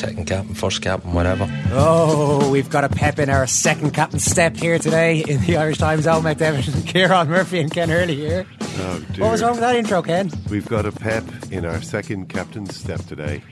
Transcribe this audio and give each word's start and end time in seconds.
Second 0.00 0.24
captain, 0.26 0.54
first 0.54 0.80
captain, 0.80 1.12
whatever. 1.12 1.46
Oh, 1.72 2.50
we've 2.50 2.70
got 2.70 2.84
a 2.84 2.88
pep 2.88 3.18
in 3.18 3.28
our 3.28 3.46
second 3.46 3.90
captain 3.92 4.18
step 4.18 4.56
here 4.56 4.78
today 4.78 5.20
in 5.20 5.42
the 5.42 5.58
Irish 5.58 5.76
Times. 5.76 6.06
Al 6.06 6.22
McDevitt, 6.22 6.62
Ciarán 6.90 7.28
Murphy, 7.28 7.60
and 7.60 7.70
Ken 7.70 7.90
Early 7.90 8.16
here. 8.16 8.46
Oh, 8.62 9.04
dear. 9.12 9.24
What 9.24 9.32
was 9.32 9.42
wrong 9.42 9.50
with 9.52 9.60
that 9.60 9.76
intro, 9.76 10.00
Ken? 10.00 10.30
We've 10.48 10.66
got 10.66 10.86
a 10.86 10.92
pep 10.92 11.24
in 11.50 11.66
our 11.66 11.82
second 11.82 12.30
captain's 12.30 12.74
step 12.74 13.00
today. 13.04 13.42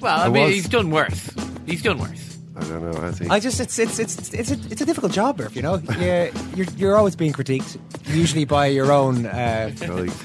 Well, 0.00 0.16
I, 0.20 0.26
I 0.26 0.28
mean, 0.28 0.44
was- 0.44 0.54
he's 0.54 0.68
done 0.68 0.92
worse. 0.92 1.30
He's 1.66 1.82
done 1.82 1.98
worse. 1.98 2.33
I 2.56 2.60
don't 2.68 2.82
know, 2.92 3.02
I 3.02 3.10
think 3.10 3.30
I 3.32 3.40
just 3.40 3.58
it's 3.58 3.78
it's 3.80 3.98
it's 3.98 4.32
it's 4.32 4.50
a, 4.52 4.54
it's 4.70 4.80
a 4.80 4.86
difficult 4.86 5.10
job, 5.10 5.38
Murph. 5.40 5.56
You 5.56 5.62
know, 5.62 5.82
yeah, 5.98 6.30
you're 6.54 6.66
you're 6.76 6.96
always 6.96 7.16
being 7.16 7.32
critiqued, 7.32 7.76
usually 8.06 8.44
by 8.44 8.66
your 8.66 8.92
own 8.92 9.26
uh, 9.26 9.72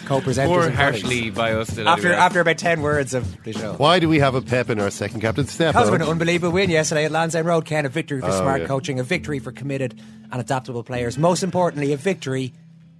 co-presenters. 0.05 0.47
More 0.47 0.66
and 0.66 0.75
colleagues. 0.75 1.02
harshly 1.02 1.31
by 1.31 1.53
us 1.53 1.69
than 1.71 1.88
after 1.88 2.02
anyone 2.08 2.19
else. 2.19 2.25
after 2.27 2.39
about 2.41 2.58
ten 2.59 2.81
words 2.83 3.16
of 3.16 3.44
the 3.44 3.53
show. 3.53 3.73
Why 3.73 3.97
do 3.97 4.08
we 4.08 4.19
have 4.19 4.36
a 4.36 4.44
pep 4.44 4.69
in 4.69 4.80
our 4.80 4.91
second 4.91 5.21
captain's 5.21 5.52
step? 5.52 5.73
Because 5.73 5.88
of 5.88 5.95
an 5.95 6.03
unbelievable 6.03 6.52
win 6.53 6.69
yesterday 6.69 7.05
at 7.05 7.11
Lansdowne 7.11 7.45
Road, 7.45 7.66
Ken. 7.66 7.86
A 7.88 7.89
victory 7.89 8.21
for 8.21 8.27
Oh, 8.27 8.39
smart 8.39 8.61
yeah. 8.61 8.67
coaching, 8.67 8.99
a 8.99 9.03
victory 9.03 9.39
for 9.39 9.52
committed 9.52 9.99
and 10.31 10.39
adaptable 10.39 10.83
players. 10.83 11.17
Most 11.17 11.41
importantly, 11.41 11.93
a 11.93 11.97
victory 11.97 12.53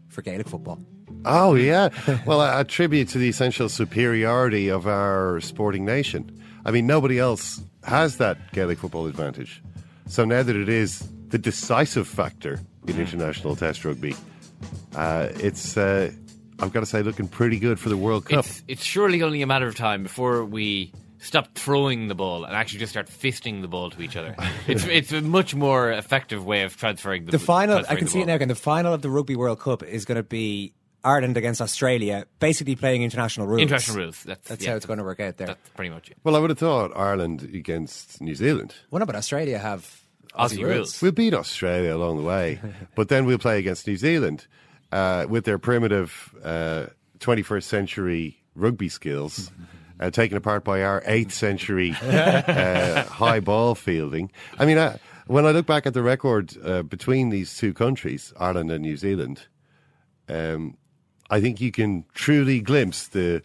for 0.08 0.23
Gaelic 0.23 0.47
football. 0.49 0.80
Oh, 1.25 1.55
yeah. 1.55 1.89
well, 2.25 2.41
a, 2.41 2.61
a 2.61 2.63
tribute 2.63 3.09
to 3.09 3.17
the 3.17 3.30
essential 3.30 3.69
superiority 3.69 4.69
of 4.69 4.87
our 4.87 5.39
sporting 5.41 5.85
nation. 5.85 6.31
I 6.65 6.71
mean, 6.71 6.87
nobody 6.87 7.19
else 7.19 7.61
has 7.83 8.17
that 8.17 8.37
Gaelic 8.53 8.80
football 8.80 9.05
advantage. 9.07 9.61
So 10.08 10.25
now 10.25 10.43
that 10.43 10.55
it 10.55 10.69
is 10.69 11.08
the 11.29 11.37
decisive 11.37 12.08
factor 12.08 12.59
in 12.87 12.99
international 12.99 13.55
test 13.55 13.85
rugby, 13.85 14.15
uh, 14.95 15.29
it's, 15.35 15.77
uh, 15.77 16.11
I've 16.59 16.73
got 16.73 16.81
to 16.81 16.85
say, 16.85 17.02
looking 17.03 17.27
pretty 17.27 17.59
good 17.59 17.79
for 17.79 17.89
the 17.89 17.97
World 17.97 18.25
Cup. 18.25 18.45
It's, 18.45 18.63
it's 18.67 18.83
surely 18.83 19.21
only 19.21 19.41
a 19.41 19.47
matter 19.47 19.67
of 19.67 19.75
time 19.75 20.03
before 20.03 20.43
we 20.43 20.91
stop 21.19 21.53
throwing 21.53 22.08
the 22.08 22.15
ball 22.15 22.45
and 22.45 22.55
actually 22.55 22.79
just 22.79 22.91
start 22.91 23.08
fisting 23.08 23.61
the 23.61 23.67
ball 23.67 23.89
to 23.91 24.02
each 24.02 24.15
other. 24.15 24.35
It's 24.67 24.85
it's 24.85 25.11
a 25.11 25.21
much 25.21 25.53
more 25.55 25.91
effective 25.91 26.45
way 26.45 26.61
of 26.63 26.77
transferring 26.77 27.25
the, 27.25 27.31
The 27.33 27.39
final, 27.39 27.79
I 27.89 27.95
can 27.95 28.05
the 28.05 28.11
see 28.11 28.19
it 28.19 28.21
ball. 28.21 28.27
now. 28.27 28.35
Again, 28.35 28.47
the 28.47 28.55
final 28.55 28.93
of 28.93 29.02
the 29.02 29.09
Rugby 29.09 29.35
World 29.35 29.59
Cup 29.59 29.83
is 29.83 30.05
going 30.05 30.15
to 30.17 30.23
be 30.23 30.73
Ireland 31.04 31.37
against 31.37 31.61
Australia, 31.61 32.26
basically 32.39 32.76
playing 32.76 33.04
international 33.04 33.48
rules. 33.48 33.61
International 33.61 33.98
rules. 33.98 34.23
That's, 34.23 34.48
That's 34.48 34.64
yeah, 34.64 34.71
how 34.71 34.76
it's 34.77 34.86
going 34.86 34.99
to 34.99 35.05
work 35.05 35.20
out 35.20 35.37
there. 35.37 35.48
That's 35.48 35.70
pretty 35.70 35.89
much 35.89 36.10
it. 36.10 36.17
well, 36.23 36.36
I 36.36 36.39
would 36.39 36.49
have 36.49 36.60
thought 36.60 36.92
Ireland 36.95 37.43
against 37.54 38.21
New 38.21 38.36
Zealand. 38.36 38.76
Well, 38.92 38.99
no, 38.99 39.05
but 39.05 39.15
Australia 39.15 39.59
have 39.59 40.02
Aussie, 40.33 40.58
Aussie 40.58 40.64
rules. 40.64 40.76
rules. 40.76 41.02
We'll 41.02 41.11
beat 41.14 41.33
Australia 41.33 41.95
along 41.95 42.17
the 42.17 42.23
way, 42.23 42.59
but 42.95 43.09
then 43.09 43.26
we'll 43.26 43.38
play 43.38 43.59
against 43.59 43.88
New 43.88 43.98
Zealand 43.98 44.48
uh, 44.92 45.26
with 45.30 45.45
their 45.45 45.58
primitive 45.58 46.36
uh, 46.43 46.88
21st 47.20 47.64
century 47.64 48.38
rugby 48.55 48.89
skills, 48.89 49.52
uh, 49.99 50.09
taken 50.09 50.38
apart 50.38 50.64
by 50.64 50.83
our 50.83 51.02
8th 51.02 51.32
century 51.32 51.92
uh, 52.02 53.04
high 53.04 53.39
ball 53.39 53.76
fielding. 53.76 54.32
I 54.58 54.65
mean, 54.65 54.77
I, 54.77 54.99
when 55.27 55.45
I 55.45 55.52
look 55.52 55.65
back 55.65 55.86
at 55.86 55.93
the 55.93 56.02
record 56.02 56.55
uh, 56.64 56.83
between 56.83 57.30
these 57.30 57.55
two 57.55 57.73
countries, 57.73 58.33
Ireland 58.39 58.71
and 58.71 58.82
New 58.82 58.98
Zealand, 58.98 59.48
um, 60.27 60.77
I 61.29 61.41
think 61.41 61.61
you 61.61 61.71
can 61.71 62.05
truly 62.13 62.59
glimpse 62.61 63.07
the 63.07 63.41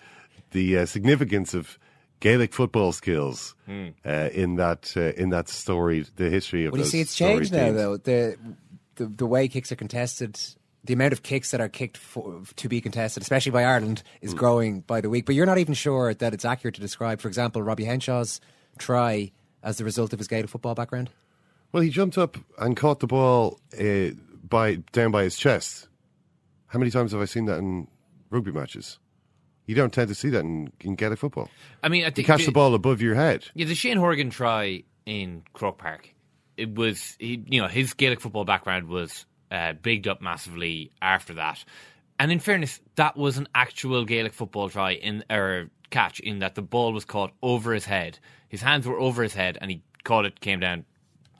the 0.52 0.78
uh, 0.78 0.86
significance 0.86 1.52
of 1.54 1.78
Gaelic 2.20 2.52
football 2.54 2.92
skills 2.92 3.54
uh, 3.68 4.10
in 4.32 4.56
that 4.56 4.92
uh, 4.96 5.12
in 5.20 5.30
that 5.30 5.48
story, 5.48 6.06
the 6.16 6.30
history 6.30 6.64
of. 6.66 6.72
Well, 6.72 6.80
you 6.80 6.86
see, 6.86 7.00
it's 7.00 7.10
storied 7.10 7.36
changed 7.38 7.52
now, 7.52 7.64
teams. 7.66 7.76
though. 7.76 7.96
The, 7.98 8.38
the 8.96 9.06
the 9.06 9.26
way 9.26 9.48
kicks 9.48 9.70
are 9.72 9.76
contested, 9.76 10.38
the 10.84 10.92
amount 10.94 11.12
of 11.12 11.22
kicks 11.22 11.50
that 11.50 11.60
are 11.60 11.68
kicked 11.68 11.96
for, 11.98 12.42
to 12.56 12.68
be 12.68 12.80
contested, 12.80 13.22
especially 13.22 13.52
by 13.52 13.64
Ireland, 13.64 14.02
is 14.22 14.32
Hmm. 14.32 14.38
growing 14.38 14.80
by 14.80 15.00
the 15.00 15.10
week. 15.10 15.26
But 15.26 15.34
you're 15.34 15.46
not 15.46 15.58
even 15.58 15.74
sure 15.74 16.14
that 16.14 16.32
it's 16.32 16.44
accurate 16.44 16.76
to 16.76 16.80
describe, 16.80 17.20
for 17.20 17.28
example, 17.28 17.62
Robbie 17.62 17.84
Henshaw's 17.84 18.40
try 18.78 19.32
as 19.62 19.76
the 19.78 19.84
result 19.84 20.12
of 20.12 20.18
his 20.18 20.28
Gaelic 20.28 20.48
football 20.48 20.74
background. 20.74 21.10
Well, 21.72 21.82
he 21.82 21.90
jumped 21.90 22.16
up 22.16 22.36
and 22.58 22.76
caught 22.76 23.00
the 23.00 23.06
ball 23.08 23.58
uh, 23.78 24.10
by 24.48 24.76
down 24.92 25.10
by 25.10 25.24
his 25.24 25.36
chest. 25.36 25.88
How 26.74 26.80
many 26.80 26.90
times 26.90 27.12
have 27.12 27.20
I 27.20 27.26
seen 27.26 27.44
that 27.44 27.58
in 27.58 27.86
rugby 28.30 28.50
matches? 28.50 28.98
You 29.66 29.76
don't 29.76 29.92
tend 29.92 30.08
to 30.08 30.14
see 30.14 30.28
that 30.30 30.40
in, 30.40 30.72
in 30.80 30.96
Gaelic 30.96 31.20
football. 31.20 31.48
I 31.84 31.88
mean, 31.88 32.04
I 32.04 32.12
You 32.14 32.24
catch 32.24 32.46
the 32.46 32.50
ball 32.50 32.74
above 32.74 33.00
your 33.00 33.14
head. 33.14 33.46
Yeah, 33.54 33.66
the 33.66 33.76
Shane 33.76 33.96
Horgan 33.96 34.28
try 34.30 34.82
in 35.06 35.44
Croke 35.52 35.78
Park. 35.78 36.12
It 36.56 36.74
was, 36.74 37.14
he, 37.20 37.44
you 37.46 37.62
know, 37.62 37.68
his 37.68 37.94
Gaelic 37.94 38.20
football 38.20 38.44
background 38.44 38.88
was 38.88 39.24
uh, 39.52 39.74
bigged 39.74 40.08
up 40.08 40.20
massively 40.20 40.90
after 41.00 41.34
that. 41.34 41.64
And 42.18 42.32
in 42.32 42.40
fairness, 42.40 42.80
that 42.96 43.16
was 43.16 43.38
an 43.38 43.46
actual 43.54 44.04
Gaelic 44.04 44.32
football 44.32 44.68
try 44.68 44.94
in 44.94 45.22
or 45.30 45.70
catch 45.90 46.18
in 46.18 46.40
that 46.40 46.56
the 46.56 46.62
ball 46.62 46.92
was 46.92 47.04
caught 47.04 47.32
over 47.40 47.72
his 47.72 47.84
head. 47.84 48.18
His 48.48 48.62
hands 48.62 48.84
were 48.84 48.98
over 48.98 49.22
his 49.22 49.34
head, 49.34 49.58
and 49.60 49.70
he 49.70 49.80
caught 50.02 50.24
it, 50.24 50.40
came 50.40 50.58
down, 50.58 50.86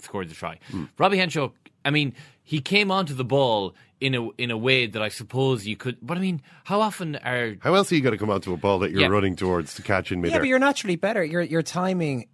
scored 0.00 0.28
the 0.28 0.34
try. 0.34 0.61
Robbie 0.97 1.19
Henshaw, 1.19 1.50
I 1.84 1.91
mean, 1.91 2.15
he 2.44 2.61
came 2.61 2.93
onto 2.93 3.15
the 3.15 3.25
ball 3.25 3.75
in 4.05 4.15
a 4.15 4.29
in 4.37 4.51
a 4.51 4.57
way 4.59 4.87
that 4.87 5.01
I 5.03 5.09
suppose 5.09 5.67
you 5.67 5.77
could. 5.77 5.97
But 6.03 6.19
I 6.19 6.21
mean, 6.21 6.43
how 6.65 6.81
often 6.81 7.17
are 7.17 7.57
How 7.61 7.75
else 7.75 7.91
are 7.91 7.95
you 7.95 8.03
going 8.03 8.13
to 8.13 8.19
come 8.19 8.31
onto 8.31 8.53
a 8.53 8.57
ball 8.57 8.79
that 8.81 8.91
you're 8.91 9.01
Yeah. 9.01 9.07
running 9.09 9.35
towards 9.37 9.75
to 9.77 9.83
catch 9.83 10.13
in 10.13 10.19
Yeah, 10.19 10.23
midair? 10.25 10.41
but 10.41 10.49
you're 10.49 10.59
naturally 10.59 10.97
better. 10.97 11.25
Your 11.25 11.43
your 11.43 11.63
timing, 11.63 12.27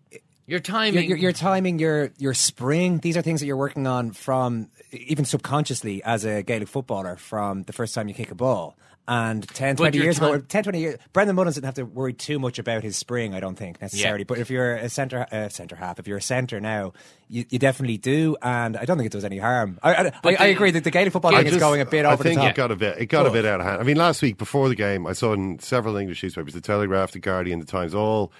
your 0.50 0.56
your, 0.56 0.60
timing? 0.60 1.08
your, 1.08 1.16
your 1.18 1.32
timing, 1.32 1.78
your 1.78 2.10
your 2.18 2.34
spring. 2.34 2.98
These 2.98 3.16
are 3.16 3.22
things 3.22 3.40
that 3.40 3.46
you're 3.46 3.56
working 3.56 3.86
on 3.86 4.10
from 4.12 4.68
even 4.92 5.24
subconsciously 5.24 6.02
as 6.02 6.24
a 6.24 6.42
Gaelic 6.42 6.68
footballer 6.68 7.16
from 7.16 7.62
the 7.62 7.72
first 7.72 7.94
time 7.94 8.08
you 8.08 8.14
kick 8.14 8.30
a 8.30 8.34
ball. 8.34 8.76
And 9.08 9.48
10, 9.48 9.76
20 9.76 9.96
your 9.96 10.04
years 10.04 10.18
ago, 10.18 10.32
time- 10.32 10.42
10, 10.42 10.62
20 10.64 10.80
years, 10.80 10.98
Brendan 11.12 11.34
Mullins 11.34 11.56
didn't 11.56 11.64
have 11.64 11.74
to 11.76 11.84
worry 11.84 12.12
too 12.12 12.38
much 12.38 12.60
about 12.60 12.84
his 12.84 12.96
spring, 12.96 13.34
I 13.34 13.40
don't 13.40 13.56
think, 13.56 13.80
necessarily. 13.80 14.20
Yeah. 14.20 14.26
But 14.28 14.38
if 14.38 14.50
you're 14.50 14.76
a 14.76 14.88
centre 14.88 15.26
uh, 15.32 15.48
centre 15.48 15.74
half, 15.74 15.98
if 15.98 16.06
you're 16.06 16.18
a 16.18 16.22
centre 16.22 16.60
now, 16.60 16.92
you, 17.28 17.44
you 17.48 17.58
definitely 17.58 17.96
do. 17.96 18.36
And 18.40 18.76
I 18.76 18.84
don't 18.84 18.98
think 18.98 19.06
it 19.06 19.12
does 19.12 19.24
any 19.24 19.38
harm. 19.38 19.80
I, 19.82 19.94
I, 19.94 20.06
I, 20.06 20.12
But 20.22 20.40
I 20.40 20.46
agree 20.46 20.70
that 20.72 20.84
the 20.84 20.92
Gaelic 20.92 21.12
football 21.12 21.34
I 21.34 21.42
thing 21.42 21.54
is 21.54 21.58
going 21.58 21.80
a 21.80 21.86
bit 21.86 22.04
I 22.06 22.12
over 22.12 22.22
think 22.22 22.36
the 22.36 22.42
top. 22.42 22.50
it 22.50 22.56
got 22.56 22.70
a 22.70 22.76
bit. 22.76 22.98
It 22.98 23.06
got 23.06 23.26
a 23.26 23.30
bit 23.30 23.44
out 23.44 23.58
of 23.60 23.66
hand. 23.66 23.80
I 23.80 23.84
mean, 23.84 23.96
last 23.96 24.22
week 24.22 24.38
before 24.38 24.68
the 24.68 24.76
game, 24.76 25.08
I 25.08 25.12
saw 25.12 25.32
in 25.32 25.58
several 25.58 25.96
English 25.96 26.22
newspapers, 26.22 26.54
the 26.54 26.60
Telegraph, 26.60 27.10
the 27.10 27.18
Guardian, 27.20 27.58
the 27.58 27.66
Times, 27.66 27.94
all 27.96 28.30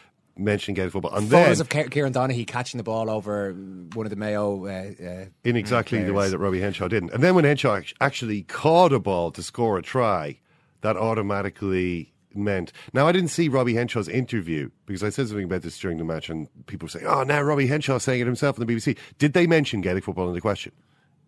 mentioning 0.41 0.75
Gaelic 0.75 0.93
football, 0.93 1.15
and 1.15 1.29
then 1.29 1.45
Photos 1.45 1.61
of 1.61 1.69
Kieran 1.69 2.13
Donaghy 2.13 2.47
catching 2.47 2.79
the 2.79 2.85
ball 2.85 3.11
over 3.11 3.53
one 3.53 4.07
of 4.07 4.11
the 4.11 4.17
Mayo. 4.17 4.67
Uh, 4.67 4.69
uh, 5.03 5.25
in 5.45 5.57
exactly 5.57 6.03
the 6.03 6.13
way 6.13 6.29
that 6.29 6.39
Robbie 6.39 6.61
Henshaw 6.61 6.89
didn't. 6.89 7.13
And 7.13 7.23
then 7.23 7.35
when 7.35 7.45
Henshaw 7.45 7.81
actually 8.01 8.43
caught 8.43 8.93
a 8.93 8.99
ball 8.99 9.31
to 9.33 9.43
score 9.43 9.79
a 9.79 9.83
try, 9.83 10.39
that 10.81 10.97
automatically 10.97 12.13
meant. 12.35 12.73
Now, 12.93 13.07
I 13.07 13.13
didn't 13.13 13.31
see 13.31 13.49
Robbie 13.49 13.75
Henshaw's 13.75 14.09
interview 14.09 14.71
because 14.87 15.03
I 15.03 15.11
said 15.11 15.29
something 15.29 15.45
about 15.45 15.63
this 15.63 15.79
during 15.79 15.99
the 15.99 16.05
match, 16.05 16.31
and 16.31 16.49
people 16.67 16.87
were 16.87 16.91
saying, 16.91 17.07
"Oh, 17.07 17.23
now 17.23 17.41
Robbie 17.43 17.67
Henshaw 17.67 17.99
saying 17.99 18.21
it 18.21 18.27
himself 18.27 18.59
on 18.59 18.67
the 18.67 18.73
BBC." 18.73 18.97
Did 19.19 19.33
they 19.33 19.47
mention 19.47 19.81
Gaelic 19.81 20.05
football 20.05 20.29
in 20.29 20.35
the 20.35 20.41
question? 20.41 20.73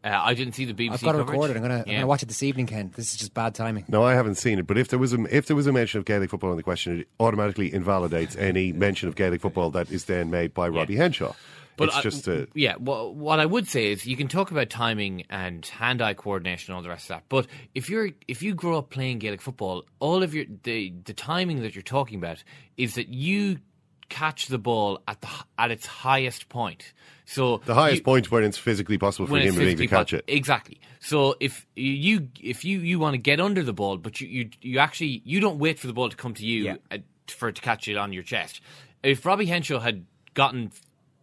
Uh, 0.04 0.20
I 0.22 0.34
didn't 0.34 0.54
see 0.54 0.64
the 0.64 0.74
BBC. 0.74 0.94
I've 0.94 1.00
got 1.02 1.14
it 1.14 1.18
coverage. 1.18 1.28
recorded. 1.30 1.56
I'm 1.56 1.62
gonna, 1.62 1.74
I'm 1.78 1.84
Yeah. 1.86 1.94
gonna 1.96 2.06
watch 2.08 2.22
it 2.22 2.26
this 2.26 2.42
evening, 2.42 2.66
Ken. 2.66 2.92
This 2.96 3.12
is 3.12 3.18
just 3.18 3.34
bad 3.34 3.54
timing. 3.54 3.84
No, 3.88 4.02
I 4.02 4.14
haven't 4.14 4.34
seen 4.34 4.58
it. 4.58 4.66
But 4.66 4.76
if 4.78 4.88
there 4.88 4.98
was 4.98 5.12
a 5.12 5.22
if 5.36 5.46
there 5.46 5.54
was 5.56 5.66
a 5.66 5.72
mention 5.72 5.98
of 5.98 6.04
Gaelic 6.04 6.30
football 6.30 6.50
in 6.50 6.56
the 6.56 6.62
question, 6.64 7.00
it 7.00 7.08
automatically 7.20 7.72
invalidates 7.72 8.34
any 8.36 8.72
mention 8.72 9.08
of 9.08 9.14
Gaelic 9.14 9.40
football 9.40 9.70
that 9.70 9.90
is 9.90 10.06
then 10.06 10.30
made 10.30 10.54
by 10.54 10.68
Robbie 10.68 10.96
Henshaw. 10.96 11.34
it's 11.78 11.94
I- 11.96 12.02
just 12.02 12.26
a 12.28 12.48
yeah. 12.54 12.74
What, 12.76 13.14
what 13.14 13.38
I 13.40 13.46
would 13.46 13.68
say 13.68 13.92
is 13.92 14.04
you 14.04 14.16
can 14.16 14.26
talk 14.28 14.50
about 14.50 14.70
timing 14.70 15.24
and 15.30 15.64
hand-eye 15.64 16.14
coordination 16.14 16.72
and 16.72 16.76
all 16.76 16.82
the 16.82 16.88
rest 16.88 17.04
of 17.04 17.08
that. 17.16 17.24
But 17.28 17.46
if 17.74 17.88
you're 17.88 18.10
if 18.26 18.42
you 18.42 18.54
grow 18.54 18.78
up 18.78 18.90
playing 18.90 19.20
Gaelic 19.20 19.40
football, 19.40 19.84
all 20.00 20.22
of 20.24 20.34
your 20.34 20.46
the 20.64 20.92
the 21.04 21.14
timing 21.14 21.62
that 21.62 21.74
you're 21.76 21.82
talking 21.82 22.18
about 22.18 22.42
is 22.76 22.96
that 22.96 23.08
you 23.08 23.58
catch 24.20 24.48
the 24.48 24.58
ball 24.58 25.00
at 25.08 25.20
the 25.22 25.28
at 25.58 25.70
its 25.70 25.86
highest 25.86 26.48
point. 26.48 26.92
So 27.24 27.60
the 27.64 27.74
highest 27.74 27.98
you- 27.98 28.04
point 28.04 28.30
when 28.30 28.44
it's 28.44 28.58
physically 28.58 28.98
possible 28.98 29.26
for 29.26 29.32
a 29.32 29.34
when 29.34 29.42
it's 29.42 29.54
human 29.54 29.66
being 29.76 29.88
to 29.88 29.96
catch 29.96 30.10
po- 30.10 30.18
it. 30.18 30.24
Exactly. 30.28 30.78
So 31.00 31.34
if 31.40 31.66
you 31.76 32.28
if 32.40 32.64
you 32.64 32.80
you 32.80 32.98
want 32.98 33.14
to 33.14 33.18
get 33.30 33.40
under 33.40 33.62
the 33.62 33.72
ball, 33.72 33.96
but 33.96 34.20
you 34.20 34.28
you 34.28 34.50
you 34.60 34.78
actually 34.78 35.22
you 35.24 35.40
don't 35.40 35.58
wait 35.58 35.78
for 35.78 35.86
the 35.86 35.92
ball 35.92 36.08
to 36.10 36.16
come 36.16 36.34
to 36.34 36.44
you 36.46 36.64
Yeah. 36.64 36.76
uh, 36.90 36.98
for 37.28 37.48
it 37.48 37.54
to 37.56 37.62
catch 37.62 37.88
it 37.88 37.96
on 37.96 38.12
your 38.12 38.22
chest. 38.22 38.60
If 39.02 39.24
Robbie 39.26 39.46
Henshaw 39.46 39.80
had 39.80 40.04
gotten 40.34 40.70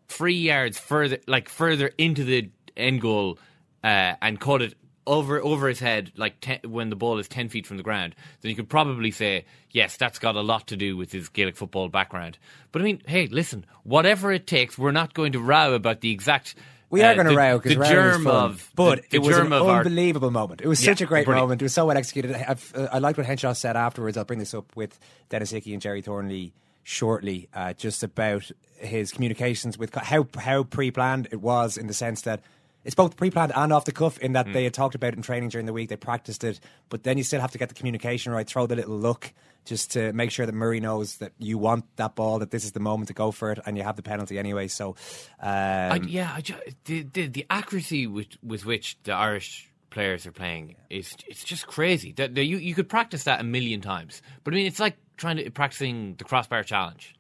three 0.08 0.36
yards 0.52 0.80
further, 0.80 1.20
like 1.28 1.48
further 1.50 1.92
into 1.98 2.24
the 2.24 2.50
end 2.76 3.02
goal, 3.02 3.38
uh, 3.84 4.16
and 4.22 4.40
caught 4.40 4.62
it 4.62 4.74
over 5.10 5.42
over 5.42 5.68
his 5.68 5.80
head, 5.80 6.12
like 6.16 6.40
ten, 6.40 6.60
when 6.66 6.90
the 6.90 6.96
ball 6.96 7.18
is 7.18 7.28
ten 7.28 7.50
feet 7.50 7.66
from 7.68 7.78
the 7.78 7.84
ground, 7.84 8.16
then 8.42 8.50
you 8.50 8.56
could 8.56 8.70
probably 8.70 9.12
say, 9.12 9.44
yes, 9.72 9.98
that's 9.98 10.20
got 10.20 10.36
a 10.36 10.42
lot 10.42 10.68
to 10.68 10.78
do 10.78 10.96
with 10.96 11.12
his 11.12 11.28
Gaelic 11.30 11.58
football 11.58 11.90
background. 11.90 12.38
But 12.72 12.84
I 12.84 12.86
mean, 12.86 13.02
hey, 13.08 13.28
listen, 13.28 13.66
whatever 13.84 14.32
it 14.32 14.48
takes, 14.48 14.78
we're 14.78 14.92
not 14.92 15.14
going 15.14 15.34
to 15.34 15.40
row 15.40 15.74
about 15.74 16.02
the 16.02 16.12
exact. 16.12 16.56
We 16.92 17.02
are 17.04 17.12
uh, 17.12 17.16
going 17.16 17.28
to 17.28 17.36
row 17.36 17.60
because 17.60 17.78
the 17.78 17.84
germ 17.86 18.28
of, 18.28 18.72
but 18.76 19.04
the, 19.04 19.10
the 19.10 19.16
it 19.18 19.20
was 19.20 19.36
germ 19.36 19.48
an 19.48 19.54
of 19.54 19.68
our 19.68 19.80
unbelievable 19.80 20.32
moment. 20.32 20.62
It 20.62 20.68
was 20.68 20.82
Yeah, 20.84 20.92
such 20.94 21.02
a 21.02 21.06
great 21.06 21.26
brilliant. 21.26 21.44
moment. 21.46 21.62
It 21.62 21.66
was 21.66 21.74
so 21.74 21.86
well 21.86 21.98
executed. 21.98 22.34
I've, 22.34 22.72
uh, 22.76 22.88
I 22.92 23.00
liked 23.00 23.18
what 23.18 23.28
Henshaw 23.28 23.54
said 23.54 23.76
afterwards. 23.76 24.18
I'll 24.18 24.26
bring 24.26 24.40
this 24.40 24.54
up 24.54 24.76
with 24.76 24.98
Denis 25.30 25.52
Hickie 25.52 25.74
and 25.74 25.82
Gerry 25.82 26.02
Thornley 26.02 26.54
shortly, 26.84 27.48
uh, 27.54 27.74
just 27.74 28.02
about 28.04 28.50
his 28.78 29.12
communications 29.12 29.78
with 29.78 29.94
how 29.94 30.28
how 30.38 30.64
pre-planned 30.64 31.28
it 31.32 31.42
was 31.42 31.78
in 31.78 31.88
the 31.88 31.94
sense 31.94 32.22
that. 32.22 32.42
It's 32.90 32.96
both 32.96 33.18
pre-planned 33.18 33.52
and 33.56 33.72
off 33.72 33.86
the 33.86 33.92
cuff 33.92 34.18
in 34.18 34.34
that 34.34 34.52
they 34.52 34.64
had 34.64 34.74
talked 34.74 34.96
about 34.96 35.10
it 35.10 35.16
in 35.16 35.22
training 35.22 35.50
during 35.50 35.68
the 35.68 35.74
week. 35.74 35.90
They 35.90 35.96
practiced 35.96 36.44
it, 36.44 36.60
but 36.90 37.04
then 37.04 37.20
you 37.20 37.24
still 37.24 37.40
have 37.40 37.52
to 37.52 37.60
get 37.60 37.70
the 37.70 37.76
communication 37.76 38.32
right. 38.32 38.48
Throw 38.48 38.66
the 38.66 38.76
little 38.76 38.98
look 38.98 39.32
just 39.64 39.92
to 39.92 40.12
make 40.12 40.32
sure 40.32 40.48
that 40.48 40.56
Murray 40.56 40.80
knows 40.80 41.18
that 41.18 41.34
you 41.38 41.60
want 41.60 41.86
that 41.98 42.16
ball, 42.16 42.40
that 42.40 42.50
this 42.50 42.64
is 42.64 42.72
the 42.72 42.80
moment 42.80 43.10
to 43.10 43.14
go 43.14 43.30
for 43.30 43.52
it, 43.52 43.60
and 43.68 43.78
you 43.78 43.84
have 43.84 43.96
the 43.96 44.02
penalty 44.02 44.40
anyway. 44.40 44.68
So, 44.68 44.96
um, 45.40 45.52
I, 45.52 46.00
yeah, 46.04 46.34
I 46.36 46.42
ju- 46.42 46.56
the, 46.86 47.04
the 47.04 47.28
the 47.28 47.46
accuracy 47.52 48.08
with 48.08 48.30
with 48.42 48.66
which 48.66 48.98
the 49.04 49.14
Irish 49.14 49.72
players 49.92 50.26
are 50.26 50.32
playing 50.32 50.76
is 50.90 51.16
it's 51.28 51.44
just 51.44 51.68
crazy. 51.68 52.12
That 52.14 52.34
that 52.34 52.46
you 52.46 52.58
you 52.58 52.74
could 52.74 52.90
practice 52.90 53.26
that 53.26 53.40
a 53.40 53.44
million 53.44 53.82
times, 53.82 54.24
but 54.44 54.56
I 54.56 54.58
mean 54.58 54.66
it's 54.66 54.80
like 54.80 54.98
trying 55.16 55.38
to 55.38 55.48
practicing 55.52 56.16
the 56.16 56.24
crossbar 56.24 56.64
challenge 56.64 57.14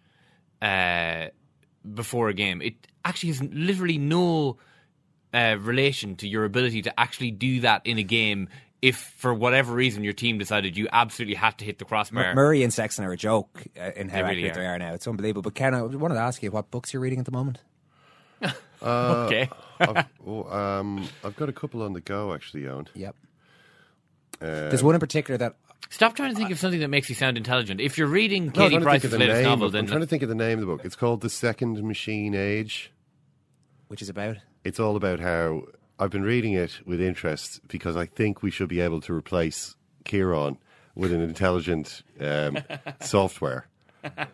uh, 0.64 1.28
before 1.94 2.28
a 2.28 2.34
game. 2.34 2.60
It 2.60 2.88
actually 3.06 3.30
has 3.34 3.44
literally 3.44 4.00
no 4.00 4.58
uh, 5.34 5.58
relation 5.60 6.16
to 6.18 6.28
your 6.28 6.46
ability 6.46 6.82
to 6.84 7.00
actually 7.00 7.32
do 7.32 7.62
that 7.62 7.82
in 7.86 7.98
a 7.98 8.04
game. 8.04 8.50
If 8.82 8.96
for 8.96 9.34
whatever 9.34 9.74
reason 9.74 10.06
your 10.06 10.14
team 10.14 10.38
decided 10.38 10.78
you 10.78 10.88
absolutely 10.94 11.36
had 11.36 11.58
to 11.58 11.66
hit 11.66 11.80
the 11.80 11.86
crossbar, 11.86 12.34
Murray 12.34 12.64
and 12.64 12.74
Sexton 12.74 13.04
are 13.04 13.12
a 13.12 13.18
joke 13.18 13.64
uh, 13.78 13.92
in 13.96 14.08
how 14.08 14.18
They 14.18 14.24
really 14.24 14.50
accurate 14.50 14.56
they 14.56 14.66
are. 14.66 14.76
are 14.76 14.80
now. 14.80 14.94
It's 14.94 15.06
unbelievable. 15.06 15.42
But 15.42 15.56
Ken, 15.56 15.74
I 15.74 15.82
wanted 15.82 16.16
to 16.16 16.22
ask 16.22 16.42
you 16.42 16.50
what 16.52 16.72
books 16.72 16.94
you're 16.94 17.02
reading 17.02 17.20
at 17.20 17.26
the 17.26 17.32
moment. 17.32 17.60
okay. 18.82 19.50
I've, 19.82 20.06
oh, 20.26 20.44
um, 20.46 21.06
I've 21.26 21.36
got 21.36 21.50
a 21.50 21.52
couple 21.54 21.84
on 21.84 21.92
the 21.92 22.00
go 22.00 22.34
actually, 22.34 22.62
Eoin. 22.62 22.88
Yep. 22.96 23.16
Uh, 24.42 24.46
There's 24.46 24.82
one 24.82 24.96
in 24.96 25.02
particular 25.02 25.38
that 25.38 25.56
Stop 25.90 26.16
trying 26.16 26.30
to 26.32 26.36
think 26.38 26.52
of 26.52 26.60
something 26.60 26.80
that 26.82 26.88
makes 26.90 27.10
you 27.10 27.16
sound 27.16 27.36
intelligent. 27.36 27.82
If 27.82 27.98
you're 27.98 28.08
reading 28.08 28.46
No, 28.46 28.50
I'm 28.50 28.54
Katie 28.54 28.70
trying 28.76 28.84
Price's 28.84 29.12
latest 29.12 29.42
name 29.42 29.44
novel, 29.44 29.70
then 29.72 29.82
I'm 29.82 29.88
trying 29.88 30.02
to 30.02 30.08
think 30.08 30.24
of 30.24 30.30
the 30.30 30.36
name 30.36 30.54
of 30.54 30.60
the 30.62 30.66
book. 30.68 30.82
It's 30.86 30.96
called 30.96 31.22
The 31.22 31.30
Second 31.30 31.82
Machine 31.84 32.36
Age. 32.36 32.92
which 33.88 34.02
is 34.02 34.08
about 34.10 34.38
It's 34.64 34.80
all 34.80 34.96
about 34.96 35.20
how 35.20 35.64
I've 36.00 36.10
been 36.12 36.24
reading 36.24 36.54
it 36.54 36.80
with 36.86 37.02
interest 37.02 37.62
because 37.68 37.96
I 37.96 38.06
think 38.06 38.42
we 38.44 38.52
should 38.52 38.70
be 38.70 38.80
able 38.82 39.02
to 39.02 39.14
replace 39.14 39.76
Ciarán 40.06 40.58
with 40.96 41.14
an 41.14 41.22
intelligent 41.22 42.04
um, 42.20 42.58
software, 43.02 43.68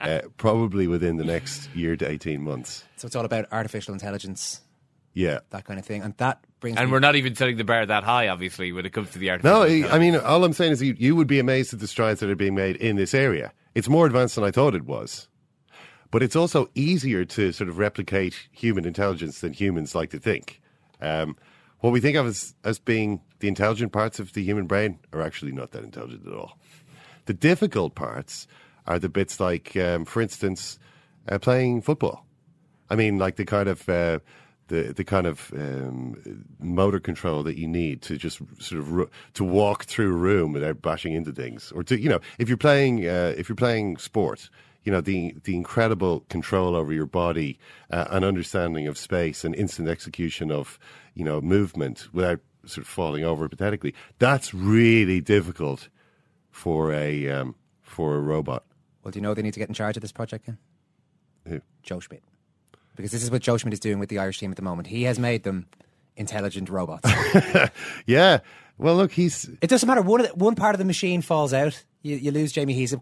uh, 0.02 0.22
probably 0.38 0.88
within 0.88 1.18
the 1.18 1.24
next 1.24 1.74
year 1.76 1.96
to 1.96 2.10
18 2.10 2.42
months. 2.42 2.84
so 2.98 3.06
it's 3.06 3.16
all 3.16 3.26
about 3.26 3.46
artificial 3.52 3.94
intelligence, 3.94 4.62
Yeah. 5.14 5.40
that 5.52 5.66
kind 5.66 5.80
of 5.80 5.86
thing, 5.86 6.02
and 6.02 6.16
that 6.18 6.44
brings 6.60 6.78
And 6.78 6.92
we're 6.92 7.00
not 7.00 7.16
even 7.16 7.36
setting 7.36 7.58
the 7.58 7.64
bar 7.64 7.86
that 7.86 8.04
high, 8.04 8.28
obviously, 8.30 8.72
when 8.72 8.86
it 8.86 8.94
comes 8.94 9.12
to 9.12 9.20
the 9.20 9.30
artificial 9.30 9.60
No, 9.60 9.64
I 9.64 9.68
intelligence. 9.68 9.94
I 9.94 10.00
mean, 10.00 10.16
all 10.18 10.44
I'm 10.44 10.54
saying 10.54 10.72
is 10.72 10.82
you, 10.82 10.96
you 10.98 11.16
would 11.16 11.28
be 11.28 11.40
amazed 11.40 11.74
at 11.74 11.80
the 11.80 11.88
strides 11.88 12.20
that 12.22 12.30
are 12.30 12.36
being 12.36 12.56
made 12.56 12.78
in 12.78 12.96
this 12.96 13.14
area. 13.14 13.52
It's 13.76 13.90
more 13.90 14.06
advanced 14.08 14.36
than 14.36 14.44
I 14.44 14.52
thought 14.52 14.74
it 14.74 14.86
was. 14.86 15.28
But 16.16 16.24
it's 16.24 16.38
also 16.38 16.70
easier 16.76 17.26
to 17.26 17.52
sort 17.52 17.70
of 17.70 17.78
replicate 17.78 18.48
human 18.54 18.86
intelligence 18.86 19.42
than 19.42 19.52
humans 19.52 19.94
like 19.94 20.12
to 20.12 20.18
think. 20.18 20.62
Um, 21.02 21.36
what 21.82 21.92
we 21.92 22.00
think 22.00 22.16
of 22.16 22.26
as, 22.26 22.56
as 22.64 22.80
being 22.80 23.20
the 23.40 23.50
intelligent 23.50 23.92
parts 23.92 24.18
of 24.18 24.32
the 24.32 24.42
human 24.42 24.66
brain 24.66 24.98
are 25.12 25.22
actually 25.22 25.52
not 25.52 25.72
that 25.72 25.84
intelligent 25.84 26.26
at 26.26 26.32
all. 26.32 26.58
The 27.26 27.34
difficult 27.34 27.96
parts 27.96 28.48
are 28.88 28.98
the 28.98 29.10
bits 29.10 29.42
like, 29.42 29.76
um, 29.76 30.06
for 30.06 30.22
instance, 30.22 30.80
uh, 31.28 31.38
playing 31.38 31.82
football. 31.82 32.26
I 32.90 32.96
mean, 32.96 33.18
like 33.18 33.36
the 33.36 33.44
kind 33.44 33.68
of 33.68 33.90
uh, 33.90 34.20
the 34.70 34.94
the 34.94 35.04
kind 35.04 35.28
of 35.28 35.52
um, 35.54 36.46
motor 36.62 37.02
control 37.02 37.44
that 37.44 37.58
you 37.60 37.68
need 37.68 38.02
to 38.04 38.16
just 38.16 38.38
sort 38.60 38.80
of 38.80 38.90
ru- 38.90 39.10
to 39.34 39.44
walk 39.44 39.84
through 39.84 40.14
a 40.14 40.18
room 40.18 40.54
without 40.54 40.82
bashing 40.82 41.12
into 41.12 41.34
things, 41.34 41.74
or 41.74 41.84
to 41.84 42.00
you 42.00 42.08
know, 42.08 42.22
if 42.40 42.48
you're 42.48 42.58
playing 42.58 43.06
uh, 43.06 43.34
if 43.38 43.50
you're 43.50 43.56
playing 43.58 43.98
sport, 43.98 44.50
you 44.86 44.92
know 44.92 45.02
the 45.02 45.36
the 45.44 45.56
incredible 45.56 46.22
control 46.30 46.76
over 46.76 46.94
your 46.94 47.08
body, 47.08 47.60
uh, 47.92 48.06
and 48.12 48.24
understanding 48.24 48.88
of 48.88 48.98
space, 48.98 49.44
and 49.44 49.54
instant 49.56 49.90
execution 49.90 50.52
of 50.52 50.80
you 51.16 51.26
know 51.26 51.42
movement 51.42 52.08
without 52.14 52.40
sort 52.66 52.86
of 52.86 52.88
falling 52.88 53.24
over 53.24 53.50
pathetically. 53.50 53.94
That's 54.20 54.54
really 54.54 55.20
difficult 55.20 55.90
for 56.52 56.94
a 56.94 57.30
um, 57.30 57.56
for 57.82 58.16
a 58.16 58.20
robot. 58.20 58.64
Well, 59.04 59.12
do 59.12 59.20
you 59.20 59.24
know 59.24 59.34
they 59.34 59.42
need 59.42 59.54
to 59.54 59.60
get 59.60 59.68
in 59.68 59.76
charge 59.76 59.98
of 59.98 60.02
this 60.02 60.12
project? 60.12 60.50
Who? 61.48 61.62
Joe 61.84 62.00
Schmidt. 62.00 62.24
Because 62.96 63.12
this 63.12 63.24
is 63.24 63.30
what 63.30 63.42
Joe 63.42 63.58
Schmidt 63.58 63.74
is 63.74 63.80
doing 63.80 64.00
with 64.00 64.10
the 64.10 64.20
Irish 64.20 64.40
team 64.40 64.52
at 64.52 64.56
the 64.56 64.64
moment. 64.64 64.88
He 64.88 65.04
has 65.04 65.20
made 65.20 65.44
them 65.44 65.68
intelligent 66.16 66.70
robots. 66.70 67.10
Yeah. 68.06 68.40
Well, 68.78 68.96
look, 68.96 69.12
he's 69.12 69.50
it 69.62 69.70
doesn't 69.70 69.88
matter. 69.88 70.02
One 70.02 70.22
of 70.22 70.28
the, 70.28 70.36
one 70.36 70.56
part 70.56 70.76
of 70.76 70.80
the 70.80 70.86
machine 70.86 71.22
falls 71.22 71.54
out. 71.54 71.84
You, 72.06 72.18
you 72.18 72.32
lose 72.32 72.52
Jamie. 72.52 72.74
He's 72.74 72.94
a, 72.94 73.02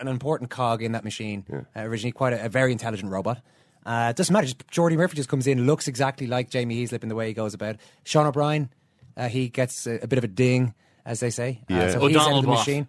an 0.00 0.08
important 0.08 0.50
cog 0.50 0.82
in 0.82 0.92
that 0.92 1.04
machine. 1.04 1.44
Uh, 1.52 1.80
originally, 1.82 2.12
quite 2.12 2.32
a, 2.32 2.46
a 2.46 2.48
very 2.48 2.72
intelligent 2.72 3.10
robot. 3.12 3.40
Uh, 3.86 4.08
it 4.10 4.16
doesn't 4.16 4.32
matter. 4.32 4.46
Just 4.46 4.66
Jordi 4.68 4.96
Murphy 4.96 5.14
just 5.16 5.28
comes 5.28 5.46
in, 5.46 5.66
looks 5.66 5.86
exactly 5.88 6.26
like 6.26 6.50
Jamie 6.50 6.74
Heaslip 6.84 7.02
in 7.02 7.08
the 7.08 7.14
way 7.14 7.28
he 7.28 7.32
goes 7.32 7.54
about. 7.54 7.76
it. 7.76 7.80
Sean 8.04 8.26
O'Brien, 8.26 8.68
uh, 9.16 9.28
he 9.28 9.48
gets 9.48 9.86
a, 9.86 10.00
a 10.02 10.06
bit 10.08 10.18
of 10.18 10.24
a 10.24 10.28
ding, 10.28 10.74
as 11.06 11.20
they 11.20 11.30
say. 11.30 11.60
Uh, 11.70 11.74
Yeah. 11.74 11.90
so 11.92 12.06
he's 12.06 12.16
out 12.16 12.22
O'Donnell 12.22 12.38
of 12.38 12.42
the 12.44 12.48
bot. 12.48 12.58
machine. 12.58 12.88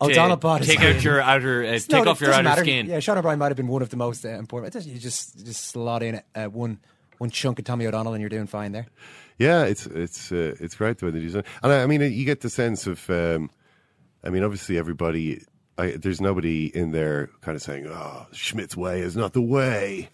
To 0.00 0.06
O'Donnell 0.10 0.36
bot. 0.36 0.60
is- 0.62 0.66
Take 0.66 0.80
out 0.80 1.02
your 1.04 1.20
outer, 1.20 1.64
uh, 1.64 1.72
take 1.78 1.90
No, 2.04 2.10
off 2.10 2.20
your 2.20 2.32
outer 2.32 2.42
matter. 2.42 2.62
skin. 2.62 2.86
Yeah, 2.86 2.98
Sean 3.00 3.18
O'Brien 3.18 3.38
might 3.38 3.48
have 3.48 3.56
been 3.56 3.68
one 3.68 3.82
of 3.82 3.88
the 3.90 3.96
most 3.96 4.24
uh, 4.24 4.30
important. 4.30 4.74
It 4.74 4.78
does- 4.78 4.86
You 4.88 4.98
just 4.98 5.44
just 5.46 5.64
slot 5.68 6.02
in 6.02 6.20
uh, 6.34 6.46
one 6.46 6.80
one 7.18 7.30
chunk 7.30 7.58
of 7.60 7.64
Tommy 7.64 7.86
O'Donnell, 7.86 8.12
and 8.14 8.20
you're 8.20 8.28
doing 8.28 8.46
fine 8.48 8.72
there. 8.72 8.86
Yeah, 9.38 9.62
it's 9.64 9.86
it's 9.86 10.30
uh, 10.32 10.54
it's 10.60 10.74
great 10.74 10.98
the 10.98 11.06
way 11.06 11.12
they 11.12 11.20
do 11.26 11.38
it. 11.38 11.46
And 11.62 11.72
I, 11.72 11.82
I 11.84 11.86
mean, 11.86 12.00
you 12.00 12.24
get 12.24 12.40
the 12.40 12.50
sense 12.50 12.86
of, 12.86 13.08
um, 13.10 13.50
I 14.24 14.30
mean, 14.30 14.42
obviously 14.42 14.78
everybody, 14.78 15.42
I, 15.76 15.92
there's 15.92 16.20
nobody 16.20 16.66
in 16.66 16.92
there 16.92 17.30
kind 17.40 17.56
of 17.56 17.62
saying, 17.62 17.86
"Oh, 17.86 18.26
Schmidt's 18.32 18.76
way 18.76 19.00
is 19.00 19.16
not 19.16 19.32
the 19.32 19.42
way." 19.42 20.08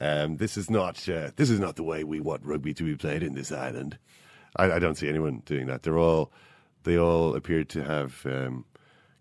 Um, 0.00 0.38
this 0.38 0.56
is 0.56 0.70
not 0.70 1.08
uh, 1.08 1.30
this 1.36 1.50
is 1.50 1.60
not 1.60 1.76
the 1.76 1.82
way 1.82 2.02
we 2.02 2.20
want 2.20 2.44
rugby 2.44 2.74
to 2.74 2.82
be 2.82 2.96
played 2.96 3.22
in 3.22 3.34
this 3.34 3.52
island. 3.52 3.98
I, 4.56 4.72
I 4.72 4.78
don't 4.78 4.96
see 4.96 5.08
anyone 5.08 5.42
doing 5.44 5.66
that. 5.66 5.82
They're 5.82 5.98
all 5.98 6.32
they 6.84 6.98
all 6.98 7.34
appear 7.34 7.64
to 7.64 7.84
have 7.84 8.24
um, 8.26 8.64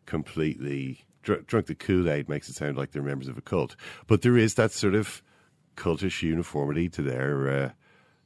completely 0.06 1.04
dr- 1.24 1.46
drunk 1.46 1.68
the 1.68 1.76
Kool 1.76 2.10
Aid. 2.10 2.30
Makes 2.30 2.50
it 2.50 2.56
sound 2.56 2.78
like 2.78 2.92
they're 2.92 3.02
members 3.02 3.28
of 3.28 3.38
a 3.38 3.42
cult, 3.42 3.76
but 4.08 4.22
there 4.22 4.38
is 4.38 4.56
that 4.56 4.72
sort 4.72 4.96
of 4.96 5.22
cultish 5.76 6.22
uniformity 6.22 6.90
to 6.90 7.02
their 7.02 7.50
uh, 7.50 7.70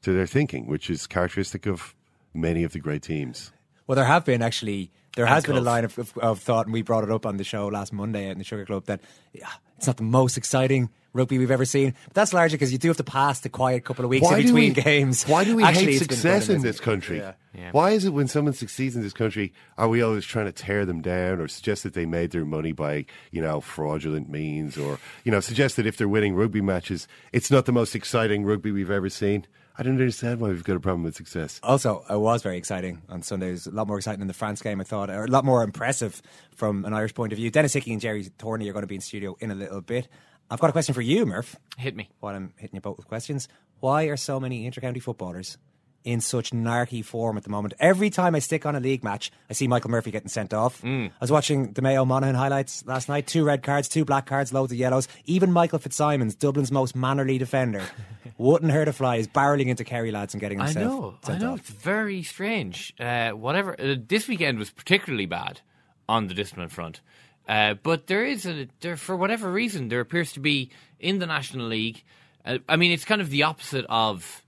to 0.04 0.14
their 0.14 0.28
thinking, 0.28 0.68
which 0.68 0.90
is 0.90 1.08
characteristic 1.08 1.66
of 1.66 1.96
many 2.34 2.64
of 2.64 2.74
the 2.74 2.80
great 2.80 3.02
teams. 3.02 3.52
Well, 3.88 3.96
there 3.96 4.06
have 4.06 4.26
been 4.26 4.42
actually. 4.42 4.92
There 5.16 5.26
has 5.26 5.46
been 5.46 5.56
a 5.56 5.62
line 5.62 5.86
of, 5.86 5.98
of, 5.98 6.18
of 6.18 6.40
thought, 6.40 6.66
and 6.66 6.74
we 6.74 6.82
brought 6.82 7.04
it 7.04 7.12
up 7.12 7.26
on 7.26 7.38
the 7.38 7.44
show 7.44 7.68
last 7.68 7.94
Monday 7.94 8.30
in 8.30 8.38
the 8.38 8.44
Sugar 8.44 8.66
Club 8.66 8.86
that 8.86 9.02
yeah, 9.34 9.48
it's 9.78 9.88
not 9.88 9.98
the 9.98 10.04
most 10.04 10.38
exciting 10.38 10.90
rugby 11.16 11.38
we've 11.40 11.52
ever 11.52 11.66
seen. 11.66 11.94
But 12.08 12.14
that's 12.14 12.34
largely 12.34 12.58
because 12.58 12.72
you 12.72 12.78
do 12.78 12.90
have 12.90 12.98
to 12.98 13.04
pass 13.04 13.40
the 13.40 13.50
quiet 13.50 13.86
couple 13.86 14.06
of 14.06 14.10
weeks 14.10 14.30
in 14.30 14.36
between 14.36 14.74
we, 14.74 14.82
games. 14.82 15.24
Why 15.24 15.46
do 15.46 15.56
we 15.56 15.64
Actually, 15.64 15.94
hate 15.94 16.00
success 16.00 16.50
in 16.50 16.62
this 16.62 16.80
country? 16.80 17.18
Yeah. 17.18 17.34
Yeah. 17.58 17.72
Why 17.72 17.92
is 17.92 18.04
it 18.04 18.10
when 18.10 18.28
someone 18.28 18.54
succeeds 18.54 18.98
in 18.98 19.02
this 19.02 19.14
country, 19.14 19.54
are 19.78 19.88
we 19.88 20.02
always 20.02 20.26
trying 20.26 20.46
to 20.46 20.52
tear 20.52 20.86
them 20.86 21.02
down 21.02 21.40
or 21.40 21.48
suggest 21.48 21.84
that 21.84 21.94
they 21.94 22.06
made 22.06 22.32
their 22.32 22.44
money 22.44 22.74
by, 22.74 23.06
you 23.32 23.42
know, 23.42 23.62
fraudulent 23.62 24.30
means 24.30 24.78
or, 24.78 25.00
you 25.24 25.32
know, 25.32 25.40
suggest 25.40 25.78
that 25.78 25.86
if 25.86 25.96
they're 25.96 26.10
winning 26.10 26.36
rugby 26.36 26.60
matches, 26.60 27.08
it's 27.32 27.50
not 27.50 27.66
the 27.66 27.72
most 27.72 27.96
exciting 27.96 28.44
rugby 28.44 28.72
we've 28.72 28.92
ever 28.92 29.10
seen? 29.10 29.48
I 29.78 29.84
don't 29.84 29.94
understand 29.94 30.40
why 30.40 30.50
we've 30.50 30.64
got 30.64 30.78
a 30.78 30.80
problem 30.80 31.04
with 31.04 31.16
success. 31.16 31.60
Also, 31.62 32.06
it 32.10 32.18
was 32.18 32.42
very 32.42 32.58
exciting 32.58 33.02
on 33.10 33.22
Sunday. 33.22 33.50
It 33.50 33.52
was 33.52 33.68
a 33.68 33.72
lot 33.72 33.88
more 33.88 33.98
exciting 33.98 34.20
than 34.20 34.30
the 34.30 34.34
France 34.34 34.62
game, 34.62 34.80
I 34.80 34.86
thought, 34.86 35.10
or 35.10 35.26
a 35.26 35.28
lot 35.28 35.44
more 35.44 35.64
impressive 35.64 36.22
from 36.56 36.86
an 36.86 36.94
Irish 36.94 37.14
point 37.14 37.34
of 37.34 37.38
view. 37.38 37.52
Denis 37.52 37.74
Hickie 37.74 37.92
and 37.92 38.00
Gerry 38.00 38.24
Thornley 38.38 38.70
are 38.70 38.74
going 38.74 38.84
to 38.84 38.88
be 38.88 38.96
in 38.96 39.02
studio 39.02 39.36
in 39.42 39.52
a 39.52 39.56
little 39.56 39.82
bit. 39.82 40.08
I've 40.50 40.60
got 40.62 40.70
a 40.70 40.74
question 40.74 40.94
for 40.94 41.02
you, 41.02 41.26
Murph. 41.26 41.58
Hit 41.78 41.96
me. 41.96 42.10
While 42.22 42.36
I'm 42.36 42.54
hitting 42.58 42.76
you 42.76 42.82
both 42.82 42.98
with 42.98 43.08
questions, 43.08 43.50
why 43.82 44.04
are 44.04 44.16
so 44.16 44.40
many 44.40 44.70
intercounty 44.70 45.02
footballers 45.02 45.58
in 46.06 46.22
such 46.22 46.52
narky 46.52 47.04
form 47.04 47.36
at 47.36 47.44
the 47.44 47.50
moment? 47.50 47.74
Every 47.80 48.10
time 48.10 48.36
I 48.36 48.40
stick 48.40 48.66
on 48.66 48.76
a 48.76 48.80
league 48.80 49.04
match, 49.04 49.32
I 49.50 49.54
see 49.54 49.68
Michael 49.68 49.92
Murphy 49.92 50.12
getting 50.12 50.30
sent 50.30 50.54
off. 50.54 50.82
Mm. 50.82 51.10
I 51.10 51.12
was 51.20 51.32
watching 51.32 51.74
the 51.74 51.82
Mayo 51.82 52.06
Monaghan 52.06 52.36
highlights 52.36 52.86
last 52.86 53.10
night. 53.10 53.28
Two 53.28 53.44
red 53.44 53.64
cards, 53.64 53.90
two 53.90 54.06
black 54.06 54.26
cards, 54.26 54.54
loads 54.54 54.72
of 54.72 54.78
yellows. 54.78 55.08
Even 55.26 55.52
Michael 55.52 55.80
Fitzsimons, 55.80 56.36
Dublin's 56.36 56.72
most 56.72 56.96
mannerly 56.96 57.38
defender, 57.38 57.84
wouldn't 58.38 58.72
hurt 58.72 58.88
a 58.88 58.94
fly, 58.94 59.18
is 59.18 59.28
barreling 59.28 59.68
into 59.68 59.84
Kerry 59.84 60.12
lads 60.12 60.34
and 60.34 60.42
getting 60.42 60.60
himself. 60.60 60.78
I 61.26 61.32
know, 61.32 61.36
I 61.36 61.38
know. 61.38 61.54
off. 61.54 61.60
It's 61.60 61.70
very 61.70 62.24
strange. 62.24 62.94
Uh, 63.00 63.32
whatever. 63.32 63.76
Uh, 63.80 63.96
this 64.08 64.28
weekend 64.28 64.60
was 64.60 64.70
particularly 64.70 65.26
bad 65.26 65.62
on 66.08 66.28
the 66.28 66.34
discipline 66.34 66.70
front. 66.70 67.02
Uh, 67.48 67.76
but 67.76 68.08
there 68.08 68.26
is 68.26 68.46
a 68.46 68.68
there 68.82 68.98
for 68.98 69.16
whatever 69.16 69.52
reason 69.52 69.90
there 69.90 70.00
appears 70.00 70.34
to 70.34 70.40
be 70.40 70.72
in 71.00 71.20
the 71.20 71.26
National 71.28 71.68
League. 71.68 72.04
Uh, 72.44 72.60
I 72.68 72.76
mean, 72.76 72.92
it's 72.92 73.06
kind 73.06 73.22
of 73.22 73.30
the 73.30 73.44
opposite 73.44 73.86
of 73.88 74.44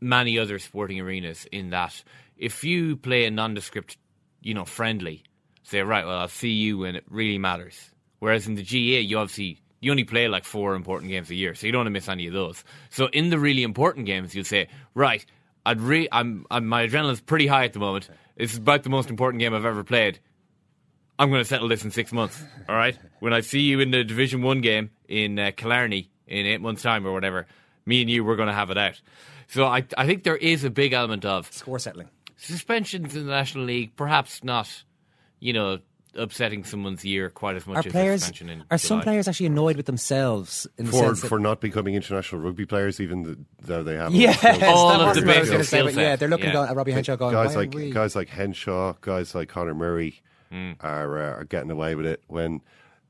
many 0.00 0.38
other 0.38 0.58
sporting 0.58 1.00
arenas 1.00 1.46
in 1.52 1.70
that 1.70 2.02
if 2.36 2.64
you 2.64 2.96
play 2.96 3.24
a 3.24 3.30
nondescript, 3.30 3.96
you 4.40 4.54
know, 4.54 4.64
friendly, 4.64 5.24
say 5.62 5.80
right, 5.80 6.06
well, 6.06 6.18
I'll 6.18 6.28
see 6.28 6.50
you 6.50 6.78
when 6.78 6.96
it 6.96 7.04
really 7.08 7.38
matters. 7.38 7.90
Whereas 8.18 8.46
in 8.46 8.54
the 8.54 8.62
GAA, 8.62 9.00
you 9.00 9.18
obviously 9.18 9.60
you 9.80 9.90
only 9.90 10.04
play 10.04 10.28
like 10.28 10.44
four 10.44 10.74
important 10.74 11.10
games 11.10 11.30
a 11.30 11.34
year, 11.34 11.54
so 11.54 11.66
you 11.66 11.72
don't 11.72 11.80
want 11.80 11.86
to 11.86 11.90
miss 11.90 12.08
any 12.08 12.26
of 12.26 12.32
those. 12.32 12.64
So 12.90 13.06
in 13.06 13.30
the 13.30 13.38
really 13.38 13.62
important 13.62 14.06
games, 14.06 14.34
you'll 14.34 14.44
say, 14.44 14.68
right, 14.94 15.24
I'd 15.64 15.80
re- 15.80 16.08
I'm, 16.12 16.46
I'm 16.50 16.66
my 16.66 16.86
adrenaline's 16.86 17.20
pretty 17.20 17.46
high 17.46 17.64
at 17.64 17.72
the 17.72 17.78
moment. 17.78 18.08
This 18.36 18.52
is 18.52 18.58
about 18.58 18.82
the 18.82 18.90
most 18.90 19.10
important 19.10 19.40
game 19.40 19.54
I've 19.54 19.64
ever 19.64 19.84
played. 19.84 20.18
I'm 21.18 21.30
going 21.30 21.40
to 21.40 21.48
settle 21.48 21.68
this 21.68 21.84
in 21.84 21.90
six 21.90 22.12
months. 22.12 22.42
All 22.68 22.76
right. 22.76 22.98
When 23.20 23.32
I 23.32 23.40
see 23.40 23.60
you 23.60 23.80
in 23.80 23.90
the 23.90 24.04
Division 24.04 24.42
One 24.42 24.60
game 24.60 24.90
in 25.08 25.38
uh, 25.38 25.50
Killarney 25.56 26.10
in 26.26 26.44
eight 26.46 26.60
months' 26.60 26.82
time 26.82 27.06
or 27.06 27.12
whatever, 27.12 27.46
me 27.86 28.02
and 28.02 28.10
you 28.10 28.24
we're 28.24 28.36
going 28.36 28.48
to 28.48 28.54
have 28.54 28.70
it 28.70 28.76
out. 28.76 29.00
So 29.48 29.64
I 29.64 29.84
I 29.96 30.06
think 30.06 30.24
there 30.24 30.36
is 30.36 30.64
a 30.64 30.70
big 30.70 30.92
element 30.92 31.24
of 31.24 31.50
Score 31.52 31.78
settling. 31.78 32.08
suspensions 32.36 33.14
in 33.16 33.24
the 33.26 33.30
National 33.30 33.64
League, 33.64 33.94
perhaps 33.96 34.42
not, 34.44 34.68
you 35.40 35.52
know, 35.52 35.78
upsetting 36.14 36.64
someone's 36.64 37.04
year 37.04 37.28
quite 37.28 37.56
as 37.56 37.66
much 37.66 37.84
Are 37.84 37.88
as 37.88 37.92
players 37.92 38.22
a 38.22 38.26
suspension 38.26 38.48
in 38.48 38.64
are 38.70 38.78
some 38.78 38.96
July. 39.00 39.04
players 39.04 39.28
actually 39.28 39.46
annoyed 39.46 39.76
with 39.76 39.84
themselves 39.86 40.66
in 40.78 40.86
the 40.86 40.90
For, 40.92 40.98
sense 40.98 41.20
that 41.20 41.28
for 41.28 41.38
not 41.38 41.60
becoming 41.60 41.94
international 41.94 42.40
rugby 42.40 42.64
players, 42.64 43.00
even 43.00 43.46
though 43.60 43.82
they 43.82 43.96
have 43.96 44.14
Yes, 44.14 44.42
All 44.64 44.88
that 44.88 45.00
of 45.08 45.14
the 45.14 45.26
what 45.26 45.36
I 45.36 45.40
was 45.40 45.50
basic 45.50 45.64
skill 45.64 45.88
set. 45.90 45.94
Yeah, 46.00 46.16
they're 46.16 46.28
looking 46.28 46.50
Yeah. 46.52 46.70
at 46.70 46.74
Robbie 46.76 46.92
Henshaw 46.92 47.16
going. 47.16 47.34
guys 47.34 47.54
like 47.54 47.74
we? 47.74 47.90
guys 47.90 48.16
like 48.16 48.28
Henshaw, 48.30 48.94
guys 49.02 49.34
like 49.34 49.48
Conor 49.48 49.74
Murray 49.74 50.22
Hmm. 50.50 50.72
are 50.80 51.18
uh, 51.18 51.38
are 51.40 51.44
getting 51.44 51.70
away 51.72 51.94
with 51.96 52.06
it 52.06 52.22
when 52.28 52.60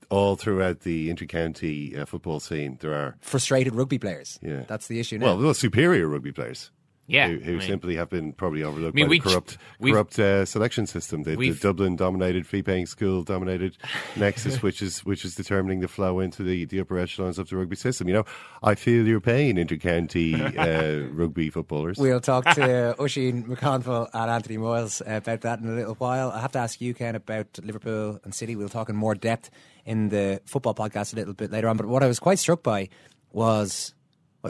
all 0.08 0.36
throughout 0.36 0.80
the 0.80 1.08
intercounty 1.12 1.98
uh, 1.98 2.04
football 2.06 2.40
scene 2.40 2.78
there 2.80 2.94
are 2.94 3.16
frustrated 3.20 3.74
rugby 3.74 3.98
players. 3.98 4.38
Yeah. 4.42 4.64
that's 4.66 4.86
the 4.88 5.00
issue 5.00 5.18
now. 5.18 5.26
well, 5.26 5.38
well 5.38 5.54
superior 5.54 6.08
rugby 6.08 6.32
players. 6.32 6.70
Yeah, 7.08 7.28
who, 7.28 7.38
who 7.38 7.52
I 7.52 7.58
mean- 7.58 7.68
simply 7.68 7.96
have 7.96 8.10
been 8.10 8.32
probably 8.32 8.64
overlooked 8.64 8.96
I 8.96 9.06
mean, 9.06 9.06
by 9.06 9.14
the 9.14 9.20
corrupt, 9.20 9.58
corrupt 9.80 10.18
uh, 10.18 10.44
selection 10.44 10.86
system. 10.86 11.22
The, 11.22 11.36
the 11.36 11.52
Dublin-dominated, 11.52 12.46
fee-paying 12.46 12.86
school-dominated 12.86 13.76
nexus, 14.16 14.60
which 14.60 14.82
is 14.82 15.04
which 15.04 15.24
is 15.24 15.36
determining 15.36 15.80
the 15.80 15.88
flow 15.88 16.18
into 16.18 16.42
the, 16.42 16.64
the 16.64 16.80
upper 16.80 16.98
echelons 16.98 17.38
of 17.38 17.48
the 17.48 17.56
rugby 17.56 17.76
system. 17.76 18.08
You 18.08 18.14
know, 18.14 18.24
I 18.62 18.74
feel 18.74 19.06
your 19.06 19.20
pain, 19.20 19.56
intercounty 19.56 20.34
uh, 20.58 21.08
rugby 21.12 21.48
footballers. 21.48 21.96
We'll 21.96 22.20
talk 22.20 22.44
to 22.54 22.96
Oisin 23.00 23.44
McConville 23.44 24.08
and 24.12 24.30
Anthony 24.30 24.58
Moyles 24.58 25.00
about 25.06 25.42
that 25.42 25.60
in 25.60 25.68
a 25.68 25.74
little 25.76 25.94
while. 25.94 26.30
I 26.30 26.40
have 26.40 26.52
to 26.52 26.58
ask 26.58 26.80
you, 26.80 26.92
Ken, 26.92 27.14
about 27.14 27.46
Liverpool 27.62 28.20
and 28.24 28.34
City. 28.34 28.56
We'll 28.56 28.68
talk 28.68 28.88
in 28.88 28.96
more 28.96 29.14
depth 29.14 29.50
in 29.86 30.10
the 30.10 30.42
football 30.44 30.74
podcast 30.74 31.14
a 31.14 31.16
little 31.16 31.32
bit 31.32 31.50
later 31.50 31.68
on. 31.68 31.76
But 31.76 31.86
what 31.86 32.02
I 32.02 32.08
was 32.08 32.18
quite 32.18 32.38
struck 32.38 32.62
by 32.62 32.90
was 33.32 33.94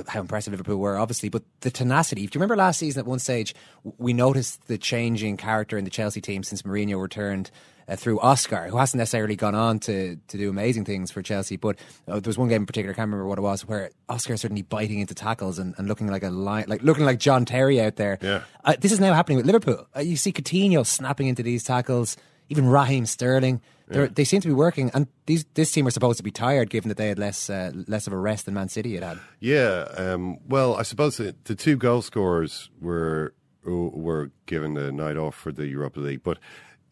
how 0.09 0.21
impressive 0.21 0.53
Liverpool 0.53 0.77
were, 0.77 0.99
obviously, 0.99 1.29
but 1.29 1.43
the 1.61 1.71
tenacity. 1.71 2.23
Do 2.23 2.25
you 2.25 2.41
remember 2.41 2.57
last 2.57 2.79
season 2.79 3.01
at 3.01 3.07
one 3.07 3.19
stage 3.19 3.55
we 3.99 4.13
noticed 4.13 4.67
the 4.67 4.79
changing 4.79 5.37
character 5.37 5.79
in 5.79 5.85
the 5.85 5.91
Chelsea 5.91 6.21
team 6.21 6.43
since 6.43 6.63
Mourinho 6.63 7.01
returned 7.01 7.51
uh, 7.89 7.97
through 7.97 8.19
Oscar, 8.21 8.69
who 8.69 8.77
hasn't 8.77 8.99
necessarily 8.99 9.37
gone 9.37 9.55
on 9.55 9.79
to, 9.79 10.17
to 10.29 10.37
do 10.37 10.51
amazing 10.51 10.85
things 10.85 11.11
for 11.11 11.23
Chelsea, 11.23 11.57
but 11.57 11.79
uh, 12.09 12.19
there 12.19 12.29
was 12.29 12.37
one 12.37 12.49
game 12.49 12.63
in 12.63 12.67
particular, 12.67 12.93
I 12.93 12.97
can't 12.97 13.07
remember 13.07 13.27
what 13.27 13.39
it 13.39 13.43
was, 13.43 13.67
where 13.67 13.91
Oscar 14.09 14.37
certainly 14.37 14.63
biting 14.63 14.99
into 14.99 15.15
tackles 15.15 15.59
and, 15.59 15.75
and 15.79 15.87
looking 15.87 16.09
like 16.09 16.25
a 16.25 16.31
lion, 16.31 16.69
like 16.69 16.83
looking 16.83 17.05
like 17.05 17.19
John 17.19 17.45
Terry 17.45 17.81
out 17.81 17.97
there. 17.97 18.19
Yeah. 18.21 18.43
Uh, 18.65 18.75
this 18.79 18.93
is 18.93 19.01
now 19.01 19.15
happening 19.15 19.37
with 19.37 19.47
Liverpool. 19.47 19.87
Uh, 19.97 20.01
you 20.01 20.17
see 20.17 20.33
Coutinho 20.33 20.85
snapping 20.85 21.29
into 21.29 21.43
these 21.43 21.63
tackles, 21.63 22.17
even 22.49 22.67
Raheem 22.67 23.07
Sterling. 23.07 23.61
They're 23.89 24.09
They 24.09 24.25
seem 24.25 24.41
to 24.41 24.49
be 24.49 24.55
working, 24.55 24.91
and 24.95 25.07
these 25.27 25.45
this 25.55 25.71
team 25.71 25.87
are 25.87 25.91
supposed 25.91 26.17
to 26.17 26.25
be 26.25 26.33
tired, 26.33 26.71
given 26.71 26.89
that 26.89 26.97
they 26.97 27.09
had 27.09 27.19
less 27.19 27.49
uh, 27.49 27.71
less 27.87 28.07
of 28.07 28.13
a 28.13 28.19
rest 28.19 28.47
than 28.47 28.55
Man 28.55 28.69
City 28.69 28.95
had 28.95 29.05
had. 29.05 29.19
Yeah, 29.39 29.87
um, 29.97 30.39
well, 30.49 30.75
I 30.77 30.83
suppose 30.83 31.19
the, 31.19 31.37
the 31.45 31.55
two 31.55 31.77
goal 31.77 32.03
scorers 32.03 32.71
were 32.81 33.35
were 33.65 34.31
given 34.47 34.75
the 34.75 34.93
night 34.93 35.17
off 35.17 35.35
for 35.35 35.53
the 35.53 35.67
Europa 35.67 36.01
League, 36.01 36.23
but 36.23 36.39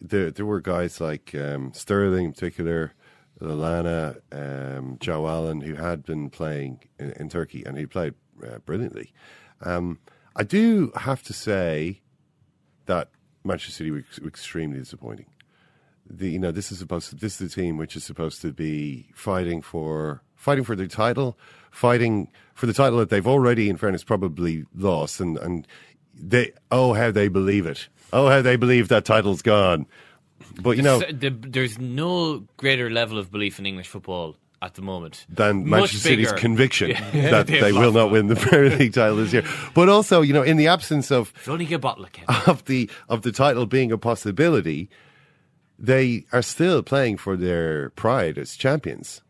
there 0.00 0.30
there 0.30 0.46
were 0.46 0.60
guys 0.60 1.00
like 1.00 1.34
um, 1.34 1.72
Sterling 1.72 2.26
in 2.26 2.32
particular, 2.32 2.94
Lallana, 3.40 4.20
um, 4.32 4.96
Joe 5.00 5.26
Allen, 5.26 5.62
who 5.62 5.74
had 5.74 6.04
been 6.04 6.30
playing 6.30 6.80
in, 6.98 7.12
in 7.12 7.28
Turkey 7.28 7.64
and 7.64 7.76
he 7.76 7.86
played 7.86 8.14
uh, 8.46 8.58
brilliantly. 8.58 9.12
Um, 9.62 9.98
I 10.36 10.42
do 10.42 10.92
have 10.96 11.22
to 11.24 11.32
say 11.32 12.02
that 12.86 13.10
Manchester 13.44 13.72
City 13.72 13.90
were 13.90 13.98
ex- 13.98 14.20
extremely 14.24 14.78
disappointing. 14.78 15.26
The, 16.08 16.30
you 16.30 16.38
know, 16.38 16.50
this 16.52 16.70
is 16.70 16.78
supposed 16.78 17.10
to, 17.10 17.16
this 17.16 17.40
is 17.40 17.54
the 17.54 17.62
team 17.62 17.76
which 17.76 17.96
is 17.96 18.04
supposed 18.04 18.42
to 18.42 18.52
be 18.52 19.08
fighting 19.14 19.62
for 19.62 20.22
fighting 20.36 20.64
for 20.64 20.76
their 20.76 20.86
title, 20.86 21.38
fighting 21.70 22.30
for 22.54 22.66
the 22.66 22.74
title 22.74 22.98
that 22.98 23.08
they've 23.08 23.26
already, 23.26 23.70
in 23.70 23.76
fairness, 23.76 24.04
probably 24.04 24.64
lost, 24.74 25.20
and 25.20 25.38
and 25.38 25.66
they 26.14 26.52
oh 26.70 26.92
how 26.92 27.10
they 27.10 27.28
believe 27.28 27.66
it, 27.66 27.88
oh 28.12 28.28
how 28.28 28.42
they 28.42 28.56
believe 28.56 28.88
that 28.88 29.04
title's 29.04 29.42
gone. 29.42 29.86
But 30.60 30.76
you 30.76 30.82
know, 30.82 30.98
the, 30.98 31.30
there's 31.30 31.78
no 31.78 32.44
greater 32.56 32.90
level 32.90 33.18
of 33.18 33.30
belief 33.30 33.58
in 33.58 33.66
English 33.66 33.88
football 33.88 34.36
at 34.64 34.74
the 34.74 34.82
moment 34.82 35.26
than 35.28 35.68
Manchester 35.68 35.98
City's 35.98 36.32
conviction 36.32 36.90
Yeah. 36.90 37.30
that 37.30 37.46
They've 37.46 37.76
will 37.76 37.92
not 37.92 38.10
win 38.10 38.28
the 38.28 38.36
Premier 38.36 38.76
League 38.76 38.94
title 38.94 39.16
this 39.16 39.32
year. 39.32 39.44
But 39.74 39.88
also, 39.88 40.22
you 40.22 40.32
know, 40.32 40.42
in 40.42 40.56
the 40.56 40.68
absence 40.68 41.10
of 41.10 41.32
of 42.46 42.64
the 42.64 42.90
of 43.08 43.22
the 43.22 43.32
title 43.32 43.66
being 43.66 43.92
a 43.92 43.98
possibility, 43.98 44.88
they 45.78 46.24
are 46.32 46.42
still 46.42 46.82
playing 46.82 47.16
for 47.18 47.36
their 47.36 47.90
pride 47.90 48.38
as 48.38 48.56
champions, 48.56 49.22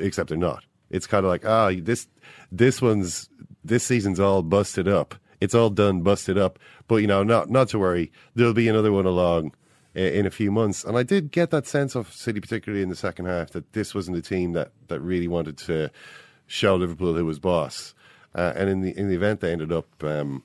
except 0.00 0.28
they're 0.28 0.38
not. 0.38 0.64
It's 0.90 1.06
kind 1.06 1.24
of 1.24 1.30
like 1.30 1.44
ah, 1.44 1.72
this 1.76 2.08
this 2.50 2.82
one's 2.82 3.28
this 3.64 3.84
season's 3.84 4.20
all 4.20 4.42
busted 4.42 4.88
up. 4.88 5.14
It's 5.40 5.54
all 5.54 5.70
done, 5.70 6.02
busted 6.02 6.36
up. 6.36 6.58
But 6.88 6.96
you 6.96 7.06
know, 7.06 7.22
not 7.22 7.50
not 7.50 7.68
to 7.70 7.78
worry. 7.78 8.12
There'll 8.34 8.54
be 8.54 8.68
another 8.68 8.92
one 8.92 9.06
along 9.06 9.54
in 9.94 10.26
a 10.26 10.30
few 10.30 10.50
months. 10.50 10.84
And 10.84 10.96
I 10.96 11.02
did 11.02 11.30
get 11.30 11.50
that 11.50 11.66
sense 11.66 11.94
of 11.94 12.12
City, 12.12 12.40
particularly 12.40 12.82
in 12.82 12.88
the 12.88 12.96
second 12.96 13.26
half, 13.26 13.50
that 13.50 13.72
this 13.72 13.94
wasn't 13.94 14.16
a 14.16 14.22
team 14.22 14.52
that 14.52 14.72
that 14.88 15.00
really 15.00 15.28
wanted 15.28 15.58
to 15.58 15.90
show 16.46 16.76
Liverpool 16.76 17.14
who 17.14 17.24
was 17.24 17.38
boss. 17.38 17.94
Uh, 18.34 18.52
and 18.54 18.68
in 18.68 18.80
the 18.82 18.96
in 18.96 19.08
the 19.08 19.14
event, 19.14 19.40
they 19.40 19.52
ended 19.52 19.72
up. 19.72 19.86
Um, 20.02 20.42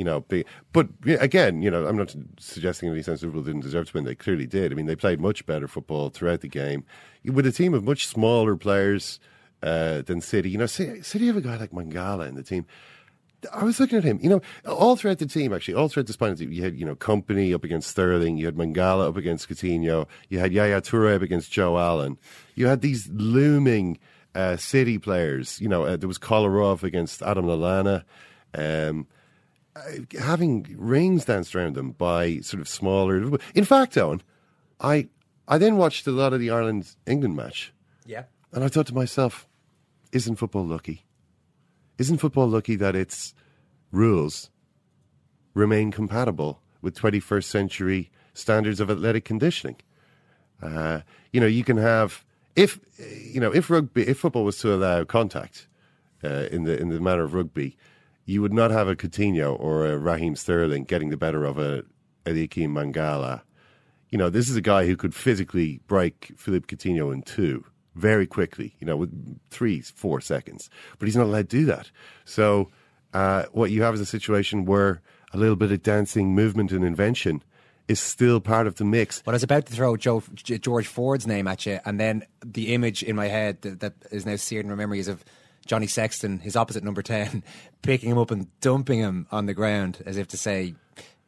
you 0.00 0.04
know, 0.04 0.20
be, 0.20 0.46
but 0.72 0.88
again, 1.06 1.60
you 1.60 1.70
know, 1.70 1.86
I'm 1.86 1.98
not 1.98 2.16
suggesting 2.38 2.86
in 2.86 2.94
any 2.94 3.02
sense 3.02 3.20
Liverpool 3.20 3.42
didn't 3.42 3.60
deserve 3.60 3.90
to 3.90 3.98
win. 3.98 4.04
They 4.06 4.14
clearly 4.14 4.46
did. 4.46 4.72
I 4.72 4.74
mean, 4.74 4.86
they 4.86 4.96
played 4.96 5.20
much 5.20 5.44
better 5.44 5.68
football 5.68 6.08
throughout 6.08 6.40
the 6.40 6.48
game 6.48 6.84
with 7.22 7.44
a 7.44 7.52
team 7.52 7.74
of 7.74 7.84
much 7.84 8.06
smaller 8.06 8.56
players 8.56 9.20
uh, 9.62 10.00
than 10.00 10.22
City. 10.22 10.48
You 10.48 10.56
know, 10.56 10.64
City, 10.64 11.26
have 11.26 11.36
a 11.36 11.42
guy 11.42 11.58
like 11.58 11.72
Mangala 11.72 12.26
in 12.26 12.34
the 12.34 12.42
team. 12.42 12.64
I 13.52 13.62
was 13.62 13.78
looking 13.78 13.98
at 13.98 14.04
him, 14.04 14.18
you 14.22 14.30
know, 14.30 14.40
all 14.66 14.96
throughout 14.96 15.18
the 15.18 15.26
team, 15.26 15.52
actually, 15.52 15.74
all 15.74 15.88
throughout 15.88 16.06
the 16.06 16.14
spine 16.14 16.30
the 16.30 16.36
team, 16.36 16.52
you 16.52 16.62
had, 16.62 16.78
you 16.78 16.86
know, 16.86 16.96
Kompany 16.96 17.54
up 17.54 17.62
against 17.62 17.90
Sterling, 17.90 18.38
you 18.38 18.46
had 18.46 18.56
Mangala 18.56 19.06
up 19.06 19.18
against 19.18 19.50
Coutinho, 19.50 20.06
you 20.30 20.38
had 20.38 20.50
Yaya 20.50 20.80
Toure 20.80 21.14
up 21.14 21.20
against 21.20 21.52
Joe 21.52 21.78
Allen. 21.78 22.16
You 22.54 22.68
had 22.68 22.80
these 22.80 23.10
looming 23.12 23.98
uh, 24.34 24.56
City 24.56 24.96
players, 24.96 25.60
you 25.60 25.68
know, 25.68 25.84
uh, 25.84 25.96
there 25.96 26.08
was 26.08 26.18
Kolarov 26.18 26.82
against 26.82 27.20
Adam 27.20 27.44
Lallana. 27.44 28.04
Um, 28.54 29.06
having 30.20 30.74
rings 30.78 31.24
danced 31.24 31.54
around 31.54 31.74
them 31.76 31.92
by 31.92 32.38
sort 32.40 32.60
of 32.60 32.68
smaller. 32.68 33.38
In 33.54 33.64
fact, 33.64 33.94
Eoin, 33.94 34.20
I 34.80 35.08
I 35.48 35.58
then 35.58 35.76
watched 35.76 36.06
a 36.06 36.12
lot 36.12 36.32
of 36.32 36.40
the 36.40 36.50
Ireland 36.50 36.94
England 37.06 37.36
match, 37.36 37.72
Yeah. 38.06 38.24
and 38.52 38.62
I 38.64 38.68
thought 38.68 38.86
to 38.88 38.94
myself, 38.94 39.48
isn't 40.12 40.36
football 40.36 40.64
lucky? 40.66 41.04
Isn't 41.98 42.18
football 42.18 42.48
lucky 42.48 42.76
that 42.76 42.94
its 42.96 43.34
rules 43.92 44.50
remain 45.54 45.90
compatible 45.90 46.62
with 46.80 46.94
21st 46.96 47.44
century 47.44 48.10
standards 48.32 48.80
of 48.80 48.90
athletic 48.90 49.24
conditioning? 49.24 49.76
Uh, 50.62 51.00
you 51.32 51.40
know, 51.40 51.46
you 51.46 51.64
can 51.64 51.76
have 51.76 52.24
if 52.56 52.78
you 52.98 53.40
know 53.40 53.52
if 53.52 53.70
rugby, 53.70 54.06
if 54.06 54.18
football 54.18 54.44
was 54.44 54.58
to 54.58 54.74
allow 54.74 55.04
contact 55.04 55.66
uh, 56.24 56.46
in 56.50 56.64
the 56.64 56.78
in 56.78 56.88
the 56.90 57.00
manner 57.00 57.22
of 57.22 57.34
rugby, 57.34 57.76
you 58.30 58.40
would 58.40 58.52
not 58.52 58.70
have 58.70 58.86
a 58.86 58.94
Coutinho 58.94 59.58
or 59.58 59.86
a 59.86 59.98
Raheem 59.98 60.36
Sterling 60.36 60.84
getting 60.84 61.10
the 61.10 61.16
better 61.16 61.44
of 61.44 61.58
a 61.58 61.82
Eliaquim 62.24 62.68
Mangala. 62.68 63.42
You 64.08 64.18
know, 64.18 64.30
this 64.30 64.48
is 64.48 64.54
a 64.54 64.60
guy 64.60 64.86
who 64.86 64.96
could 64.96 65.16
physically 65.16 65.80
break 65.88 66.32
Philippe 66.36 66.66
Coutinho 66.66 67.12
in 67.12 67.22
two 67.22 67.64
very 67.96 68.28
quickly. 68.28 68.76
You 68.78 68.86
know, 68.86 68.96
with 68.96 69.40
three, 69.50 69.80
four 69.80 70.20
seconds, 70.20 70.70
but 71.00 71.06
he's 71.06 71.16
not 71.16 71.26
allowed 71.26 71.50
to 71.50 71.58
do 71.58 71.64
that. 71.66 71.90
So, 72.24 72.70
uh, 73.12 73.46
what 73.50 73.72
you 73.72 73.82
have 73.82 73.94
is 73.94 74.00
a 74.00 74.06
situation 74.06 74.64
where 74.64 75.02
a 75.32 75.36
little 75.36 75.56
bit 75.56 75.72
of 75.72 75.82
dancing, 75.82 76.32
movement, 76.32 76.70
and 76.70 76.84
invention 76.84 77.42
is 77.88 77.98
still 77.98 78.38
part 78.38 78.68
of 78.68 78.76
the 78.76 78.84
mix. 78.84 79.22
But 79.24 79.32
I 79.32 79.34
was 79.34 79.42
about 79.42 79.66
to 79.66 79.72
throw 79.72 79.96
Joe, 79.96 80.22
George 80.36 80.86
Ford's 80.86 81.26
name 81.26 81.48
at 81.48 81.66
you, 81.66 81.80
and 81.84 81.98
then 81.98 82.22
the 82.44 82.74
image 82.74 83.02
in 83.02 83.16
my 83.16 83.26
head 83.26 83.62
that, 83.62 83.80
that 83.80 83.94
is 84.12 84.24
now 84.24 84.36
seared 84.36 84.66
in 84.66 84.70
my 84.70 84.76
memory 84.76 85.00
is 85.00 85.08
of 85.08 85.24
Johnny 85.70 85.86
Sexton, 85.86 86.40
his 86.40 86.56
opposite 86.56 86.82
number 86.82 87.00
10, 87.00 87.44
picking 87.82 88.10
him 88.10 88.18
up 88.18 88.32
and 88.32 88.48
dumping 88.60 88.98
him 88.98 89.28
on 89.30 89.46
the 89.46 89.54
ground 89.54 90.02
as 90.04 90.16
if 90.16 90.26
to 90.26 90.36
say, 90.36 90.74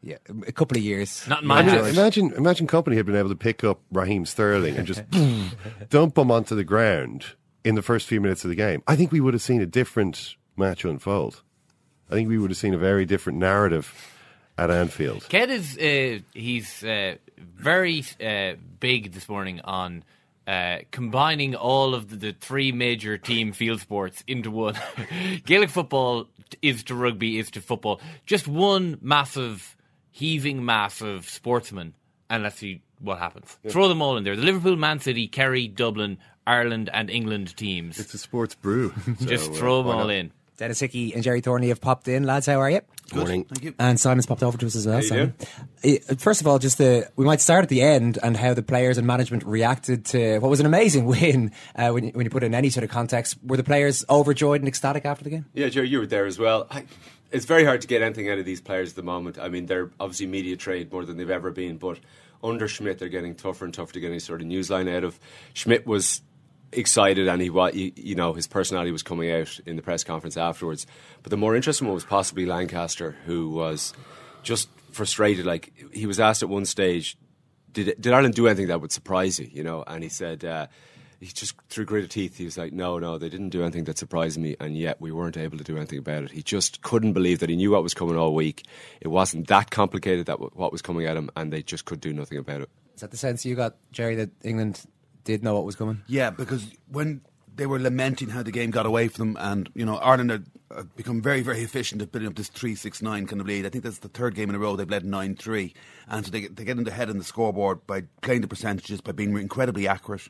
yeah, 0.03 0.17
a 0.49 0.51
couple 0.51 0.77
of 0.77 0.83
years. 0.83 1.25
Not 1.29 1.45
I 1.45 1.47
my 1.47 1.63
mean, 1.63 1.77
imagine, 1.77 2.33
imagine 2.33 2.67
Kompany 2.67 2.97
had 2.97 3.07
been 3.07 3.15
able 3.15 3.29
to 3.29 3.37
pick 3.37 3.63
up 3.63 3.79
Raheem 3.93 4.27
Sterling 4.27 4.77
and 4.77 4.85
just 4.85 5.05
dump 5.91 6.19
him 6.19 6.33
onto 6.33 6.57
the 6.57 6.65
ground 6.65 7.25
in 7.63 7.77
the 7.77 7.83
first 7.83 8.09
few 8.09 8.21
minutes 8.21 8.43
of 8.43 8.51
the 8.51 8.57
game. 8.57 8.83
I 8.89 8.97
think 8.97 9.13
we 9.13 9.21
would 9.21 9.33
have 9.33 9.43
seen 9.43 9.61
a 9.63 9.67
different 9.67 10.35
match 10.57 10.85
unfold. 10.85 11.41
I 12.11 12.15
think 12.15 12.29
we 12.29 12.37
would 12.37 12.51
have 12.51 12.59
seen 12.59 12.75
a 12.75 12.79
very 12.79 13.07
different 13.07 13.39
narrative 13.39 13.95
at 14.59 14.73
Anfield. 14.73 15.25
Ken 15.29 15.51
is 15.51 15.79
uh, 15.79 16.19
he's 16.35 16.83
uh, 16.83 17.15
very 17.39 18.05
uh, 18.21 18.55
big 18.81 19.13
this 19.13 19.29
morning 19.29 19.61
on 19.61 20.03
uh, 20.47 20.79
combining 20.91 21.55
all 21.55 21.95
of 21.95 22.09
the, 22.11 22.17
the 22.17 22.33
three 22.33 22.73
major 22.73 23.17
team 23.19 23.53
field 23.53 23.81
sports 23.81 24.25
into 24.27 24.51
one. 24.51 24.75
Gaelic 25.47 25.71
football 25.71 26.29
is 26.61 26.83
to 26.85 26.95
rugby, 26.95 27.39
is 27.39 27.51
to 27.53 27.61
football. 27.61 28.01
Just 28.27 28.49
one 28.49 28.99
massive, 29.01 29.77
heaving 30.11 30.65
mass 30.65 31.01
of 31.01 31.29
sportsmen, 31.29 31.95
and 32.29 32.43
let's 32.43 32.57
see 32.57 32.83
what 32.99 33.19
happens. 33.19 33.57
Throw 33.69 33.89
them 33.89 34.03
all 34.03 34.17
in 34.17 34.25
there. 34.25 34.37
The 34.37 34.43
Liverpool, 34.43 34.77
Man 34.77 34.99
City, 35.01 35.27
Kerry, 35.29 35.69
Dublin, 35.69 36.19
Ireland, 36.47 36.91
and 36.93 37.09
England 37.11 37.57
teams. 37.57 37.99
It's 37.99 38.15
a 38.15 38.19
sports 38.19 38.55
brew. 38.55 38.93
Just 39.21 39.47
So, 39.47 39.53
uh, 39.53 39.55
throw 39.55 39.79
them 39.83 39.89
all 39.93 40.07
not? 40.07 40.11
in. 40.11 40.33
Denis 40.57 40.81
Hickie 40.81 41.15
and 41.15 41.23
Gerry 41.23 41.41
Thornley 41.41 41.69
have 41.69 41.81
popped 41.81 42.07
in. 42.09 42.25
Lads, 42.25 42.47
how 42.47 42.61
are 42.61 42.71
you? 42.71 42.81
Morning. 43.15 43.45
Thank 43.45 43.65
you. 43.65 43.75
And 43.79 43.99
Simon's 43.99 44.27
popped 44.27 44.43
over 44.43 44.57
to 44.59 44.67
us 44.67 44.77
as 44.77 44.87
well. 44.87 45.01
you 45.01 45.09
Simon. 45.09 45.35
Uh, 45.85 46.15
First 46.17 46.41
of 46.41 46.47
all, 46.47 46.59
just 46.59 46.79
the, 46.79 47.11
we 47.17 47.25
might 47.25 47.41
start 47.41 47.63
at 47.63 47.69
the 47.69 47.83
end 47.83 48.19
and 48.23 48.37
how 48.37 48.55
the 48.55 48.63
players 48.63 48.99
and 48.99 49.07
management 49.07 49.45
reacted 49.45 50.05
to 50.07 50.39
what 50.39 50.49
was 50.49 50.61
an 50.61 50.67
amazing 50.67 51.05
win 51.07 51.53
uh, 51.77 51.91
when, 51.91 52.05
you, 52.05 52.11
when 52.13 52.25
you 52.25 52.31
put 52.31 52.43
it 52.43 52.47
in 52.47 52.55
any 52.55 52.71
sort 52.71 52.85
of 52.85 52.91
context. 52.91 53.37
Were 53.45 53.57
the 53.57 53.65
players 53.65 54.05
overjoyed 54.09 54.61
and 54.61 54.69
ecstatic 54.69 55.05
after 55.05 55.25
the 55.25 55.31
game? 55.31 55.47
Yeah, 55.55 55.69
Joe, 55.69 55.83
you 55.83 55.99
were 55.99 56.07
there 56.07 56.27
as 56.27 56.39
well. 56.39 56.67
I, 56.71 56.85
it's 57.31 57.47
very 57.47 57.65
hard 57.65 57.81
to 57.83 57.89
get 57.89 58.03
anything 58.03 58.29
out 58.31 58.39
of 58.39 58.45
these 58.45 58.61
players 58.61 58.91
at 58.91 58.97
the 58.97 59.03
moment. 59.03 59.39
I 59.39 59.49
mean, 59.49 59.67
they're 59.67 59.91
obviously 59.99 60.27
media 60.27 60.57
trade 60.57 60.93
more 60.93 61.05
than 61.05 61.17
they've 61.17 61.31
ever 61.31 61.51
been, 61.51 61.79
but 61.79 61.99
under 62.43 62.69
Schmidt, 62.69 62.99
they're 62.99 63.09
getting 63.09 63.35
tougher 63.35 63.65
and 63.65 63.73
tougher 63.73 63.93
to 63.95 64.01
get 64.01 64.11
any 64.11 64.19
sort 64.19 64.41
of 64.41 64.47
news 64.47 64.71
line 64.71 64.89
out 64.89 65.05
of. 65.05 65.19
Schmidt 65.55 65.87
was 65.87 66.23
excited 66.73 67.29
and 67.29 67.43
he, 67.43 67.51
wa- 67.51 67.71
he 67.71 67.93
you 67.97 68.15
know 68.15 68.33
his 68.33 68.47
personality 68.47 68.91
was 68.91 69.03
coming 69.03 69.31
out 69.31 69.61
in 69.67 69.77
the 69.77 69.83
press 69.83 70.05
conference 70.05 70.37
afterwards. 70.37 70.87
But 71.23 71.31
the 71.31 71.37
more 71.37 71.55
interesting 71.55 71.87
one 71.87 71.95
was 71.95 72.05
possibly 72.05 72.47
Lancaster 72.47 73.17
who 73.27 73.51
was 73.51 73.93
just 74.43 74.69
frustrated 74.91 75.47
like 75.47 75.73
he 75.93 76.07
was 76.07 76.21
asked 76.21 76.43
at 76.43 76.49
one 76.49 76.65
stage 76.65 77.17
did 77.73 77.95
did 78.01 78.13
Ireland 78.13 78.35
do 78.35 78.47
anything 78.47 78.69
that 78.69 78.81
would 78.81 78.93
surprise 78.93 79.39
you? 79.39 79.49
You 79.53 79.63
know 79.63 79.85
and 79.87 80.03
he 80.03 80.09
said 80.09 80.45
uh, 80.45 80.67
he 81.21 81.27
just 81.27 81.55
through 81.69 81.85
gritted 81.85 82.11
teeth 82.11 82.37
he 82.37 82.45
was 82.45 82.59
like 82.59 82.73
no 82.73 82.99
no 82.99 83.19
they 83.19 83.29
didn't 83.29 83.51
do 83.51 83.63
anything 83.63 83.85
that 83.85 83.99
surprised 83.99 84.39
me 84.39 84.57
and 84.59 84.77
yet 84.77 85.01
we 85.01 85.13
weren't 85.13 85.37
able 85.37 85.59
to 85.59 85.65
do 85.65 85.77
anything 85.77 85.99
about 85.99 86.25
it. 86.25 86.31
He 86.31 86.43
just 86.43 86.83
couldn't 86.83 87.13
believe 87.13 87.39
that 87.41 87.49
he 87.49 87.57
knew 87.57 87.71
what 87.71 87.83
was 87.83 87.95
coming 87.95 88.17
all 88.17 88.35
week. 88.35 88.65
It 89.01 89.09
wasn't 89.09 89.49
that 89.49 89.71
complicated 89.71 90.27
that 90.27 90.33
w- 90.33 90.51
what 90.55 90.73
was 90.73 90.83
coming 90.83 91.07
at 91.07 91.17
him 91.17 91.31
and 91.37 91.53
they 91.53 91.63
just 91.63 91.85
could 91.85 92.01
do 92.01 92.13
nothing 92.13 92.39
about 92.39 92.63
it. 92.63 92.71
Is 92.95 93.01
that 93.01 93.11
the 93.11 93.17
sense 93.17 93.47
you 93.47 93.55
got, 93.55 93.77
Gerry, 93.91 94.17
that 94.17 94.31
England 94.45 94.85
did 95.25 95.43
know 95.43 95.55
what 95.55 95.65
was 95.65 95.77
coming? 95.77 96.03
Yeah, 96.07 96.31
because 96.31 96.67
when 96.91 97.23
they 97.55 97.67
were 97.67 97.79
lamenting 97.79 98.31
how 98.31 98.43
the 98.43 98.51
game 98.51 98.71
got 98.71 98.87
away 98.87 99.09
from 99.09 99.35
them, 99.35 99.43
and 99.43 99.71
you 99.75 99.85
know 99.85 99.97
Ireland 99.97 100.31
had 100.31 100.47
become 100.97 101.21
very, 101.21 101.43
very 101.43 101.63
efficient 101.63 102.01
at 102.01 102.13
building 102.13 102.29
up 102.29 102.35
this 102.35 102.49
three-six-nine 102.49 103.27
kind 103.27 103.41
of 103.41 103.47
lead. 103.47 103.67
I 103.67 103.69
think 103.69 103.85
that's 103.85 103.99
the 103.99 104.09
third 104.09 104.35
game 104.35 104.49
in 104.49 104.55
a 104.55 104.59
row 104.59 104.75
they've 104.77 104.89
led 104.89 105.05
nine-three, 105.05 105.75
and 106.09 106.25
so 106.25 106.31
they 106.31 106.43
get, 106.43 106.57
they 106.57 106.65
get 106.65 106.79
into 106.79 106.91
head 106.91 107.11
on 107.11 107.19
the 107.19 107.25
scoreboard 107.25 107.87
by 107.87 108.05
playing 108.23 108.41
the 108.41 108.49
percentages, 108.49 109.01
by 109.01 109.13
being 109.13 109.37
incredibly 109.37 109.87
accurate. 109.87 110.29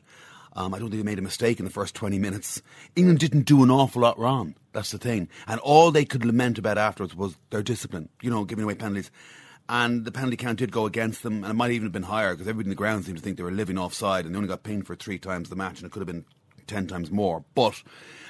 Um, 0.55 0.73
I 0.73 0.79
don't 0.79 0.89
think 0.89 1.03
they 1.03 1.09
made 1.09 1.19
a 1.19 1.23
mistake 1.23 1.59
in 1.59 1.65
the 1.65 1.71
first 1.71 1.95
20 1.95 2.19
minutes. 2.19 2.61
England 2.95 3.19
didn't 3.19 3.43
do 3.43 3.63
an 3.63 3.71
awful 3.71 4.03
lot 4.03 4.19
wrong. 4.19 4.53
That's 4.71 4.91
the 4.91 4.99
thing. 4.99 5.27
And 5.47 5.59
all 5.61 5.89
they 5.89 6.05
could 6.05 6.23
lament 6.23 6.59
about 6.59 6.77
afterwards 6.77 7.15
was 7.15 7.35
their 7.49 7.63
discipline, 7.63 8.09
you 8.21 8.29
know, 8.29 8.45
giving 8.45 8.63
away 8.63 8.75
penalties. 8.75 9.09
And 9.69 10.03
the 10.03 10.11
penalty 10.11 10.35
count 10.35 10.59
did 10.59 10.71
go 10.71 10.85
against 10.85 11.23
them, 11.23 11.43
and 11.43 11.51
it 11.51 11.55
might 11.55 11.71
even 11.71 11.85
have 11.85 11.93
been 11.93 12.03
higher 12.03 12.33
because 12.33 12.47
everybody 12.47 12.67
in 12.67 12.71
the 12.71 12.75
ground 12.75 13.05
seemed 13.05 13.17
to 13.17 13.23
think 13.23 13.37
they 13.37 13.43
were 13.43 13.51
living 13.51 13.77
offside, 13.77 14.25
and 14.25 14.33
they 14.33 14.37
only 14.37 14.49
got 14.49 14.63
pinged 14.63 14.85
for 14.85 14.95
three 14.95 15.17
times 15.17 15.49
the 15.49 15.55
match, 15.55 15.77
and 15.77 15.85
it 15.85 15.91
could 15.91 16.01
have 16.01 16.07
been 16.07 16.25
ten 16.67 16.87
times 16.87 17.11
more. 17.11 17.43
But 17.55 17.81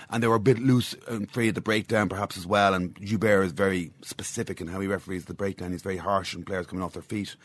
and 0.10 0.22
they 0.22 0.28
were 0.28 0.36
a 0.36 0.39
bit 0.39 0.60
loose 0.60 0.96
and 1.08 1.30
free 1.32 1.50
at 1.50 1.56
the 1.56 1.62
breakdown, 1.62 2.08
perhaps 2.08 2.38
as 2.38 2.46
well. 2.46 2.74
And 2.74 2.96
Joubert 3.02 3.46
is 3.46 3.52
very 3.52 3.91
specific 4.04 4.62
in 4.62 4.67
how 4.67 4.80
he 4.80 4.88
referees 4.88 5.26
the 5.26 5.34
breakdown. 5.34 5.72
He's 5.72 5.82
very 5.82 5.98
harsh 5.98 6.36
on 6.36 6.43
players 6.43 6.67
coming 6.67 6.84
off 6.84 6.93
their 6.93 7.02
feet. 7.02 7.36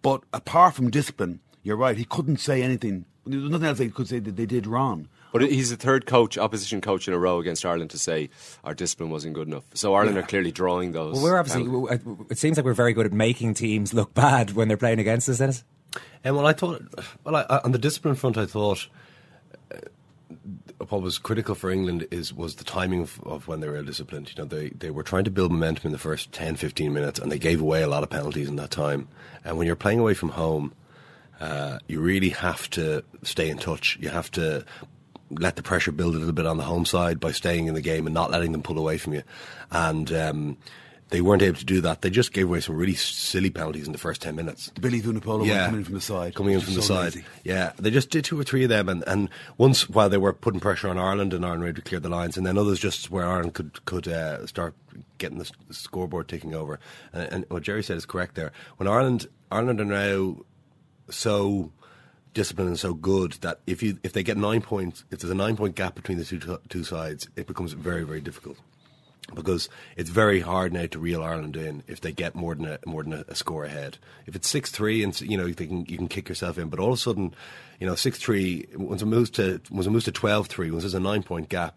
But 0.00 0.22
apart 0.32 0.74
from 0.74 0.90
discipline, 0.90 1.40
you're 1.62 1.76
right. 1.76 1.96
He 1.96 2.04
couldn't 2.04 2.38
say 2.38 2.62
anything. 2.62 3.04
There 3.26 3.40
was 3.40 3.50
nothing 3.50 3.66
else 3.66 3.78
he 3.78 3.90
could 3.90 4.08
say 4.08 4.20
that 4.20 4.36
they 4.36 4.46
did 4.46 4.66
wrong. 4.66 5.08
But 5.34 5.42
he's 5.50 5.70
the 5.70 5.76
third 5.76 6.06
coach, 6.06 6.38
opposition 6.38 6.80
coach 6.80 7.08
in 7.08 7.12
a 7.12 7.18
row 7.18 7.40
against 7.40 7.66
Ireland 7.66 7.90
to 7.90 7.98
say 7.98 8.30
our 8.62 8.72
discipline 8.72 9.10
wasn't 9.10 9.34
good 9.34 9.48
enough. 9.48 9.64
So 9.74 9.92
Ireland 9.92 10.16
Yeah. 10.16 10.22
are 10.22 10.26
clearly 10.26 10.52
drawing 10.52 10.92
those. 10.92 11.14
Well, 11.14 11.24
we're 11.24 11.36
obviously, 11.38 11.64
penalties. 11.64 12.26
it 12.30 12.38
seems 12.38 12.56
like 12.56 12.64
we're 12.64 12.72
very 12.72 12.92
good 12.92 13.04
at 13.06 13.12
making 13.12 13.54
teams 13.54 13.92
look 13.92 14.14
bad 14.14 14.52
when 14.52 14.68
they're 14.68 14.76
playing 14.76 15.00
against 15.00 15.28
us, 15.28 15.38
Denis. 15.38 15.64
And 16.22 16.36
well, 16.36 16.46
I 16.46 16.52
thought, 16.52 16.82
well, 17.24 17.34
I, 17.34 17.60
on 17.64 17.72
the 17.72 17.78
discipline 17.78 18.14
front, 18.14 18.38
I 18.38 18.46
thought 18.46 18.86
uh, 19.72 19.78
what 20.88 21.02
was 21.02 21.18
critical 21.18 21.56
for 21.56 21.68
England 21.68 22.06
is 22.12 22.32
was 22.32 22.54
the 22.54 22.64
timing 22.64 23.02
of, 23.02 23.20
of 23.24 23.48
when 23.48 23.58
they 23.58 23.68
were 23.68 23.82
disciplined. 23.82 24.30
You 24.36 24.42
know, 24.44 24.48
they 24.48 24.68
they 24.70 24.90
were 24.90 25.02
trying 25.02 25.24
to 25.24 25.30
build 25.32 25.50
momentum 25.50 25.86
in 25.86 25.92
the 25.92 25.98
first 25.98 26.30
10, 26.32 26.54
15 26.56 26.92
minutes, 26.92 27.18
and 27.18 27.30
they 27.32 27.38
gave 27.40 27.60
away 27.60 27.82
a 27.82 27.88
lot 27.88 28.04
of 28.04 28.10
penalties 28.10 28.48
in 28.48 28.54
that 28.56 28.70
time. 28.70 29.08
And 29.44 29.58
when 29.58 29.66
you're 29.66 29.74
playing 29.76 29.98
away 29.98 30.14
from 30.14 30.30
home, 30.30 30.72
uh, 31.40 31.78
you 31.88 32.00
really 32.00 32.30
have 32.30 32.70
to 32.70 33.02
stay 33.22 33.50
in 33.50 33.58
touch. 33.58 33.98
You 34.00 34.10
have 34.10 34.30
to 34.32 34.64
let 35.30 35.56
the 35.56 35.62
pressure 35.62 35.92
build 35.92 36.14
a 36.14 36.18
little 36.18 36.32
bit 36.32 36.46
on 36.46 36.56
the 36.56 36.64
home 36.64 36.84
side 36.84 37.20
by 37.20 37.32
staying 37.32 37.66
in 37.66 37.74
the 37.74 37.80
game 37.80 38.06
and 38.06 38.14
not 38.14 38.30
letting 38.30 38.52
them 38.52 38.62
pull 38.62 38.78
away 38.78 38.98
from 38.98 39.14
you. 39.14 39.22
And 39.70 40.12
um, 40.12 40.56
they 41.10 41.20
weren't 41.20 41.42
able 41.42 41.58
to 41.58 41.64
do 41.64 41.80
that. 41.82 42.02
They 42.02 42.10
just 42.10 42.32
gave 42.32 42.46
away 42.46 42.60
some 42.60 42.76
really 42.76 42.94
silly 42.94 43.50
penalties 43.50 43.86
in 43.86 43.92
the 43.92 43.98
first 43.98 44.22
10 44.22 44.34
minutes. 44.34 44.70
The 44.74 44.80
Billy 44.80 45.00
Vunipola 45.00 45.40
one 45.40 45.48
coming 45.48 45.80
in 45.80 45.84
from 45.84 45.94
the 45.94 46.00
side. 46.00 46.34
Coming 46.34 46.54
in 46.54 46.60
from 46.60 46.74
the 46.74 46.82
so 46.82 46.94
side. 46.94 47.14
lazy. 47.14 47.24
Yeah, 47.44 47.72
they 47.78 47.90
just 47.90 48.10
did 48.10 48.24
two 48.24 48.38
or 48.38 48.44
three 48.44 48.64
of 48.64 48.68
them. 48.68 48.88
And, 48.88 49.04
and 49.06 49.28
once, 49.58 49.88
while 49.88 50.08
they 50.08 50.16
were 50.16 50.32
putting 50.32 50.60
pressure 50.60 50.88
on 50.88 50.98
Ireland, 50.98 51.32
and 51.32 51.44
Ireland 51.44 51.62
were 51.62 51.68
able 51.68 51.76
to 51.76 51.82
clear 51.82 52.00
the 52.00 52.08
lines, 52.08 52.36
and 52.36 52.46
then 52.46 52.58
others 52.58 52.80
just 52.80 53.10
where 53.10 53.26
Ireland 53.26 53.54
could, 53.54 53.84
could 53.84 54.08
uh, 54.08 54.46
start 54.46 54.74
getting 55.18 55.38
the, 55.38 55.50
the 55.68 55.74
scoreboard 55.74 56.28
ticking 56.28 56.54
over. 56.54 56.80
And, 57.12 57.32
and 57.32 57.46
what 57.48 57.62
Gerry 57.62 57.82
said 57.82 57.96
is 57.96 58.06
correct 58.06 58.34
there. 58.34 58.52
When 58.78 58.88
Ireland, 58.88 59.26
Ireland 59.52 59.80
are 59.80 59.84
now 59.84 60.36
so 61.10 61.70
disciplined 62.34 62.72
is 62.72 62.80
so 62.80 62.92
good 62.92 63.32
that 63.40 63.60
if 63.66 63.82
you 63.82 63.98
if 64.02 64.12
they 64.12 64.22
get 64.22 64.36
nine 64.36 64.60
points, 64.60 65.04
if 65.10 65.20
there's 65.20 65.30
a 65.30 65.34
nine 65.34 65.56
point 65.56 65.76
gap 65.76 65.94
between 65.94 66.18
the 66.18 66.24
two 66.24 66.58
two 66.68 66.84
sides, 66.84 67.28
it 67.36 67.46
becomes 67.46 67.72
very 67.72 68.04
very 68.04 68.20
difficult 68.20 68.58
because 69.32 69.68
it's 69.96 70.10
very 70.10 70.40
hard 70.40 70.72
now 70.72 70.86
to 70.86 70.98
reel 70.98 71.22
Ireland 71.22 71.56
in 71.56 71.82
if 71.86 72.00
they 72.00 72.12
get 72.12 72.34
more 72.34 72.54
than 72.54 72.66
a 72.66 72.78
more 72.86 73.02
than 73.02 73.24
a, 73.26 73.34
score 73.34 73.64
ahead. 73.64 73.98
If 74.26 74.36
it's 74.36 74.48
six 74.48 74.70
three 74.70 75.02
and 75.02 75.18
you 75.20 75.36
know 75.36 75.48
they 75.48 75.66
can 75.66 75.86
you 75.86 75.96
can 75.96 76.08
kick 76.08 76.28
yourself 76.28 76.58
in, 76.58 76.68
but 76.68 76.78
all 76.78 76.88
of 76.88 76.98
a 76.98 77.00
sudden, 77.00 77.34
you 77.80 77.86
know 77.86 77.94
six 77.94 78.18
three 78.18 78.66
once 78.74 79.00
it 79.00 79.06
moves 79.06 79.30
to 79.30 79.60
once 79.70 79.86
it 79.86 79.90
moves 79.90 80.04
to 80.04 80.12
twelve 80.12 80.48
three, 80.48 80.70
once 80.70 80.82
there's 80.82 80.94
a 80.94 81.00
nine 81.00 81.22
point 81.22 81.48
gap. 81.48 81.76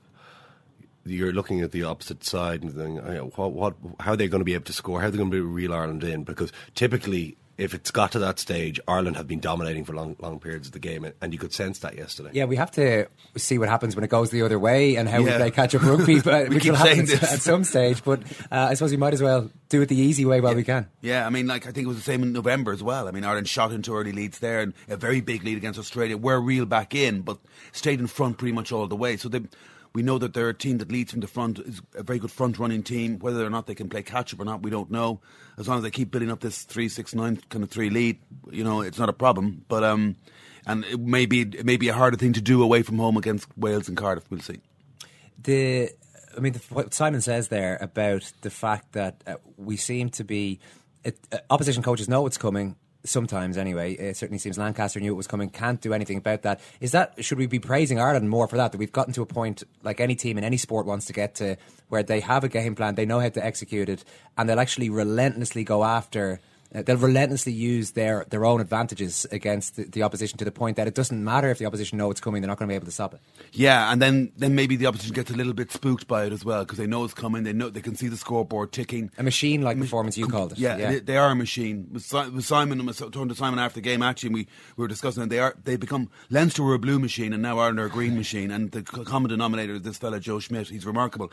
You're 1.06 1.32
looking 1.32 1.62
at 1.62 1.72
the 1.72 1.84
opposite 1.84 2.26
side 2.26 2.64
and 2.64 2.74
thinking, 2.74 3.00
oh, 3.00 3.32
what, 3.38 3.54
what, 3.54 3.76
how 4.02 4.12
are 4.12 4.16
they 4.18 4.28
going 4.28 4.42
to 4.42 4.46
be 4.46 4.56
able 4.56 4.66
to 4.66 4.74
score? 4.74 5.00
How 5.00 5.08
are 5.08 5.12
they 5.12 5.18
going 5.18 5.32
to 5.32 5.38
be 5.38 5.40
reel 5.40 5.74
Ireland 5.74 6.04
in? 6.04 6.26
Because 6.26 6.52
typically, 6.76 7.38
if 7.58 7.74
it's 7.74 7.90
got 7.92 8.12
to 8.12 8.20
that 8.20 8.38
stage, 8.40 8.80
Ireland 8.88 9.16
have 9.18 9.28
been 9.28 9.40
dominating 9.40 9.84
for 9.84 9.94
long, 9.94 10.16
long 10.20 10.40
periods 10.40 10.68
of 10.68 10.74
the 10.74 10.80
game, 10.80 11.04
and- 11.04 11.14
and 11.22 11.34
you 11.34 11.40
could 11.40 11.54
sense 11.54 11.80
that 11.80 11.98
yesterday. 11.98 12.30
Yeah, 12.34 12.46
we 12.46 12.56
have 12.56 12.70
to 12.72 13.08
see 13.36 13.58
what 13.58 13.68
happens 13.70 13.96
when 13.96 14.04
it 14.04 14.10
goes 14.10 14.30
the 14.30 14.44
other 14.44 14.60
way 14.60 14.96
and 14.96 15.10
how 15.10 15.20
we 15.22 15.26
Yeah. 15.30 15.38
play 15.38 15.52
catch 15.52 15.74
up 15.76 15.82
rugby, 15.84 16.20
but 16.24 16.50
We 16.50 16.56
which 16.56 16.64
keep 16.64 16.72
will 16.74 16.78
happen 16.78 17.08
saying 17.08 17.12
at, 17.16 17.22
this. 17.22 17.34
at 17.34 17.42
some 17.42 17.64
stage. 17.64 18.04
But 18.04 18.22
uh, 18.52 18.68
I 18.70 18.74
suppose 18.76 18.92
we 18.92 18.98
might 18.98 19.14
as 19.14 19.22
well 19.24 19.50
do 19.70 19.82
it 19.82 19.90
the 19.90 19.98
easy 19.98 20.24
way 20.26 20.40
while 20.40 20.54
we 20.56 20.64
can. 20.64 20.88
Yeah, 21.02 21.26
I 21.26 21.30
mean, 21.30 21.48
like 21.48 21.66
I 21.68 21.72
think 21.72 21.86
it 21.86 21.88
was 21.88 21.98
the 21.98 22.04
same 22.04 22.22
in 22.24 22.32
November 22.32 22.72
as 22.72 22.84
well. 22.84 23.08
I 23.08 23.12
mean, 23.12 23.24
Ireland 23.26 23.48
shot 23.50 23.72
into 23.72 23.96
early 23.96 24.12
leads 24.12 24.40
there, 24.40 24.62
and 24.62 24.74
a 24.88 24.96
very 24.98 25.22
big 25.22 25.44
lead 25.44 25.58
against 25.58 25.80
Australia. 25.80 26.16
We're 26.18 26.40
reeled 26.40 26.70
back 26.70 26.94
in, 26.94 27.22
but 27.22 27.38
stayed 27.72 28.00
in 28.00 28.08
front 28.08 28.38
pretty 28.38 28.54
much 28.54 28.72
all 28.72 28.88
the 28.88 28.96
way. 28.96 29.18
So 29.18 29.30
they, 29.30 29.42
We 29.98 30.04
know 30.04 30.20
that 30.20 30.36
they're 30.36 30.50
a 30.50 30.54
team 30.54 30.78
that 30.78 30.92
leads 30.92 31.10
from 31.10 31.22
the 31.22 31.28
front, 31.28 31.58
is 31.58 31.82
a 31.96 32.04
very 32.04 32.20
good 32.20 32.30
front 32.30 32.60
running 32.60 32.84
team. 32.84 33.18
Whether 33.18 33.44
or 33.44 33.50
not 33.50 33.66
they 33.66 33.74
can 33.74 33.90
play 33.90 34.04
catch 34.04 34.32
up 34.32 34.40
or 34.40 34.46
not, 34.46 34.62
we 34.62 34.70
don't 34.70 34.92
know. 34.92 35.22
As 35.58 35.68
long 35.68 35.78
as 35.78 35.84
they 35.84 35.90
keep 35.90 36.12
building 36.12 36.30
up 36.30 36.40
this 36.40 36.66
three 36.66 36.88
six 36.88 37.16
nine 37.16 37.42
kind 37.50 37.64
of 37.64 37.72
three 37.72 37.90
lead, 37.90 38.20
you 38.52 38.64
know, 38.64 38.82
it's 38.82 39.00
not 39.00 39.10
a 39.10 39.14
problem. 39.14 39.66
But 39.68 39.84
um, 39.84 40.16
and 40.68 40.86
it 40.86 41.00
may 41.00 41.26
be 41.26 41.42
it 41.42 41.66
may 41.66 41.78
be 41.78 41.88
a 41.90 41.96
harder 41.96 42.16
thing 42.16 42.34
to 42.34 42.42
do 42.42 42.62
away 42.62 42.84
from 42.84 43.00
home 43.00 43.18
against 43.18 43.48
Wales 43.58 43.88
and 43.88 43.98
Cardiff. 43.98 44.26
We'll 44.30 44.42
see. 44.42 44.62
The 45.42 45.90
I 46.38 46.42
mean, 46.42 46.54
the, 46.54 46.62
what 46.70 46.94
Simon 46.94 47.22
says 47.22 47.48
there 47.48 47.80
about 47.82 48.32
the 48.42 48.52
fact 48.52 48.92
that 48.92 49.24
uh, 49.26 49.38
we 49.58 49.78
seem 49.78 50.12
to 50.12 50.24
be 50.24 50.60
it, 51.04 51.18
uh, 51.32 51.40
opposition 51.50 51.82
coaches 51.82 52.08
know 52.08 52.28
it's 52.28 52.38
coming 52.38 52.76
sometimes 53.08 53.58
anyway. 53.58 53.94
It 53.94 54.18
certainly 54.18 54.40
seems 54.40 54.58
Lancaster 54.58 55.00
knew 55.00 55.12
it 55.12 55.18
was 55.18 55.28
coming, 55.28 55.50
can't 55.50 55.82
do 55.82 55.94
anything 55.94 56.18
about 56.18 56.44
that. 56.44 56.60
Is 56.80 56.92
that 56.92 57.14
should 57.24 57.38
we 57.38 57.48
be 57.48 57.60
praising 57.60 58.00
Ireland 58.00 58.30
more 58.30 58.48
for 58.48 58.58
that? 58.58 58.72
That 58.72 58.78
we've 58.78 58.92
gotten 58.92 59.14
to 59.14 59.22
a 59.22 59.26
point 59.26 59.64
like 59.84 60.00
any 60.00 60.16
team 60.16 60.38
in 60.38 60.44
any 60.44 60.58
sport 60.58 60.86
wants 60.86 61.06
to 61.08 61.14
get 61.14 61.36
to 61.36 61.58
where 61.90 62.04
they 62.04 62.20
have 62.20 62.44
a 62.44 62.50
game 62.50 62.76
plan, 62.76 62.96
they 62.96 63.06
know 63.06 63.20
how 63.20 63.30
to 63.30 63.44
execute 63.44 63.90
it, 63.90 64.04
and 64.38 64.50
they'll 64.50 64.60
actually 64.60 64.90
relentlessly 64.90 65.64
go 65.64 65.84
after 65.84 66.40
they'll 66.86 66.98
relentlessly 66.98 67.54
use 67.54 67.92
their, 67.92 68.26
their 68.30 68.46
own 68.46 68.62
advantages 68.62 69.26
against 69.32 69.76
the, 69.76 69.84
the, 69.84 70.04
opposition 70.04 70.38
to 70.38 70.46
the 70.46 70.52
point 70.52 70.78
that 70.78 70.88
it 70.88 70.96
doesn't 70.96 71.24
matter 71.24 71.50
if 71.50 71.58
the 71.58 71.66
opposition 71.66 71.98
know 71.98 72.10
it's 72.12 72.22
coming; 72.22 72.42
they're 72.42 72.48
not 72.48 72.58
going 72.58 72.68
to 72.68 72.72
be 72.72 72.76
able 72.76 72.86
to 72.86 72.92
stop 72.92 73.14
it. 73.14 73.20
Yeah, 73.52 73.92
and 73.92 74.02
then, 74.02 74.32
then 74.38 74.56
maybe 74.56 74.76
the 74.76 74.88
opposition 74.88 75.14
gets 75.14 75.32
a 75.32 75.36
little 75.36 75.54
bit 75.54 75.72
spooked 75.72 76.08
by 76.08 76.26
it 76.26 76.34
as 76.34 76.46
well 76.46 76.64
because 76.64 76.78
they 76.78 76.88
know 76.88 77.04
it's 77.04 77.14
coming. 77.14 77.44
They 77.44 77.54
know 77.54 77.70
they 77.70 77.82
can 77.82 77.96
see 77.96 78.08
the 78.08 78.18
scoreboard 78.18 78.72
ticking. 78.72 79.12
A 79.18 79.24
machine-like 79.24 79.80
performance, 79.80 80.18
you 80.18 80.28
called 80.28 80.54
it. 80.54 80.60
Yeah, 80.60 80.78
yeah. 80.78 80.92
They, 80.92 81.00
they, 81.00 81.18
are 81.18 81.32
a 81.32 81.36
machine. 81.36 81.88
With, 81.92 82.12
with 82.34 82.46
Simon, 82.46 82.82
I 82.82 82.84
was 82.84 82.98
talking 82.98 83.30
to 83.30 83.36
Simon 83.36 83.60
after 83.60 83.76
the 83.76 83.82
game 83.82 84.02
actually, 84.02 84.28
and 84.28 84.36
we, 84.36 84.48
we 84.76 84.82
were 84.84 84.88
discussing 84.88 85.24
it. 85.24 85.30
They 85.30 85.40
are 85.40 85.56
they 85.64 85.76
become 85.76 86.10
Leinster 86.30 86.64
were 86.64 86.76
a 86.76 86.80
blue 86.80 87.00
machine, 87.00 87.34
and 87.34 87.42
now 87.42 87.60
Ireland 87.60 87.80
are 87.80 87.86
a 87.86 87.90
green 87.90 88.16
machine. 88.16 88.52
And 88.52 88.72
the 88.72 88.84
common 88.84 89.30
denominator 89.30 89.76
is 89.76 89.82
this 89.82 89.98
fella 89.98 90.20
Joe 90.20 90.40
Schmidt. 90.40 90.70
He's 90.70 90.86
remarkable. 90.86 91.32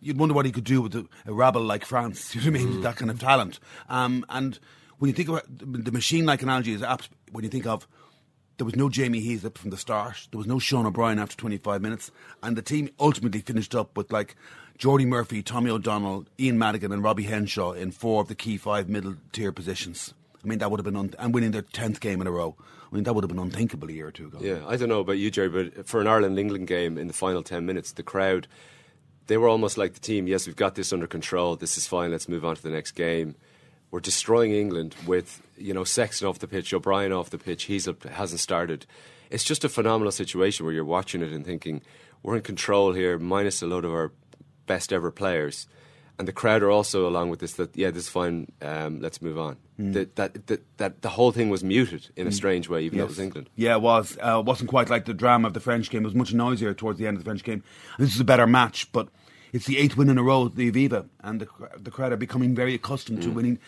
you'd 0.00 0.18
wonder 0.18 0.34
what 0.34 0.46
he 0.46 0.52
could 0.52 0.64
do 0.64 0.82
with 0.82 0.94
a, 0.94 1.06
a 1.26 1.32
rabble 1.32 1.62
like 1.62 1.84
France. 1.84 2.34
You 2.38 2.52
know 2.52 2.58
what 2.58 2.60
I 2.60 2.64
mean? 2.64 2.78
Mm. 2.78 2.82
That 2.82 2.96
kind 2.96 3.10
of 3.10 3.18
talent. 3.18 3.58
Um, 3.88 4.24
and 4.28 4.58
when 4.98 5.08
you 5.08 5.14
think 5.14 5.28
about 5.28 5.44
the 5.48 5.92
machine-like 5.92 6.42
analogy 6.42 6.72
is 6.72 6.82
apt 6.82 7.08
when 7.32 7.44
you 7.44 7.50
think 7.50 7.66
of 7.66 7.86
there 8.56 8.64
was 8.64 8.74
no 8.76 8.88
Jamie 8.88 9.22
Heaslip 9.22 9.56
from 9.56 9.70
the 9.70 9.76
start. 9.76 10.26
There 10.32 10.38
was 10.38 10.46
no 10.48 10.58
Sean 10.58 10.84
O'Brien 10.84 11.20
after 11.20 11.36
25 11.36 11.80
minutes, 11.80 12.10
and 12.42 12.56
the 12.56 12.62
team 12.62 12.90
ultimately 12.98 13.40
finished 13.40 13.74
up 13.74 13.96
with 13.96 14.10
like 14.12 14.34
Jordi 14.78 15.06
Murphy, 15.06 15.42
Tommy 15.42 15.70
O'Donnell, 15.70 16.26
Ian 16.40 16.58
Madigan, 16.58 16.90
and 16.92 17.02
Robbie 17.02 17.22
Henshaw 17.22 17.72
in 17.72 17.92
four 17.92 18.20
of 18.20 18.28
the 18.28 18.34
key 18.34 18.56
five 18.56 18.88
middle-tier 18.88 19.52
positions. 19.52 20.12
I 20.44 20.48
mean, 20.48 20.58
that 20.58 20.70
would 20.70 20.80
have 20.80 20.84
been 20.84 20.96
un- 20.96 21.14
and 21.18 21.32
winning 21.32 21.52
their 21.52 21.62
tenth 21.62 22.00
game 22.00 22.20
in 22.20 22.26
a 22.26 22.30
row. 22.32 22.56
I 22.90 22.94
mean, 22.94 23.04
that 23.04 23.14
would 23.14 23.22
have 23.22 23.28
been 23.28 23.38
unthinkable 23.38 23.88
a 23.88 23.92
year 23.92 24.08
or 24.08 24.12
two 24.12 24.26
ago. 24.26 24.38
Yeah, 24.40 24.64
I 24.66 24.76
don't 24.76 24.88
know 24.88 25.00
about 25.00 25.18
you, 25.18 25.30
Gerry, 25.30 25.48
but 25.48 25.86
for 25.86 26.00
an 26.00 26.06
Ireland 26.06 26.38
England 26.38 26.66
game 26.66 26.96
in 26.98 27.06
the 27.06 27.12
final 27.12 27.42
ten 27.42 27.64
minutes, 27.66 27.92
the 27.92 28.02
crowd 28.02 28.48
they 29.28 29.36
were 29.36 29.48
almost 29.48 29.76
like 29.76 29.92
the 29.94 30.00
team. 30.00 30.26
Yes, 30.26 30.46
we've 30.46 30.56
got 30.56 30.74
this 30.74 30.92
under 30.92 31.06
control. 31.06 31.54
This 31.54 31.76
is 31.76 31.86
fine. 31.86 32.10
Let's 32.10 32.28
move 32.28 32.44
on 32.44 32.56
to 32.56 32.62
the 32.62 32.70
next 32.70 32.92
game 32.92 33.36
we're 33.90 34.00
destroying 34.00 34.52
England 34.52 34.94
with 35.06 35.42
you 35.56 35.74
know 35.74 35.84
Sexton 35.84 36.28
off 36.28 36.38
the 36.38 36.48
pitch, 36.48 36.72
O'Brien 36.72 37.12
off 37.12 37.30
the 37.30 37.38
pitch, 37.38 37.64
He's 37.64 37.88
hasn't 38.10 38.40
started. 38.40 38.86
It's 39.30 39.44
just 39.44 39.64
a 39.64 39.68
phenomenal 39.68 40.12
situation 40.12 40.64
where 40.64 40.74
you're 40.74 40.84
watching 40.84 41.22
it 41.22 41.32
and 41.32 41.44
thinking 41.44 41.82
we're 42.22 42.36
in 42.36 42.42
control 42.42 42.92
here, 42.92 43.18
minus 43.18 43.62
a 43.62 43.66
load 43.66 43.84
of 43.84 43.92
our 43.92 44.12
best 44.66 44.92
ever 44.92 45.10
players, 45.10 45.66
and 46.18 46.26
the 46.26 46.32
crowd 46.32 46.62
are 46.62 46.70
also 46.70 47.06
along 47.06 47.30
with 47.30 47.40
this. 47.40 47.54
That 47.54 47.76
yeah, 47.76 47.90
this 47.90 48.04
is 48.04 48.08
fine. 48.08 48.50
Um, 48.60 49.00
let's 49.00 49.22
move 49.22 49.38
on. 49.38 49.56
Mm. 49.78 49.92
That, 49.92 50.16
that, 50.16 50.46
that 50.48 50.78
that 50.78 51.02
the 51.02 51.10
whole 51.10 51.32
thing 51.32 51.48
was 51.48 51.62
muted 51.62 52.08
in 52.16 52.26
a 52.26 52.30
hmm. 52.30 52.34
strange 52.34 52.68
way, 52.68 52.82
even 52.82 52.98
yes. 52.98 53.02
though 53.02 53.06
it 53.06 53.10
was 53.10 53.18
England. 53.20 53.50
Yeah, 53.54 53.74
it 53.74 53.82
was. 53.82 54.18
Uh, 54.22 54.40
it 54.40 54.44
wasn't 54.44 54.70
quite 54.70 54.90
like 54.90 55.04
the 55.04 55.14
drama 55.14 55.48
of 55.48 55.54
the 55.54 55.60
French 55.60 55.90
game. 55.90 56.02
It 56.02 56.06
was 56.06 56.14
much 56.14 56.34
noisier 56.34 56.74
towards 56.74 56.98
the 56.98 57.06
end 57.06 57.16
of 57.16 57.24
the 57.24 57.28
French 57.28 57.44
game. 57.44 57.62
This 57.98 58.14
is 58.14 58.20
a 58.20 58.24
better 58.24 58.46
match, 58.46 58.90
but 58.92 59.08
it's 59.52 59.66
the 59.66 59.78
eighth 59.78 59.96
win 59.96 60.08
in 60.08 60.18
a 60.18 60.22
row, 60.22 60.48
the 60.48 60.70
Aviva, 60.70 61.08
and 61.20 61.40
the, 61.40 61.48
the 61.78 61.90
crowd 61.90 62.12
are 62.12 62.16
becoming 62.16 62.54
very 62.54 62.74
accustomed 62.74 63.20
mm. 63.20 63.24
to 63.24 63.30
winning. 63.30 63.58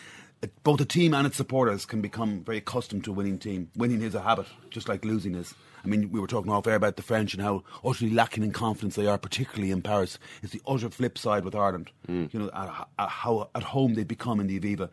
Both 0.63 0.79
the 0.79 0.87
team 0.87 1.13
and 1.13 1.27
its 1.27 1.37
supporters 1.37 1.85
can 1.85 2.01
become 2.01 2.43
very 2.45 2.59
accustomed 2.59 3.05
to 3.05 3.11
a 3.11 3.15
winning 3.15 3.39
team. 3.39 3.71
Winning 3.77 4.01
is 4.01 4.15
a 4.15 4.23
habit, 4.23 4.47
just 4.71 4.89
like 4.89 5.05
losing 5.05 5.35
is. 5.35 5.55
I 5.85 5.89
mean, 5.89 6.11
we 6.11 6.21
were 6.21 6.27
talking 6.27 6.51
off 6.51 6.67
air 6.67 6.77
about 6.77 6.97
the 6.97 7.03
French 7.03 7.35
and 7.35 7.43
how 7.43 7.63
utterly 7.85 8.11
lacking 8.11 8.43
in 8.43 8.53
confidence 8.53 8.97
they 8.97 9.07
are, 9.07 9.19
particularly 9.19 9.71
in 9.71 9.83
Paris. 9.83 10.19
It's 10.43 10.53
the 10.53 10.63
utter 10.67 10.89
flip 10.89 11.19
side 11.19 11.45
with 11.45 11.55
Ireland. 11.55 11.91
Mm. 12.09 12.33
You 12.33 12.41
know, 12.41 12.51
at, 12.55 12.89
at 12.99 13.09
how 13.09 13.51
at 13.55 13.63
home 13.63 13.95
they 13.95 14.05
become 14.05 14.41
in 14.41 14.47
the 14.47 14.59
Aviva, 14.59 14.91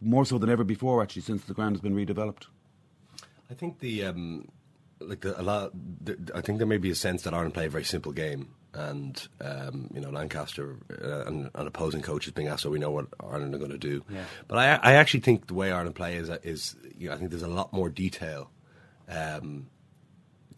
more 0.00 0.26
so 0.26 0.36
than 0.38 0.50
ever 0.50 0.64
before, 0.64 1.02
actually, 1.02 1.22
since 1.22 1.44
the 1.44 1.54
ground 1.54 1.76
has 1.76 1.80
been 1.80 1.94
redeveloped. 1.94 2.46
I 3.50 3.54
think 3.54 3.78
the 3.78 4.04
um, 4.04 4.48
like 5.00 5.20
the, 5.20 5.40
a 5.40 5.42
lot. 5.42 5.70
The, 6.04 6.18
I 6.34 6.40
think 6.40 6.58
there 6.58 6.66
may 6.66 6.78
be 6.78 6.90
a 6.90 6.94
sense 6.94 7.22
that 7.22 7.32
Ireland 7.32 7.54
play 7.54 7.66
a 7.66 7.70
very 7.70 7.84
simple 7.84 8.12
game 8.12 8.54
and 8.76 9.28
um, 9.40 9.90
you 9.94 10.00
know 10.00 10.10
Lancaster 10.10 10.76
uh, 11.02 11.24
and, 11.26 11.50
and, 11.54 11.66
opposing 11.66 12.02
coaches 12.02 12.32
being 12.32 12.48
asked, 12.48 12.62
so 12.62 12.70
we 12.70 12.78
know 12.78 12.90
what 12.90 13.06
Ireland 13.20 13.54
are 13.54 13.58
going 13.58 13.70
to 13.70 13.78
do. 13.78 14.04
Yeah. 14.08 14.24
But 14.46 14.58
I, 14.58 14.90
I 14.90 14.92
actually 14.94 15.20
think 15.20 15.46
the 15.46 15.54
way 15.54 15.72
Ireland 15.72 15.94
play 15.94 16.16
is 16.16 16.28
is 16.42 16.76
you 16.96 17.08
know, 17.08 17.14
I 17.14 17.18
think 17.18 17.30
there's 17.30 17.42
a 17.42 17.48
lot 17.48 17.72
more 17.72 17.88
detail 17.88 18.50
um, 19.08 19.66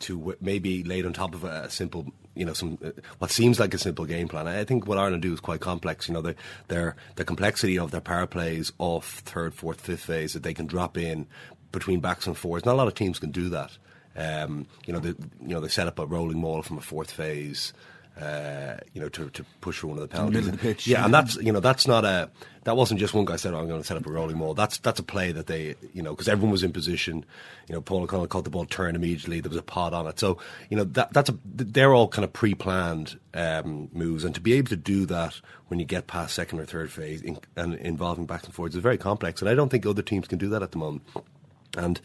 to 0.00 0.18
w- 0.18 0.36
maybe 0.40 0.82
laid 0.84 1.06
on 1.06 1.12
top 1.12 1.34
of 1.34 1.44
a, 1.44 1.62
a 1.64 1.70
simple. 1.70 2.06
You 2.34 2.44
know, 2.44 2.52
some 2.52 2.78
uh, 2.84 2.90
what 3.18 3.30
seems 3.30 3.58
like 3.58 3.74
a 3.74 3.78
simple 3.78 4.04
game 4.04 4.28
plan. 4.28 4.46
I 4.46 4.64
think 4.64 4.86
what 4.86 4.98
Ireland 4.98 5.22
do 5.22 5.32
is 5.32 5.40
quite 5.40 5.60
complex. 5.60 6.08
You 6.08 6.14
know, 6.14 6.22
the, 6.22 6.34
their 6.68 6.96
the 7.16 7.24
complexity 7.24 7.78
of 7.78 7.90
their 7.90 8.00
power 8.00 8.26
plays 8.26 8.72
off 8.78 9.20
third, 9.20 9.54
fourth, 9.54 9.80
fifth 9.80 10.02
phase 10.02 10.34
that 10.34 10.42
they 10.42 10.54
can 10.54 10.66
drop 10.66 10.96
in 10.96 11.26
between 11.72 12.00
backs 12.00 12.26
and 12.26 12.36
fours. 12.36 12.64
Not 12.64 12.74
a 12.74 12.78
lot 12.78 12.88
of 12.88 12.94
teams 12.94 13.18
can 13.18 13.30
do 13.30 13.48
that. 13.50 13.76
Um, 14.16 14.66
you 14.86 14.92
know, 14.92 14.98
the, 14.98 15.16
you 15.40 15.48
know 15.48 15.60
they 15.60 15.68
set 15.68 15.86
up 15.86 15.98
a 15.98 16.06
rolling 16.06 16.38
maul 16.38 16.62
from 16.62 16.78
a 16.78 16.80
fourth 16.80 17.10
phase 17.10 17.72
uh, 18.20 18.78
you 18.92 19.00
know, 19.00 19.08
to, 19.08 19.30
to 19.30 19.44
push 19.60 19.78
for 19.78 19.86
one 19.86 19.96
of 19.98 20.02
the 20.02 20.08
penalties. 20.08 20.46
The 20.46 20.52
the 20.52 20.58
pitch, 20.58 20.86
yeah, 20.86 20.98
yeah, 20.98 21.04
and 21.04 21.14
that's 21.14 21.36
you 21.36 21.52
know 21.52 21.60
that's 21.60 21.86
not 21.86 22.04
a 22.04 22.30
that 22.64 22.76
wasn't 22.76 22.98
just 22.98 23.14
one 23.14 23.24
guy 23.24 23.36
said 23.36 23.54
oh, 23.54 23.58
I'm 23.58 23.68
going 23.68 23.80
to 23.80 23.86
set 23.86 23.96
up 23.96 24.06
a 24.06 24.10
rolling 24.10 24.36
maul." 24.36 24.54
That's 24.54 24.78
that's 24.78 24.98
a 24.98 25.04
play 25.04 25.30
that 25.32 25.46
they 25.46 25.76
you 25.92 26.02
know 26.02 26.10
because 26.10 26.28
everyone 26.28 26.50
was 26.50 26.64
in 26.64 26.72
position. 26.72 27.24
You 27.68 27.74
know, 27.74 27.80
Paul 27.80 28.02
O'Connell 28.02 28.26
caught 28.26 28.44
the 28.44 28.50
ball, 28.50 28.64
turned 28.64 28.96
immediately. 28.96 29.40
There 29.40 29.50
was 29.50 29.58
a 29.58 29.62
pod 29.62 29.94
on 29.94 30.06
it, 30.08 30.18
so 30.18 30.38
you 30.68 30.76
know 30.76 30.84
that 30.84 31.12
that's 31.12 31.30
a 31.30 31.38
they're 31.44 31.94
all 31.94 32.08
kind 32.08 32.24
of 32.24 32.32
pre-planned 32.32 33.18
um, 33.34 33.88
moves, 33.92 34.24
and 34.24 34.34
to 34.34 34.40
be 34.40 34.54
able 34.54 34.68
to 34.70 34.76
do 34.76 35.06
that 35.06 35.40
when 35.68 35.78
you 35.78 35.86
get 35.86 36.08
past 36.08 36.34
second 36.34 36.58
or 36.58 36.66
third 36.66 36.90
phase 36.90 37.22
in, 37.22 37.38
and 37.54 37.74
involving 37.76 38.26
backs 38.26 38.44
and 38.44 38.54
forwards 38.54 38.74
is 38.74 38.82
very 38.82 38.98
complex, 38.98 39.40
and 39.40 39.48
I 39.48 39.54
don't 39.54 39.68
think 39.68 39.86
other 39.86 40.02
teams 40.02 40.26
can 40.26 40.38
do 40.38 40.48
that 40.48 40.62
at 40.62 40.72
the 40.72 40.78
moment. 40.78 41.02
And 41.76 42.00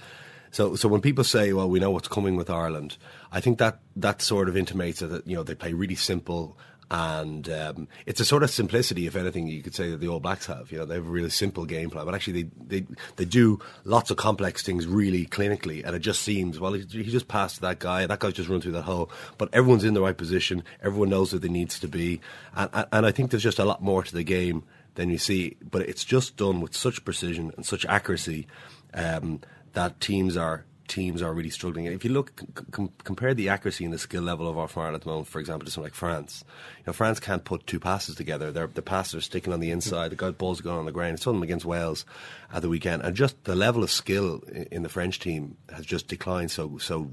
so, 0.53 0.75
so 0.75 0.87
when 0.87 1.01
people 1.01 1.23
say, 1.23 1.51
"Well, 1.51 1.67
we 1.67 1.79
know 1.79 1.89
what's 1.89 2.07
coming 2.07 2.35
with 2.35 2.49
Ireland," 2.49 2.97
I 3.33 3.41
think 3.41 3.57
that 3.57 3.79
that 3.95 4.21
sort 4.21 4.47
of 4.47 4.55
intimates 4.55 4.99
that 4.99 5.25
you 5.25 5.35
know 5.35 5.41
they 5.41 5.55
play 5.55 5.73
really 5.73 5.95
simple, 5.95 6.55
and 6.91 7.49
um, 7.49 7.87
it's 8.05 8.21
a 8.21 8.25
sort 8.25 8.43
of 8.43 8.51
simplicity, 8.51 9.07
if 9.07 9.15
anything, 9.15 9.47
you 9.47 9.63
could 9.63 9.73
say 9.73 9.89
that 9.89 9.99
the 9.99 10.07
All 10.07 10.19
Blacks 10.19 10.45
have. 10.45 10.71
You 10.71 10.77
know, 10.77 10.85
they 10.85 10.93
have 10.93 11.07
a 11.07 11.09
really 11.09 11.31
simple 11.31 11.65
game 11.65 11.89
plan, 11.89 12.05
but 12.05 12.13
actually 12.13 12.43
they 12.43 12.49
they, 12.79 12.85
they 13.15 13.25
do 13.25 13.59
lots 13.85 14.11
of 14.11 14.17
complex 14.17 14.61
things 14.61 14.85
really 14.85 15.25
clinically, 15.25 15.83
and 15.83 15.95
it 15.95 15.99
just 15.99 16.21
seems 16.21 16.59
well, 16.59 16.73
he, 16.73 16.85
he 16.85 17.09
just 17.09 17.27
passed 17.27 17.59
that 17.61 17.79
guy, 17.79 18.05
that 18.05 18.19
guy's 18.19 18.33
just 18.33 18.49
run 18.49 18.61
through 18.61 18.73
that 18.73 18.83
hole, 18.83 19.09
but 19.39 19.49
everyone's 19.51 19.83
in 19.83 19.95
the 19.95 20.01
right 20.01 20.17
position, 20.17 20.63
everyone 20.83 21.09
knows 21.09 21.33
where 21.33 21.39
they 21.39 21.49
needs 21.49 21.79
to 21.79 21.87
be, 21.87 22.21
and, 22.55 22.85
and 22.91 23.05
I 23.07 23.11
think 23.11 23.31
there's 23.31 23.41
just 23.41 23.59
a 23.59 23.65
lot 23.65 23.81
more 23.81 24.03
to 24.03 24.13
the 24.13 24.23
game 24.23 24.63
than 24.93 25.09
you 25.09 25.17
see, 25.17 25.57
but 25.71 25.81
it's 25.81 26.05
just 26.05 26.37
done 26.37 26.61
with 26.61 26.75
such 26.75 27.03
precision 27.03 27.51
and 27.55 27.65
such 27.65 27.83
accuracy. 27.87 28.45
Um, 28.93 29.41
that 29.73 29.99
teams 29.99 30.37
are 30.37 30.65
teams 30.87 31.21
are 31.21 31.33
really 31.33 31.49
struggling. 31.49 31.85
If 31.85 32.03
you 32.03 32.11
look, 32.11 32.41
com- 32.71 32.91
compare 33.03 33.33
the 33.33 33.49
accuracy 33.49 33.85
and 33.85 33.93
the 33.93 33.99
skill 33.99 34.23
level 34.23 34.47
of 34.47 34.57
our 34.57 34.69
Ireland 34.75 34.95
at 34.95 35.01
the 35.01 35.09
moment, 35.09 35.27
for 35.27 35.39
example, 35.39 35.65
to 35.65 35.71
something 35.71 35.85
like 35.85 35.95
France. 35.95 36.43
You 36.79 36.83
know, 36.87 36.93
France 36.93 37.19
can't 37.19 37.43
put 37.43 37.65
two 37.67 37.79
passes 37.79 38.15
together. 38.15 38.51
They're, 38.51 38.67
the 38.67 38.81
passes 38.81 39.15
are 39.15 39.21
sticking 39.21 39.53
on 39.53 39.59
the 39.59 39.71
inside. 39.71 40.11
The 40.11 40.31
balls 40.31 40.59
are 40.59 40.63
going 40.63 40.79
on 40.79 40.85
the 40.85 40.91
ground. 40.91 41.15
It's 41.15 41.25
them 41.25 41.43
against 41.43 41.65
Wales 41.65 42.05
at 42.53 42.61
the 42.61 42.69
weekend, 42.69 43.03
and 43.03 43.15
just 43.15 43.43
the 43.45 43.55
level 43.55 43.83
of 43.83 43.91
skill 43.91 44.41
in 44.71 44.83
the 44.83 44.89
French 44.89 45.19
team 45.19 45.57
has 45.73 45.85
just 45.85 46.07
declined 46.07 46.51
so 46.51 46.77
so 46.77 47.11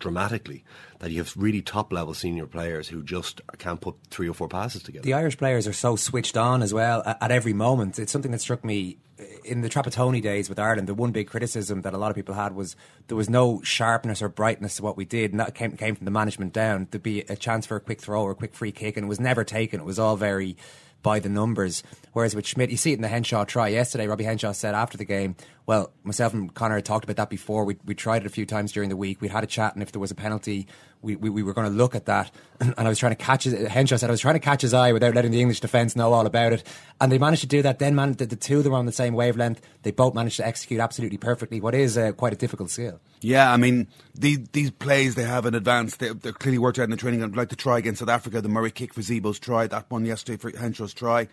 dramatically 0.00 0.64
that 0.98 1.10
you 1.10 1.18
have 1.18 1.32
really 1.36 1.62
top 1.62 1.92
level 1.92 2.14
senior 2.14 2.46
players 2.46 2.88
who 2.88 3.02
just 3.02 3.40
can't 3.58 3.80
put 3.80 3.94
three 4.08 4.28
or 4.28 4.34
four 4.34 4.48
passes 4.48 4.82
together. 4.82 5.04
The 5.04 5.14
Irish 5.14 5.36
players 5.36 5.66
are 5.66 5.72
so 5.72 5.94
switched 5.94 6.36
on 6.36 6.62
as 6.62 6.74
well 6.74 7.02
at 7.06 7.30
every 7.30 7.52
moment. 7.52 7.98
It's 7.98 8.10
something 8.10 8.32
that 8.32 8.40
struck 8.40 8.64
me 8.64 8.98
in 9.44 9.60
the 9.60 9.68
Trapattoni 9.68 10.22
days 10.22 10.48
with 10.48 10.58
Ireland, 10.58 10.88
the 10.88 10.94
one 10.94 11.12
big 11.12 11.28
criticism 11.28 11.82
that 11.82 11.94
a 11.94 11.98
lot 11.98 12.10
of 12.10 12.16
people 12.16 12.34
had 12.34 12.54
was 12.54 12.76
there 13.08 13.16
was 13.16 13.30
no 13.30 13.60
sharpness 13.62 14.22
or 14.22 14.28
brightness 14.28 14.76
to 14.76 14.82
what 14.82 14.96
we 14.96 15.04
did, 15.04 15.32
and 15.32 15.40
that 15.40 15.54
came 15.54 15.76
came 15.76 15.94
from 15.94 16.04
the 16.04 16.10
management 16.10 16.52
down. 16.52 16.88
There'd 16.90 17.02
be 17.02 17.20
a 17.22 17.36
chance 17.36 17.66
for 17.66 17.76
a 17.76 17.80
quick 17.80 18.00
throw 18.00 18.22
or 18.22 18.32
a 18.32 18.34
quick 18.34 18.54
free 18.54 18.72
kick, 18.72 18.96
and 18.96 19.04
it 19.04 19.08
was 19.08 19.20
never 19.20 19.44
taken. 19.44 19.80
It 19.80 19.86
was 19.86 19.98
all 19.98 20.16
very 20.16 20.56
by 21.02 21.18
the 21.18 21.28
numbers. 21.28 21.82
Whereas 22.12 22.34
with 22.34 22.46
Schmidt, 22.46 22.70
you 22.70 22.76
see 22.76 22.92
it 22.92 22.96
in 22.96 23.02
the 23.02 23.08
Henshaw 23.08 23.44
try 23.44 23.68
yesterday. 23.68 24.06
Robbie 24.06 24.24
Henshaw 24.24 24.52
said 24.52 24.74
after 24.74 24.98
the 24.98 25.04
game, 25.04 25.36
Well, 25.70 25.92
myself 26.02 26.34
and 26.34 26.52
Conor 26.52 26.74
had 26.74 26.84
talked 26.84 27.04
about 27.04 27.14
that 27.14 27.30
before. 27.30 27.64
We 27.64 27.76
we 27.84 27.94
tried 27.94 28.22
it 28.22 28.26
a 28.26 28.28
few 28.28 28.44
times 28.44 28.72
during 28.72 28.88
the 28.88 28.96
week. 28.96 29.20
We'd 29.20 29.30
had 29.30 29.44
a 29.44 29.46
chat, 29.46 29.74
and 29.74 29.84
if 29.84 29.92
there 29.92 30.00
was 30.00 30.10
a 30.10 30.16
penalty, 30.16 30.66
we, 31.00 31.14
we, 31.14 31.30
we 31.30 31.44
were 31.44 31.54
going 31.54 31.70
to 31.70 31.72
look 31.72 31.94
at 31.94 32.06
that. 32.06 32.32
And, 32.60 32.74
I 32.76 32.88
was 32.88 32.98
trying 32.98 33.12
to 33.12 33.24
catch 33.24 33.44
his, 33.44 33.68
Henshaw 33.68 33.96
said 33.96 34.10
I 34.10 34.12
was 34.12 34.20
trying 34.20 34.34
to 34.34 34.40
catch 34.40 34.60
his 34.60 34.74
eye 34.74 34.92
without 34.92 35.14
letting 35.14 35.30
the 35.30 35.40
English 35.40 35.60
defence 35.60 35.96
know 35.96 36.12
all 36.12 36.26
about 36.26 36.52
it. 36.52 36.62
And 37.00 37.10
they 37.10 37.16
managed 37.18 37.40
to 37.40 37.46
do 37.46 37.62
that. 37.62 37.78
Then, 37.78 37.94
man, 37.94 38.12
the, 38.14 38.26
the 38.26 38.36
two 38.36 38.58
of 38.58 38.64
them 38.64 38.72
were 38.72 38.78
on 38.78 38.84
the 38.84 38.92
same 38.92 39.14
wavelength. 39.14 39.62
They 39.82 39.92
both 39.92 40.12
managed 40.12 40.36
to 40.38 40.46
execute 40.46 40.78
absolutely 40.78 41.16
perfectly, 41.16 41.58
what 41.60 41.74
is 41.74 41.96
uh, 41.96 42.12
quite 42.12 42.34
a 42.34 42.36
difficult 42.36 42.68
skill. 42.68 43.00
Yeah, 43.22 43.50
I 43.50 43.56
mean, 43.56 43.86
these, 44.14 44.40
these 44.52 44.72
plays 44.72 45.14
they 45.14 45.22
have 45.22 45.46
in 45.46 45.54
advance, 45.54 45.96
they, 45.96 46.08
they're 46.08 46.32
clearly 46.32 46.58
worked 46.58 46.80
out 46.80 46.84
in 46.84 46.90
the 46.90 46.96
training. 46.98 47.22
I'd 47.22 47.36
like 47.36 47.48
to 47.50 47.56
try 47.56 47.78
against 47.78 48.00
South 48.00 48.10
Africa, 48.10 48.42
the 48.42 48.48
Murray 48.48 48.72
kick 48.72 48.92
for 48.92 49.00
Zebo's 49.00 49.38
try, 49.38 49.68
that 49.68 49.88
one 49.88 50.04
yesterday 50.04 50.36
for 50.36 50.50
Henshaw's 50.50 50.92
try. 50.92 51.28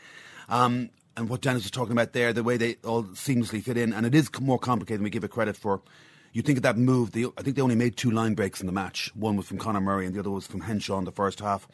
Um, 0.47 0.91
and 1.17 1.27
what 1.27 1.41
Denis 1.41 1.63
was 1.63 1.71
talking 1.71 1.91
about 1.91 2.13
there, 2.13 2.31
the 2.31 2.43
way 2.43 2.55
they 2.57 2.77
all 2.85 3.03
seamlessly 3.03 3.61
fit 3.61 3.75
in, 3.75 3.91
and 3.91 4.05
it 4.05 4.15
is 4.15 4.29
more 4.39 4.59
complicated 4.59 4.99
than 4.99 5.03
we 5.03 5.09
give 5.09 5.23
it 5.23 5.31
credit 5.31 5.57
for. 5.57 5.81
You 6.31 6.41
think 6.43 6.57
of 6.57 6.63
that 6.63 6.77
move, 6.77 7.11
they, 7.11 7.25
I 7.37 7.41
think 7.41 7.55
they 7.55 7.61
only 7.61 7.75
made 7.75 7.97
two 7.97 8.11
line 8.11 8.35
breaks 8.35 8.61
in 8.61 8.67
the 8.67 8.73
match. 8.73 9.11
One 9.15 9.35
was 9.35 9.47
from 9.47 9.57
Conor 9.57 9.81
Murray 9.81 10.05
and 10.05 10.13
the 10.15 10.19
other 10.19 10.29
was 10.29 10.45
from 10.45 10.61
Henshaw 10.61 10.99
in 10.99 11.05
the 11.05 11.11
first 11.11 11.39
half. 11.39 11.67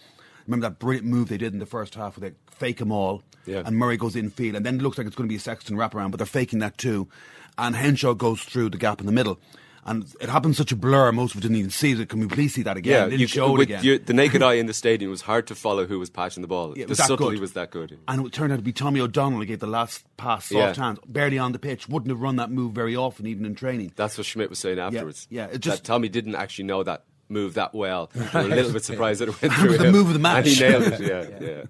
Remember 0.47 0.67
that 0.69 0.79
brilliant 0.79 1.05
move 1.07 1.27
they 1.29 1.37
did 1.37 1.53
in 1.53 1.59
the 1.59 1.65
first 1.65 1.95
half 1.95 2.17
where 2.17 2.29
they 2.29 2.35
fake 2.47 2.77
them 2.77 2.91
all 2.91 3.23
Yeah. 3.45 3.63
and 3.65 3.77
Murray 3.77 3.97
goes 3.97 4.15
in 4.15 4.29
field 4.29 4.55
and 4.55 4.65
then 4.65 4.75
it 4.75 4.81
looks 4.81 4.97
like 4.97 5.07
it's 5.07 5.15
going 5.15 5.27
to 5.27 5.31
be 5.31 5.37
a 5.37 5.39
Sexton 5.39 5.75
wraparound, 5.75 6.11
but 6.11 6.17
they're 6.17 6.25
faking 6.25 6.59
that 6.59 6.77
too. 6.77 7.09
And 7.57 7.75
Henshaw 7.75 8.13
goes 8.13 8.41
through 8.43 8.69
the 8.69 8.77
gap 8.77 8.99
in 9.01 9.05
the 9.05 9.11
middle. 9.11 9.39
And 9.85 10.05
it 10.21 10.29
happened 10.29 10.55
such 10.55 10.71
a 10.71 10.75
blur, 10.77 11.11
most 11.11 11.31
of 11.31 11.37
us 11.37 11.41
didn't 11.41 11.57
even 11.57 11.69
see 11.71 11.91
it. 11.91 12.07
Can 12.09 12.21
we 12.21 12.27
please 12.27 12.53
see 12.53 12.63
that 12.63 12.77
again? 12.77 13.11
Yeah, 13.11 13.17
you, 13.17 13.27
show 13.27 13.49
it 13.49 13.57
with 13.57 13.69
again. 13.69 14.01
the 14.05 14.13
naked 14.13 14.41
eye 14.49 14.53
in 14.53 14.65
the 14.65 14.73
stadium 14.73 15.11
was 15.11 15.21
hard 15.21 15.45
to 15.47 15.55
follow 15.55 15.85
who 15.85 15.99
was 15.99 16.09
passing 16.09 16.41
the 16.41 16.47
ball. 16.47 16.73
Yeah, 16.77 16.85
the 16.85 16.89
was 16.89 16.97
that 16.99 17.07
subtlety 17.07 17.35
good. 17.35 17.41
was 17.41 17.53
that 17.53 17.69
good. 17.71 17.99
And 18.07 18.25
it 18.25 18.31
turned 18.31 18.53
out 18.53 18.57
to 18.57 18.61
be 18.61 18.71
Tommy 18.71 19.01
O'Donnell 19.01 19.39
who 19.39 19.45
gave 19.45 19.59
the 19.59 19.67
last 19.67 20.05
pass, 20.15 20.45
soft 20.45 20.77
Yeah. 20.77 20.83
hands, 20.83 20.99
barely 21.05 21.37
on 21.37 21.51
the 21.51 21.59
pitch. 21.59 21.89
Wouldn't 21.89 22.09
have 22.09 22.21
run 22.21 22.37
that 22.37 22.49
move 22.49 22.71
very 22.73 22.95
often, 22.95 23.27
even 23.27 23.45
in 23.45 23.55
training. 23.55 23.91
That's 23.97 24.17
what 24.17 24.25
Schmidt 24.25 24.49
was 24.49 24.59
saying 24.59 24.79
afterwards. 24.79 25.27
yeah, 25.29 25.47
it 25.47 25.59
just- 25.59 25.83
that 25.83 25.85
Tommy 25.85 26.07
didn't 26.07 26.35
actually 26.35 26.65
know 26.65 26.83
that 26.83 27.03
move 27.27 27.55
that 27.55 27.73
well. 27.73 28.09
They 28.13 28.19
were 28.33 28.39
a 28.39 28.43
little 28.55 28.71
bit 28.73 28.85
surprised 28.85 29.19
that 29.19 29.29
it 29.29 29.41
went 29.41 29.53
through 29.59 29.69
was 29.71 29.77
the 29.79 29.85
him. 29.87 29.91
move 29.91 30.07
of 30.07 30.13
the 30.13 30.19
match. 30.19 30.45
And 30.45 30.55
he 30.55 30.61
nailed 30.61 30.83
it, 30.83 31.01
yeah, 31.01 31.45
yeah. 31.45 31.63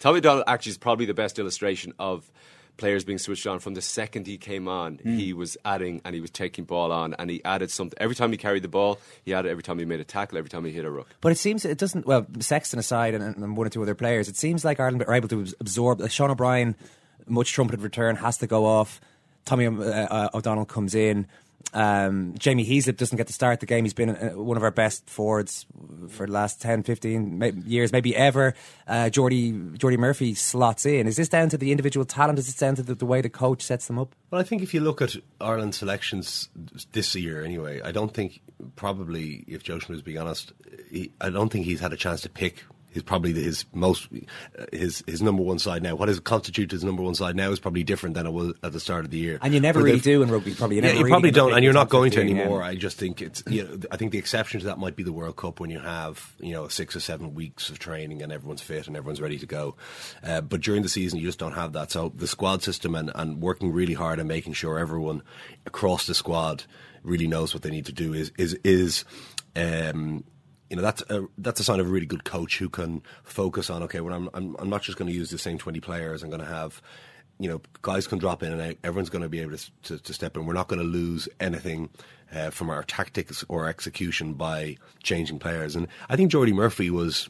Tommy 0.00 0.18
O'Donnell 0.18 0.44
actually 0.46 0.70
is 0.70 0.78
probably 0.78 1.06
the 1.06 1.14
best 1.14 1.38
illustration 1.38 1.94
of 1.98 2.30
players 2.76 3.04
being 3.04 3.18
switched 3.18 3.46
on 3.46 3.58
from 3.58 3.74
the 3.74 3.82
second 3.82 4.26
he 4.26 4.38
came 4.38 4.68
on. 4.68 4.96
Hmm. 4.96 5.16
He 5.16 5.32
was 5.32 5.56
adding 5.64 6.00
and 6.04 6.14
he 6.14 6.20
was 6.20 6.30
taking 6.30 6.64
ball 6.64 6.92
on 6.92 7.14
and 7.18 7.30
he 7.30 7.42
added 7.44 7.70
something. 7.70 7.96
Every 8.00 8.14
time 8.14 8.30
he 8.30 8.36
carried 8.36 8.62
the 8.62 8.68
ball, 8.68 8.98
he 9.24 9.34
added 9.34 9.50
every 9.50 9.62
time 9.62 9.78
he 9.78 9.84
made 9.84 10.00
a 10.00 10.04
tackle, 10.04 10.38
every 10.38 10.50
time 10.50 10.64
he 10.64 10.72
hit 10.72 10.84
a 10.84 10.90
ruck. 10.90 11.08
But 11.20 11.32
it 11.32 11.38
seems 11.38 11.64
it 11.64 11.78
doesn't. 11.78 12.06
Well, 12.06 12.26
Sexton 12.40 12.78
aside, 12.78 13.14
and, 13.14 13.36
and 13.36 13.56
one 13.56 13.66
or 13.66 13.70
two 13.70 13.82
other 13.82 13.94
players, 13.94 14.28
it 14.28 14.36
seems 14.36 14.64
like 14.64 14.80
Ireland 14.80 15.04
are 15.06 15.14
able 15.14 15.28
to 15.28 15.46
absorb. 15.60 16.00
Like 16.00 16.10
Sean 16.10 16.30
O'Brien, 16.30 16.76
much 17.26 17.52
trumpeted 17.52 17.80
return, 17.80 18.16
has 18.16 18.38
to 18.38 18.46
go 18.46 18.64
off. 18.66 19.00
Tommy 19.44 19.66
uh, 19.66 19.70
uh, 19.70 20.28
O'Donnell 20.34 20.64
comes 20.64 20.94
in. 20.94 21.26
Um, 21.72 22.34
Jamie 22.38 22.66
Heaslip 22.66 22.96
doesn't 22.96 23.16
get 23.16 23.26
to 23.26 23.32
start 23.32 23.60
the 23.60 23.66
game. 23.66 23.84
He's 23.84 23.94
been 23.94 24.10
uh, 24.10 24.30
one 24.30 24.56
of 24.56 24.62
our 24.62 24.70
best 24.70 25.08
forwards 25.10 25.66
for 26.08 26.26
the 26.26 26.32
last 26.32 26.60
10, 26.60 26.82
15 26.84 27.38
may- 27.38 27.52
years, 27.66 27.92
maybe 27.92 28.16
ever. 28.16 28.54
Uh, 28.86 29.10
Jordi, 29.10 29.76
Jordi 29.76 29.98
Murphy 29.98 30.34
slots 30.34 30.86
in. 30.86 31.06
Is 31.06 31.16
this 31.16 31.28
down 31.28 31.48
to 31.50 31.58
the 31.58 31.72
individual 31.72 32.06
talent? 32.06 32.38
Is 32.38 32.46
this 32.46 32.56
down 32.56 32.76
to 32.76 32.82
the, 32.82 32.94
the 32.94 33.06
way 33.06 33.20
the 33.20 33.28
coach 33.28 33.62
sets 33.62 33.86
them 33.86 33.98
up? 33.98 34.14
Well, 34.30 34.40
I 34.40 34.44
think 34.44 34.62
if 34.62 34.72
you 34.72 34.80
look 34.80 35.02
at 35.02 35.16
Ireland 35.40 35.74
selections 35.74 36.48
this 36.92 37.14
year, 37.14 37.44
anyway, 37.44 37.80
I 37.82 37.92
don't 37.92 38.12
think 38.12 38.40
probably 38.76 39.44
if 39.46 39.62
Joe 39.62 39.78
Schmidt 39.78 39.96
is 39.96 40.02
being 40.02 40.18
honest, 40.18 40.52
he, 40.90 41.12
I 41.20 41.30
don't 41.30 41.50
think 41.50 41.64
he's 41.66 41.80
had 41.80 41.92
a 41.92 41.96
chance 41.96 42.22
to 42.22 42.28
pick. 42.28 42.64
His 42.96 43.02
probably 43.02 43.34
his 43.34 43.66
most 43.74 44.08
uh, 44.58 44.64
his 44.72 45.04
his 45.06 45.20
number 45.20 45.42
one 45.42 45.58
side 45.58 45.82
now. 45.82 45.94
What 45.96 46.08
is 46.08 46.18
constitute 46.18 46.70
his 46.70 46.82
number 46.82 47.02
one 47.02 47.14
side 47.14 47.36
now 47.36 47.50
is 47.50 47.60
probably 47.60 47.84
different 47.84 48.14
than 48.14 48.26
it 48.26 48.30
was 48.30 48.54
at 48.62 48.72
the 48.72 48.80
start 48.80 49.04
of 49.04 49.10
the 49.10 49.18
year. 49.18 49.38
And 49.42 49.52
you 49.52 49.60
never 49.60 49.82
really 49.82 50.00
do 50.00 50.22
in 50.22 50.30
rugby. 50.30 50.54
Probably 50.54 50.76
you 50.76 50.82
yeah, 50.82 50.92
you 50.92 51.00
really 51.00 51.10
probably 51.10 51.30
don't, 51.30 51.52
and 51.52 51.62
you're 51.62 51.74
not 51.74 51.90
going 51.90 52.10
to 52.12 52.16
15, 52.16 52.34
yeah. 52.34 52.42
anymore. 52.42 52.62
I 52.62 52.74
just 52.74 52.96
think 52.96 53.20
it's 53.20 53.42
you 53.46 53.64
know 53.64 53.78
I 53.90 53.98
think 53.98 54.12
the 54.12 54.18
exception 54.18 54.60
to 54.60 54.66
that 54.66 54.78
might 54.78 54.96
be 54.96 55.02
the 55.02 55.12
World 55.12 55.36
Cup 55.36 55.60
when 55.60 55.68
you 55.68 55.78
have 55.78 56.32
you 56.40 56.54
know 56.54 56.68
six 56.68 56.96
or 56.96 57.00
seven 57.00 57.34
weeks 57.34 57.68
of 57.68 57.78
training 57.78 58.22
and 58.22 58.32
everyone's 58.32 58.62
fit 58.62 58.86
and 58.86 58.96
everyone's 58.96 59.20
ready 59.20 59.38
to 59.38 59.46
go. 59.46 59.76
Uh, 60.24 60.40
but 60.40 60.62
during 60.62 60.82
the 60.82 60.88
season, 60.88 61.18
you 61.18 61.26
just 61.26 61.38
don't 61.38 61.52
have 61.52 61.74
that. 61.74 61.90
So 61.90 62.12
the 62.14 62.26
squad 62.26 62.62
system 62.62 62.94
and, 62.94 63.12
and 63.14 63.42
working 63.42 63.72
really 63.72 63.94
hard 63.94 64.18
and 64.18 64.26
making 64.26 64.54
sure 64.54 64.78
everyone 64.78 65.22
across 65.66 66.06
the 66.06 66.14
squad 66.14 66.64
really 67.02 67.26
knows 67.26 67.52
what 67.52 67.62
they 67.62 67.70
need 67.70 67.86
to 67.86 67.92
do 67.92 68.14
is 68.14 68.32
is 68.38 68.54
is. 68.64 69.04
Um, 69.54 70.24
you 70.70 70.76
know 70.76 70.82
that's 70.82 71.02
a 71.08 71.26
that's 71.38 71.60
a 71.60 71.64
sign 71.64 71.80
of 71.80 71.86
a 71.86 71.90
really 71.90 72.06
good 72.06 72.24
coach 72.24 72.58
who 72.58 72.68
can 72.68 73.02
focus 73.24 73.70
on 73.70 73.82
okay, 73.84 74.00
well 74.00 74.14
I'm 74.14 74.28
I'm, 74.34 74.56
I'm 74.58 74.70
not 74.70 74.82
just 74.82 74.98
going 74.98 75.10
to 75.10 75.16
use 75.16 75.30
the 75.30 75.38
same 75.38 75.58
twenty 75.58 75.80
players. 75.80 76.22
I'm 76.22 76.30
going 76.30 76.40
to 76.40 76.46
have 76.46 76.82
you 77.38 77.48
know 77.48 77.60
guys 77.82 78.06
can 78.06 78.18
drop 78.18 78.42
in 78.42 78.52
and 78.52 78.60
out. 78.60 78.76
Everyone's 78.82 79.10
going 79.10 79.22
to 79.22 79.28
be 79.28 79.40
able 79.40 79.56
to 79.56 79.70
to, 79.84 79.98
to 79.98 80.12
step 80.12 80.36
in. 80.36 80.46
We're 80.46 80.54
not 80.54 80.68
going 80.68 80.80
to 80.80 80.86
lose 80.86 81.28
anything 81.40 81.90
uh, 82.32 82.50
from 82.50 82.70
our 82.70 82.82
tactics 82.82 83.44
or 83.48 83.68
execution 83.68 84.34
by 84.34 84.76
changing 85.02 85.38
players. 85.38 85.76
And 85.76 85.88
I 86.08 86.16
think 86.16 86.32
Jordi 86.32 86.52
Murphy 86.52 86.90
was 86.90 87.28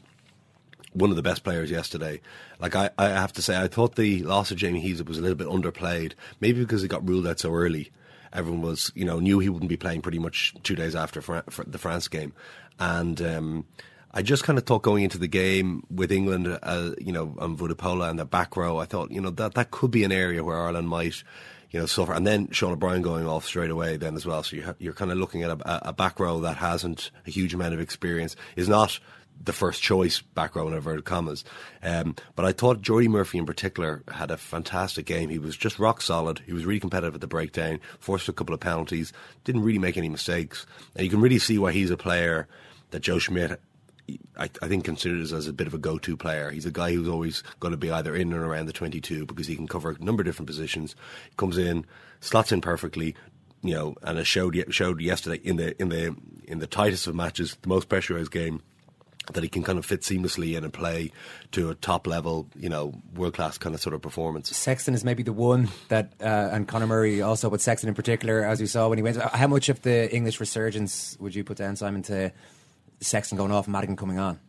one 0.93 1.09
of 1.09 1.15
the 1.15 1.21
best 1.21 1.43
players 1.43 1.69
yesterday. 1.69 2.21
Like 2.59 2.75
I, 2.75 2.89
I 2.97 3.09
have 3.09 3.33
to 3.33 3.41
say, 3.41 3.61
I 3.61 3.67
thought 3.67 3.95
the 3.95 4.23
loss 4.23 4.51
of 4.51 4.57
Jamie 4.57 4.83
Heaslip 4.83 5.07
was 5.07 5.19
a 5.19 5.21
little 5.21 5.35
bit 5.35 5.47
underplayed. 5.47 6.13
Maybe 6.39 6.61
because 6.61 6.81
he 6.81 6.87
got 6.87 7.07
ruled 7.07 7.27
out 7.27 7.39
so 7.39 7.53
early. 7.53 7.91
Everyone 8.33 8.61
was, 8.61 8.91
you 8.93 9.05
know, 9.05 9.19
knew 9.19 9.39
he 9.39 9.49
wouldn't 9.49 9.69
be 9.69 9.77
playing 9.77 10.01
pretty 10.01 10.19
much 10.19 10.53
two 10.63 10.75
days 10.75 10.95
after 10.95 11.21
Fran- 11.21 11.43
the 11.65 11.77
France 11.77 12.07
game, 12.07 12.33
and 12.79 13.21
um, 13.21 13.65
I 14.11 14.21
just 14.21 14.43
kind 14.43 14.57
of 14.57 14.65
thought 14.65 14.81
going 14.81 15.03
into 15.03 15.17
the 15.17 15.27
game 15.27 15.83
with 15.89 16.11
England, 16.11 16.59
uh, 16.63 16.91
you 16.99 17.11
know, 17.11 17.35
and 17.39 17.57
Vunipola 17.57 18.09
and 18.09 18.17
the 18.17 18.25
back 18.25 18.55
row, 18.57 18.79
I 18.79 18.85
thought, 18.85 19.11
you 19.11 19.21
know, 19.21 19.29
that 19.31 19.55
that 19.55 19.71
could 19.71 19.91
be 19.91 20.03
an 20.03 20.11
area 20.11 20.43
where 20.43 20.57
Ireland 20.57 20.89
might. 20.89 21.23
You 21.69 21.81
know, 21.81 21.85
suffer, 21.85 22.13
and 22.13 22.25
then 22.25 22.49
Sean 22.51 22.71
O'Brien 22.71 23.01
going 23.01 23.27
off 23.27 23.45
straight 23.45 23.69
away, 23.69 23.97
then 23.97 24.15
as 24.15 24.25
well. 24.25 24.41
So 24.41 24.55
you 24.55 24.73
you're 24.79 24.93
kind 24.93 25.11
of 25.11 25.17
looking 25.17 25.43
at 25.43 25.51
a, 25.51 25.89
a 25.89 25.91
back 25.91 26.17
row 26.17 26.39
that 26.39 26.55
hasn't 26.55 27.11
a 27.27 27.29
huge 27.29 27.53
amount 27.53 27.73
of 27.73 27.81
experience, 27.81 28.37
is 28.55 28.69
not 28.69 29.01
the 29.43 29.53
first 29.53 29.81
choice 29.81 30.21
back 30.21 30.55
row 30.55 30.67
in 30.67 30.73
inverted 30.73 31.05
commas. 31.05 31.43
Um, 31.83 32.15
but 32.35 32.45
I 32.45 32.51
thought 32.51 32.81
Jordi 32.81 33.07
Murphy 33.07 33.37
in 33.37 33.45
particular 33.45 34.03
had 34.07 34.31
a 34.31 34.37
fantastic 34.37 35.05
game. 35.05 35.29
He 35.29 35.39
was 35.39 35.55
just 35.55 35.79
rock 35.79 36.01
solid. 36.01 36.39
He 36.45 36.53
was 36.53 36.65
really 36.65 36.79
competitive 36.79 37.15
at 37.15 37.21
the 37.21 37.27
breakdown, 37.27 37.79
forced 37.99 38.29
a 38.29 38.33
couple 38.33 38.53
of 38.53 38.59
penalties, 38.59 39.13
didn't 39.43 39.63
really 39.63 39.79
make 39.79 39.97
any 39.97 40.09
mistakes. 40.09 40.65
And 40.95 41.03
you 41.03 41.09
can 41.09 41.21
really 41.21 41.39
see 41.39 41.57
why 41.57 41.71
he's 41.71 41.91
a 41.91 41.97
player 41.97 42.47
that 42.91 43.01
Joe 43.01 43.19
Schmidt 43.19 43.59
I, 44.37 44.49
I 44.61 44.67
think 44.67 44.85
considers 44.85 45.33
as 45.33 45.47
a 45.47 45.53
bit 45.53 45.67
of 45.67 45.73
a 45.73 45.77
go-to 45.77 46.15
player. 46.15 46.49
He's 46.49 46.65
a 46.65 46.71
guy 46.71 46.93
who's 46.93 47.09
always 47.09 47.43
going 47.59 47.71
to 47.71 47.77
be 47.77 47.91
either 47.91 48.15
in 48.15 48.31
and 48.31 48.41
around 48.41 48.67
the 48.67 48.73
22 48.73 49.25
because 49.25 49.47
he 49.47 49.55
can 49.55 49.67
cover 49.67 49.91
a 49.91 50.03
number 50.03 50.21
of 50.21 50.25
different 50.25 50.47
positions. 50.47 50.95
Comes 51.35 51.57
in, 51.57 51.85
slots 52.21 52.51
in 52.51 52.61
perfectly, 52.61 53.15
you 53.61 53.73
know, 53.73 53.95
and 54.03 54.17
it 54.17 54.25
showed 54.25 54.63
showed 54.69 55.01
yesterday 55.01 55.41
in 55.43 55.57
the 55.57 55.79
in 55.81 55.89
the 55.89 56.15
in 56.45 56.59
the 56.59 56.67
tightest 56.67 57.07
of 57.07 57.15
matches, 57.15 57.57
the 57.61 57.69
most 57.69 57.89
pressurized 57.89 58.31
game. 58.31 58.61
That 59.33 59.43
he 59.43 59.49
can 59.49 59.61
kind 59.61 59.77
of 59.77 59.85
fit 59.85 60.03
seamlessly 60.03 60.55
in 60.55 60.63
and 60.63 60.71
play 60.71 61.11
to 61.51 61.69
a 61.69 61.75
top 61.75 62.07
level, 62.07 62.47
you 62.55 62.69
know, 62.69 62.93
world 63.13 63.33
class 63.33 63.57
kind 63.57 63.75
of 63.75 63.81
sort 63.81 63.93
of 63.93 64.01
performance. 64.01 64.55
Sexton 64.55 64.93
is 64.93 65.03
maybe 65.03 65.21
the 65.21 65.33
one 65.33 65.67
that, 65.89 66.13
uh, 66.21 66.23
and 66.53 66.65
Conor 66.65 66.87
Murray 66.87 67.21
also, 67.21 67.49
but 67.49 67.59
Sexton 67.59 67.89
in 67.89 67.93
particular, 67.93 68.45
as 68.45 68.61
we 68.61 68.67
saw 68.67 68.87
when 68.87 68.97
he 68.97 69.03
went. 69.03 69.17
How 69.17 69.47
much 69.47 69.67
of 69.67 69.81
the 69.81 70.09
English 70.15 70.39
resurgence 70.39 71.17
would 71.19 71.35
you 71.35 71.43
put 71.43 71.57
down, 71.57 71.75
Simon, 71.75 72.03
to 72.03 72.31
Sexton 72.99 73.37
going 73.37 73.51
off 73.51 73.67
Madigan 73.67 73.95
coming 73.95 74.19
on? 74.19 74.39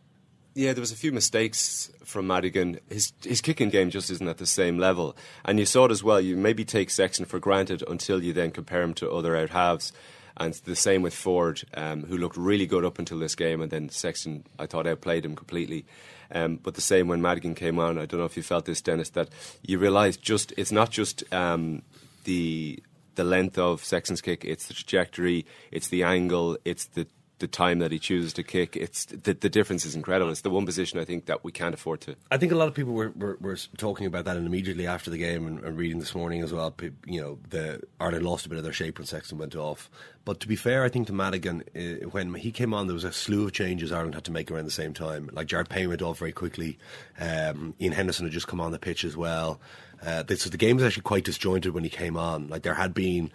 Yeah, 0.55 0.73
there 0.73 0.81
was 0.81 0.91
a 0.91 0.97
few 0.97 1.11
mistakes 1.11 1.91
from 2.03 2.27
Madigan. 2.27 2.79
His 2.89 3.13
his 3.23 3.39
kicking 3.39 3.69
game 3.69 3.89
just 3.91 4.09
isn't 4.09 4.27
at 4.27 4.39
the 4.39 4.45
same 4.45 4.77
level, 4.77 5.15
and 5.45 5.59
you 5.59 5.65
saw 5.65 5.85
it 5.85 5.91
as 5.91 6.03
well. 6.03 6.19
You 6.19 6.35
maybe 6.35 6.65
take 6.65 6.89
Sexton 6.89 7.25
for 7.25 7.39
granted 7.39 7.83
until 7.87 8.23
you 8.23 8.33
then 8.33 8.51
compare 8.51 8.81
him 8.81 8.93
to 8.95 9.11
other 9.11 9.37
out 9.37 9.51
halves, 9.51 9.93
and 10.37 10.55
the 10.65 10.75
same 10.75 11.01
with 11.01 11.13
Ford, 11.13 11.61
um, 11.75 12.03
who 12.03 12.17
looked 12.17 12.35
really 12.35 12.65
good 12.65 12.83
up 12.83 12.97
until 12.97 13.19
this 13.19 13.35
game, 13.35 13.61
and 13.61 13.71
then 13.71 13.89
Sexton 13.89 14.43
I 14.57 14.65
thought 14.65 14.87
outplayed 14.87 15.23
him 15.23 15.35
completely. 15.35 15.85
Um, 16.31 16.57
but 16.57 16.73
the 16.73 16.81
same 16.81 17.07
when 17.07 17.21
Madigan 17.21 17.55
came 17.55 17.79
on. 17.79 17.97
I 17.97 18.05
don't 18.05 18.19
know 18.19 18.25
if 18.25 18.37
you 18.37 18.43
felt 18.43 18.65
this, 18.65 18.81
Denis, 18.81 19.11
that 19.11 19.29
you 19.61 19.79
realise 19.79 20.17
just 20.17 20.51
it's 20.57 20.71
not 20.71 20.89
just 20.89 21.23
um, 21.31 21.83
the 22.23 22.81
the 23.15 23.23
length 23.23 23.57
of 23.57 23.85
Sexton's 23.85 24.21
kick; 24.21 24.43
it's 24.43 24.65
the 24.65 24.73
trajectory, 24.73 25.45
it's 25.71 25.87
the 25.89 26.03
angle, 26.03 26.57
it's 26.65 26.85
the 26.85 27.07
the 27.39 27.47
time 27.47 27.79
that 27.79 27.91
he 27.91 27.99
chooses 27.99 28.33
to 28.33 28.43
kick. 28.43 28.75
It's 28.75 29.05
the, 29.05 29.33
the 29.33 29.49
difference 29.49 29.85
is 29.85 29.95
incredible. 29.95 30.31
It's 30.31 30.41
the 30.41 30.49
one 30.49 30.65
position 30.65 30.99
I 30.99 31.05
think 31.05 31.25
that 31.25 31.43
we 31.43 31.51
can't 31.51 31.73
afford 31.73 32.01
to. 32.01 32.15
I 32.31 32.37
think 32.37 32.51
a 32.51 32.55
lot 32.55 32.67
of 32.67 32.73
people 32.73 32.93
were, 32.93 33.09
were, 33.15 33.37
were 33.41 33.57
talking 33.77 34.05
about 34.05 34.25
that, 34.25 34.37
and 34.37 34.45
immediately 34.45 34.87
after 34.87 35.09
the 35.09 35.17
game, 35.17 35.47
and, 35.47 35.59
and 35.63 35.77
reading 35.77 35.99
this 35.99 36.13
morning 36.13 36.41
as 36.41 36.53
well. 36.53 36.73
You 37.05 37.21
know, 37.21 37.39
the 37.49 37.81
Ireland 37.99 38.25
lost 38.25 38.45
a 38.45 38.49
bit 38.49 38.57
of 38.57 38.63
their 38.63 38.73
shape 38.73 38.99
when 38.99 39.07
Sexton 39.07 39.37
went 39.37 39.55
off. 39.55 39.89
But 40.25 40.39
to 40.41 40.47
be 40.47 40.55
fair, 40.55 40.83
I 40.83 40.89
think 40.89 41.07
to 41.07 41.13
Madigan, 41.13 41.63
uh, 41.75 42.07
when 42.09 42.33
he 42.35 42.51
came 42.51 42.73
on, 42.73 42.87
there 42.87 42.93
was 42.93 43.03
a 43.03 43.11
slew 43.11 43.45
of 43.45 43.51
changes 43.51 43.91
Ireland 43.91 44.15
had 44.15 44.25
to 44.25 44.31
make 44.31 44.51
around 44.51 44.65
the 44.65 44.71
same 44.71 44.93
time. 44.93 45.29
Like 45.33 45.47
Jared 45.47 45.69
Payne 45.69 45.89
went 45.89 46.01
off 46.01 46.19
very 46.19 46.33
quickly. 46.33 46.77
Um, 47.19 47.73
Ian 47.81 47.93
Henderson 47.93 48.25
had 48.25 48.33
just 48.33 48.47
come 48.47 48.61
on 48.61 48.71
the 48.71 48.79
pitch 48.79 49.03
as 49.03 49.17
well. 49.17 49.59
Uh, 50.05 50.23
the 50.23 50.55
game 50.57 50.77
was 50.77 50.85
actually 50.85 51.03
quite 51.03 51.25
disjointed 51.25 51.73
when 51.73 51.83
he 51.83 51.89
came 51.89 52.15
on. 52.15 52.47
Like 52.47 52.63
there 52.63 52.73
had 52.73 52.93
been 52.93 53.31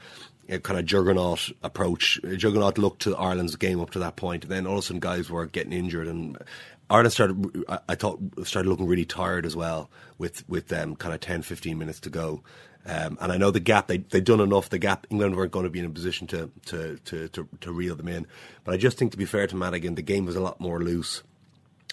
a 0.48 0.58
kind 0.58 0.78
of 0.78 0.84
juggernaut 0.84 1.50
approach, 1.62 2.18
a 2.22 2.36
juggernaut 2.36 2.78
look 2.78 2.98
to 3.00 3.16
Ireland's 3.16 3.56
game 3.56 3.80
up 3.80 3.90
to 3.90 3.98
that 4.00 4.16
point. 4.16 4.44
And 4.44 4.52
then 4.52 4.66
all 4.66 4.74
of 4.74 4.78
a 4.80 4.82
sudden, 4.82 5.00
guys 5.00 5.30
were 5.30 5.46
getting 5.46 5.72
injured, 5.72 6.08
and 6.08 6.38
Ireland 6.90 7.12
started. 7.12 7.64
I, 7.88 7.94
thought 7.94 8.20
started 8.44 8.68
looking 8.68 8.86
really 8.86 9.04
tired 9.04 9.46
as 9.46 9.56
well 9.56 9.90
with 10.18 10.48
with 10.48 10.68
them 10.68 10.96
kind 10.96 11.14
of 11.14 11.20
10, 11.20 11.42
15 11.42 11.78
minutes 11.78 12.00
to 12.00 12.10
go. 12.10 12.42
Um, 12.86 13.16
and 13.20 13.32
I 13.32 13.38
know 13.38 13.50
the 13.50 13.60
gap 13.60 13.86
they 13.86 13.98
they'd 13.98 14.24
done 14.24 14.40
enough. 14.40 14.68
The 14.68 14.78
gap 14.78 15.06
England 15.10 15.36
weren't 15.36 15.52
going 15.52 15.64
to 15.64 15.70
be 15.70 15.78
in 15.78 15.86
a 15.86 15.90
position 15.90 16.26
to 16.28 16.50
to, 16.66 16.98
to 17.06 17.28
to 17.28 17.48
to 17.60 17.72
reel 17.72 17.96
them 17.96 18.08
in. 18.08 18.26
But 18.64 18.74
I 18.74 18.76
just 18.76 18.98
think 18.98 19.12
to 19.12 19.18
be 19.18 19.24
fair 19.24 19.46
to 19.46 19.56
Madigan, 19.56 19.94
the 19.94 20.02
game 20.02 20.26
was 20.26 20.36
a 20.36 20.40
lot 20.40 20.60
more 20.60 20.80
loose 20.80 21.22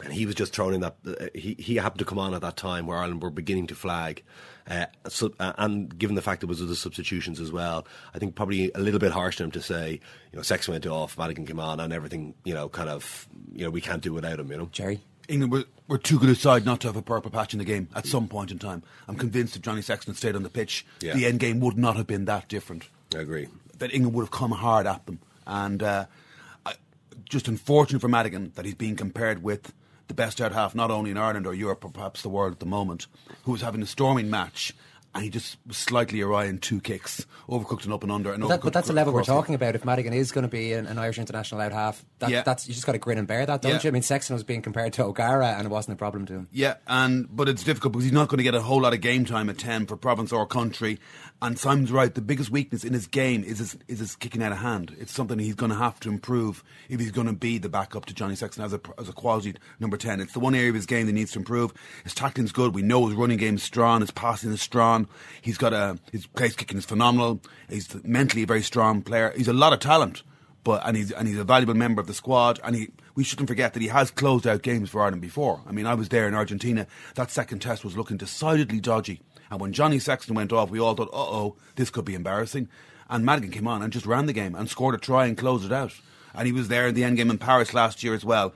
and 0.04 0.14
he 0.14 0.26
was 0.26 0.36
just 0.36 0.54
thrown 0.54 0.74
in 0.74 0.82
that. 0.82 0.96
Uh, 1.06 1.28
he 1.34 1.56
he 1.60 1.76
happened 1.76 2.00
to 2.00 2.06
come 2.06 2.20
on 2.20 2.34
at 2.34 2.42
that 2.42 2.58
time 2.58 2.88
where 2.88 2.98
Ireland 2.98 3.22
were 3.22 3.30
beginning 3.30 3.68
to 3.68 3.76
flag, 3.76 4.24
uh, 4.70 4.86
so, 5.08 5.34
uh, 5.40 5.54
and 5.58 5.98
given 5.98 6.16
the 6.16 6.22
fact 6.22 6.44
it 6.44 6.46
was 6.48 6.60
the 6.60 6.76
substitutions 6.76 7.40
as 7.40 7.52
well, 7.52 7.86
I 8.14 8.20
think 8.20 8.36
probably 8.36 8.72
a 8.76 8.80
little 8.80 9.00
bit 9.00 9.12
harsh 9.12 9.38
to 9.38 9.44
him 9.44 9.52
to 9.52 9.62
say, 9.62 10.00
you 10.32 10.38
know, 10.38 10.42
Sex 10.44 10.68
went 10.68 10.86
off, 10.86 11.18
Madigan 11.18 11.46
came 11.46 11.60
on, 11.60 11.80
and 11.80 11.92
everything, 11.92 12.34
you 12.44 12.54
know, 12.54 12.70
kind 12.70 12.90
of, 12.90 13.28
you 13.54 13.64
know, 13.66 13.70
we 13.72 13.82
can't 13.82 14.02
do 14.02 14.14
without 14.14 14.40
him, 14.40 14.52
you 14.52 14.58
know. 14.58 14.70
Gerry. 14.72 15.02
England 15.28 15.52
were, 15.54 15.64
were 15.88 15.98
too 15.98 16.20
good 16.20 16.30
a 16.30 16.36
side 16.36 16.66
not 16.66 16.82
to 16.82 16.88
have 16.88 16.96
a 16.98 17.02
purple 17.02 17.32
patch 17.32 17.54
in 17.54 17.60
the 17.60 17.66
game 17.66 17.88
at 17.96 18.06
some 18.06 18.28
point 18.28 18.52
in 18.52 18.60
time. 18.60 18.84
I'm 19.08 19.16
convinced 19.16 19.56
if 19.56 19.62
Johnny 19.62 19.82
Sexton 19.82 20.14
stayed 20.16 20.36
on 20.36 20.44
the 20.44 20.50
pitch, 20.50 20.86
Yeah. 21.00 21.14
the 21.14 21.26
end 21.26 21.40
game 21.40 21.60
would 21.62 21.78
not 21.78 21.96
have 21.96 22.08
been 22.08 22.26
that 22.26 22.48
different. 22.50 22.88
I 23.16 23.20
agree. 23.20 23.48
That 23.78 23.94
England 23.94 24.16
would 24.16 24.24
have 24.24 24.32
come 24.32 24.52
hard 24.52 24.88
at 24.88 25.06
them. 25.06 25.20
And 25.48 25.82
uh, 25.82 26.06
I, 26.66 26.74
just 27.30 27.48
unfortunate 27.48 28.00
for 28.00 28.08
Madigan 28.10 28.52
that 28.56 28.66
he's 28.66 28.76
being 28.76 28.96
compared 28.96 29.42
with 29.44 29.74
the 30.12 30.16
best 30.24 30.42
out 30.42 30.52
half, 30.52 30.76
not 30.76 30.92
only 30.92 31.10
in 31.12 31.18
Ireland 31.18 31.48
or 31.48 31.54
Europe, 31.54 31.86
or 31.86 31.90
perhaps 31.92 32.22
the 32.22 32.30
world 32.30 32.52
at 32.52 32.60
the 32.60 32.66
moment, 32.66 33.08
who 33.44 33.52
was 33.54 33.62
having 33.62 33.82
a 33.82 33.86
storming 33.88 34.30
match. 34.30 34.74
And 35.14 35.26
he 35.26 35.30
just 35.30 35.58
was 35.68 35.76
slightly 35.76 36.22
awry 36.22 36.46
in 36.46 36.60
two 36.60 36.80
kicks, 36.80 37.26
overcooked 37.50 37.84
and 37.84 37.92
up 37.92 38.02
and 38.04 38.14
under. 38.14 38.32
And 38.32 38.42
But, 38.44 38.48
that, 38.48 38.62
but 38.62 38.72
that's 38.72 38.88
the 38.88 38.94
level 38.94 39.12
we're 39.12 39.26
talking 39.26 39.56
about. 39.56 39.76
If 39.76 39.84
Madigan 39.84 40.14
is 40.14 40.32
going 40.32 40.44
to 40.44 40.48
be 40.50 40.72
an, 40.72 40.86
an 40.86 40.98
Irish 40.98 41.20
international 41.20 41.60
out 41.60 41.74
half, 41.74 42.06
that, 42.20 42.30
Yeah. 42.30 42.44
that's 42.44 42.66
you 42.66 42.74
just 42.74 42.86
got 42.86 42.94
to 42.94 42.98
grin 42.98 43.18
and 43.18 43.28
bear 43.28 43.46
that, 43.46 43.62
don't 43.62 43.74
Yeah. 43.74 43.80
you? 43.84 43.90
I 43.90 43.92
mean, 43.92 44.04
Sexton 44.04 44.36
was 44.36 44.44
being 44.46 44.62
compared 44.62 44.94
to 44.94 45.04
O'Gara, 45.04 45.48
and 45.58 45.66
it 45.66 45.70
wasn't 45.70 45.96
a 45.96 45.98
problem 45.98 46.26
to 46.28 46.34
him. 46.34 46.48
Yeah, 46.54 46.76
and 46.88 47.28
but 47.30 47.50
it's 47.50 47.62
difficult 47.66 47.92
because 47.92 48.06
he's 48.06 48.14
not 48.14 48.30
going 48.30 48.38
to 48.38 48.44
get 48.46 48.56
a 48.56 48.62
whole 48.62 48.80
lot 48.82 48.94
of 48.94 49.02
game 49.02 49.26
time 49.26 49.50
at 49.50 49.58
ten 49.58 49.86
for 49.86 49.98
province 49.98 50.32
or 50.32 50.46
country. 50.46 50.98
And 51.44 51.58
Simon's 51.58 51.92
right; 51.92 52.14
the 52.14 52.22
biggest 52.22 52.52
weakness 52.52 52.84
in 52.84 52.94
his 52.94 53.08
game 53.08 53.44
is 53.44 53.58
his, 53.58 53.78
is 53.88 53.98
his 53.98 54.16
kicking 54.16 54.44
out 54.44 54.52
of 54.52 54.60
hand. 54.60 54.96
It's 55.00 55.12
something 55.12 55.40
he's 55.40 55.56
going 55.56 55.72
to 55.72 55.78
have 55.78 56.00
to 56.02 56.10
improve 56.10 56.64
if 56.88 57.00
he's 57.00 57.10
going 57.10 57.26
to 57.26 57.34
be 57.34 57.58
the 57.58 57.68
backup 57.68 58.06
to 58.06 58.14
Johnny 58.14 58.36
Sexton 58.36 58.64
as 58.64 58.74
a 58.74 58.82
as 59.00 59.10
a 59.10 59.14
quality 59.14 59.56
number 59.80 59.98
ten. 59.98 60.22
It's 60.22 60.34
the 60.34 60.40
one 60.40 60.54
area 60.54 60.70
of 60.70 60.76
his 60.76 60.86
game 60.86 61.08
that 61.08 61.14
needs 61.14 61.32
to 61.32 61.40
improve. 61.40 61.74
His 62.04 62.14
tackling's 62.14 62.52
good. 62.52 62.76
We 62.76 62.84
know 62.84 63.08
his 63.08 63.16
running 63.16 63.40
game's 63.40 63.64
strong. 63.64 64.02
His 64.02 64.12
passing 64.12 64.52
is 64.52 64.62
strong. 64.62 65.08
He's 65.42 65.58
got 65.58 65.74
a 65.74 65.98
his 66.12 66.28
place 66.28 66.56
kicking 66.56 66.78
is 66.78 66.86
phenomenal. 66.86 67.42
He's 67.70 67.90
mentally 68.04 68.44
a 68.44 68.48
very 68.48 68.62
strong 68.62 69.02
player. 69.02 69.34
He's 69.36 69.48
a 69.48 69.54
lot 69.54 69.74
of 69.74 69.80
talent 69.80 70.22
but 70.64 70.86
and 70.86 70.96
he's 70.96 71.12
and 71.12 71.28
he's 71.28 71.40
a 71.40 71.44
valuable 71.44 71.74
member 71.74 72.02
of 72.02 72.08
the 72.08 72.14
squad. 72.14 72.60
And 72.64 72.76
he 72.76 72.90
we 73.16 73.24
shouldn't 73.24 73.50
forget 73.50 73.74
that 73.74 73.82
he 73.82 73.90
has 73.90 74.12
closed 74.12 74.48
out 74.48 74.62
games 74.62 74.90
for 74.90 75.02
Ireland 75.02 75.22
before. 75.22 75.62
I 75.68 75.72
mean, 75.72 75.86
I 75.86 75.96
was 75.96 76.10
there 76.10 76.28
in 76.28 76.36
Argentina. 76.36 76.88
That 77.16 77.32
second 77.32 77.60
test 77.60 77.84
was 77.84 77.98
looking 77.98 78.18
decidedly 78.18 78.80
dodgy. 78.80 79.22
And 79.52 79.60
when 79.60 79.74
Johnny 79.74 80.00
Sexton 80.00 80.34
went 80.34 80.54
off, 80.54 80.72
we 80.72 80.80
all 80.80 80.96
thought, 80.96 81.10
uh 81.10 81.18
oh, 81.18 81.56
this 81.76 81.90
could 81.90 82.06
be 82.06 82.16
embarrassing. 82.16 82.70
And 83.10 83.26
Madigan 83.26 83.52
came 83.52 83.68
on 83.68 83.82
and 83.84 83.92
just 83.92 84.06
ran 84.06 84.26
the 84.26 84.34
game 84.34 84.56
and 84.56 84.70
scored 84.70 84.96
a 84.96 84.98
try 84.98 85.26
and 85.28 85.38
closed 85.38 85.66
it 85.66 85.74
out. 85.74 85.94
And 86.34 86.48
he 86.48 86.54
was 86.54 86.70
there 86.70 86.88
in 86.88 86.96
the 86.96 87.04
end 87.04 87.18
game 87.18 87.30
in 87.30 87.38
Paris 87.38 87.74
last 87.74 88.04
year 88.04 88.14
as 88.14 88.24
well. 88.24 88.54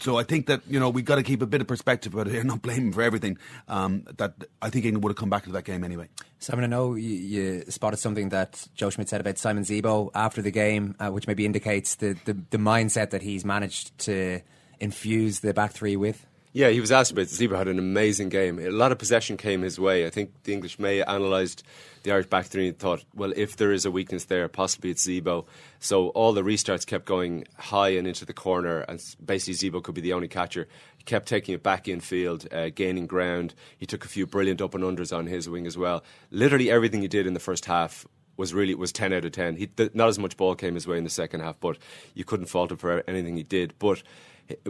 So 0.00 0.18
I 0.18 0.22
think 0.22 0.46
that 0.46 0.62
you 0.66 0.78
know 0.78 0.90
we've 0.90 1.04
got 1.04 1.16
to 1.16 1.22
keep 1.22 1.42
a 1.42 1.46
bit 1.46 1.60
of 1.60 1.66
perspective 1.66 2.14
about 2.14 2.26
it 2.26 2.32
here, 2.32 2.44
not 2.44 2.62
blame 2.62 2.88
him 2.88 2.92
for 2.92 3.02
everything. 3.02 3.38
Um, 3.68 4.04
that 4.16 4.34
I 4.62 4.70
think 4.70 4.84
England 4.84 5.04
would 5.04 5.10
have 5.10 5.16
come 5.16 5.30
back 5.30 5.44
to 5.44 5.52
that 5.52 5.64
game 5.64 5.84
anyway. 5.84 6.08
Simon, 6.38 6.64
I 6.64 6.68
know 6.68 6.94
you, 6.94 7.08
you 7.08 7.64
spotted 7.68 7.98
something 7.98 8.30
that 8.30 8.66
Joe 8.74 8.90
Schmidt 8.90 9.08
said 9.08 9.20
about 9.20 9.38
Simon 9.38 9.64
Zebo 9.64 10.10
after 10.14 10.40
the 10.40 10.50
game, 10.50 10.94
uh, 11.00 11.10
which 11.10 11.26
maybe 11.26 11.44
indicates 11.44 11.96
the, 11.96 12.16
the, 12.26 12.36
the 12.50 12.58
mindset 12.58 13.10
that 13.10 13.22
he's 13.22 13.44
managed 13.44 13.96
to 14.00 14.40
infuse 14.78 15.40
the 15.40 15.52
back 15.52 15.72
three 15.72 15.96
with. 15.96 16.24
Yeah, 16.58 16.70
he 16.70 16.80
was 16.80 16.90
asked 16.90 17.12
about. 17.12 17.26
Zebo 17.26 17.56
had 17.56 17.68
an 17.68 17.78
amazing 17.78 18.30
game. 18.30 18.58
A 18.58 18.70
lot 18.70 18.90
of 18.90 18.98
possession 18.98 19.36
came 19.36 19.62
his 19.62 19.78
way. 19.78 20.04
I 20.06 20.10
think 20.10 20.42
the 20.42 20.52
English 20.52 20.80
may 20.80 21.00
analysed 21.02 21.62
the 22.02 22.10
Irish 22.10 22.26
back 22.26 22.46
three 22.46 22.66
and 22.66 22.76
thought, 22.76 23.04
well, 23.14 23.32
if 23.36 23.56
there 23.58 23.70
is 23.70 23.86
a 23.86 23.92
weakness 23.92 24.24
there, 24.24 24.48
possibly 24.48 24.90
it's 24.90 25.06
Zebo. 25.06 25.46
So 25.78 26.08
all 26.08 26.32
the 26.32 26.42
restarts 26.42 26.84
kept 26.84 27.04
going 27.04 27.44
high 27.56 27.90
and 27.90 28.08
into 28.08 28.24
the 28.24 28.32
corner, 28.32 28.80
and 28.88 29.00
basically 29.24 29.70
Zebo 29.70 29.84
could 29.84 29.94
be 29.94 30.00
the 30.00 30.14
only 30.14 30.26
catcher. 30.26 30.66
He 30.96 31.04
kept 31.04 31.28
taking 31.28 31.54
it 31.54 31.62
back 31.62 31.86
in 31.86 32.00
field, 32.00 32.52
uh, 32.52 32.70
gaining 32.74 33.06
ground. 33.06 33.54
He 33.78 33.86
took 33.86 34.04
a 34.04 34.08
few 34.08 34.26
brilliant 34.26 34.60
up 34.60 34.74
and 34.74 34.82
unders 34.82 35.16
on 35.16 35.26
his 35.26 35.48
wing 35.48 35.64
as 35.64 35.78
well. 35.78 36.02
Literally 36.32 36.72
everything 36.72 37.02
he 37.02 37.08
did 37.08 37.28
in 37.28 37.34
the 37.34 37.38
first 37.38 37.66
half 37.66 38.04
was 38.36 38.52
really 38.52 38.74
was 38.74 38.90
10 38.90 39.12
out 39.12 39.24
of 39.24 39.30
10. 39.30 39.56
He, 39.56 39.66
th- 39.68 39.94
not 39.94 40.08
as 40.08 40.18
much 40.18 40.36
ball 40.36 40.56
came 40.56 40.74
his 40.74 40.88
way 40.88 40.98
in 40.98 41.04
the 41.04 41.10
second 41.10 41.38
half, 41.40 41.60
but 41.60 41.78
you 42.14 42.24
couldn't 42.24 42.46
fault 42.46 42.72
him 42.72 42.78
for 42.78 43.04
anything 43.06 43.36
he 43.36 43.44
did. 43.44 43.74
But 43.78 44.02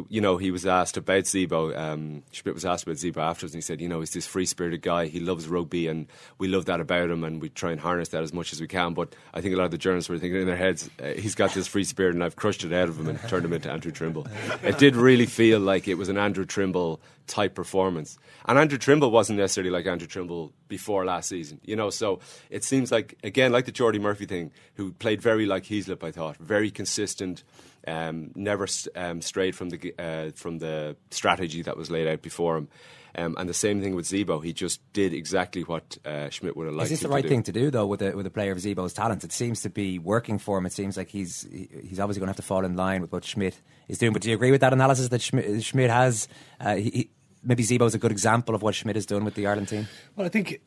you 0.08 0.20
know, 0.20 0.36
he 0.36 0.50
was 0.50 0.66
asked 0.66 0.96
about 0.96 1.24
Zebo. 1.24 1.76
Um, 1.76 2.22
Schmidt 2.32 2.54
was 2.54 2.64
asked 2.64 2.84
about 2.84 2.96
Zebo 2.96 3.18
afterwards, 3.18 3.54
and 3.54 3.58
he 3.58 3.66
said, 3.66 3.80
you 3.80 3.88
know, 3.88 4.00
he's 4.00 4.12
this 4.12 4.26
free 4.26 4.46
spirited 4.46 4.82
guy. 4.82 5.06
He 5.06 5.20
loves 5.20 5.46
rugby, 5.48 5.86
and 5.86 6.06
we 6.38 6.48
love 6.48 6.64
that 6.64 6.80
about 6.80 7.10
him, 7.10 7.22
and 7.24 7.40
we 7.40 7.48
try 7.48 7.70
and 7.70 7.80
harness 7.80 8.08
that 8.08 8.22
as 8.22 8.32
much 8.32 8.52
as 8.52 8.60
we 8.60 8.66
can. 8.66 8.94
But 8.94 9.14
I 9.34 9.40
think 9.40 9.54
a 9.54 9.56
lot 9.56 9.66
of 9.66 9.70
the 9.70 9.78
journalists 9.78 10.08
were 10.08 10.18
thinking 10.18 10.40
in 10.40 10.46
their 10.46 10.56
heads, 10.56 10.90
uh, 11.02 11.08
he's 11.08 11.34
got 11.34 11.54
this 11.54 11.68
free 11.68 11.84
spirit, 11.84 12.14
and 12.14 12.24
I've 12.24 12.36
crushed 12.36 12.64
it 12.64 12.72
out 12.72 12.88
of 12.88 12.98
him 12.98 13.08
and 13.08 13.20
turned 13.28 13.44
him 13.44 13.52
into 13.52 13.70
Andrew 13.70 13.92
Trimble. 13.92 14.26
It 14.62 14.78
did 14.78 14.96
really 14.96 15.26
feel 15.26 15.60
like 15.60 15.86
it 15.86 15.94
was 15.94 16.08
an 16.08 16.18
Andrew 16.18 16.44
Trimble 16.44 17.00
type 17.28 17.54
performance. 17.54 18.18
And 18.46 18.58
Andrew 18.58 18.78
Trimble 18.78 19.10
wasn't 19.10 19.38
necessarily 19.38 19.70
like 19.70 19.86
Andrew 19.86 20.08
Trimble 20.08 20.52
before 20.66 21.04
last 21.04 21.28
season, 21.28 21.60
you 21.62 21.76
know. 21.76 21.90
So 21.90 22.20
it 22.50 22.64
seems 22.64 22.90
like, 22.90 23.16
again, 23.22 23.52
like 23.52 23.66
the 23.66 23.72
Jordi 23.72 24.00
Murphy 24.00 24.24
thing, 24.24 24.50
who 24.74 24.92
played 24.92 25.22
very 25.22 25.46
like 25.46 25.64
Heaslip, 25.64 26.02
I 26.02 26.10
thought, 26.10 26.36
very 26.38 26.70
consistent. 26.70 27.44
Um, 27.88 28.32
never 28.34 28.66
um, 28.94 29.22
strayed 29.22 29.56
from 29.56 29.70
the 29.70 29.94
uh, 29.98 30.30
from 30.34 30.58
the 30.58 30.96
strategy 31.10 31.62
that 31.62 31.76
was 31.76 31.90
laid 31.90 32.06
out 32.06 32.20
before 32.22 32.56
him, 32.58 32.68
um, 33.16 33.34
and 33.38 33.48
the 33.48 33.54
same 33.54 33.80
thing 33.80 33.94
with 33.94 34.04
Zebo. 34.06 34.44
He 34.44 34.52
just 34.52 34.80
did 34.92 35.14
exactly 35.14 35.62
what 35.62 35.96
uh, 36.04 36.28
Schmidt 36.28 36.56
would 36.56 36.66
have 36.66 36.74
liked. 36.74 36.90
Is 36.90 37.00
this 37.00 37.00
the 37.00 37.08
right 37.08 37.22
to 37.22 37.28
do. 37.28 37.34
thing 37.34 37.42
to 37.44 37.52
do, 37.52 37.70
though, 37.70 37.86
with 37.86 38.02
a, 38.02 38.14
with 38.16 38.26
a 38.26 38.30
player 38.30 38.52
of 38.52 38.58
Zebo's 38.58 38.92
talent? 38.92 39.24
It 39.24 39.32
seems 39.32 39.62
to 39.62 39.70
be 39.70 39.98
working 39.98 40.38
for 40.38 40.58
him. 40.58 40.66
It 40.66 40.72
seems 40.72 40.96
like 40.96 41.08
he's 41.08 41.46
he's 41.50 41.98
obviously 41.98 42.20
going 42.20 42.26
to 42.26 42.32
have 42.32 42.36
to 42.36 42.42
fall 42.42 42.64
in 42.64 42.76
line 42.76 43.00
with 43.00 43.12
what 43.12 43.24
Schmidt 43.24 43.60
is 43.88 43.98
doing. 43.98 44.12
But 44.12 44.22
do 44.22 44.28
you 44.28 44.34
agree 44.34 44.50
with 44.50 44.60
that 44.60 44.72
analysis 44.72 45.08
that 45.08 45.22
Schmidt, 45.22 45.64
Schmidt 45.64 45.90
has? 45.90 46.28
Uh, 46.60 46.76
he, 46.76 46.90
he- 46.90 47.10
maybe 47.42 47.62
Zebo's 47.62 47.94
a 47.94 47.98
good 47.98 48.12
example 48.12 48.54
of 48.54 48.62
what 48.62 48.74
Schmidt 48.74 48.96
has 48.96 49.06
done 49.06 49.24
with 49.24 49.34
the 49.34 49.46
Ireland 49.46 49.68
team. 49.68 49.88
Well, 50.14 50.26
I 50.26 50.28
think. 50.28 50.60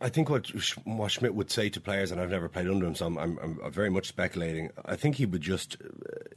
I 0.00 0.08
think 0.08 0.30
what 0.30 0.46
what 0.84 1.10
Schmidt 1.10 1.34
would 1.34 1.50
say 1.50 1.68
to 1.70 1.80
players, 1.80 2.12
and 2.12 2.20
I've 2.20 2.30
never 2.30 2.48
played 2.48 2.68
under 2.68 2.86
him, 2.86 2.94
so 2.94 3.06
I'm, 3.06 3.18
I'm, 3.18 3.38
I'm 3.64 3.72
very 3.72 3.90
much 3.90 4.06
speculating. 4.06 4.70
I 4.84 4.94
think 4.94 5.16
he 5.16 5.26
would 5.26 5.40
just, 5.40 5.76
uh, 5.84 5.88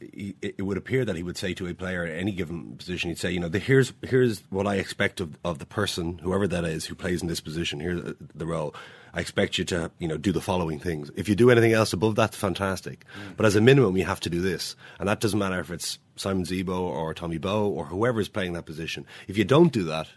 he, 0.01 0.35
it 0.41 0.63
would 0.63 0.77
appear 0.77 1.05
that 1.05 1.15
he 1.15 1.21
would 1.21 1.37
say 1.37 1.53
to 1.53 1.67
a 1.67 1.73
player 1.75 2.03
at 2.03 2.17
any 2.17 2.31
given 2.31 2.75
position, 2.75 3.09
he'd 3.11 3.19
say, 3.19 3.31
you 3.31 3.39
know, 3.39 3.49
the, 3.49 3.59
here's 3.59 3.93
here's 4.01 4.39
what 4.49 4.65
I 4.65 4.75
expect 4.77 5.19
of, 5.19 5.37
of 5.45 5.59
the 5.59 5.67
person, 5.67 6.17
whoever 6.19 6.47
that 6.47 6.65
is, 6.65 6.85
who 6.85 6.95
plays 6.95 7.21
in 7.21 7.27
this 7.27 7.39
position. 7.41 7.79
Here's 7.79 8.01
the- 8.01 8.17
the 8.33 8.45
role. 8.47 8.73
I 9.13 9.19
expect 9.19 9.57
you 9.57 9.65
to, 9.65 9.91
you 9.99 10.07
know, 10.07 10.17
do 10.17 10.31
the 10.31 10.39
following 10.41 10.79
things. 10.79 11.11
If 11.17 11.27
you 11.29 11.35
do 11.35 11.51
anything 11.51 11.73
else 11.73 11.91
above 11.91 12.15
that, 12.15 12.33
fantastic. 12.33 13.03
But 13.35 13.45
as 13.45 13.57
a 13.57 13.61
minimum, 13.61 13.97
you 13.97 14.05
have 14.05 14.21
to 14.21 14.29
do 14.29 14.39
this, 14.41 14.75
and 14.99 15.07
that 15.09 15.19
doesn't 15.19 15.37
matter 15.37 15.59
if 15.59 15.69
it's 15.69 15.99
Simon 16.15 16.45
Zebo 16.45 16.79
or 16.79 17.13
Tommy 17.13 17.37
Bowe 17.37 17.67
or 17.67 17.85
whoever 17.85 18.21
is 18.21 18.29
playing 18.29 18.53
that 18.53 18.65
position. 18.65 19.05
If 19.27 19.37
you 19.37 19.43
don't 19.43 19.73
do 19.73 19.83
that, 19.83 20.07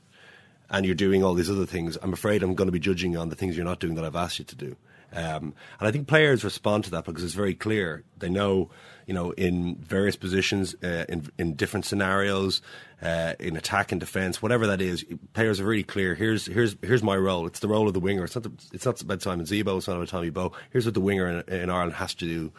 and 0.71 0.87
you're 0.87 0.95
doing 0.95 1.23
all 1.23 1.35
these 1.35 1.51
other 1.51 1.67
things, 1.67 1.97
I'm 2.03 2.13
afraid 2.13 2.43
I'm 2.43 2.55
going 2.55 2.69
to 2.69 2.73
be 2.73 2.81
judging 2.81 3.17
on 3.17 3.29
the 3.29 3.37
things 3.37 3.57
you're 3.57 3.65
not 3.65 3.81
doing 3.81 3.95
that 3.95 4.05
I've 4.05 4.17
asked 4.17 4.39
you 4.39 4.45
to 4.47 4.57
do. 4.57 4.77
Um, 5.15 5.55
and 5.79 5.89
I 5.89 5.93
think 5.93 6.09
players 6.09 6.43
respond 6.43 6.85
to 6.85 6.91
that 6.93 7.05
because 7.05 7.23
it's 7.23 7.35
very 7.35 7.55
clear. 7.55 8.03
They 8.19 8.29
know, 8.29 8.71
you 9.07 9.15
know, 9.15 9.31
in 9.33 9.77
various 9.77 10.17
positions, 10.17 10.75
uh, 10.83 11.05
in 11.09 11.31
in 11.39 11.55
different 11.55 11.87
scenarios, 11.87 12.63
uh, 13.01 13.35
in 13.39 13.57
attack 13.57 13.93
and 13.93 14.01
defence, 14.01 14.43
whatever 14.43 14.67
that 14.67 14.81
is, 14.81 15.05
players 15.33 15.61
are 15.61 15.65
really 15.65 15.85
clear. 15.85 16.17
Here's 16.17 16.47
here's 16.47 16.75
here's 16.83 17.03
my 17.03 17.17
role. 17.17 17.47
It's 17.47 17.61
the 17.61 17.69
role 17.69 17.87
of 17.87 17.95
the 17.95 18.01
winger. 18.01 18.25
It's 18.25 18.35
not 18.35 18.43
the, 18.43 18.53
it's 18.73 18.87
not 18.87 19.01
about 19.01 19.23
Simon 19.23 19.47
Zebo. 19.47 19.77
It's 19.77 19.87
not 19.87 19.97
about 19.97 20.09
Tommy 20.09 20.31
Bowe. 20.31 20.53
Here's 20.71 20.85
what 20.85 20.95
the 20.95 21.01
winger 21.01 21.29
in, 21.29 21.55
in 21.55 21.71
Ireland 21.71 21.95
has 21.95 22.15
to 22.17 22.25
do 22.25 22.53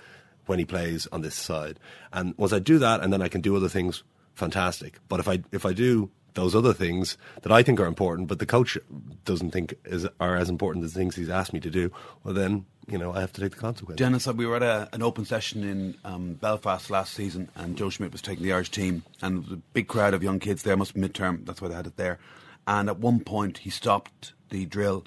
when 0.45 0.59
he 0.59 0.65
plays 0.65 1.07
on 1.11 1.21
this 1.21 1.35
side. 1.35 1.79
And 2.13 2.35
once 2.37 2.53
I 2.53 2.59
do 2.59 2.79
that, 2.79 3.01
and 3.01 3.11
then 3.11 3.21
I 3.21 3.27
can 3.27 3.41
do 3.41 3.55
other 3.55 3.69
things, 3.69 4.03
fantastic. 4.33 4.99
But 5.09 5.19
if 5.19 5.27
I 5.27 5.43
if 5.51 5.65
I 5.65 5.73
do 5.73 6.09
those 6.35 6.55
other 6.55 6.73
things 6.73 7.17
that 7.41 7.51
I 7.51 7.63
think 7.63 7.79
are 7.79 7.85
important, 7.85 8.27
but 8.27 8.39
the 8.39 8.45
coach 8.45 8.77
doesn't 9.25 9.51
think 9.51 9.75
is 9.85 10.07
are 10.19 10.35
as 10.35 10.49
important 10.49 10.85
as 10.85 10.93
the 10.93 10.99
things 10.99 11.15
he's 11.15 11.29
asked 11.29 11.53
me 11.53 11.59
to 11.61 11.69
do, 11.71 11.91
well 12.23 12.33
then 12.33 12.65
you 12.87 12.97
know 12.97 13.13
I 13.13 13.21
have 13.21 13.33
to 13.33 13.41
take 13.41 13.51
the 13.51 13.57
consequences. 13.57 13.97
Denis, 13.97 14.27
we 14.27 14.45
were 14.45 14.57
at 14.57 14.63
a, 14.63 14.89
an 14.93 15.01
open 15.01 15.25
session 15.25 15.63
in 15.63 15.97
um, 16.05 16.33
Belfast 16.35 16.89
last 16.89 17.13
season, 17.13 17.49
and 17.55 17.75
Joe 17.75 17.89
Schmidt 17.89 18.11
was 18.11 18.21
taking 18.21 18.43
the 18.43 18.53
Irish 18.53 18.69
team, 18.69 19.03
and 19.21 19.35
there 19.35 19.41
was 19.41 19.51
a 19.51 19.61
big 19.73 19.87
crowd 19.87 20.13
of 20.13 20.23
young 20.23 20.39
kids 20.39 20.63
there. 20.63 20.77
Must 20.77 20.93
be 20.93 21.01
midterm, 21.01 21.45
that's 21.45 21.61
why 21.61 21.69
they 21.69 21.75
had 21.75 21.87
it 21.87 21.97
there. 21.97 22.19
And 22.67 22.89
at 22.89 22.99
one 22.99 23.19
point, 23.19 23.59
he 23.59 23.69
stopped 23.69 24.33
the 24.49 24.65
drill 24.65 25.05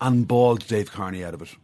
and 0.00 0.28
bawled 0.28 0.66
Dave 0.66 0.92
Kearney 0.92 1.24
out 1.24 1.34
of 1.34 1.42
it 1.42 1.54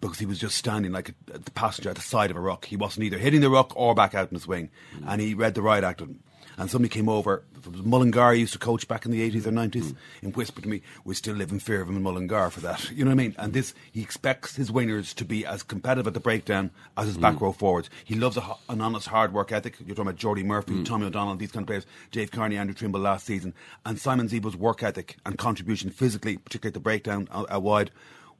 because 0.00 0.18
he 0.18 0.26
was 0.26 0.38
just 0.38 0.56
standing 0.56 0.92
like 0.92 1.10
a, 1.10 1.38
the 1.38 1.50
passenger 1.50 1.90
at 1.90 1.96
the 1.96 2.02
side 2.02 2.30
of 2.30 2.36
a 2.36 2.40
rock. 2.40 2.64
He 2.64 2.76
wasn't 2.76 3.04
either 3.04 3.18
hitting 3.18 3.40
the 3.40 3.50
rock 3.50 3.72
or 3.76 3.94
back 3.94 4.14
out 4.14 4.28
in 4.28 4.34
the 4.34 4.40
swing, 4.40 4.70
and 5.06 5.20
he 5.20 5.34
read 5.34 5.54
the 5.54 5.62
right 5.62 5.84
act 5.84 6.00
of 6.00 6.08
him. 6.08 6.20
And 6.58 6.70
somebody 6.70 6.88
came 6.88 7.08
over, 7.08 7.42
Mullingar 7.70 8.34
used 8.34 8.52
to 8.52 8.58
coach 8.58 8.88
back 8.88 9.04
in 9.04 9.12
the 9.12 9.30
80s 9.30 9.46
or 9.46 9.52
90s, 9.52 9.94
and 10.22 10.34
whispered 10.36 10.64
to 10.64 10.68
me, 10.68 10.82
we 11.04 11.14
still 11.14 11.34
live 11.34 11.50
in 11.50 11.60
fear 11.60 11.80
of 11.80 11.88
him 11.88 11.96
in 11.96 12.02
Mullingar 12.02 12.50
for 12.50 12.60
that. 12.60 12.90
You 12.90 13.04
know 13.04 13.10
what 13.10 13.20
I 13.20 13.22
mean? 13.22 13.34
And 13.38 13.52
this, 13.52 13.74
he 13.90 14.02
expects 14.02 14.56
his 14.56 14.70
wingers 14.70 15.14
to 15.14 15.24
be 15.24 15.46
as 15.46 15.62
competitive 15.62 16.06
at 16.06 16.14
the 16.14 16.20
breakdown 16.20 16.70
as 16.96 17.06
his 17.06 17.18
back 17.18 17.36
mm. 17.36 17.40
row 17.42 17.52
forwards. 17.52 17.90
He 18.04 18.14
loves 18.14 18.36
a, 18.36 18.56
an 18.68 18.80
honest, 18.80 19.08
hard 19.08 19.32
work 19.32 19.52
ethic. 19.52 19.76
You're 19.84 19.94
talking 19.94 20.10
about 20.10 20.20
Jordi 20.20 20.44
Murphy, 20.44 20.72
mm. 20.72 20.84
Tommy 20.84 21.06
O'Donnell, 21.06 21.36
these 21.36 21.52
kind 21.52 21.62
of 21.62 21.68
players, 21.68 21.86
Dave 22.10 22.30
Kearney, 22.30 22.56
Andrew 22.56 22.74
Trimble 22.74 23.00
last 23.00 23.26
season. 23.26 23.54
And 23.86 23.98
Simon 23.98 24.28
Zebo's 24.28 24.56
work 24.56 24.82
ethic 24.82 25.16
and 25.24 25.38
contribution 25.38 25.90
physically, 25.90 26.36
particularly 26.36 26.70
at 26.70 26.74
the 26.74 26.80
breakdown 26.80 27.28
out, 27.32 27.50
out 27.50 27.62
wide, 27.62 27.90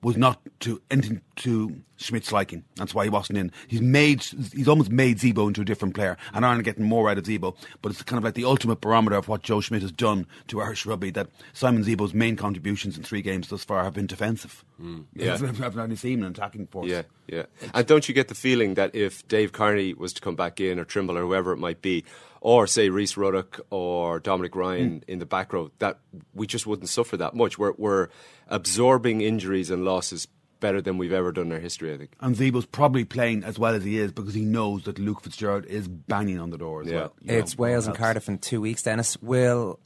was 0.03 0.17
not 0.17 0.41
to 0.61 0.81
anything 0.91 1.21
to 1.37 1.77
Schmidt's 1.97 2.33
liking. 2.33 2.65
That's 2.77 2.95
why 2.95 3.05
he 3.05 3.11
wasn't 3.11 3.39
in. 3.39 3.53
He's 3.69 3.81
made, 3.81 4.23
he's 4.53 4.67
almost 4.67 4.91
made 4.91 5.19
Zebo 5.19 5.47
into 5.47 5.61
a 5.61 5.65
different 5.65 5.95
player, 5.95 6.17
and 6.35 6.45
Ireland 6.45 6.65
getting 6.65 6.85
more 6.85 7.09
out 7.09 7.19
of 7.19 7.25
Zebo. 7.25 7.57
But 7.81 7.93
it's 7.93 8.03
kind 8.03 8.19
of 8.19 8.25
like 8.25 8.35
the 8.35 8.45
ultimate 8.45 8.81
barometer 8.81 9.17
of 9.17 9.29
what 9.29 9.43
Joe 9.43 9.61
Schmidt 9.61 9.83
has 9.83 9.93
done 9.93 10.27
to 10.49 10.61
Irish 10.61 10.85
rugby. 10.85 11.11
That 11.11 11.29
Simon 11.53 11.85
Zebo's 11.85 12.15
main 12.15 12.37
contributions 12.37 12.97
in 12.97 13.05
three 13.05 13.23
games 13.23 13.49
thus 13.49 13.65
far 13.65 13.85
have 13.85 13.95
been 13.95 14.07
defensive. 14.07 14.65
Hmm. 14.79 15.03
Yeah. 15.15 15.39
I've 15.41 15.79
only 15.79 15.97
seen 15.97 16.25
an 16.25 16.33
attacking 16.33 16.67
force. 16.67 16.89
Yeah, 16.89 17.03
yeah. 17.29 17.45
And 17.73 17.87
don't 17.87 18.09
you 18.09 18.15
get 18.15 18.29
the 18.29 18.35
feeling 18.35 18.75
that 18.75 18.95
if 18.95 19.27
Dave 19.29 19.53
Kearney 19.53 19.95
was 19.95 20.13
to 20.15 20.21
come 20.21 20.35
back 20.35 20.61
in, 20.61 20.79
or 20.79 20.85
Trimble, 20.85 21.17
or 21.17 21.23
whoever 21.23 21.53
it 21.53 21.59
might 21.59 21.81
be, 21.81 22.05
or 22.45 22.67
say 22.67 22.89
Rhys 22.89 23.17
Ruddock 23.17 23.61
or 23.71 24.19
Dominic 24.19 24.57
Ryan 24.57 25.05
in 25.07 25.21
the 25.21 25.27
back 25.27 25.53
row, 25.53 25.71
that 25.79 26.01
we 26.35 26.47
just 26.49 26.67
wouldn't 26.67 26.89
suffer 26.89 27.17
that 27.19 27.35
much. 27.37 27.57
We're, 27.57 27.73
we're 27.79 28.09
absorbing 28.49 29.21
injuries 29.21 29.71
and 29.71 29.85
losses 29.85 30.27
better 30.59 30.83
than 30.83 30.99
we've 30.99 31.13
ever 31.13 31.31
done 31.31 31.47
in 31.47 31.53
our 31.53 31.61
history, 31.61 31.95
I 31.95 31.99
think. 31.99 32.11
And 32.21 32.35
Zebo's 32.35 32.67
probably 32.67 33.05
playing 33.05 33.45
as 33.45 33.61
well 33.61 33.75
as 33.75 33.85
he 33.85 33.99
is 33.99 34.11
because 34.11 34.35
he 34.35 34.45
knows 34.45 34.83
that 34.85 34.99
Luke 34.99 35.23
Fitzgerald 35.23 35.67
is 35.67 35.87
banging 35.87 36.41
on 36.41 36.51
the 36.51 36.59
door 36.59 36.83
as 36.83 36.89
Yeah. 36.89 36.95
well. 36.97 37.15
You 37.21 37.33
know, 37.33 37.39
It's 37.39 37.57
Wales 37.57 37.87
and. 37.87 37.97
Cardiff 37.97 38.29
in 38.29 38.39
two 38.39 38.61
weeks, 38.61 38.83
Denis. 38.83 39.17
Will 39.23 39.79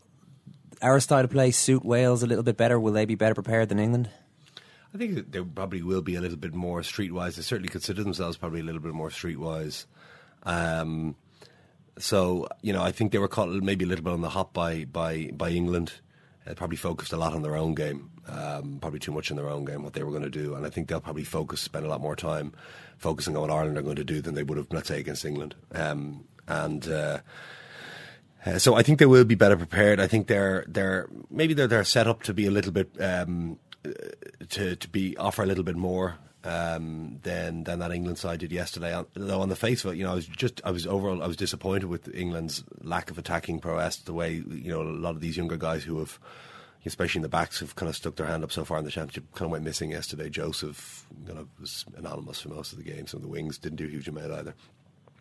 our 0.80 0.98
style 1.00 1.24
of 1.24 1.30
play 1.30 1.50
suit 1.50 1.84
Wales 1.84 2.22
a 2.22 2.26
little 2.26 2.42
bit 2.44 2.57
better? 2.57 2.80
Will 2.80 2.92
they 2.92 3.04
be 3.04 3.16
better 3.16 3.34
prepared 3.34 3.68
than 3.68 3.78
England? 3.78 4.09
I 4.94 4.98
think 4.98 5.30
they 5.30 5.42
probably 5.42 5.82
will 5.82 6.00
be 6.02 6.14
a 6.14 6.22
little 6.22 6.38
bit 6.38 6.54
more 6.54 6.80
streetwise. 6.80 7.36
They 7.36 7.42
certainly 7.42 7.68
consider 7.68 8.02
themselves 8.02 8.38
probably 8.38 8.61
a 8.61 8.64
little 8.64 8.80
bit 8.80 8.94
more 8.94 9.11
streetwise. 9.11 9.84
Um, 10.44 11.16
so 11.99 12.49
you 12.62 12.72
know, 12.72 12.82
I 12.82 12.92
think 12.92 13.12
they 13.12 13.18
were 13.18 13.28
caught 13.28 13.49
maybe 13.49 13.84
a 13.84 13.88
little 13.88 14.05
bit 14.05 14.12
on 14.12 14.20
the 14.20 14.30
hop 14.30 14.53
by 14.53 14.84
by 14.84 15.30
by 15.32 15.51
England. 15.51 15.92
They 16.44 16.55
probably 16.55 16.76
focused 16.76 17.12
a 17.12 17.16
lot 17.16 17.32
on 17.32 17.42
their 17.42 17.57
own 17.57 17.74
game, 17.74 18.11
um, 18.28 18.78
probably 18.80 19.01
too 19.01 19.11
much 19.11 19.30
in 19.30 19.36
their 19.36 19.49
own 19.49 19.64
game 19.64 19.82
what 19.82 19.94
they 19.94 20.05
were 20.05 20.12
going 20.12 20.22
to 20.22 20.30
do, 20.30 20.55
and 20.55 20.64
I 20.64 20.70
think 20.70 20.88
they'll 20.88 21.01
probably 21.01 21.24
focus, 21.24 21.61
spend 21.61 21.84
a 21.84 21.88
lot 21.88 22.01
more 22.01 22.14
time 22.14 22.53
focusing 22.99 23.34
on 23.34 23.42
what 23.42 23.51
Ireland 23.51 23.76
are 23.78 23.82
going 23.82 23.97
to 23.97 24.05
do 24.05 24.20
than 24.20 24.34
they 24.34 24.44
would 24.44 24.57
have, 24.57 24.68
let's 24.70 24.86
say, 24.86 25.01
against 25.01 25.24
England. 25.24 25.57
Um, 25.74 26.24
and 26.47 26.86
uh, 26.88 27.18
uh, 28.44 28.59
so 28.59 28.76
I 28.76 28.82
think 28.82 29.01
they 29.01 29.07
will 29.07 29.24
be 29.24 29.34
better 29.34 29.57
prepared. 29.57 29.99
I 29.99 30.07
think 30.07 30.28
they're 30.28 30.64
they're 30.68 31.09
maybe 31.30 31.53
they're 31.53 31.66
they're 31.66 31.84
set 31.84 32.07
up 32.07 32.22
to 32.24 32.34
be 32.34 32.47
a 32.47 32.51
little 32.51 32.72
bit 32.72 32.90
um, 33.01 33.59
uh, 33.84 33.90
to 34.51 34.76
to 34.76 34.88
be 34.88 35.16
offer 35.16 35.42
a 35.42 35.47
little 35.47 35.64
bit 35.64 35.76
more 35.76 36.18
um, 36.47 37.18
than 37.22 37.64
than 37.64 37.78
that 37.80 37.90
England 37.92 38.18
side 38.18 38.40
did 38.40 38.53
yesterday. 38.53 38.94
On- 38.94 39.07
Though 39.14 39.40
on 39.40 39.49
the 39.49 39.57
face 39.57 39.84
of 39.84 39.92
it, 39.92 39.97
you 39.97 40.05
know, 40.05 40.12
I 40.12 40.14
was 40.14 40.26
just 40.26 40.61
I 40.64 40.70
was 40.70 40.86
overall 40.86 41.22
I 41.22 41.26
was 41.26 41.36
disappointed 41.36 41.86
with 41.86 42.14
England's 42.14 42.62
lack 42.82 43.11
of 43.11 43.18
attacking 43.18 43.61
prowess. 43.61 43.97
The 43.97 44.12
way 44.14 44.34
you 44.34 44.70
know 44.70 44.82
a 44.82 44.84
lot 44.84 45.14
of 45.14 45.20
these 45.20 45.36
younger 45.36 45.57
guys 45.57 45.84
who 45.84 45.99
have. 45.99 46.18
Especially 46.84 47.18
in 47.18 47.22
the 47.24 47.28
backs, 47.28 47.59
have 47.59 47.74
kind 47.74 47.88
of 47.90 47.97
stuck 47.97 48.14
their 48.14 48.26
hand 48.28 48.44
up 48.44 48.53
so 48.53 48.64
far 48.64 48.78
in 48.78 48.84
the 48.84 48.92
championship. 48.92 49.24
Kind 49.34 49.47
of 49.47 49.51
went 49.51 49.64
missing 49.64 49.90
yesterday. 49.90 50.30
Joseph 50.30 51.05
kind 51.26 51.36
of 51.40 51.49
was 51.61 51.84
anonymous 51.97 52.40
for 52.42 52.51
most 52.51 52.70
of 52.70 52.78
the 52.78 52.84
game. 52.84 53.09
Some 53.09 53.18
of 53.18 53.22
the 53.22 53.28
wings 53.28 53.59
didn't 53.59 53.74
do 53.78 53.86
a 53.86 53.88
huge 53.88 54.07
amount 54.07 54.30
either. 54.30 54.55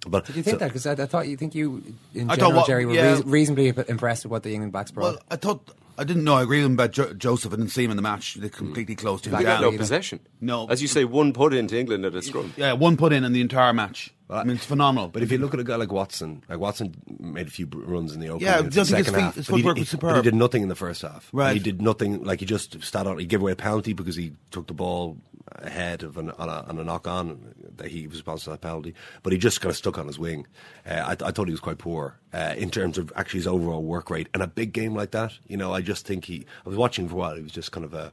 But 0.08 0.28
Did 0.28 0.36
you 0.36 0.44
think 0.44 0.56
so- 0.56 0.60
that? 0.60 0.68
Because 0.68 0.86
I, 0.86 0.92
I 0.92 1.08
thought 1.08 1.28
you 1.28 1.36
think 1.38 1.56
you, 1.56 1.84
in 2.14 2.30
I 2.30 2.36
general, 2.36 2.54
what- 2.58 2.68
Gerry, 2.68 2.86
were 2.86 2.94
yeah. 2.94 3.14
reas- 3.14 3.26
reasonably 3.26 3.70
impressed 3.88 4.26
with 4.26 4.32
what 4.32 4.44
the 4.44 4.54
England 4.54 4.74
backs 4.74 4.92
brought. 4.92 5.16
Well, 5.16 5.24
I 5.32 5.38
thought 5.38 5.68
I 5.98 6.04
didn't 6.04 6.24
know. 6.26 6.36
I 6.36 6.44
agree 6.44 6.58
with 6.60 6.66
him 6.66 6.74
about 6.74 6.92
jo- 6.92 7.14
Joseph. 7.14 7.54
I 7.54 7.56
didn't 7.56 7.72
see 7.72 7.84
him 7.84 7.92
in 7.92 7.96
the 7.98 8.04
match. 8.04 8.36
Mm. 8.38 8.42
They 8.42 8.50
completely 8.50 8.96
closed 8.96 9.26
him 9.26 9.32
We 9.32 9.38
Back 9.38 9.46
got 9.46 9.62
down. 9.62 9.72
no 9.72 9.78
possession. 9.78 10.20
No. 10.42 10.68
As 10.68 10.82
you 10.82 10.88
say, 10.88 11.06
one 11.06 11.32
put 11.34 11.54
into 11.54 11.78
England 11.80 12.04
at 12.06 12.14
a 12.16 12.22
scrum. 12.22 12.54
Yeah, 12.58 12.74
one 12.74 12.98
put 12.98 13.14
in 13.14 13.24
in 13.24 13.32
the 13.34 13.42
entire 13.42 13.72
match. 13.74 14.12
I 14.30 14.44
mean, 14.44 14.56
it's 14.56 14.66
phenomenal. 14.66 15.08
But 15.10 15.22
if 15.22 15.32
you 15.32 15.38
look 15.38 15.54
at 15.54 15.60
a 15.60 15.64
guy 15.64 15.76
like 15.76 15.92
Watson, 15.92 16.44
like 16.50 16.58
Watson 16.60 16.96
made 17.20 17.48
a 17.48 17.52
few 17.52 17.68
br- 17.68 17.80
runs 17.84 18.14
in 18.14 18.20
the 18.20 18.30
opening, 18.30 18.48
Yeah, 18.48 18.60
in 18.60 18.66
the 18.66 18.72
don't 18.72 18.86
think 18.86 18.98
his 18.98 19.06
second 19.06 19.14
feet- 19.14 19.22
half, 19.22 19.36
his 19.36 19.48
but 19.48 19.56
he, 19.56 19.62
footwork 19.62 19.76
did- 19.76 19.82
was 19.82 19.92
he- 19.92 19.98
but 19.98 20.08
he 20.08 20.12
superb. 20.14 20.24
did 20.24 20.36
nothing 20.36 20.64
in 20.64 20.68
the 20.70 20.76
first 20.76 21.02
half. 21.04 21.30
Right. 21.32 21.54
he 21.54 21.60
did 21.60 21.82
nothing. 21.82 22.24
Like 22.24 22.40
he 22.40 22.46
just 22.48 22.84
sat 22.84 23.06
out. 23.08 23.20
He 23.20 23.26
gave 23.28 23.42
away 23.42 23.52
a 23.52 23.56
penalty 23.56 23.94
because 23.94 24.16
he 24.16 24.34
took 24.52 24.66
the 24.68 24.74
ball 24.74 25.18
ahead 25.60 26.04
of 26.04 26.18
an, 26.18 26.32
on, 26.32 26.50
a, 26.50 26.66
on 26.68 26.80
a 26.80 26.84
knock 26.84 27.08
on. 27.08 27.54
That 27.78 27.88
he 27.88 28.08
was 28.08 28.18
responsible 28.18 28.52
for 28.54 28.58
that 28.58 28.62
penalty, 28.62 28.94
but 29.24 29.34
he 29.34 29.40
just 29.40 29.62
kind 29.62 29.72
of 29.72 29.78
stuck 29.78 29.98
on 29.98 30.08
his 30.08 30.18
wing. 30.20 30.48
Uh, 30.90 31.16
I, 31.22 31.28
I 31.28 31.32
thought 31.32 31.48
he 31.48 31.52
was 31.52 31.60
quite 31.60 31.78
poor 31.78 32.20
uh, 32.34 32.54
in 32.58 32.72
terms 32.72 32.98
of 32.98 33.12
actually 33.16 33.40
his 33.40 33.48
overall 33.48 33.84
work 33.84 34.10
rate. 34.10 34.28
And 34.34 34.42
a 34.42 34.48
big 34.48 34.74
game 34.74 34.96
like 34.96 35.12
that, 35.12 35.34
you 35.48 35.58
know, 35.58 35.74
I 35.74 35.82
just 35.82 36.06
think 36.06 36.26
he. 36.26 36.46
I 36.66 36.70
was 36.70 36.78
watching 36.78 37.08
for 37.08 37.16
a 37.16 37.18
while. 37.18 37.36
He 37.36 37.42
was 37.44 37.52
just 37.52 37.72
kind 37.72 37.86
of 37.86 37.94
a. 37.94 38.12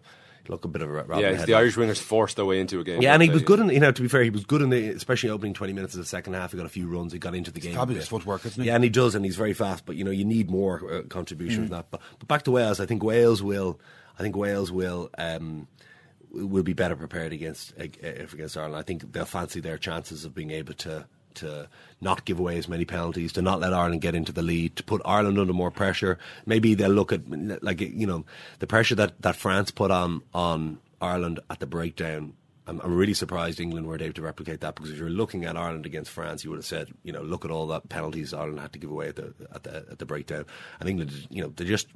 Look 0.48 0.64
a 0.64 0.68
bit 0.68 0.82
of 0.82 0.88
a 0.88 0.92
Robin 0.92 1.20
Yeah, 1.20 1.34
Head. 1.34 1.46
the 1.46 1.54
Irish 1.54 1.76
wingers 1.76 2.00
forced 2.00 2.34
their 2.34 2.44
way 2.44 2.58
into 2.58 2.80
a 2.80 2.82
game. 2.82 3.00
Yeah, 3.00 3.14
and 3.14 3.22
he 3.22 3.30
was 3.30 3.42
good 3.42 3.60
in. 3.60 3.68
You 3.68 3.78
know, 3.78 3.92
to 3.92 4.02
be 4.02 4.08
fair, 4.08 4.24
he 4.24 4.30
was 4.30 4.44
good 4.44 4.60
in 4.60 4.70
the, 4.70 4.88
especially 4.88 5.30
opening 5.30 5.54
twenty 5.54 5.72
minutes 5.72 5.94
of 5.94 6.00
the 6.00 6.04
second 6.04 6.32
half. 6.32 6.50
He 6.50 6.56
got 6.56 6.66
a 6.66 6.68
few 6.68 6.88
runs. 6.88 7.12
He 7.12 7.20
got 7.20 7.36
into 7.36 7.52
the 7.52 7.60
game. 7.60 7.74
probably 7.74 7.94
his 7.94 8.08
footwork, 8.08 8.44
isn't 8.44 8.60
he? 8.60 8.66
Yeah, 8.66 8.74
and 8.74 8.82
he 8.82 8.90
does, 8.90 9.14
and 9.14 9.24
he's 9.24 9.36
very 9.36 9.52
fast. 9.52 9.86
But 9.86 9.94
you 9.94 10.02
know, 10.02 10.10
you 10.10 10.24
need 10.24 10.50
more 10.50 10.82
uh, 10.92 11.02
contribution 11.02 11.68
from 11.68 11.76
that. 11.76 11.92
But, 11.92 12.00
but 12.18 12.26
back 12.26 12.42
to 12.42 12.50
Wales, 12.50 12.80
I 12.80 12.86
think 12.86 13.04
Wales 13.04 13.40
will. 13.40 13.78
I 14.18 14.22
think 14.22 14.34
Wales 14.36 14.72
will. 14.72 15.10
Um, 15.16 15.68
will 16.32 16.62
be 16.62 16.72
better 16.72 16.96
prepared 16.96 17.32
against 17.32 17.72
against 17.78 18.56
Ireland. 18.56 18.76
I 18.76 18.82
think 18.82 19.12
they'll 19.12 19.24
fancy 19.24 19.60
their 19.60 19.78
chances 19.78 20.24
of 20.24 20.34
being 20.34 20.50
able 20.50 20.74
to 20.74 21.06
to 21.34 21.68
not 22.00 22.24
give 22.24 22.38
away 22.38 22.58
as 22.58 22.68
many 22.68 22.84
penalties, 22.84 23.32
to 23.32 23.42
not 23.42 23.60
let 23.60 23.72
Ireland 23.72 24.00
get 24.02 24.14
into 24.14 24.32
the 24.32 24.42
lead, 24.42 24.76
to 24.76 24.82
put 24.82 25.00
Ireland 25.04 25.38
under 25.38 25.52
more 25.52 25.70
pressure. 25.70 26.18
Maybe 26.46 26.74
they'll 26.74 26.90
look 26.90 27.12
at 27.12 27.22
like 27.62 27.80
you 27.80 28.06
know 28.06 28.24
the 28.58 28.66
pressure 28.66 28.94
that, 28.96 29.20
that 29.22 29.36
France 29.36 29.70
put 29.70 29.90
on 29.90 30.22
on 30.34 30.78
Ireland 31.00 31.40
at 31.50 31.60
the 31.60 31.66
breakdown. 31.66 32.34
I'm, 32.64 32.80
I'm 32.80 32.94
really 32.94 33.14
surprised 33.14 33.58
England 33.58 33.88
weren't 33.88 34.02
able 34.02 34.14
to 34.14 34.22
replicate 34.22 34.60
that 34.60 34.76
because 34.76 34.92
if 34.92 34.98
you're 34.98 35.10
looking 35.10 35.44
at 35.44 35.56
Ireland 35.56 35.84
against 35.84 36.12
France, 36.12 36.44
you 36.44 36.50
would 36.50 36.58
have 36.58 36.66
said, 36.66 36.92
you 37.02 37.12
know, 37.12 37.22
look 37.22 37.44
at 37.44 37.50
all 37.50 37.66
that 37.68 37.88
penalties 37.88 38.32
Ireland 38.32 38.60
had 38.60 38.72
to 38.74 38.78
give 38.78 38.90
away 38.90 39.08
at 39.08 39.16
the 39.16 39.34
at 39.52 39.64
the, 39.64 39.76
at 39.90 39.98
the 39.98 40.06
breakdown. 40.06 40.44
And 40.78 40.88
England, 40.88 41.26
you 41.28 41.42
know, 41.42 41.52
they 41.56 41.64
just 41.64 41.88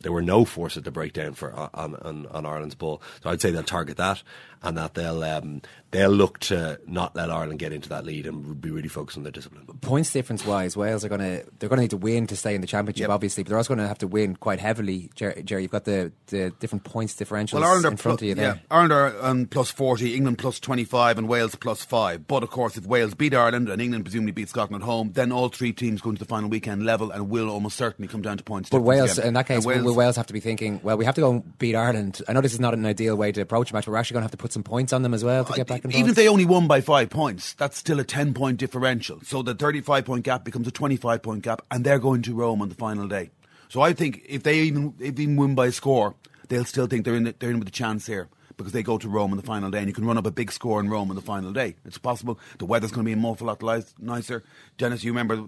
there 0.00 0.12
were 0.12 0.22
no 0.22 0.44
forces 0.44 0.82
to 0.84 0.90
break 0.90 1.12
down 1.12 1.34
for 1.34 1.52
on 1.54 1.94
on, 1.96 2.26
on 2.26 2.46
Ireland's 2.46 2.74
ball. 2.74 3.02
So 3.22 3.30
I'd 3.30 3.40
say 3.40 3.50
they'll 3.50 3.62
target 3.62 3.96
that 3.98 4.22
and 4.62 4.76
that 4.76 4.94
they'll 4.94 5.22
um, 5.24 5.62
they'll 5.90 6.10
look 6.10 6.38
to 6.40 6.78
not 6.86 7.16
let 7.16 7.30
Ireland 7.30 7.58
get 7.58 7.72
into 7.72 7.88
that 7.88 8.04
lead 8.04 8.26
and 8.26 8.60
be 8.60 8.70
really 8.70 8.88
focused 8.88 9.16
on 9.16 9.24
their 9.24 9.32
discipline. 9.32 9.66
Points 9.80 10.12
difference 10.12 10.44
wise, 10.44 10.76
Wales 10.76 11.04
are 11.04 11.08
going 11.08 11.20
to 11.20 11.44
they're 11.58 11.68
going 11.68 11.78
to 11.78 11.82
need 11.82 11.90
to 11.90 11.96
win 11.96 12.26
to 12.26 12.36
stay 12.36 12.54
in 12.54 12.60
the 12.60 12.66
championship, 12.66 13.08
obviously, 13.08 13.42
but 13.42 13.48
they're 13.50 13.58
also 13.58 13.74
going 13.74 13.84
to 13.84 13.88
have 13.88 13.98
to 13.98 14.06
win 14.06 14.36
quite 14.36 14.60
heavily. 14.60 15.10
Gerry, 15.14 15.42
Gerry 15.42 15.62
you've 15.62 15.70
got 15.70 15.84
the, 15.84 16.12
the 16.26 16.50
different 16.60 16.84
points 16.84 17.14
differentials 17.14 17.54
Well, 17.54 17.64
Ireland 17.64 17.84
are 17.86 17.90
in 17.92 17.96
front 17.96 18.18
plu- 18.20 18.30
of 18.32 18.36
you 18.38 18.42
yeah, 18.42 18.52
there. 18.52 18.62
Ireland 18.70 18.92
are 18.92 19.24
um, 19.24 19.46
plus 19.46 19.70
40, 19.70 20.14
England 20.14 20.38
plus 20.38 20.60
25, 20.60 21.18
and 21.18 21.28
Wales 21.28 21.54
plus 21.54 21.82
5. 21.84 22.26
But 22.26 22.42
of 22.42 22.50
course, 22.50 22.76
if 22.76 22.86
Wales 22.86 23.14
beat 23.14 23.34
Ireland 23.34 23.68
and 23.68 23.80
England 23.80 24.04
presumably 24.04 24.32
beat 24.32 24.48
Scotland 24.48 24.82
at 24.82 24.86
home, 24.86 25.12
then 25.12 25.32
all 25.32 25.48
three 25.48 25.72
teams 25.72 26.00
go 26.00 26.10
into 26.10 26.20
the 26.20 26.28
final 26.28 26.48
weekend 26.50 26.84
level 26.84 27.10
and 27.10 27.30
will 27.30 27.48
almost 27.48 27.76
certainly 27.76 28.08
come 28.08 28.22
down 28.22 28.36
to 28.36 28.44
points. 28.44 28.68
But 28.70 28.82
Wales, 28.82 29.16
again. 29.16 29.28
in 29.28 29.34
that 29.34 29.46
case, 29.46 29.58
And 29.58 29.66
Wales, 29.66 29.89
will 29.90 29.96
Wales 29.98 30.16
have 30.16 30.26
to 30.26 30.32
be 30.32 30.40
thinking, 30.40 30.80
well, 30.82 30.96
we 30.96 31.04
have 31.04 31.14
to 31.16 31.20
go 31.20 31.30
and 31.30 31.58
beat 31.58 31.74
Ireland. 31.74 32.22
I 32.28 32.32
know 32.32 32.40
this 32.40 32.52
is 32.52 32.60
not 32.60 32.74
an 32.74 32.86
ideal 32.86 33.16
way 33.16 33.32
to 33.32 33.40
approach 33.40 33.70
a 33.70 33.74
match, 33.74 33.84
but 33.84 33.92
we're 33.92 33.98
actually 33.98 34.14
going 34.14 34.22
to 34.22 34.24
have 34.24 34.30
to 34.32 34.36
put 34.36 34.52
some 34.52 34.62
points 34.62 34.92
on 34.92 35.02
them 35.02 35.14
as 35.14 35.24
well 35.24 35.44
to 35.44 35.52
get 35.52 35.66
back 35.66 35.84
even 35.84 36.10
if 36.10 36.16
they 36.16 36.28
only 36.28 36.44
won 36.44 36.66
by 36.66 36.80
five 36.80 37.10
points, 37.10 37.54
that's 37.54 37.76
still 37.76 38.00
a 38.00 38.04
10 38.04 38.34
point 38.34 38.58
differential. 38.58 39.20
So 39.22 39.42
the 39.42 39.54
35 39.54 40.04
point 40.04 40.24
gap 40.24 40.44
becomes 40.44 40.66
a 40.68 40.70
25 40.70 41.22
point 41.22 41.42
gap, 41.42 41.62
and 41.70 41.84
they're 41.84 41.98
going 41.98 42.22
to 42.22 42.34
Rome 42.34 42.62
on 42.62 42.68
the 42.68 42.74
final 42.74 43.08
day. 43.08 43.30
So 43.68 43.80
I 43.80 43.92
think 43.92 44.22
if 44.28 44.42
they 44.42 44.60
even, 44.60 44.94
if 44.98 45.18
even 45.18 45.36
win 45.36 45.54
by 45.54 45.66
a 45.66 45.72
score, 45.72 46.14
they'll 46.48 46.64
still 46.64 46.86
think 46.86 47.04
they're 47.04 47.14
in, 47.14 47.24
the, 47.24 47.34
they're 47.38 47.50
in 47.50 47.58
with 47.58 47.68
a 47.68 47.72
chance 47.72 48.06
here 48.06 48.28
because 48.56 48.72
they 48.72 48.82
go 48.82 48.98
to 48.98 49.08
Rome 49.08 49.30
on 49.30 49.38
the 49.38 49.42
final 49.42 49.70
day, 49.70 49.78
and 49.78 49.88
you 49.88 49.94
can 49.94 50.04
run 50.04 50.18
up 50.18 50.26
a 50.26 50.30
big 50.30 50.52
score 50.52 50.80
in 50.80 50.90
Rome 50.90 51.08
on 51.08 51.16
the 51.16 51.22
final 51.22 51.52
day. 51.52 51.76
It's 51.86 51.96
possible. 51.96 52.38
The 52.58 52.66
weather's 52.66 52.90
going 52.92 53.06
to 53.06 53.16
be 53.16 53.26
awful 53.26 53.46
lot 53.46 53.62
nicer. 53.98 54.44
Denis, 54.76 55.02
you 55.02 55.12
remember 55.12 55.46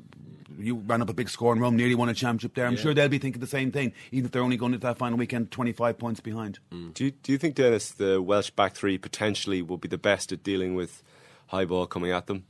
you 0.59 0.77
ran 0.77 1.03
up 1.03 1.09
a 1.11 1.15
big 1.15 1.29
score 1.29 1.53
in 1.53 1.61
Rome, 1.61 1.77
nearly 1.77 1.95
won 1.95 2.09
a 2.09 2.15
championship 2.15 2.55
there. 2.55 2.67
I'm 2.67 2.77
sure 2.77 2.95
they'll 2.95 3.09
be 3.09 3.19
thinking 3.19 3.41
the 3.41 3.47
same 3.47 3.71
thing, 3.73 3.93
even 4.11 4.27
if 4.27 4.33
they're 4.33 4.43
only 4.43 4.57
going 4.57 4.75
into 4.75 4.87
that 4.87 4.99
final 4.99 5.19
weekend 5.19 5.51
25 5.51 5.99
points 5.99 6.21
behind. 6.21 6.59
Do 6.71 7.05
you, 7.05 7.11
do 7.11 7.33
you 7.33 7.39
think, 7.39 7.55
Denis, 7.55 7.91
the 7.91 8.21
Welsh 8.21 8.51
back 8.51 8.75
three 8.75 8.99
potentially 8.99 9.63
will 9.63 9.79
be 9.79 9.89
the 9.89 9.99
best 9.99 10.33
at 10.33 10.43
dealing 10.43 10.75
with 10.75 11.03
high 11.49 11.65
ball 11.65 11.87
coming 11.87 12.11
at 12.11 12.27
them? 12.27 12.45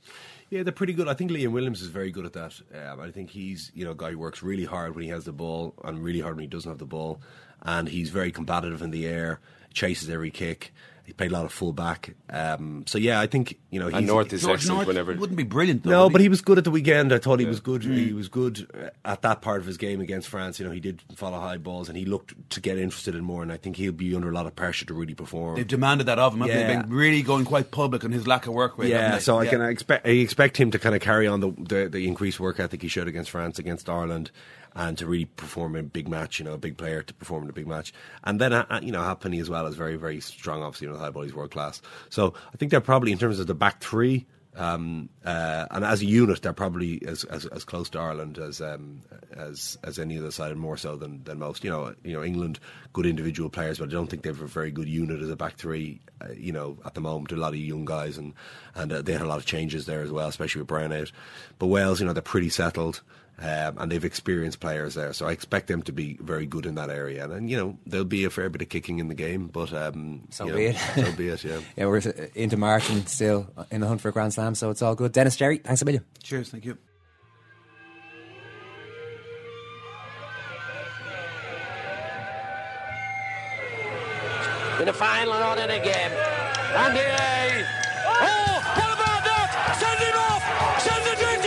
Yeah, 0.51 0.63
they're 0.63 0.73
pretty 0.73 0.93
good. 0.93 1.09
I 1.09 1.15
think 1.15 1.31
Liam 1.31 1.53
Williams 1.53 1.81
is 1.81 1.89
very 1.89 2.11
good 2.11 2.27
at 2.27 2.35
that. 2.35 2.61
Um, 2.75 3.01
I 3.01 3.11
think 3.11 3.31
he's 3.31 3.73
you 3.75 3.87
know 3.87 3.93
a 3.93 3.97
guy 3.97 4.11
who 4.11 4.19
works 4.19 4.43
really 4.43 4.67
hard 4.67 4.95
when 4.95 5.03
he 5.03 5.09
has 5.11 5.25
the 5.25 5.33
ball 5.33 5.75
and 5.83 6.05
really 6.05 6.21
hard 6.21 6.37
when 6.37 6.43
he 6.43 6.49
doesn't 6.49 6.71
have 6.71 6.79
the 6.79 6.85
ball, 6.85 7.23
and 7.63 7.89
he's 7.89 8.11
very 8.11 8.31
combative 8.31 8.83
in 8.83 8.91
the 8.91 9.07
air, 9.07 9.41
chases 9.73 10.11
every 10.11 10.31
kick. 10.31 10.75
He 11.13 11.15
played 11.15 11.31
a 11.31 11.35
lot 11.35 11.45
of 11.45 11.53
full 11.53 11.75
back. 11.75 12.15
Um, 12.31 12.85
so 12.87 12.97
yeah, 12.97 13.21
I 13.21 13.27
think 13.27 13.59
you 13.69 13.79
know. 13.79 13.89
And 13.89 14.07
North 14.07 14.33
is 14.33 14.41
George 14.41 14.61
excellent 14.61 14.79
North 14.79 14.87
whenever. 14.89 15.13
wouldn't 15.13 15.37
be 15.37 15.43
brilliant. 15.43 15.83
Though, 15.83 15.91
no, 15.91 16.05
would 16.05 16.13
but 16.13 16.21
he? 16.23 16.25
he 16.25 16.29
was 16.31 16.41
good 16.41 16.57
at 16.57 16.65
the 16.65 16.71
weekend. 16.71 17.13
I 17.13 17.19
thought 17.19 17.39
he 17.39 17.45
was 17.45 17.61
good. 17.61 17.85
He 17.85 18.15
was 18.15 18.29
good 18.29 18.67
uh, 18.75 18.89
at 19.05 19.21
that 19.21 19.43
part 19.43 19.61
of 19.61 19.67
his 19.67 19.77
game 19.77 20.01
against 20.01 20.29
France. 20.31 20.59
You 20.59 20.65
know, 20.65 20.73
he 20.73 20.81
did 20.81 21.03
follow 21.15 21.39
high 21.39 21.59
balls, 21.59 21.91
and 21.91 21.99
he 21.99 22.07
looked 22.07 22.33
to 22.53 22.61
get 22.63 22.79
interested 22.79 23.15
in 23.15 23.23
more. 23.25 23.43
And 23.43 23.53
I 23.53 23.59
think 23.59 23.77
he'll 23.77 23.93
be 23.93 24.15
under 24.17 24.31
a 24.31 24.33
lot 24.33 24.47
of 24.47 24.57
pressure 24.57 24.87
to 24.87 24.95
really 24.95 25.13
perform. 25.13 25.57
They've 25.57 25.67
demanded 25.67 26.07
that 26.07 26.19
of 26.19 26.33
him. 26.33 26.41
they? 26.41 26.47
Yeah. 26.49 26.67
They've 26.67 26.81
been 26.81 26.91
really 26.91 27.21
going 27.21 27.45
quite 27.45 27.71
public 27.71 28.05
on 28.05 28.13
his 28.13 28.27
lack 28.27 28.47
of 28.47 28.55
work 28.55 28.79
rate. 28.79 28.89
yeah, 28.89 29.03
haven't 29.09 29.21
so 29.21 29.39
I 29.39 29.43
Yeah. 29.45 29.51
can 29.51 29.61
expect 29.63 30.07
I 30.07 30.11
expect 30.13 30.57
him 30.57 30.71
to 30.71 30.79
kind 30.79 30.95
of 30.95 31.03
carry 31.03 31.27
on 31.27 31.41
the, 31.41 31.51
the 31.59 31.89
the 31.91 32.09
increased 32.09 32.41
work 32.41 32.59
ethic 32.59 32.81
he 32.81 32.89
showed 32.89 33.07
against 33.09 33.29
France, 33.31 33.59
against 33.59 33.91
Ireland, 33.91 34.31
and 34.75 34.97
to 34.99 35.07
really 35.07 35.25
perform 35.25 35.77
in 35.77 35.85
a 35.87 35.89
big 35.89 36.09
match. 36.09 36.39
You 36.39 36.45
know, 36.45 36.55
a 36.55 36.59
big 36.59 36.77
player 36.77 37.03
to 37.03 37.15
perform 37.15 37.45
in 37.45 37.51
a 37.51 37.53
big 37.53 37.67
match, 37.67 37.93
and 38.25 38.41
then 38.41 38.53
uh, 38.53 38.81
you 38.83 38.93
know 38.93 39.03
Halfpenny 39.03 39.41
as 39.41 39.51
well 39.51 39.67
is 39.67 39.77
very 39.77 39.97
very 39.97 40.21
strong. 40.21 40.63
Obviously, 40.63 40.89
you 40.89 40.93
know, 40.93 41.23
he's 41.23 41.35
world 41.35 41.51
class. 41.51 41.81
So 42.11 42.35
I 42.53 42.57
think 42.57 42.71
they're 42.71 42.81
probably 42.81 43.13
in 43.13 43.19
terms 43.19 43.39
of 43.39 43.47
the 43.47 43.55
back 43.55 43.83
three. 43.83 44.27
Um, 44.55 45.09
uh, 45.25 45.67
and 45.71 45.83
as 45.83 46.03
a 46.03 46.05
unit, 46.05 46.43
they're 46.43 46.53
probably 46.53 47.03
as, 47.07 47.25
as, 47.25 47.47
as 47.47 47.65
close 47.65 47.89
to 47.91 47.99
Ireland 47.99 48.39
as 48.39 48.61
um, 48.61 49.01
as 49.35 49.79
as 49.83 49.99
any 49.99 50.19
other 50.19 50.31
side, 50.31 50.51
and 50.51 50.61
more 50.61 50.77
so 50.77 50.97
than, 50.97 51.25
than 51.25 51.39
most. 51.39 51.65
You 51.65 51.71
know, 51.71 51.95
you 52.05 52.13
know 52.13 52.23
England, 52.23 52.61
good 52.93 53.07
individual 53.07 53.49
players, 53.51 53.79
but 53.79 53.89
I 53.89 53.93
don't 53.93 54.09
think 54.09 54.23
they 54.23 54.29
have 54.29 54.41
a 54.41 54.47
very 54.47 54.71
good 54.71 54.89
unit 54.89 55.21
as 55.21 55.31
a 55.31 55.37
back 55.37 55.57
three. 55.57 56.01
Uh, 56.21 56.33
you 56.37 56.53
know, 56.53 56.79
at 56.85 56.95
the 56.95 57.01
moment, 57.01 57.33
a 57.33 57.37
lot 57.37 57.55
of 57.55 57.57
young 57.59 57.85
guys, 57.85 58.19
and 58.19 58.35
and 58.75 58.93
uh, 58.93 59.03
they 59.03 59.13
had 59.13 59.23
a 59.23 59.27
lot 59.27 59.39
of 59.39 59.47
changes 59.47 59.87
there 59.87 60.03
as 60.03 60.11
well, 60.11 60.29
especially 60.29 60.61
with 60.61 60.69
Brown 60.69 60.93
out. 60.93 61.11
But 61.59 61.67
Wales, 61.69 62.01
you 62.01 62.07
know, 62.07 62.13
they're 62.13 62.23
pretty 62.23 62.51
settled. 62.51 63.01
Um, 63.39 63.79
and 63.79 63.91
they've 63.91 64.05
experienced 64.05 64.61
players 64.61 64.95
there, 64.95 65.13
so 65.15 65.27
I 65.27 65.33
expect 65.33 65.67
them 65.67 65.83
to 65.85 65.93
be 65.93 66.17
very 66.21 66.47
good 66.47 66.65
in 66.65 66.77
that 66.77 66.91
area. 66.91 67.25
And, 67.25 67.33
and 67.33 67.51
you 67.51 67.57
know, 67.57 67.77
there'll 67.87 68.05
be 68.05 68.25
a 68.25 68.31
fair 68.31 68.49
bit 68.51 68.63
of 68.63 68.69
kicking 68.69 69.01
in 69.01 69.09
the 69.09 69.15
game, 69.15 69.49
but 69.49 69.73
um, 69.73 70.29
So 70.31 70.47
you 70.47 70.53
be 70.53 70.65
know, 70.65 70.71
it. 70.71 71.05
So 71.07 71.13
be 71.17 71.29
it. 71.29 71.43
Yeah. 71.43 71.61
Yeah, 71.77 71.87
we're 71.87 72.03
into 72.37 72.57
March 72.57 72.89
and 72.91 73.09
still 73.09 73.49
in 73.71 73.81
the 73.81 73.89
hunt 73.89 74.01
for 74.01 74.11
a 74.11 74.13
Grand 74.13 74.35
Slam, 74.35 74.55
so 74.55 74.71
it's 74.71 74.83
all 74.83 74.95
good. 74.95 75.13
Denis 75.13 75.35
Gerry, 75.35 75.59
thanks 75.59 75.83
a 75.83 75.85
million. 75.87 76.05
Cheers, 76.23 76.51
thank 76.51 76.67
you. 76.67 76.77
In 84.83 84.87
the 84.87 84.93
final 84.93 85.33
on 85.33 85.61
in 85.61 85.71
again. 85.71 86.11
And 86.75 86.93
here, 86.99 87.67
oh, 88.03 88.59
what 88.75 88.91
about 88.99 89.23
that? 89.23 89.79
Send 89.79 90.01
him 90.03 90.17
off! 90.27 90.43
Send 90.83 91.07
the 91.07 91.15
drifting 91.23 91.42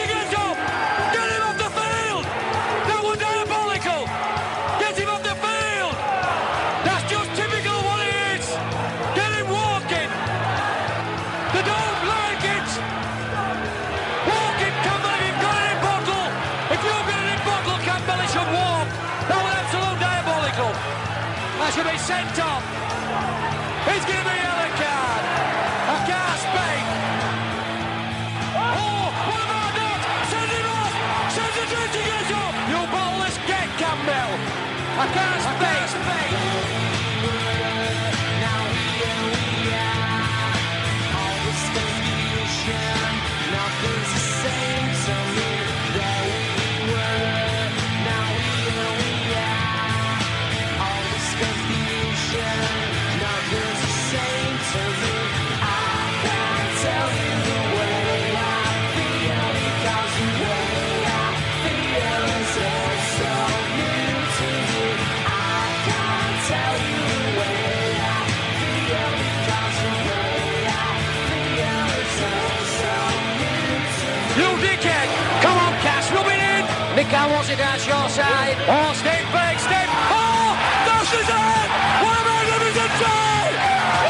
in! 77.06 77.12
Nico 77.12 77.34
wants 77.34 77.50
it 77.50 77.58
down 77.58 77.76
your 77.76 78.10
side. 78.10 78.58
Oh, 78.68 78.94
step 78.94 79.24
back, 79.32 79.60
step. 79.60 79.88
Oh, 79.90 80.58
that's 80.86 81.12
his 81.12 81.26
head! 81.26 81.70
What 82.02 82.18
about 82.22 82.46
Livingston 82.46 82.92
side? 82.98 83.56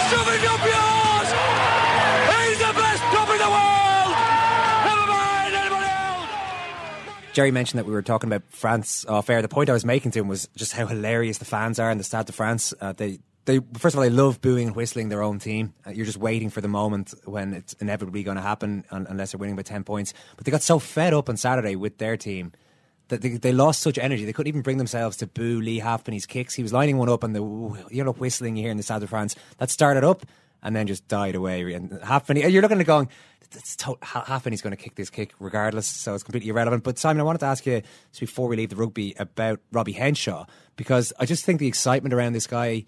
Shove 0.10 0.28
it 0.28 0.44
up 0.48 0.64
yours! 0.64 1.30
He's 2.36 2.60
the 2.60 2.74
best 2.74 3.04
club 3.12 3.30
in 3.30 3.38
the 3.38 3.50
world! 3.50 4.16
Never 4.86 5.08
mind 5.12 5.56
anybody 5.56 5.86
else! 5.86 7.34
Gerry 7.34 7.52
mentioned 7.52 7.80
that 7.80 7.86
we 7.86 7.94
were 7.94 8.02
talking 8.02 8.30
about 8.30 8.44
France 8.50 9.06
off 9.06 9.30
air. 9.30 9.42
The 9.42 9.48
point 9.48 9.70
I 9.70 9.74
was 9.74 9.86
making 9.86 10.12
to 10.12 10.20
him 10.20 10.28
was 10.28 10.48
just 10.56 10.74
how 10.74 10.88
hilarious 10.88 11.38
the 11.38 11.46
fans 11.46 11.80
are 11.80 11.92
in 11.92 11.98
the 11.98 12.04
Stade 12.04 12.28
de 12.28 12.34
France. 12.34 12.74
Uh, 12.80 12.94
they, 12.94 13.20
they, 13.46 13.60
first 13.78 13.94
of 13.94 14.00
all, 14.00 14.04
they 14.04 14.10
love 14.10 14.42
booing 14.42 14.68
and 14.68 14.76
whistling 14.76 15.10
their 15.10 15.22
own 15.22 15.40
team. 15.40 15.74
Uh, 15.86 15.92
you're 15.92 16.06
just 16.06 16.18
waiting 16.18 16.50
for 16.50 16.62
the 16.62 16.68
moment 16.68 17.14
when 17.26 17.54
it's 17.54 17.74
inevitably 17.74 18.24
going 18.24 18.38
to 18.38 18.44
happen, 18.44 18.86
unless 18.90 19.32
they're 19.32 19.40
winning 19.40 19.56
by 19.56 19.64
ten 19.64 19.84
points. 19.84 20.14
But 20.36 20.46
they 20.46 20.52
got 20.52 20.62
so 20.62 20.80
fed 20.80 21.14
up 21.14 21.30
on 21.30 21.38
Saturday 21.38 21.76
with 21.76 21.98
their 21.98 22.18
team 22.18 22.54
that 23.10 23.22
they, 23.22 23.30
they 23.30 23.52
lost 23.52 23.82
such 23.82 23.98
energy. 23.98 24.26
They 24.26 24.34
couldn't 24.34 24.50
even 24.50 24.62
bring 24.62 24.78
themselves 24.78 25.18
to 25.18 25.28
boo 25.28 25.62
Leigh 25.62 25.80
Halfpenny's 25.80 26.26
kicks. 26.26 26.56
He 26.56 26.64
was 26.64 26.74
lining 26.74 26.98
one 26.98 27.10
up, 27.10 27.24
and 27.24 27.36
the 27.36 27.42
you 27.92 28.04
know 28.04 28.14
whistling 28.14 28.56
hear 28.56 28.72
in 28.72 28.78
the 28.78 28.84
South 28.84 29.04
of 29.04 29.10
France 29.10 29.36
that 29.58 29.70
started 29.70 30.04
up 30.04 30.26
and 30.64 30.76
then 30.76 30.88
just 30.88 31.08
died 31.08 31.36
away. 31.36 31.74
And 31.74 32.00
Halfpenny, 32.04 32.48
you're 32.48 32.62
looking 32.62 32.80
at 32.80 32.86
going. 32.88 33.10
It's 33.52 33.76
to- 33.78 33.98
Ha- 34.02 34.26
Halfpenny's 34.26 34.62
going 34.62 34.76
to 34.76 34.82
kick 34.82 34.96
this 34.96 35.10
kick 35.10 35.34
regardless, 35.40 35.86
so 35.88 36.14
it's 36.14 36.24
completely 36.24 36.50
irrelevant. 36.50 36.84
But 36.84 36.98
Simon, 36.98 37.22
I 37.22 37.24
wanted 37.24 37.40
to 37.40 37.46
ask 37.46 37.66
you 37.66 37.82
just 38.10 38.20
before 38.20 38.48
we 38.50 38.58
leave 38.58 38.70
the 38.72 38.76
rugby 38.76 39.14
about 39.18 39.60
Robbie 39.72 39.94
Henshaw 39.94 40.46
because 40.76 41.14
I 41.20 41.26
just 41.26 41.46
think 41.46 41.60
the 41.60 41.68
excitement 41.68 42.14
around 42.14 42.34
this 42.34 42.48
guy, 42.48 42.86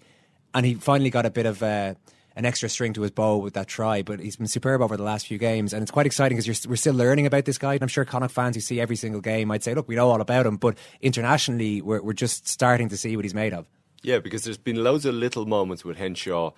and 0.52 0.66
he 0.66 0.74
finally 0.74 1.10
got 1.10 1.24
a 1.24 1.30
bit 1.30 1.46
of 1.46 1.62
uh, 1.62 1.94
an 2.38 2.46
extra 2.46 2.68
string 2.68 2.92
to 2.94 3.02
his 3.02 3.10
bow 3.10 3.36
with 3.36 3.54
that 3.54 3.66
try. 3.66 4.02
But 4.02 4.20
he's 4.20 4.36
been 4.36 4.46
superb 4.46 4.80
over 4.80 4.96
the 4.96 5.02
last 5.02 5.26
few 5.26 5.36
games, 5.38 5.72
and 5.72 5.82
it's 5.82 5.90
quite 5.90 6.06
exciting 6.06 6.38
because 6.38 6.66
we're 6.66 6.76
still 6.76 6.94
learning 6.94 7.26
about 7.26 7.44
this 7.44 7.58
guy. 7.58 7.74
And 7.74 7.82
I'm 7.82 7.88
sure 7.88 8.04
Connacht 8.04 8.32
fans 8.32 8.54
who 8.54 8.60
see 8.60 8.80
every 8.80 8.96
single 8.96 9.20
game 9.20 9.48
might 9.48 9.64
say, 9.64 9.74
"Look, 9.74 9.88
we 9.88 9.96
know 9.96 10.08
all 10.08 10.20
about 10.20 10.46
him," 10.46 10.56
but 10.56 10.78
internationally, 11.02 11.82
we're, 11.82 12.00
we're 12.00 12.12
just 12.12 12.46
starting 12.46 12.88
to 12.90 12.96
see 12.96 13.16
what 13.16 13.24
he's 13.24 13.34
made 13.34 13.52
of. 13.52 13.66
Yeah, 14.02 14.20
because 14.20 14.44
there's 14.44 14.56
been 14.56 14.82
loads 14.82 15.04
of 15.04 15.14
little 15.16 15.44
moments 15.44 15.84
with 15.84 15.96
Henshaw, 15.96 16.52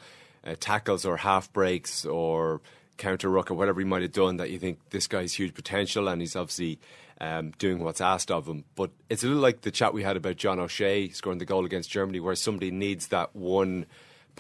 uh, 0.45 0.55
tackles 0.61 1.07
or 1.07 1.17
half 1.17 1.51
breaks 1.53 2.05
or 2.05 2.61
counter 2.99 3.31
ruck 3.31 3.51
or 3.51 3.55
whatever 3.55 3.81
he 3.81 3.87
might 3.87 4.03
have 4.03 4.13
done 4.13 4.37
that 4.37 4.51
you 4.51 4.59
think 4.59 4.79
this 4.91 5.07
guy's 5.07 5.33
huge 5.33 5.55
potential 5.55 6.07
and 6.07 6.21
he's 6.21 6.37
obviously 6.37 6.79
um, 7.19 7.53
doing 7.53 7.83
what's 7.83 8.03
asked 8.03 8.31
of 8.31 8.47
him. 8.47 8.65
But 8.75 8.91
it's 9.09 9.25
a 9.25 9.27
little 9.27 9.43
like 9.43 9.63
the 9.63 9.71
chat 9.71 9.95
we 9.95 10.03
had 10.03 10.19
about 10.19 10.37
John 10.37 10.61
O'Shea 10.61 11.09
scoring 11.09 11.39
the 11.39 11.47
goal 11.47 11.65
against 11.65 11.91
Germany, 11.91 12.21
where 12.21 12.35
somebody 12.35 12.71
needs 12.71 13.09
that 13.09 13.35
one 13.35 13.87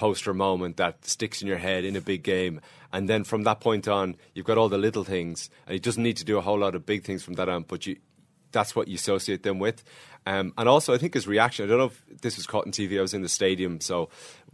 poster 0.00 0.32
moment 0.32 0.78
that 0.78 1.04
sticks 1.04 1.42
in 1.42 1.46
your 1.46 1.58
head 1.58 1.84
in 1.84 1.94
a 1.94 2.00
big 2.00 2.22
game. 2.22 2.58
And 2.90 3.06
then 3.06 3.22
from 3.22 3.42
that 3.42 3.60
point 3.60 3.86
on, 3.86 4.16
you've 4.34 4.46
got 4.46 4.56
all 4.56 4.70
the 4.70 4.78
little 4.78 5.04
things, 5.04 5.50
and 5.66 5.74
he 5.74 5.78
doesn't 5.78 6.02
need 6.02 6.16
to 6.16 6.24
do 6.24 6.38
a 6.38 6.40
whole 6.40 6.58
lot 6.58 6.74
of 6.74 6.86
big 6.86 7.04
things 7.04 7.22
from 7.22 7.34
that 7.34 7.50
on, 7.50 7.64
but 7.68 7.86
you, 7.86 7.96
that's 8.50 8.74
what 8.74 8.88
you 8.88 8.94
associate 8.94 9.42
them 9.42 9.58
with. 9.58 9.84
Um, 10.24 10.54
and 10.56 10.70
also, 10.70 10.94
I 10.94 10.98
think 10.98 11.12
his 11.12 11.28
reaction, 11.28 11.66
I 11.66 11.68
don't 11.68 11.78
know 11.78 11.84
if 11.84 12.22
this 12.22 12.38
was 12.38 12.46
caught 12.46 12.66
on 12.66 12.72
TV, 12.72 12.98
I 12.98 13.02
was 13.02 13.12
in 13.12 13.20
the 13.20 13.28
stadium, 13.28 13.82
so 13.82 14.08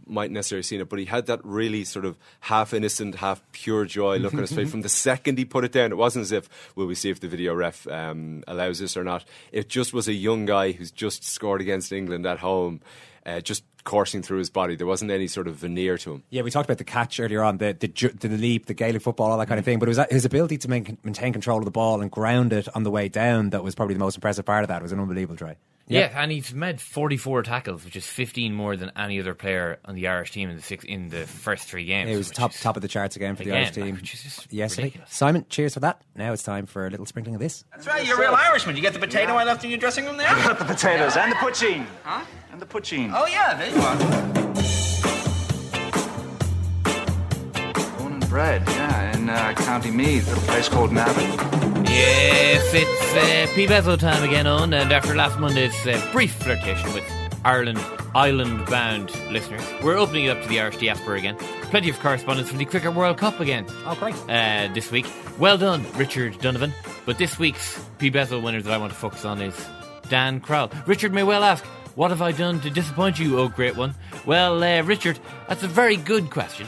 might 0.05 0.31
necessarily 0.31 0.59
have 0.59 0.65
seen 0.65 0.81
it, 0.81 0.89
but 0.89 0.99
he 0.99 1.05
had 1.05 1.27
that 1.27 1.39
really 1.45 1.85
sort 1.85 2.03
of 2.03 2.17
half 2.41 2.73
innocent, 2.73 3.15
half 3.15 3.41
pure 3.53 3.85
joy 3.85 4.17
look 4.17 4.33
on 4.33 4.41
his 4.41 4.51
face 4.51 4.69
from 4.71 4.81
the 4.81 4.89
second 4.89 5.37
he 5.37 5.45
put 5.45 5.63
it 5.63 5.71
down. 5.71 5.93
It 5.93 5.97
wasn't 5.97 6.23
as 6.23 6.33
if, 6.33 6.49
will 6.75 6.87
we 6.87 6.95
see 6.95 7.09
if 7.09 7.21
the 7.21 7.29
video 7.29 7.55
ref 7.55 7.87
um, 7.87 8.43
allows 8.47 8.79
this 8.79 8.97
or 8.97 9.05
not. 9.05 9.23
It 9.53 9.69
just 9.69 9.93
was 9.93 10.09
a 10.09 10.13
young 10.13 10.45
guy 10.45 10.73
who's 10.73 10.91
just 10.91 11.23
scored 11.23 11.61
against 11.61 11.93
England 11.93 12.25
at 12.25 12.39
home, 12.39 12.81
uh, 13.25 13.39
just 13.39 13.63
coursing 13.87 14.21
through 14.21 14.39
his 14.39 14.49
body. 14.49 14.75
There 14.75 14.85
wasn't 14.85 15.11
any 15.11 15.27
sort 15.27 15.47
of 15.47 15.55
veneer 15.55 15.97
to 15.99 16.15
him. 16.15 16.23
Yeah, 16.29 16.41
we 16.41 16.51
talked 16.51 16.69
about 16.69 16.77
the 16.77 16.83
catch 16.83 17.19
earlier 17.19 17.41
on, 17.41 17.57
the 17.57 17.73
the, 17.73 17.87
the 17.87 18.27
leap, 18.29 18.65
the 18.67 18.73
Gaelic 18.73 19.01
football, 19.01 19.31
all 19.31 19.37
that 19.37 19.47
kind 19.47 19.57
of 19.57 19.65
thing. 19.65 19.79
But 19.79 19.87
it 19.87 19.95
was 19.95 20.05
his 20.11 20.25
ability 20.25 20.57
to 20.59 20.67
main, 20.67 20.97
maintain 21.03 21.31
control 21.33 21.59
of 21.59 21.65
the 21.65 21.71
ball 21.71 22.01
and 22.01 22.11
ground 22.11 22.51
it 22.53 22.67
on 22.75 22.83
the 22.83 22.91
way 22.91 23.07
down 23.07 23.51
that 23.51 23.63
was 23.63 23.75
probably 23.75 23.95
the 23.95 23.99
most 23.99 24.15
impressive 24.15 24.45
part 24.45 24.63
of 24.63 24.67
that. 24.67 24.81
It 24.81 24.83
was 24.83 24.91
an 24.91 24.99
unbelievable 24.99 25.37
try. 25.37 25.55
Yeah. 25.89 26.11
and 26.21 26.31
he's 26.31 26.53
made 26.53 26.81
44 26.81 27.43
tackles, 27.43 27.85
which 27.85 27.95
is 27.95 28.05
15 28.05 28.53
more 28.53 28.75
than 28.75 28.91
any 28.97 29.19
other 29.19 29.33
player 29.33 29.79
on 29.85 29.95
the 29.95 30.07
Irish 30.07 30.31
team 30.31 30.49
in 30.49 30.55
the 30.57 30.61
six, 30.61 30.83
in 30.83 31.09
the 31.09 31.25
first 31.25 31.67
three 31.69 31.85
games. 31.85 32.09
It 32.11 32.17
was 32.17 32.29
top 32.29 32.51
is- 32.53 32.59
top 32.61 32.75
of 32.75 32.81
the 32.81 32.87
charts 32.87 33.15
again 33.15 33.35
for 33.35 33.43
the 33.43 33.53
Irish 33.53 33.71
team 33.71 33.95
which 33.95 34.13
is 34.13 34.23
just 34.23 34.51
yesterday. 34.53 34.83
ridiculous. 34.87 35.13
Simon, 35.13 35.45
cheers 35.49 35.73
for 35.73 35.79
that. 35.79 36.01
Now 36.15 36.33
it's 36.33 36.43
time 36.43 36.65
for 36.65 36.87
a 36.87 36.89
little 36.89 37.05
sprinkling 37.05 37.35
of 37.35 37.41
this. 37.41 37.63
That's 37.71 37.87
right, 37.87 38.05
you're 38.05 38.17
a 38.17 38.19
real 38.21 38.35
Irishman. 38.35 38.75
You 38.75 38.81
get 38.81 38.93
the 38.93 38.99
potato 38.99 39.33
I 39.35 39.43
left 39.43 39.63
in 39.63 39.69
your 39.69 39.79
dressing 39.79 40.05
room 40.05 40.17
there? 40.17 40.27
I 40.29 40.43
got 40.47 40.59
the 40.59 40.65
potatoes 40.65 41.15
and 41.15 41.31
the 41.31 41.35
poutine. 41.37 41.85
Huh? 42.03 42.25
And 42.51 42.61
the 42.61 42.65
poutine. 42.65 43.11
Oh, 43.13 43.25
yeah, 43.27 43.53
there 43.55 43.69
you 43.69 43.81
are. 43.81 44.86
Uh, 48.29 49.53
County 49.53 49.89
Meath, 49.89 50.29
at 50.29 50.37
a 50.37 50.41
place 50.41 50.67
called 50.67 50.91
Navan. 50.91 51.85
Yes, 51.85 52.73
it's 52.73 53.13
uh, 53.13 53.53
Pibazo 53.55 53.97
time 53.97 54.21
again 54.21 54.45
on, 54.45 54.73
and 54.73 54.91
after 54.91 55.15
last 55.15 55.39
Monday's 55.39 55.87
uh, 55.87 56.09
brief 56.11 56.33
flirtation 56.33 56.93
with 56.93 57.09
Ireland 57.45 57.79
island-bound 58.13 59.15
listeners, 59.31 59.61
we're 59.81 59.97
opening 59.97 60.25
it 60.25 60.29
up 60.29 60.41
to 60.43 60.49
the 60.49 60.59
Irish 60.59 60.77
diaspora 60.77 61.17
again. 61.17 61.37
Plenty 61.71 61.89
of 61.89 61.99
correspondence 61.99 62.49
from 62.49 62.57
the 62.57 62.65
Cricket 62.65 62.93
World 62.93 63.17
Cup 63.17 63.39
again. 63.39 63.65
Oh, 63.85 63.95
great. 63.97 64.15
Uh, 64.27 64.71
this 64.73 64.91
week. 64.91 65.07
Well 65.39 65.57
done, 65.57 65.85
Richard 65.93 66.37
Donovan. 66.39 66.73
But 67.05 67.17
this 67.17 67.39
week's 67.39 67.79
Pibazo 67.97 68.43
winner 68.43 68.61
that 68.61 68.73
I 68.73 68.77
want 68.77 68.91
to 68.91 68.99
focus 68.99 69.23
on 69.23 69.41
is 69.41 69.55
Dan 70.09 70.41
Crowell. 70.41 70.71
Richard 70.85 71.13
may 71.13 71.23
well 71.23 71.43
ask, 71.43 71.63
what 71.95 72.11
have 72.11 72.21
I 72.21 72.33
done 72.33 72.59
to 72.61 72.69
disappoint 72.69 73.19
you, 73.19 73.39
oh 73.39 73.47
great 73.47 73.77
one? 73.77 73.95
Well, 74.25 74.61
uh, 74.61 74.81
Richard, 74.83 75.17
that's 75.47 75.63
a 75.63 75.67
very 75.67 75.95
good 75.95 76.29
question. 76.29 76.67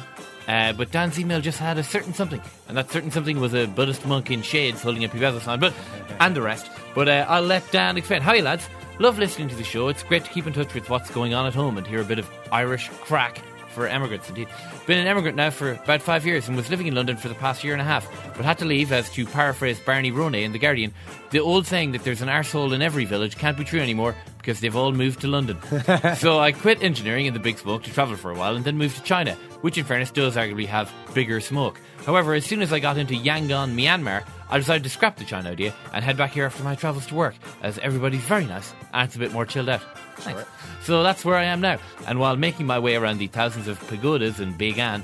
Uh, 0.49 0.73
but 0.73 0.91
Dan's 0.91 1.19
email 1.19 1.39
just 1.41 1.59
had 1.59 1.77
a 1.77 1.83
certain 1.83 2.11
something, 2.11 2.41
and 2.67 2.75
that 2.75 2.89
certain 2.89 3.11
something 3.11 3.39
was 3.39 3.53
a 3.53 3.67
Buddhist 3.67 4.03
monk 4.07 4.31
in 4.31 4.41
shades 4.41 4.81
holding 4.81 5.03
a 5.03 5.07
Pibazo 5.07 5.39
sign, 5.39 5.59
but 5.59 5.75
and 6.19 6.35
the 6.35 6.41
rest. 6.41 6.71
But 6.95 7.07
uh, 7.07 7.25
I'll 7.29 7.43
let 7.43 7.71
Dan 7.71 7.97
explain. 7.97 8.21
Hi, 8.21 8.39
lads. 8.39 8.67
Love 8.97 9.19
listening 9.19 9.47
to 9.49 9.55
the 9.55 9.63
show. 9.63 9.89
It's 9.89 10.01
great 10.01 10.25
to 10.25 10.31
keep 10.31 10.47
in 10.47 10.53
touch 10.53 10.73
with 10.73 10.89
what's 10.89 11.11
going 11.11 11.35
on 11.35 11.45
at 11.45 11.53
home 11.53 11.77
and 11.77 11.85
hear 11.85 12.01
a 12.01 12.03
bit 12.03 12.17
of 12.17 12.27
Irish 12.51 12.89
crack 13.01 13.43
for 13.69 13.85
emigrants. 13.85 14.27
Indeed, 14.27 14.47
been 14.87 14.97
an 14.97 15.05
emigrant 15.05 15.37
now 15.37 15.51
for 15.51 15.73
about 15.73 16.01
five 16.01 16.25
years 16.25 16.47
and 16.47 16.57
was 16.57 16.71
living 16.71 16.87
in 16.87 16.95
London 16.95 17.15
for 17.15 17.27
the 17.27 17.35
past 17.35 17.63
year 17.63 17.73
and 17.73 17.81
a 17.81 17.85
half, 17.85 18.09
but 18.35 18.43
had 18.43 18.57
to 18.57 18.65
leave. 18.65 18.91
As 18.91 19.07
to 19.11 19.27
paraphrase 19.27 19.79
Barney 19.79 20.11
Ronay 20.11 20.43
in 20.43 20.51
the 20.51 20.57
Guardian, 20.57 20.95
the 21.29 21.39
old 21.39 21.67
saying 21.67 21.91
that 21.91 22.03
there's 22.03 22.23
an 22.23 22.27
arsehole 22.27 22.73
in 22.73 22.81
every 22.81 23.05
village 23.05 23.37
can't 23.37 23.55
be 23.55 23.63
true 23.63 23.81
anymore 23.81 24.15
because 24.39 24.61
they've 24.61 24.75
all 24.75 24.91
moved 24.93 25.21
to 25.21 25.27
London. 25.27 25.59
so 26.17 26.39
I 26.39 26.53
quit 26.53 26.81
engineering 26.81 27.27
in 27.27 27.35
the 27.35 27.39
big 27.39 27.59
smoke 27.59 27.83
to 27.83 27.93
travel 27.93 28.15
for 28.15 28.31
a 28.31 28.35
while 28.35 28.55
and 28.55 28.65
then 28.65 28.77
moved 28.77 28.97
to 28.97 29.03
China, 29.03 29.37
which 29.61 29.77
in 29.77 29.85
fairness 29.85 30.11
does 30.11 30.35
arguably 30.35 30.65
have 30.65 30.91
bigger 31.13 31.39
smoke. 31.39 31.79
However, 32.05 32.33
as 32.33 32.45
soon 32.45 32.61
as 32.61 32.71
I 32.73 32.79
got 32.79 32.97
into 32.97 33.13
Yangon, 33.13 33.75
Myanmar, 33.75 34.23
I 34.49 34.57
decided 34.57 34.83
to 34.83 34.89
scrap 34.89 35.17
the 35.17 35.25
China 35.25 35.51
idea 35.51 35.73
and 35.93 36.03
head 36.03 36.17
back 36.17 36.31
here 36.31 36.45
after 36.45 36.63
my 36.63 36.75
travels 36.75 37.05
to 37.07 37.15
work, 37.15 37.35
as 37.61 37.77
everybody's 37.79 38.21
very 38.21 38.45
nice 38.45 38.73
and 38.93 39.07
it's 39.07 39.15
a 39.15 39.19
bit 39.19 39.33
more 39.33 39.45
chilled 39.45 39.69
out. 39.69 39.81
Thanks. 40.17 40.43
So 40.83 41.03
that's 41.03 41.23
where 41.23 41.35
I 41.35 41.43
am 41.45 41.61
now. 41.61 41.77
And 42.07 42.19
while 42.19 42.35
making 42.35 42.65
my 42.65 42.79
way 42.79 42.95
around 42.95 43.19
the 43.19 43.27
thousands 43.27 43.67
of 43.67 43.79
pagodas 43.87 44.39
in 44.39 44.53
Bagan, 44.53 45.03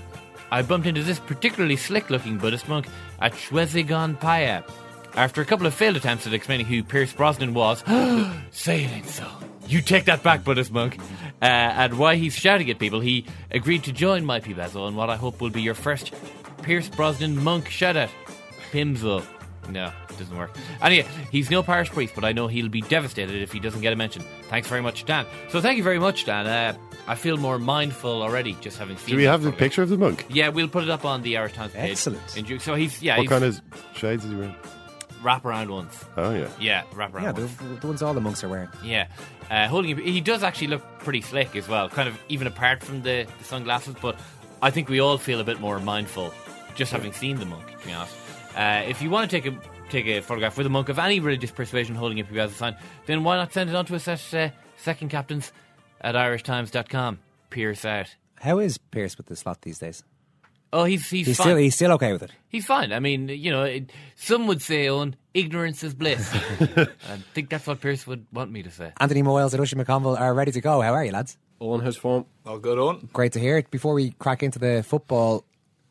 I 0.51 0.61
bumped 0.61 0.87
into 0.87 1.03
this 1.03 1.19
particularly 1.19 1.75
slick 1.75 2.09
looking 2.09 2.37
Buddhist 2.37 2.67
monk 2.67 2.87
at 3.19 3.33
Shwezigon 3.33 4.17
Paya. 4.19 4.63
After 5.15 5.41
a 5.41 5.45
couple 5.45 5.65
of 5.65 5.73
failed 5.73 5.95
attempts 5.95 6.27
at 6.27 6.33
explaining 6.33 6.65
who 6.65 6.83
Pierce 6.83 7.13
Brosnan 7.13 7.53
was, 7.53 7.79
say 8.51 8.83
it 8.83 8.91
ain't 8.91 9.07
so. 9.07 9.27
You 9.67 9.81
take 9.81 10.05
that 10.05 10.23
back, 10.23 10.43
Buddhist 10.43 10.71
monk. 10.71 10.99
Uh, 11.41 11.45
and 11.45 11.97
why 11.97 12.15
he's 12.15 12.33
shouting 12.33 12.69
at 12.69 12.79
people, 12.79 12.99
he 12.99 13.25
agreed 13.51 13.83
to 13.83 13.91
join 13.91 14.25
my 14.25 14.39
Pibazo 14.39 14.87
in 14.87 14.95
what 14.95 15.09
I 15.09 15.15
hope 15.15 15.41
will 15.41 15.49
be 15.49 15.61
your 15.61 15.75
first 15.75 16.13
Pierce 16.63 16.89
Brosnan 16.89 17.43
monk 17.43 17.69
shout 17.69 17.97
out. 17.97 18.09
Pimzo. 18.71 19.23
No, 19.69 19.91
it 20.09 20.17
doesn't 20.17 20.37
work. 20.37 20.55
Anyway, 20.81 21.07
he's 21.31 21.49
no 21.49 21.63
parish 21.63 21.89
priest, 21.89 22.13
but 22.15 22.23
I 22.23 22.31
know 22.31 22.47
he'll 22.47 22.69
be 22.69 22.81
devastated 22.81 23.41
if 23.41 23.51
he 23.51 23.59
doesn't 23.59 23.81
get 23.81 23.93
a 23.93 23.95
mention. 23.95 24.23
Thanks 24.49 24.67
very 24.67 24.81
much, 24.81 25.05
Dan. 25.05 25.25
So 25.49 25.59
thank 25.59 25.77
you 25.77 25.83
very 25.83 25.99
much, 25.99 26.25
Dan. 26.25 26.45
Uh, 26.45 26.77
I 27.07 27.15
feel 27.15 27.37
more 27.37 27.59
mindful 27.59 28.21
already 28.21 28.53
just 28.61 28.77
having 28.77 28.97
seen. 28.97 29.11
Do 29.11 29.17
we 29.17 29.23
have 29.23 29.43
the 29.43 29.51
picture 29.51 29.81
of 29.81 29.89
the 29.89 29.97
monk? 29.97 30.25
Yeah, 30.29 30.49
we'll 30.49 30.67
put 30.67 30.83
it 30.83 30.89
up 30.89 31.05
on 31.05 31.21
the 31.21 31.37
Irish 31.37 31.53
Times 31.53 31.73
page. 31.73 31.91
Excellent. 31.91 32.37
In 32.37 32.45
June. 32.45 32.59
So 32.59 32.75
he's 32.75 33.01
yeah, 33.01 33.17
what 33.17 33.21
he's 33.21 33.29
kind 33.29 33.43
of 33.43 33.61
shades 33.95 34.23
is 34.23 34.31
he 34.31 34.37
wearing? 34.37 34.55
Wraparound 35.21 35.69
ones. 35.69 36.03
Oh 36.17 36.33
yeah. 36.33 36.47
Yeah, 36.59 36.83
wraparound 36.93 37.21
Yeah, 37.23 37.31
ones. 37.31 37.55
the, 37.57 37.63
the 37.81 37.87
ones 37.87 38.01
all 38.01 38.13
the 38.13 38.21
monks 38.21 38.43
are 38.43 38.49
wearing. 38.49 38.69
Yeah, 38.83 39.07
uh, 39.49 39.67
holding. 39.67 39.97
A, 39.99 40.01
he 40.01 40.21
does 40.21 40.43
actually 40.43 40.67
look 40.67 40.83
pretty 40.99 41.21
slick 41.21 41.55
as 41.55 41.67
well. 41.67 41.89
Kind 41.89 42.07
of 42.09 42.17
even 42.29 42.47
apart 42.47 42.83
from 42.83 43.01
the, 43.01 43.27
the 43.37 43.43
sunglasses, 43.43 43.95
but 44.01 44.17
I 44.61 44.71
think 44.71 44.89
we 44.89 44.99
all 44.99 45.17
feel 45.17 45.39
a 45.39 45.43
bit 45.43 45.59
more 45.59 45.79
mindful 45.79 46.33
just 46.75 46.91
having 46.91 47.13
seen 47.13 47.37
the 47.39 47.45
monk. 47.45 47.65
To 47.81 47.87
be 47.87 47.93
honest, 47.93 48.15
uh, 48.55 48.83
if 48.87 49.01
you 49.01 49.09
want 49.09 49.29
to 49.29 49.41
take 49.41 49.51
a 49.53 49.57
take 49.89 50.07
a 50.07 50.21
photograph 50.21 50.57
with 50.57 50.65
a 50.65 50.69
monk 50.69 50.89
of 50.89 50.97
any 50.99 51.19
religious 51.19 51.51
persuasion 51.51 51.95
holding 51.95 52.19
a 52.19 52.23
Piazza 52.23 52.55
sign, 52.55 52.75
then 53.05 53.23
why 53.23 53.35
not 53.37 53.53
send 53.53 53.69
it 53.69 53.75
on 53.75 53.85
to 53.85 53.95
us 53.95 54.07
at 54.07 54.33
uh, 54.33 54.49
second 54.77 55.09
captains 55.09 55.51
at 56.01 56.15
irishtimes.com. 56.15 57.19
Pierce 57.49 57.85
out. 57.85 58.15
How 58.41 58.59
is 58.59 58.77
Pierce 58.77 59.17
with 59.17 59.27
the 59.27 59.35
slot 59.35 59.61
these 59.61 59.79
days? 59.79 60.03
Oh, 60.75 60.83
he's 60.83 61.09
he's, 61.09 61.25
He's 61.27 61.37
fine. 61.37 61.45
still 61.45 61.57
he's 61.57 61.75
still 61.75 61.91
okay 61.93 62.11
with 62.11 62.21
it. 62.23 62.31
He's 62.49 62.65
fine. 62.65 62.91
I 62.91 62.99
mean, 62.99 63.29
you 63.29 63.49
know, 63.49 63.63
it, 63.63 63.91
some 64.15 64.45
would 64.47 64.61
say, 64.61 64.89
oh, 64.89 64.99
"On 64.99 65.15
ignorance 65.33 65.83
is 65.83 65.93
bliss." 65.93 66.29
I 66.59 67.17
think 67.33 67.49
that's 67.49 67.65
what 67.65 67.79
Pierce 67.79 68.05
would 68.05 68.25
want 68.33 68.51
me 68.51 68.61
to 68.63 68.69
say. 68.69 68.91
Anthony 68.99 69.23
Moyles 69.23 69.53
and 69.53 69.61
Oisin 69.61 69.79
McConville 69.79 70.19
are 70.19 70.33
ready 70.33 70.51
to 70.51 70.59
go. 70.59 70.81
How 70.81 70.93
are 70.93 71.05
you, 71.05 71.13
lads? 71.13 71.37
All 71.59 71.75
On 71.75 71.79
his 71.79 71.95
form. 71.95 72.25
All 72.45 72.59
good 72.59 72.77
on. 72.77 73.07
Great 73.13 73.31
to 73.33 73.39
hear 73.39 73.57
it. 73.57 73.71
Before 73.71 73.93
we 73.93 74.11
crack 74.19 74.43
into 74.43 74.59
the 74.59 74.83
football, 74.83 75.45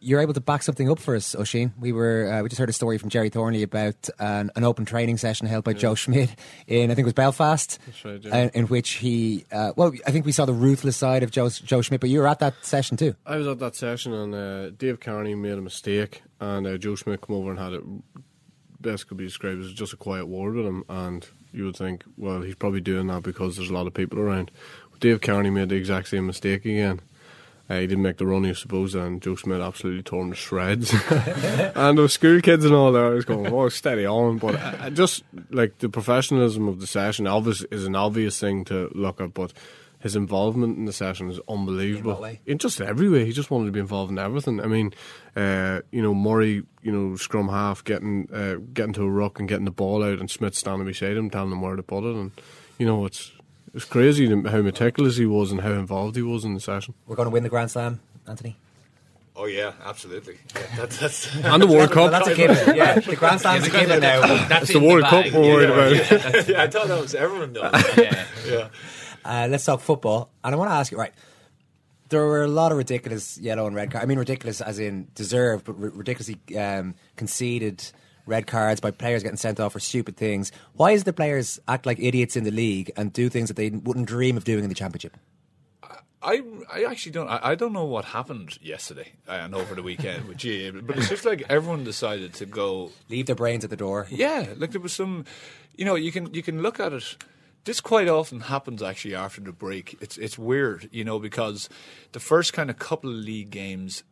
you're 0.04 0.20
able 0.20 0.34
to 0.34 0.40
back 0.40 0.62
something 0.62 0.90
up 0.90 0.98
for 0.98 1.16
us, 1.16 1.34
Oisin. 1.34 1.72
We 1.80 1.92
were 1.92 2.30
uh, 2.30 2.42
we 2.42 2.48
just 2.48 2.58
heard 2.58 2.68
a 2.68 2.72
story 2.72 2.98
from 2.98 3.08
Gerry 3.08 3.30
Thornley 3.30 3.62
about 3.62 4.08
an, 4.18 4.50
an 4.54 4.64
open 4.64 4.84
training 4.84 5.16
session 5.16 5.46
held 5.46 5.64
by 5.64 5.72
Joe 5.72 5.94
Schmidt 5.94 6.30
in 6.66 6.90
I 6.90 6.94
think 6.94 7.04
it 7.04 7.06
was 7.06 7.14
Belfast, 7.14 7.78
That's 7.86 8.04
right, 8.04 8.22
yeah. 8.22 8.36
uh, 8.36 8.50
in 8.54 8.66
which 8.66 8.90
he 8.92 9.46
uh, 9.50 9.72
well 9.76 9.92
I 10.06 10.10
think 10.10 10.26
we 10.26 10.32
saw 10.32 10.44
the 10.44 10.52
ruthless 10.52 10.96
side 10.96 11.22
of 11.22 11.30
Joe 11.30 11.48
Joe 11.48 11.80
Schmidt, 11.80 12.00
but 12.00 12.10
you 12.10 12.20
were 12.20 12.28
at 12.28 12.38
that 12.40 12.54
session 12.64 12.96
too. 12.96 13.16
I 13.26 13.36
was 13.36 13.46
at 13.46 13.58
that 13.60 13.74
session 13.74 14.12
and 14.12 14.34
uh, 14.34 14.70
Dave 14.70 15.00
Kearney 15.00 15.34
made 15.34 15.58
a 15.58 15.62
mistake 15.62 16.22
and 16.38 16.66
uh, 16.66 16.76
Joe 16.76 16.94
Schmidt 16.94 17.22
come 17.22 17.36
over 17.36 17.50
and 17.50 17.58
had 17.58 17.72
it 17.72 17.82
best 18.80 19.08
could 19.08 19.16
be 19.16 19.24
described 19.24 19.62
as 19.62 19.72
just 19.72 19.94
a 19.94 19.96
quiet 19.96 20.26
word 20.26 20.54
with 20.54 20.66
him 20.66 20.84
and 20.88 21.26
you 21.52 21.64
would 21.64 21.76
think, 21.76 22.04
well, 22.16 22.42
he's 22.42 22.56
probably 22.56 22.80
doing 22.80 23.06
that 23.06 23.22
because 23.22 23.56
there's 23.56 23.70
a 23.70 23.74
lot 23.74 23.86
of 23.86 23.94
people 23.94 24.18
around. 24.18 24.50
But 24.90 25.00
Dave 25.00 25.20
Kearney 25.20 25.50
made 25.50 25.68
the 25.68 25.76
exact 25.76 26.08
same 26.08 26.26
mistake 26.26 26.64
again. 26.64 27.00
Uh, 27.68 27.78
he 27.78 27.86
didn't 27.86 28.02
make 28.02 28.18
the 28.18 28.26
run 28.26 28.44
I 28.44 28.52
suppose, 28.52 28.94
and 28.94 29.22
Joe 29.22 29.36
Schmidt 29.36 29.62
absolutely 29.62 30.02
torn 30.02 30.30
to 30.30 30.36
shreds. 30.36 30.92
and 31.74 31.98
were 31.98 32.08
school 32.08 32.40
kids 32.40 32.64
and 32.64 32.74
all 32.74 32.92
there. 32.92 33.06
I 33.06 33.14
was 33.14 33.24
going, 33.24 33.46
oh, 33.46 33.68
steady 33.70 34.06
on. 34.06 34.36
But 34.38 34.56
I, 34.56 34.86
I 34.86 34.90
just, 34.90 35.24
like, 35.50 35.78
the 35.78 35.88
professionalism 35.88 36.68
of 36.68 36.80
the 36.80 36.86
session 36.86 37.26
obvious, 37.26 37.62
is 37.70 37.86
an 37.86 37.96
obvious 37.96 38.38
thing 38.38 38.64
to 38.66 38.90
look 38.94 39.18
at, 39.20 39.32
but 39.32 39.54
his 40.04 40.14
involvement 40.14 40.76
in 40.76 40.84
the 40.84 40.92
session 40.92 41.30
is 41.30 41.40
unbelievable. 41.48 42.22
In? 42.22 42.38
In 42.44 42.58
just 42.58 42.78
every 42.82 43.08
way. 43.08 43.24
He 43.24 43.32
just 43.32 43.50
wanted 43.50 43.64
to 43.64 43.72
be 43.72 43.80
involved 43.80 44.12
in 44.12 44.18
everything. 44.18 44.60
I 44.60 44.66
mean, 44.66 44.92
uh, 45.34 45.80
you 45.90 46.02
know, 46.02 46.12
Murray, 46.12 46.62
you 46.82 46.92
know, 46.92 47.16
scrum 47.16 47.48
half, 47.48 47.82
getting 47.82 48.28
uh, 48.30 48.56
getting 48.74 48.92
to 48.92 49.04
a 49.04 49.10
ruck 49.10 49.38
and 49.38 49.48
getting 49.48 49.64
the 49.64 49.70
ball 49.70 50.04
out, 50.04 50.18
and 50.18 50.30
Schmidt 50.30 50.54
standing 50.54 50.86
beside 50.86 51.16
him, 51.16 51.30
telling 51.30 51.52
him 51.52 51.62
where 51.62 51.76
to 51.76 51.82
put 51.82 52.04
it. 52.04 52.14
And, 52.14 52.32
you 52.78 52.84
know, 52.84 53.06
it's 53.06 53.32
it's 53.74 53.84
crazy 53.84 54.28
how 54.28 54.62
meticulous 54.62 55.16
he 55.16 55.26
was 55.26 55.50
and 55.52 55.60
how 55.60 55.72
involved 55.72 56.16
he 56.16 56.22
was 56.22 56.44
in 56.44 56.54
the 56.54 56.60
session. 56.60 56.94
We're 57.06 57.16
going 57.16 57.26
to 57.26 57.30
win 57.32 57.42
the 57.42 57.48
Grand 57.48 57.70
Slam, 57.70 58.00
Anthony. 58.26 58.56
Oh 59.36 59.46
yeah, 59.46 59.72
absolutely. 59.84 60.38
Yeah, 60.54 60.76
that, 60.76 60.90
that's 60.90 61.34
And 61.44 61.60
the 61.60 61.66
World 61.66 61.92
Well, 61.94 62.08
Cup. 62.08 62.10
that's 62.12 62.28
a 62.28 62.34
given. 62.36 62.76
Yeah, 62.76 63.00
the 63.00 63.16
Grand 63.16 63.40
Slam's 63.40 63.66
a 63.66 63.70
given 63.70 63.98
now. 64.00 64.20
That's 64.48 64.64
It's 64.70 64.72
the 64.72 64.78
World 64.80 65.02
bag. 65.02 65.32
Cup 65.32 65.34
we're 65.34 65.52
worried 65.54 65.68
yeah, 65.70 65.74
about. 66.14 66.28
yeah, 66.32 66.42
yeah, 66.56 66.62
I 66.62 66.68
thought 66.68 66.86
that 66.86 67.00
was 67.00 67.14
everyone 67.16 67.52
though. 67.52 67.70
Yeah. 67.98 68.26
yeah. 68.46 68.68
Uh, 69.24 69.48
let's 69.50 69.64
talk 69.64 69.80
football. 69.80 70.30
And 70.44 70.54
I 70.54 70.58
want 70.58 70.70
to 70.70 70.74
ask 70.74 70.92
you, 70.92 70.98
right? 70.98 71.12
There 72.10 72.24
were 72.24 72.44
a 72.44 72.48
lot 72.48 72.70
of 72.70 72.78
ridiculous 72.78 73.36
yellow 73.38 73.66
and 73.66 73.74
red 73.74 73.90
cards. 73.90 74.04
I 74.04 74.06
mean, 74.06 74.18
ridiculous 74.18 74.60
as 74.60 74.78
in 74.78 75.08
deserved, 75.16 75.64
but 75.64 75.80
ri- 75.80 75.88
ridiculously 75.92 76.38
um, 76.56 76.94
conceded 77.16 77.82
red 78.26 78.46
cards 78.46 78.80
by 78.80 78.90
players 78.90 79.22
getting 79.22 79.36
sent 79.36 79.60
off 79.60 79.72
for 79.72 79.80
stupid 79.80 80.16
things. 80.16 80.52
Why 80.74 80.92
is 80.92 81.04
the 81.04 81.12
players 81.12 81.60
act 81.68 81.86
like 81.86 81.98
idiots 82.00 82.36
in 82.36 82.44
the 82.44 82.50
league 82.50 82.90
and 82.96 83.12
do 83.12 83.28
things 83.28 83.48
that 83.48 83.56
they 83.56 83.70
wouldn't 83.70 84.06
dream 84.06 84.36
of 84.36 84.44
doing 84.44 84.64
in 84.64 84.68
the 84.68 84.74
championship? 84.74 85.16
I, 86.24 86.42
I 86.72 86.84
actually 86.84 87.12
don't 87.12 87.28
I, 87.28 87.40
I 87.42 87.54
don't 87.54 87.72
know 87.72 87.84
what 87.84 88.06
happened 88.06 88.58
yesterday 88.62 89.12
uh, 89.28 89.32
and 89.32 89.54
over 89.54 89.74
the 89.74 89.82
weekend 89.82 90.26
with 90.26 90.42
GAA, 90.42 90.80
but 90.80 90.96
it's 90.96 91.10
just 91.10 91.24
like 91.24 91.44
everyone 91.50 91.84
decided 91.84 92.32
to 92.34 92.46
go 92.46 92.90
Leave 93.10 93.26
their 93.26 93.36
brains 93.36 93.62
at 93.62 93.70
the 93.70 93.76
door. 93.76 94.06
Yeah, 94.10 94.46
like 94.56 94.70
there 94.70 94.80
was 94.80 94.94
some, 94.94 95.26
you 95.76 95.84
know, 95.84 95.94
you 95.94 96.10
can 96.10 96.32
you 96.32 96.42
can 96.42 96.62
look 96.62 96.80
at 96.80 96.92
it. 96.92 97.16
This 97.64 97.80
quite 97.80 98.08
often 98.08 98.40
happens 98.40 98.82
actually 98.82 99.14
after 99.14 99.42
the 99.42 99.52
break. 99.52 99.98
It's 100.00 100.16
it's 100.16 100.38
weird, 100.38 100.88
you 100.92 101.04
know, 101.04 101.18
because 101.18 101.68
the 102.12 102.20
first 102.20 102.54
kind 102.54 102.70
of 102.70 102.78
couple 102.78 103.10
of 103.10 103.16
league 103.16 103.50
games, 103.50 104.02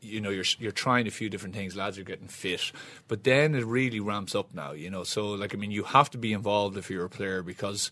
you 0.00 0.20
know, 0.20 0.30
you're 0.30 0.44
you're 0.58 0.72
trying 0.72 1.06
a 1.06 1.10
few 1.10 1.28
different 1.28 1.54
things. 1.54 1.76
Lads 1.76 1.98
are 1.98 2.04
getting 2.04 2.28
fit, 2.28 2.72
but 3.06 3.24
then 3.24 3.54
it 3.54 3.64
really 3.64 4.00
ramps 4.00 4.34
up 4.34 4.54
now, 4.54 4.72
you 4.72 4.90
know. 4.90 5.04
So 5.04 5.30
like, 5.30 5.54
I 5.54 5.58
mean, 5.58 5.70
you 5.70 5.84
have 5.84 6.10
to 6.10 6.18
be 6.18 6.32
involved 6.32 6.76
if 6.76 6.90
you're 6.90 7.04
a 7.04 7.10
player 7.10 7.42
because 7.42 7.90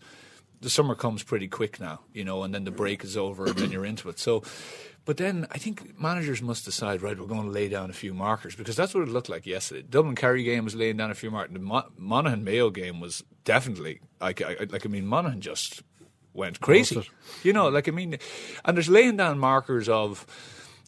the 0.61 0.69
summer 0.69 0.95
comes 0.95 1.23
pretty 1.23 1.47
quick 1.47 1.79
now, 1.79 2.01
you 2.13 2.23
know, 2.23 2.43
and 2.43 2.53
then 2.53 2.63
the 2.63 2.71
break 2.71 3.03
is 3.03 3.15
over 3.15 3.45
and 3.45 3.55
then 3.55 3.71
you're 3.71 3.85
into 3.85 4.09
it. 4.09 4.17
So, 4.19 4.43
but 5.05 5.17
then 5.17 5.45
I 5.51 5.57
think 5.59 5.99
managers 5.99 6.41
must 6.41 6.65
decide, 6.65 7.01
right, 7.01 7.17
we're 7.17 7.27
going 7.27 7.43
to 7.43 7.51
lay 7.51 7.69
down 7.69 7.89
a 7.89 7.93
few 7.93 8.13
markers 8.13 8.55
because 8.55 8.75
that's 8.75 8.93
what 8.93 9.03
it 9.03 9.09
looked 9.09 9.29
like 9.29 9.45
yesterday. 9.45 9.85
Dublin 9.87 10.15
Kerry 10.15 10.43
game 10.43 10.63
was 10.63 10.75
laying 10.75 10.97
down 10.97 11.11
a 11.11 11.15
few 11.15 11.29
markers. 11.29 11.53
The 11.53 11.59
Mo- 11.59 11.89
Monaghan 11.95 12.43
Mayo 12.43 12.71
game 12.71 12.99
was 12.99 13.23
definitely, 13.43 14.01
like, 14.19 14.41
I, 14.41 14.65
like, 14.69 14.85
I 14.85 14.89
mean, 14.89 15.05
Monaghan 15.05 15.41
just 15.41 15.83
went 16.33 16.59
crazy. 16.59 17.07
You 17.43 17.53
know, 17.53 17.69
like, 17.69 17.87
I 17.87 17.91
mean, 17.91 18.17
and 18.65 18.75
there's 18.75 18.89
laying 18.89 19.15
down 19.15 19.37
markers 19.37 19.87
of, 19.87 20.25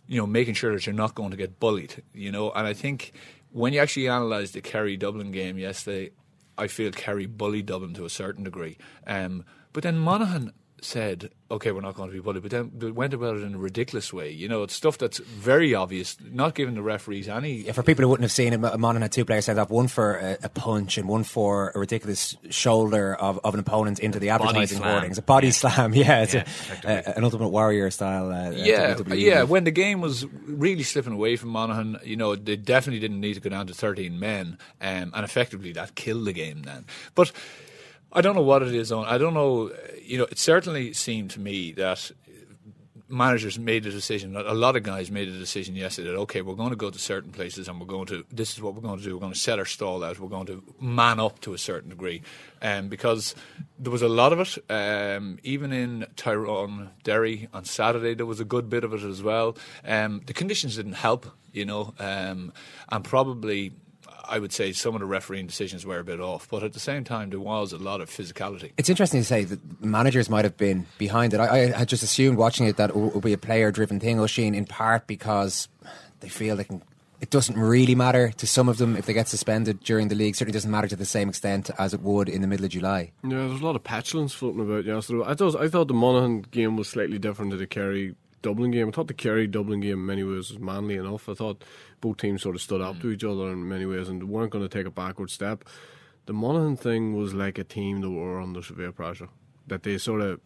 you 0.09 0.17
know, 0.17 0.25
making 0.25 0.55
sure 0.55 0.73
that 0.73 0.87
you're 0.87 0.95
not 0.95 1.13
going 1.13 1.29
to 1.29 1.37
get 1.37 1.59
bullied, 1.59 2.01
you 2.15 2.31
know, 2.31 2.51
and 2.51 2.65
I 2.65 2.73
think 2.73 3.13
when 3.51 3.73
you 3.73 3.79
actually 3.79 4.07
analyse 4.07 4.51
the 4.51 4.59
Kerry 4.59 4.97
Dublin 4.97 5.31
game 5.31 5.59
yesterday, 5.59 6.09
I 6.57 6.65
feel 6.65 6.91
Kerry 6.91 7.27
bullied 7.27 7.67
Dublin 7.67 7.93
to 7.93 8.05
a 8.05 8.09
certain 8.09 8.43
degree. 8.43 8.79
Um, 9.05 9.45
but 9.71 9.83
then 9.83 9.99
Monaghan, 9.99 10.51
said, 10.81 11.29
"Okay, 11.51 11.71
we're 11.71 11.81
not 11.81 11.95
going 11.95 12.09
to 12.09 12.13
be 12.13 12.19
bullied," 12.19 12.41
but 12.41 12.51
then 12.51 12.71
they 12.77 12.91
went 12.91 13.13
about 13.13 13.35
it 13.37 13.43
in 13.43 13.55
a 13.55 13.57
ridiculous 13.57 14.11
way. 14.13 14.29
You 14.31 14.47
know, 14.47 14.63
it's 14.63 14.73
stuff 14.75 14.97
that's 14.97 15.17
very 15.19 15.73
obvious, 15.75 16.17
not 16.31 16.55
giving 16.55 16.75
the 16.75 16.81
referees 16.81 17.27
any. 17.27 17.53
Yeah, 17.63 17.71
for 17.73 17.83
people 17.83 18.03
who 18.03 18.09
wouldn't 18.09 18.23
have 18.23 18.31
seen 18.31 18.53
it, 18.53 18.57
Monaghan 18.59 19.01
had 19.01 19.11
two 19.11 19.25
players 19.25 19.45
sent 19.45 19.59
off, 19.59 19.69
one 19.69 19.87
for 19.87 20.15
a, 20.17 20.37
a 20.43 20.49
punch 20.49 20.97
and 20.97 21.07
one 21.07 21.23
for 21.23 21.71
a 21.75 21.79
ridiculous 21.79 22.35
shoulder 22.49 23.15
of, 23.15 23.39
of 23.43 23.53
an 23.53 23.59
opponent 23.59 23.99
into 23.99 24.19
the 24.19 24.27
Body 24.29 24.43
advertising 24.43 24.77
slam. 24.79 24.91
hoardings. 24.91 25.17
A 25.17 25.21
body 25.21 25.47
Yeah. 25.47 25.53
slam, 25.53 25.93
yeah. 25.95 26.21
It's 26.23 26.33
Yeah, 26.33 26.45
a, 26.83 26.89
a, 27.11 27.17
an 27.17 27.23
Ultimate 27.23 27.49
Warrior 27.49 27.89
style. 27.91 28.31
Uh, 28.31 28.51
yeah, 28.51 28.95
WWE 28.95 29.19
yeah. 29.19 29.43
When 29.43 29.63
the 29.63 29.71
game 29.71 30.01
was 30.01 30.25
really 30.45 30.83
slipping 30.83 31.13
away 31.13 31.35
from 31.35 31.49
Monaghan, 31.49 31.97
you 32.03 32.15
know, 32.15 32.35
they 32.35 32.55
definitely 32.55 32.99
didn't 32.99 33.19
need 33.19 33.35
to 33.35 33.39
go 33.39 33.49
down 33.49 33.67
to 33.67 33.73
13 33.73 34.19
men, 34.19 34.57
um, 34.81 35.11
and 35.15 35.23
effectively 35.25 35.71
that 35.73 35.95
killed 35.95 36.25
the 36.25 36.33
game 36.33 36.63
then. 36.63 36.85
But 37.15 37.31
I 38.11 38.21
don't 38.21 38.35
know 38.35 38.41
what 38.41 38.63
it 38.63 38.73
is 38.73 38.91
on. 38.91 39.05
I 39.05 39.17
don't 39.17 39.33
know. 39.33 39.71
You 40.01 40.17
know, 40.19 40.27
it 40.31 40.39
certainly 40.39 40.93
seemed 40.93 41.31
to 41.31 41.39
me 41.39 41.71
that 41.73 42.11
managers 43.09 43.57
made 43.57 43.85
a 43.85 43.91
decision. 43.91 44.35
A 44.35 44.53
lot 44.53 44.75
of 44.75 44.83
guys 44.83 45.09
made 45.11 45.27
a 45.27 45.37
decision 45.37 45.75
yesterday 45.75 46.11
that 46.11 46.17
okay, 46.17 46.41
we're 46.41 46.55
going 46.55 46.69
to 46.69 46.75
go 46.75 46.89
to 46.89 46.99
certain 46.99 47.31
places 47.31 47.67
and 47.67 47.79
we're 47.79 47.87
going 47.87 48.05
to. 48.07 48.23
This 48.31 48.53
is 48.53 48.61
what 48.61 48.75
we're 48.75 48.81
going 48.81 48.99
to 48.99 49.03
do. 49.03 49.15
We're 49.15 49.21
going 49.21 49.33
to 49.33 49.39
set 49.39 49.59
our 49.59 49.65
stall 49.65 50.03
out. 50.03 50.19
We're 50.19 50.29
going 50.29 50.45
to 50.47 50.63
man 50.79 51.19
up 51.19 51.39
to 51.41 51.53
a 51.53 51.57
certain 51.57 51.89
degree, 51.89 52.21
um, 52.61 52.87
because 52.87 53.35
there 53.77 53.91
was 53.91 54.01
a 54.01 54.09
lot 54.09 54.31
of 54.31 54.39
it. 54.39 54.57
Um, 54.71 55.39
even 55.43 55.73
in 55.73 56.05
Tyrone 56.15 56.91
Derry 57.03 57.49
on 57.53 57.65
Saturday, 57.65 58.13
there 58.13 58.25
was 58.25 58.39
a 58.39 58.45
good 58.45 58.69
bit 58.69 58.83
of 58.83 58.93
it 58.93 59.03
as 59.03 59.23
well. 59.23 59.57
Um, 59.85 60.21
the 60.25 60.33
conditions 60.33 60.75
didn't 60.75 60.93
help, 60.93 61.25
you 61.51 61.65
know, 61.65 61.93
um, 61.99 62.53
and 62.89 63.03
probably. 63.03 63.73
I 64.29 64.39
would 64.39 64.53
say 64.53 64.71
some 64.73 64.93
of 64.93 65.01
the 65.01 65.07
refereeing 65.07 65.47
decisions 65.47 65.85
were 65.85 65.99
a 65.99 66.03
bit 66.03 66.19
off, 66.19 66.47
but 66.49 66.61
at 66.61 66.73
the 66.73 66.79
same 66.79 67.03
time, 67.03 67.31
there 67.31 67.39
was 67.39 67.73
a 67.73 67.77
lot 67.77 67.99
of 67.99 68.09
physicality. 68.09 68.71
It's 68.77 68.89
interesting 68.89 69.21
to 69.21 69.25
say 69.25 69.43
that 69.43 69.83
managers 69.83 70.29
might 70.29 70.45
have 70.45 70.55
been 70.55 70.85
behind 70.97 71.33
it. 71.33 71.39
I, 71.39 71.63
I 71.63 71.77
had 71.79 71.89
just 71.89 72.03
assumed 72.03 72.37
watching 72.37 72.67
it 72.67 72.77
that 72.77 72.91
it 72.91 72.95
would 72.95 73.23
be 73.23 73.33
a 73.33 73.37
player 73.37 73.71
driven 73.71 73.99
thing, 73.99 74.19
Oisin, 74.19 74.53
in 74.53 74.65
part 74.65 75.07
because 75.07 75.67
they 76.19 76.29
feel 76.29 76.55
they 76.55 76.63
can. 76.63 76.81
It 77.21 77.31
doesn't 77.31 77.57
really 77.57 77.95
matter 77.95 78.31
to 78.37 78.47
some 78.47 78.69
of 78.69 78.77
them 78.77 78.95
if 78.95 79.05
they 79.05 79.11
get 79.11 79.27
suspended 79.27 79.81
during 79.81 80.07
the 80.07 80.15
league. 80.15 80.35
Certainly 80.35 80.53
doesn't 80.53 80.71
matter 80.71 80.87
to 80.87 80.95
the 80.95 81.05
same 81.05 81.27
extent 81.27 81.69
as 81.77 81.93
it 81.93 82.01
would 82.01 82.29
in 82.29 82.41
the 82.41 82.47
middle 82.47 82.65
of 82.65 82.71
July. 82.71 83.11
Yeah, 83.23 83.39
there's 83.47 83.59
a 83.59 83.65
lot 83.65 83.75
of 83.75 83.83
petulance 83.83 84.33
floating 84.33 84.61
about 84.61 84.85
yesterday. 84.85 85.23
I 85.25 85.33
thought 85.33 85.59
I 85.59 85.67
thought 85.67 85.89
the 85.89 85.93
Monaghan 85.93 86.43
game 86.43 86.77
was 86.77 86.87
slightly 86.87 87.19
different 87.19 87.51
to 87.51 87.57
the 87.57 87.67
Kerry 87.67 88.15
Dublin 88.41 88.71
game. 88.71 88.87
I 88.87 88.91
thought 88.91 89.07
the 89.07 89.13
Kerry 89.13 89.47
Dublin 89.47 89.81
game 89.81 89.99
in 89.99 90.05
many 90.05 90.23
ways 90.23 90.51
was 90.51 90.59
manly 90.59 90.95
enough. 90.95 91.27
I 91.29 91.33
thought 91.33 91.63
both 92.01 92.17
teams 92.17 92.41
sort 92.41 92.55
of 92.55 92.61
stood 92.61 92.81
up 92.81 92.99
to 93.01 93.11
each 93.11 93.23
other 93.23 93.49
in 93.49 93.67
many 93.67 93.85
ways 93.85 94.09
and 94.09 94.29
weren't 94.29 94.51
going 94.51 94.67
to 94.67 94.69
take 94.69 94.87
a 94.87 94.91
backward 94.91 95.29
step. 95.29 95.63
The 96.25 96.33
Monaghan 96.33 96.77
thing 96.77 97.15
was 97.15 97.33
like 97.33 97.57
a 97.57 97.63
team 97.63 98.01
that 98.01 98.09
were 98.09 98.39
under 98.39 98.61
severe 98.61 98.91
pressure. 98.91 99.29
That 99.67 99.83
they 99.83 99.97
sort 99.97 100.21
of 100.21 100.39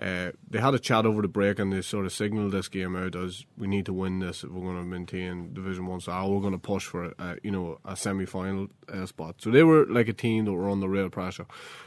uh, 0.00 0.30
they 0.48 0.60
had 0.60 0.74
a 0.74 0.78
chat 0.78 1.04
over 1.04 1.22
the 1.22 1.28
break 1.28 1.58
and 1.58 1.72
they 1.72 1.82
sort 1.82 2.06
of 2.06 2.12
signalled 2.12 2.52
this 2.52 2.68
game 2.68 2.94
out 2.94 3.16
as 3.16 3.44
we 3.56 3.66
need 3.66 3.84
to 3.86 3.92
win 3.92 4.20
this 4.20 4.44
if 4.44 4.50
we're 4.50 4.62
going 4.62 4.76
to 4.76 4.84
maintain 4.84 5.52
Division 5.52 5.86
One. 5.86 6.00
So 6.00 6.12
we're 6.28 6.40
going 6.40 6.52
to 6.52 6.58
push 6.58 6.84
for 6.84 7.14
a, 7.18 7.36
you 7.42 7.50
know 7.50 7.78
a 7.84 7.96
semi 7.96 8.24
final 8.24 8.68
uh, 8.92 9.06
spot. 9.06 9.36
So 9.38 9.50
they 9.50 9.64
were 9.64 9.86
like 9.86 10.06
a 10.08 10.12
team 10.12 10.44
that 10.44 10.52
were 10.52 10.70
under 10.70 10.88
real 10.88 11.10
pressure. 11.10 11.46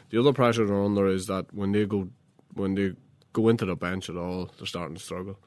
The 0.10 0.20
other 0.20 0.34
pressure 0.34 0.66
they're 0.66 0.84
under 0.84 1.08
is 1.08 1.28
that 1.28 1.54
when 1.54 1.72
they 1.72 1.86
go 1.86 2.10
when 2.54 2.76
they 2.76 2.94
go 3.34 3.50
into 3.50 3.66
the 3.66 3.76
bench 3.76 4.10
at 4.10 4.16
all, 4.18 4.50
they're 4.58 4.68
starting 4.68 4.96
to 4.96 5.02
struggle, 5.02 5.40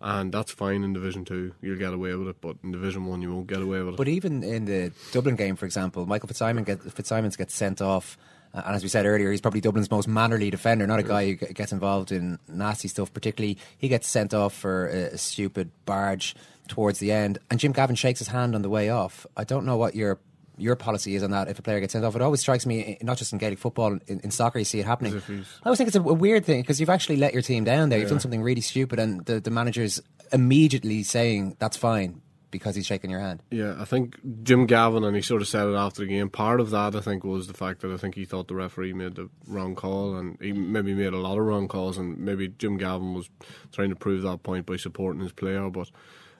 and 0.00 0.32
that's 0.32 0.52
fine 0.52 0.84
in 0.84 0.92
Division 0.92 1.24
Two. 1.24 1.52
You'll 1.60 1.78
get 1.78 1.92
away 1.92 2.14
with 2.14 2.28
it, 2.28 2.36
but 2.40 2.56
in 2.62 2.72
Division 2.72 3.06
One, 3.06 3.22
you 3.22 3.32
won't 3.34 3.46
get 3.46 3.60
away 3.60 3.80
with 3.82 3.94
it. 3.94 3.96
But 3.96 4.08
even 4.08 4.42
in 4.42 4.64
the 4.66 4.92
Dublin 5.12 5.36
game, 5.36 5.56
for 5.56 5.66
example, 5.66 6.06
Michael 6.06 6.28
Fitzsimon 6.28 6.64
get, 6.64 6.80
Fitzsimons 6.80 7.36
gets 7.36 7.54
sent 7.54 7.82
off. 7.82 8.16
uh, 8.54 8.62
And 8.66 8.76
as 8.76 8.82
we 8.82 8.88
said 8.88 9.04
earlier, 9.06 9.30
he's 9.30 9.40
probably 9.40 9.60
Dublin's 9.60 9.90
most 9.90 10.06
mannerly 10.08 10.50
defender, 10.50 10.86
not 10.86 11.00
a 11.00 11.02
guy 11.02 11.32
who 11.32 11.34
gets 11.34 11.72
involved 11.72 12.12
in 12.12 12.38
nasty 12.48 12.88
stuff. 12.88 13.12
Particularly, 13.12 13.58
he 13.78 13.88
gets 13.88 14.06
sent 14.08 14.32
off 14.32 14.54
for 14.54 14.88
a, 14.88 15.14
a 15.14 15.18
stupid 15.18 15.70
barge 15.86 16.36
towards 16.68 16.98
the 16.98 17.12
end, 17.12 17.38
and 17.50 17.60
Jim 17.60 17.72
Gavin 17.72 17.96
shakes 17.96 18.20
his 18.20 18.28
hand 18.28 18.54
on 18.54 18.62
the 18.62 18.70
way 18.70 18.88
off. 18.90 19.26
I 19.36 19.44
don't 19.44 19.66
know 19.66 19.76
what 19.76 19.94
your 19.94 20.18
your 20.56 20.76
policy 20.76 21.14
is 21.16 21.22
on 21.22 21.30
that. 21.32 21.48
If 21.48 21.58
a 21.58 21.62
player 21.62 21.80
gets 21.80 21.92
sent 21.92 22.04
off, 22.04 22.14
it 22.16 22.22
always 22.22 22.40
strikes 22.40 22.64
me, 22.66 22.96
not 23.02 23.16
just 23.18 23.32
in 23.32 23.38
Gaelic 23.38 23.58
football, 23.58 23.98
in, 24.06 24.20
in 24.20 24.30
soccer, 24.30 24.58
you 24.58 24.64
see 24.64 24.80
it 24.80 24.86
happening. 24.86 25.12
As 25.14 25.22
if 25.22 25.26
he's- 25.26 25.58
I 25.62 25.66
always 25.68 25.78
think 25.78 25.88
it's 25.88 25.96
a, 25.96 26.00
a 26.00 26.14
weird 26.14 26.44
thing 26.44 26.60
because 26.62 26.78
you've 26.80 26.90
actually 26.90 27.16
let 27.16 27.32
your 27.32 27.42
team 27.42 27.64
down 27.64 27.88
there. 27.88 27.98
You've 27.98 28.06
Yeah. 28.08 28.14
done 28.14 28.20
something 28.20 28.42
really 28.42 28.60
stupid, 28.60 28.98
and 28.98 29.24
the, 29.26 29.40
the 29.40 29.50
manager's 29.50 30.00
immediately 30.32 31.02
saying 31.02 31.56
that's 31.58 31.76
fine 31.76 32.20
because 32.50 32.76
he's 32.76 32.86
shaking 32.86 33.10
your 33.10 33.18
hand. 33.18 33.42
Yeah, 33.50 33.74
I 33.80 33.84
think 33.84 34.16
Jim 34.44 34.66
Gavin, 34.66 35.02
and 35.02 35.16
he 35.16 35.22
sort 35.22 35.42
of 35.42 35.48
said 35.48 35.66
it 35.66 35.74
after 35.74 36.02
the 36.02 36.06
game. 36.06 36.28
Part 36.30 36.60
of 36.60 36.70
that, 36.70 36.94
I 36.94 37.00
think, 37.00 37.24
was 37.24 37.48
the 37.48 37.52
fact 37.54 37.80
that 37.80 37.90
I 37.92 37.96
think 37.96 38.14
he 38.14 38.24
thought 38.24 38.46
the 38.46 38.54
referee 38.54 38.92
made 38.92 39.16
the 39.16 39.28
wrong 39.48 39.74
call, 39.74 40.16
and 40.16 40.38
he 40.40 40.52
maybe 40.52 40.94
made 40.94 41.12
a 41.12 41.16
lot 41.18 41.36
of 41.36 41.44
wrong 41.44 41.66
calls, 41.66 41.98
and 41.98 42.16
maybe 42.18 42.46
Jim 42.48 42.76
Gavin 42.76 43.12
was 43.12 43.28
trying 43.72 43.90
to 43.90 43.96
prove 43.96 44.22
that 44.22 44.44
point 44.44 44.66
by 44.66 44.76
supporting 44.76 45.20
his 45.20 45.32
player. 45.32 45.68
But 45.68 45.90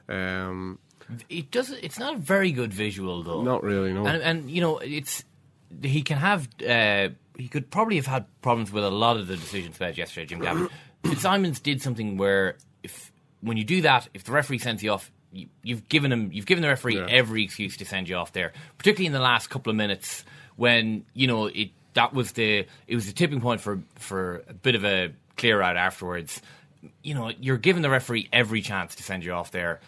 um, 0.08 0.78
It 1.28 1.50
doesn't. 1.50 1.80
It's 1.82 1.98
not 1.98 2.14
a 2.14 2.18
very 2.18 2.52
good 2.52 2.72
visual 2.72 3.22
though. 3.22 3.42
Not 3.42 3.62
really, 3.62 3.92
no. 3.92 4.07
And, 4.07 4.22
and 4.22 4.50
you 4.50 4.61
know, 4.61 4.78
it's 4.78 5.24
he 5.82 6.02
can 6.02 6.18
have. 6.18 6.48
Uh, 6.66 7.09
he 7.36 7.48
could 7.48 7.70
probably 7.70 7.96
have 7.96 8.07
had 8.07 8.26
problems 8.42 8.70
with 8.70 8.84
a 8.84 8.90
lot 8.90 9.16
of 9.16 9.26
the 9.26 9.36
decisions 9.36 9.78
made 9.80 9.98
yesterday, 9.98 10.26
Jim 10.26 10.40
Gavin. 10.40 10.68
Simons 11.18 11.61
did 11.61 11.82
something 11.82 12.16
where 12.16 12.57
if 12.82 13.12
when 13.40 13.57
you 13.57 13.64
do 13.64 13.82
that, 13.82 14.09
if 14.14 14.24
the 14.24 14.32
referee 14.32 14.59
sends 14.59 14.82
you 14.82 14.90
off, 14.92 15.11
you, 15.32 15.48
you've 15.62 15.88
given 15.88 16.12
him, 16.12 16.30
you've 16.32 16.46
given 16.46 16.62
the 16.62 16.68
referee 16.68 16.96
Yeah. 16.96 17.07
every 17.09 17.42
excuse 17.44 17.76
to 17.78 17.84
send 17.84 18.09
you 18.09 18.16
off 18.16 18.32
there. 18.32 18.52
Particularly 18.78 19.07
in 19.07 19.12
the 19.12 19.18
last 19.20 19.48
couple 19.50 19.70
of 19.70 19.76
minutes 19.76 20.24
when 20.57 21.05
you 21.14 21.26
know 21.26 21.46
it. 21.46 21.70
That 21.94 22.12
was 22.12 22.32
the 22.32 22.66
it 22.88 22.94
was 22.96 23.07
the 23.07 23.12
tipping 23.12 23.40
point 23.40 23.61
for 23.61 23.80
for 23.94 24.42
a 24.48 24.52
bit 24.55 24.74
of 24.74 24.84
a 24.84 25.12
clear 25.36 25.62
out 25.62 25.76
afterwards. 25.76 26.42
You 27.05 27.14
know, 27.14 27.30
you're 27.40 27.57
giving 27.57 27.82
the 27.82 27.88
referee 27.90 28.28
every 28.32 28.62
chance 28.62 28.96
to 28.96 29.05
send 29.05 29.24
you 29.24 29.30
off 29.32 29.52
there 29.52 29.78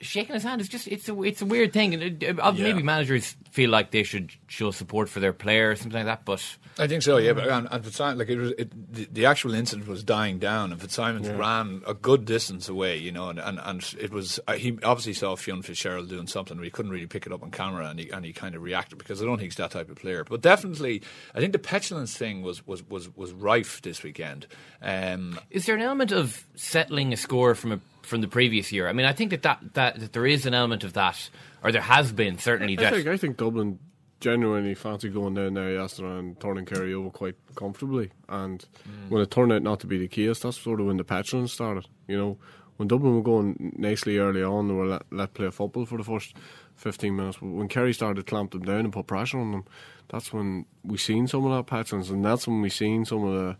shaking 0.00 0.34
his 0.34 0.42
hand 0.42 0.60
is 0.60 0.68
just 0.68 0.86
it's 0.88 1.08
a 1.08 1.22
it's 1.22 1.42
a 1.42 1.46
weird 1.46 1.72
thing, 1.72 1.94
and 1.94 2.22
it, 2.22 2.38
uh, 2.38 2.52
maybe 2.52 2.82
managers 2.82 3.36
feel 3.50 3.70
like 3.70 3.90
they 3.90 4.02
should 4.02 4.32
show 4.48 4.70
support 4.70 5.08
for 5.08 5.20
their 5.20 5.32
player 5.32 5.70
or 5.70 5.76
something 5.76 6.04
like 6.04 6.06
that. 6.06 6.24
But 6.24 6.44
I 6.78 6.86
think 6.88 7.02
so, 7.02 7.18
yeah. 7.18 7.32
But 7.32 7.48
and, 7.48 7.68
and 7.70 7.84
Fitzsimons, 7.84 8.18
like 8.18 8.28
it 8.28 8.38
was, 8.38 8.50
it, 8.58 8.92
the, 8.92 9.08
the 9.12 9.26
actual 9.26 9.54
incident 9.54 9.88
was 9.88 10.02
dying 10.02 10.38
down, 10.38 10.72
and 10.72 10.80
Fitzsimons 10.80 11.28
Yeah. 11.28 11.36
ran 11.36 11.82
a 11.86 11.94
good 11.94 12.24
distance 12.24 12.68
away, 12.68 12.98
you 12.98 13.12
know, 13.12 13.28
and 13.28 13.38
and, 13.38 13.60
and 13.62 13.94
it 14.00 14.10
was 14.12 14.40
uh, 14.48 14.54
he 14.54 14.78
obviously 14.82 15.12
saw 15.14 15.36
Fionn 15.36 15.62
Fitzgerald 15.62 16.08
doing 16.08 16.26
something, 16.26 16.56
but 16.56 16.64
he 16.64 16.70
couldn't 16.70 16.90
really 16.90 17.06
pick 17.06 17.26
it 17.26 17.32
up 17.32 17.42
on 17.42 17.50
camera, 17.50 17.86
and 17.88 17.98
he 18.00 18.10
and 18.10 18.24
he 18.24 18.32
kind 18.32 18.54
of 18.54 18.62
reacted 18.62 18.98
because 18.98 19.22
I 19.22 19.24
don't 19.24 19.36
think 19.38 19.52
he's 19.52 19.56
that 19.56 19.70
type 19.70 19.88
of 19.90 19.96
player. 19.96 20.24
But 20.24 20.40
definitely, 20.40 21.02
I 21.34 21.40
think 21.40 21.52
the 21.52 21.58
petulance 21.58 22.16
thing 22.16 22.42
was 22.42 22.66
was 22.66 22.82
was, 22.88 23.14
was 23.16 23.32
rife 23.32 23.82
this 23.82 24.02
weekend. 24.02 24.46
Um, 24.82 25.38
is 25.50 25.66
there 25.66 25.76
an 25.76 25.82
element 25.82 26.12
of 26.12 26.44
settling 26.56 27.12
a 27.12 27.16
score 27.16 27.54
from 27.54 27.72
a 27.72 27.80
from 28.04 28.20
the 28.20 28.28
previous 28.28 28.72
year? 28.72 28.88
I 28.88 28.92
mean, 28.92 29.06
I 29.06 29.12
think 29.12 29.30
that 29.30 29.42
that, 29.42 29.74
that, 29.74 30.00
that 30.00 30.12
there 30.12 30.26
is 30.26 30.46
an 30.46 30.54
element 30.54 30.84
of 30.84 30.92
that, 30.94 31.30
or 31.62 31.72
there 31.72 31.82
has 31.82 32.12
been 32.12 32.38
certainly. 32.38 32.78
I 32.78 32.82
that 32.82 32.92
think 32.94 33.06
I 33.06 33.16
think 33.16 33.36
Dublin 33.36 33.78
genuinely 34.20 34.74
fancy 34.74 35.10
going 35.10 35.34
down 35.34 35.52
there 35.52 35.72
yesterday 35.72 36.18
and 36.18 36.40
turning 36.40 36.64
Kerry 36.64 36.94
over 36.94 37.10
quite 37.10 37.34
comfortably. 37.56 38.10
And 38.28 38.64
when 39.10 39.20
it 39.20 39.30
turned 39.30 39.52
out 39.52 39.62
not 39.62 39.80
to 39.80 39.86
be 39.86 39.98
the 39.98 40.08
case, 40.08 40.40
that's 40.40 40.58
sort 40.58 40.80
of 40.80 40.86
when 40.86 40.96
the 40.96 41.04
petulance 41.04 41.52
started. 41.52 41.86
You 42.08 42.16
know, 42.16 42.38
when 42.76 42.88
Dublin 42.88 43.14
were 43.16 43.22
going 43.22 43.74
nicely 43.76 44.16
early 44.16 44.42
on, 44.42 44.68
they 44.68 44.74
were 44.74 44.86
let, 44.86 45.02
let 45.12 45.34
play 45.34 45.50
football 45.50 45.84
for 45.84 45.98
the 45.98 46.04
first 46.04 46.34
15 46.76 47.14
minutes. 47.14 47.38
But 47.38 47.50
when 47.50 47.68
Kerry 47.68 47.92
started 47.92 48.16
to 48.16 48.22
clamp 48.22 48.52
them 48.52 48.62
down 48.62 48.80
and 48.80 48.92
put 48.92 49.06
pressure 49.06 49.38
on 49.38 49.52
them, 49.52 49.64
that's 50.08 50.32
when 50.32 50.64
we 50.82 50.96
seen 50.96 51.26
some 51.26 51.44
of 51.44 51.52
that 51.56 51.66
petulance, 51.66 52.08
and 52.08 52.24
that's 52.24 52.46
when 52.46 52.62
we 52.62 52.70
seen 52.70 53.04
some 53.04 53.24
of 53.24 53.56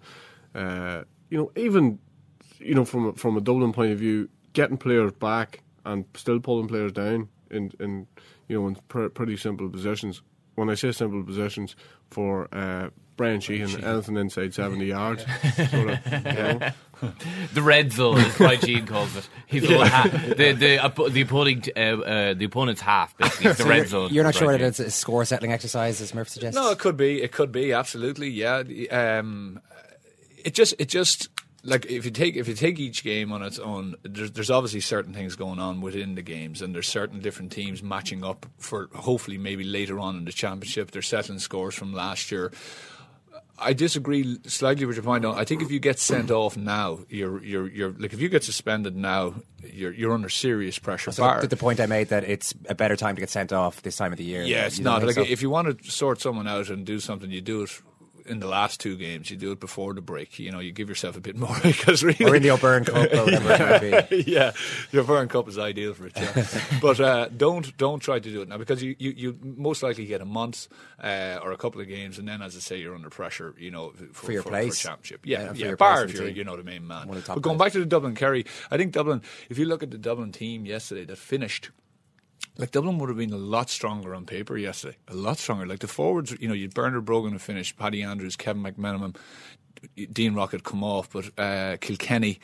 the, 0.55 0.59
uh, 0.59 1.05
you 1.28 1.38
know, 1.38 1.53
even 1.57 1.99
you 2.64 2.74
know 2.74 2.84
from 2.84 3.06
a, 3.08 3.12
from 3.12 3.36
a 3.36 3.40
Dublin 3.40 3.72
point 3.72 3.92
of 3.92 3.98
view, 3.98 4.28
getting 4.52 4.76
players 4.76 5.12
back 5.12 5.62
and 5.84 6.04
still 6.14 6.40
pulling 6.40 6.68
players 6.68 6.92
down 6.92 7.28
in 7.50 7.70
in 7.78 8.06
you 8.48 8.60
know 8.60 8.68
in 8.68 8.76
pr- 8.88 9.08
pretty 9.08 9.36
simple 9.36 9.68
positions. 9.68 10.22
When 10.56 10.70
I 10.70 10.74
say 10.74 10.92
simple 10.92 11.22
positions 11.24 11.74
for 12.10 12.48
uh, 12.52 12.90
Bryan 13.16 13.40
Sheehan, 13.40 13.84
anything 13.84 14.16
inside 14.16 14.54
seventy 14.54 14.86
yards, 14.86 15.24
sort 15.56 15.72
of, 15.90 16.06
you 16.06 16.20
know. 16.20 16.70
the 17.54 17.60
red 17.62 17.90
zone, 17.92 18.18
as 18.18 18.36
Bryan 18.36 18.60
Sheehan 18.60 18.86
calls 18.86 19.16
it. 19.16 19.28
He's 19.46 19.66
the, 19.66 19.76
one 19.76 19.88
ha- 19.88 20.08
the 20.08 20.52
the 20.52 20.76
oppo- 20.78 21.12
the 21.12 21.22
opponent 21.22 21.68
uh, 21.76 21.80
uh, 21.80 22.34
the 22.34 22.44
opponent's 22.44 22.80
half 22.80 23.16
basically. 23.18 23.50
It's 23.50 23.58
the 23.58 23.64
So 23.64 23.68
red 23.68 23.76
you're, 23.78 23.86
zone. 23.86 24.14
You're 24.14 24.24
not 24.24 24.34
sure 24.36 24.52
that 24.52 24.60
it's 24.60 24.78
a 24.78 24.90
score 24.92 25.24
settling 25.24 25.52
exercise, 25.52 26.00
as 26.00 26.14
Murph 26.14 26.28
suggests? 26.28 26.54
No, 26.54 26.70
it 26.70 26.78
could 26.78 26.96
be. 26.96 27.20
It 27.20 27.32
could 27.32 27.50
be 27.50 27.72
absolutely. 27.72 28.28
Yeah. 28.28 28.62
Um, 28.92 29.60
it 30.44 30.54
just 30.54 30.74
it 30.78 30.88
just 30.88 31.34
like 31.64 31.86
if 31.86 32.04
you 32.04 32.10
take 32.10 32.36
if 32.36 32.46
you 32.46 32.54
take 32.54 32.78
each 32.78 33.02
game 33.02 33.32
on 33.32 33.42
its 33.42 33.58
own, 33.58 33.96
there's, 34.02 34.30
there's 34.32 34.50
obviously 34.50 34.80
certain 34.80 35.14
things 35.14 35.34
going 35.34 35.58
on 35.58 35.80
within 35.80 36.14
the 36.14 36.22
games, 36.22 36.62
and 36.62 36.74
there's 36.74 36.88
certain 36.88 37.20
different 37.20 37.52
teams 37.52 37.82
matching 37.82 38.22
up 38.22 38.46
for 38.58 38.88
hopefully 38.94 39.38
maybe 39.38 39.64
later 39.64 39.98
on 39.98 40.16
in 40.16 40.24
the 40.24 40.32
championship. 40.32 40.90
They're 40.90 41.02
settling 41.02 41.38
scores 41.38 41.74
from 41.74 41.92
last 41.92 42.30
year. 42.30 42.52
I 43.56 43.72
disagree 43.72 44.38
slightly 44.46 44.84
with 44.84 44.96
your 44.96 45.04
point. 45.04 45.24
On 45.24 45.38
I 45.38 45.44
think 45.44 45.62
if 45.62 45.70
you 45.70 45.78
get 45.78 45.98
sent 45.98 46.30
off 46.30 46.56
now, 46.56 47.00
you're 47.08 47.42
you're 47.42 47.68
you're 47.68 47.92
like 47.92 48.12
if 48.12 48.20
you 48.20 48.28
get 48.28 48.42
suspended 48.42 48.96
now, 48.96 49.34
you're 49.62 49.92
you're 49.92 50.12
under 50.12 50.28
serious 50.28 50.78
pressure. 50.78 51.12
So 51.12 51.22
bar. 51.22 51.40
the, 51.40 51.46
the 51.46 51.56
point 51.56 51.78
I 51.80 51.86
made 51.86 52.08
that 52.08 52.24
it's 52.24 52.52
a 52.68 52.74
better 52.74 52.96
time 52.96 53.14
to 53.14 53.20
get 53.20 53.30
sent 53.30 53.52
off 53.52 53.80
this 53.82 53.96
time 53.96 54.12
of 54.12 54.18
the 54.18 54.24
year. 54.24 54.42
Yeah, 54.42 54.66
it's 54.66 54.78
don't 54.78 55.06
Like 55.06 55.14
so? 55.14 55.22
if 55.22 55.40
you 55.40 55.50
want 55.50 55.82
to 55.82 55.90
sort 55.90 56.20
someone 56.20 56.48
out 56.48 56.68
and 56.68 56.84
do 56.84 56.98
something, 56.98 57.30
you 57.30 57.40
do 57.40 57.62
it 57.62 57.80
in 58.27 58.41
the 58.41 58.47
last 58.49 58.81
two 58.81 58.97
games. 58.97 59.31
You 59.31 59.37
do 59.37 59.53
it 59.53 59.61
before 59.61 59.95
the 59.95 60.01
break. 60.01 60.39
You 60.39 60.51
know, 60.51 60.59
you 60.61 60.72
give 60.72 60.89
yourself 60.89 61.16
a 61.16 61.20
bit 61.20 61.37
more 61.37 61.57
because 61.62 62.03
really, 62.03 62.25
Or 62.25 62.35
in 62.35 62.43
the 62.43 62.51
O'Byrne 62.51 62.85
Cup 62.85 62.97
or 63.12 63.25
whatever 63.25 63.53
it 63.53 63.91
might 63.93 64.11
be. 64.11 64.22
yeah, 64.27 64.53
the 64.91 65.01
O'Byrne 65.01 65.29
Cup 65.29 65.49
is 65.49 65.59
ideal 65.59 65.95
for 65.95 66.07
it. 66.07 66.12
Yeah. 66.16 66.47
but 66.81 67.01
uh, 67.01 67.29
don't 67.29 67.77
don't 67.77 68.01
try 68.01 68.18
to 68.18 68.31
do 68.31 68.43
it 68.43 68.49
now 68.49 68.59
because 68.59 68.83
you 68.83 68.97
you, 68.99 69.11
you 69.16 69.39
most 69.43 69.83
likely 69.83 70.07
get 70.07 70.20
a 70.20 70.25
month 70.25 70.68
uh, 71.03 71.39
or 71.43 71.53
a 71.53 71.57
couple 71.57 71.81
of 71.81 71.89
games, 71.89 72.18
and 72.18 72.27
then 72.27 72.41
as 72.43 72.57
I 72.57 72.61
say, 72.61 72.79
you're 72.79 72.95
under 72.95 73.11
pressure. 73.11 73.55
You 73.59 73.70
know, 73.70 73.91
for, 74.12 74.27
For 74.27 74.33
your 74.33 74.43
for, 74.43 74.49
place. 74.51 74.81
for 74.81 74.89
championship. 74.89 75.20
Yeah, 75.25 75.43
Yeah, 75.43 75.53
yeah. 75.55 75.66
your 75.68 75.77
bar 75.77 76.05
if 76.05 76.14
you're 76.14 76.27
team. 76.29 76.37
you 76.37 76.45
know 76.45 76.57
the 76.57 76.64
main 76.64 76.87
man. 76.87 77.09
But 77.09 77.41
going 77.43 77.59
guys. 77.59 77.66
back 77.66 77.72
to 77.72 77.81
the 77.81 77.87
Dublin 77.87 78.14
Kerry, 78.14 78.45
I 78.70 78.77
think 78.77 78.93
Dublin. 78.93 79.22
If 79.49 79.59
you 79.59 79.66
look 79.66 79.83
at 79.83 79.91
the 79.91 79.99
Dublin 79.99 80.33
team 80.33 80.64
yesterday 80.66 81.05
that 81.05 81.18
finished. 81.18 81.70
Like 82.57 82.70
Dublin 82.70 82.99
would 82.99 83.09
have 83.09 83.18
been 83.18 83.32
a 83.32 83.36
lot 83.36 83.68
stronger 83.68 84.14
on 84.14 84.26
paper 84.26 84.57
yesterday, 84.57 84.97
a 85.09 85.14
lot 85.14 85.38
stronger. 85.38 85.66
Like 85.66 85.80
the 85.80 85.88
forwards, 85.88 86.36
you 86.40 86.49
know, 86.49 86.55
you'd 86.55 86.74
Bernard 86.74 87.05
Brogan 87.05 87.32
to 87.32 87.38
finish, 87.38 87.76
Paddy 87.76 88.03
Andrews, 88.03 88.36
Kevin 88.36 88.62
McMenamin, 88.62 89.16
Dean 90.12 90.34
Rock 90.34 90.53
had 90.53 90.64
come 90.64 90.84
off, 90.84 91.11
but 91.11 91.30
uh, 91.38 91.76
Kilkenny, 91.80 92.38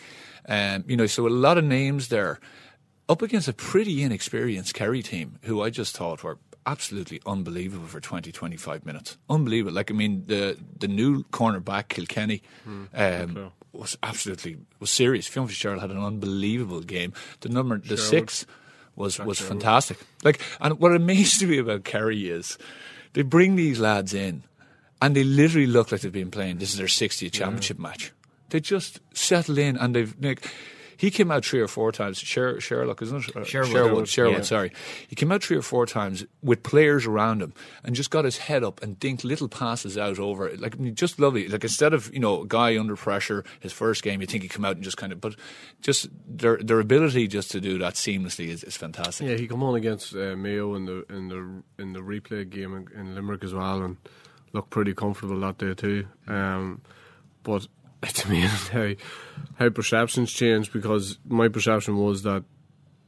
um, 0.49 0.85
you 0.87 0.97
know, 0.97 1.07
so 1.07 1.27
a 1.27 1.31
lot 1.31 1.59
of 1.59 1.65
names 1.65 2.09
there 2.09 2.41
up 3.09 3.23
against 3.23 3.49
a 3.49 3.53
pretty 3.53 4.03
inexperienced 4.03 4.75
Kerry 4.75 5.03
team 5.03 5.39
who 5.43 5.63
I 5.63 5.71
just 5.71 5.97
thought 5.97 6.23
were 6.23 6.39
absolutely 6.67 7.21
unbelievable 7.27 7.87
for 7.87 8.01
20, 8.01 8.31
25 8.31 8.85
minutes. 8.85 9.17
Unbelievable. 9.29 9.75
Like, 9.75 9.91
I 9.91 9.95
mean, 9.95 10.25
the 10.27 10.59
the 10.79 10.89
new 10.89 11.25
cornerback, 11.25 11.89
Kilkenny, 11.89 12.43
um, 12.95 13.53
was 13.73 13.97
absolutely 14.03 14.59
was 14.79 14.91
serious. 14.91 15.27
Fionn 15.27 15.47
Fitzgerald 15.47 15.81
had 15.81 15.91
an 15.91 16.03
unbelievable 16.03 16.81
game. 16.81 17.13
The 17.41 17.49
number, 17.49 17.79
the 17.79 17.97
Sherwood. 17.97 18.01
six 18.01 18.47
was 19.01 19.19
was 19.19 19.41
fantastic. 19.41 19.99
Like, 20.23 20.41
and 20.61 20.79
what 20.79 20.95
amazed 20.95 21.43
me 21.49 21.59
about 21.59 21.85
Kerry 21.85 22.31
is 22.31 22.59
they 23.15 23.23
bring 23.23 23.57
these 23.57 23.81
lads 23.81 24.15
in, 24.15 24.45
and 25.03 25.17
they 25.17 25.25
literally 25.25 25.67
look 25.67 25.91
like 25.91 26.03
they've 26.03 26.13
been 26.13 26.31
playing. 26.31 26.59
This 26.59 26.71
is 26.71 26.77
their 26.77 26.87
60th 26.87 27.33
championship 27.33 27.79
match. 27.79 28.13
They 28.51 28.61
just 28.61 29.01
settle 29.13 29.59
in, 29.59 29.77
and 29.77 29.95
they've. 29.95 30.15
Like, 30.21 30.49
he 31.01 31.11
came 31.11 31.31
out 31.31 31.45
three 31.47 31.61
or 31.61 31.67
four 31.69 31.91
times. 31.93 32.19
Sher- 32.19 32.61
Sherlock, 32.61 33.01
isn't 33.01 33.29
it? 33.29 33.37
Uh, 33.37 33.45
Sherwood. 33.45 33.71
Sherwood. 33.73 34.09
Sherwood, 34.09 34.37
Yeah. 34.37 34.43
sorry. 34.43 34.73
He 35.09 35.17
came 35.17 35.33
out 35.33 35.43
three 35.43 35.57
or 35.57 35.63
four 35.63 35.87
times 35.87 36.27
with 36.43 36.63
players 36.63 37.07
around 37.07 37.41
him 37.41 37.55
and 37.83 37.97
just 37.97 38.11
got 38.11 38.27
his 38.27 38.37
head 38.37 38.63
up 38.63 38.83
and 38.83 38.99
dinked 39.01 39.25
little 39.25 39.49
passes 39.49 39.97
out 39.97 40.19
over 40.19 40.47
it. 40.47 40.61
Like, 40.61 40.75
I 40.77 40.79
mean, 40.79 40.95
just 40.95 41.19
lovely. 41.19 41.49
Like, 41.49 41.65
instead 41.65 41.95
of, 41.95 42.13
you 42.13 42.21
know, 42.21 42.43
a 42.43 42.47
guy 42.47 42.79
under 42.79 42.97
pressure, 42.97 43.45
his 43.61 43.73
first 43.73 44.03
game, 44.03 44.21
you 44.21 44.27
think 44.27 44.43
he'd 44.43 44.51
come 44.51 44.65
out 44.67 44.75
and 44.77 44.85
just 44.85 44.99
kind 44.99 45.11
of, 45.13 45.21
but 45.23 45.35
just 45.81 46.09
their 46.29 46.59
their 46.59 46.81
ability 46.81 47.27
just 47.29 47.51
to 47.53 47.61
do 47.63 47.79
that 47.79 47.95
seamlessly 47.95 48.49
is, 48.49 48.63
is 48.65 48.77
fantastic. 48.77 49.27
Yeah, 49.27 49.37
he 49.37 49.49
come 49.49 49.63
on 49.63 49.75
against 49.77 50.15
uh, 50.15 50.37
Mayo 50.37 50.75
in 50.75 50.85
the 50.85 51.07
in 51.09 51.29
the 51.29 51.83
in 51.83 51.93
the 51.95 52.01
replay 52.01 52.49
game 52.49 52.75
in, 52.77 52.89
in 53.01 53.15
Limerick 53.15 53.43
as 53.43 53.55
well, 53.55 53.83
and 53.83 53.97
looked 54.53 54.69
pretty 54.71 54.93
comfortable 54.93 55.41
that 55.41 55.57
day 55.59 55.73
too. 55.75 56.07
Um, 56.29 56.83
but 57.43 57.67
it's 58.03 58.25
amazing 58.25 58.73
how 58.73 58.95
how 59.59 59.71
perceptions 59.71 60.33
changed 60.33 60.73
because 60.73 61.19
my 61.27 61.49
perception 61.49 61.97
was 61.97 62.23
that 62.23 62.45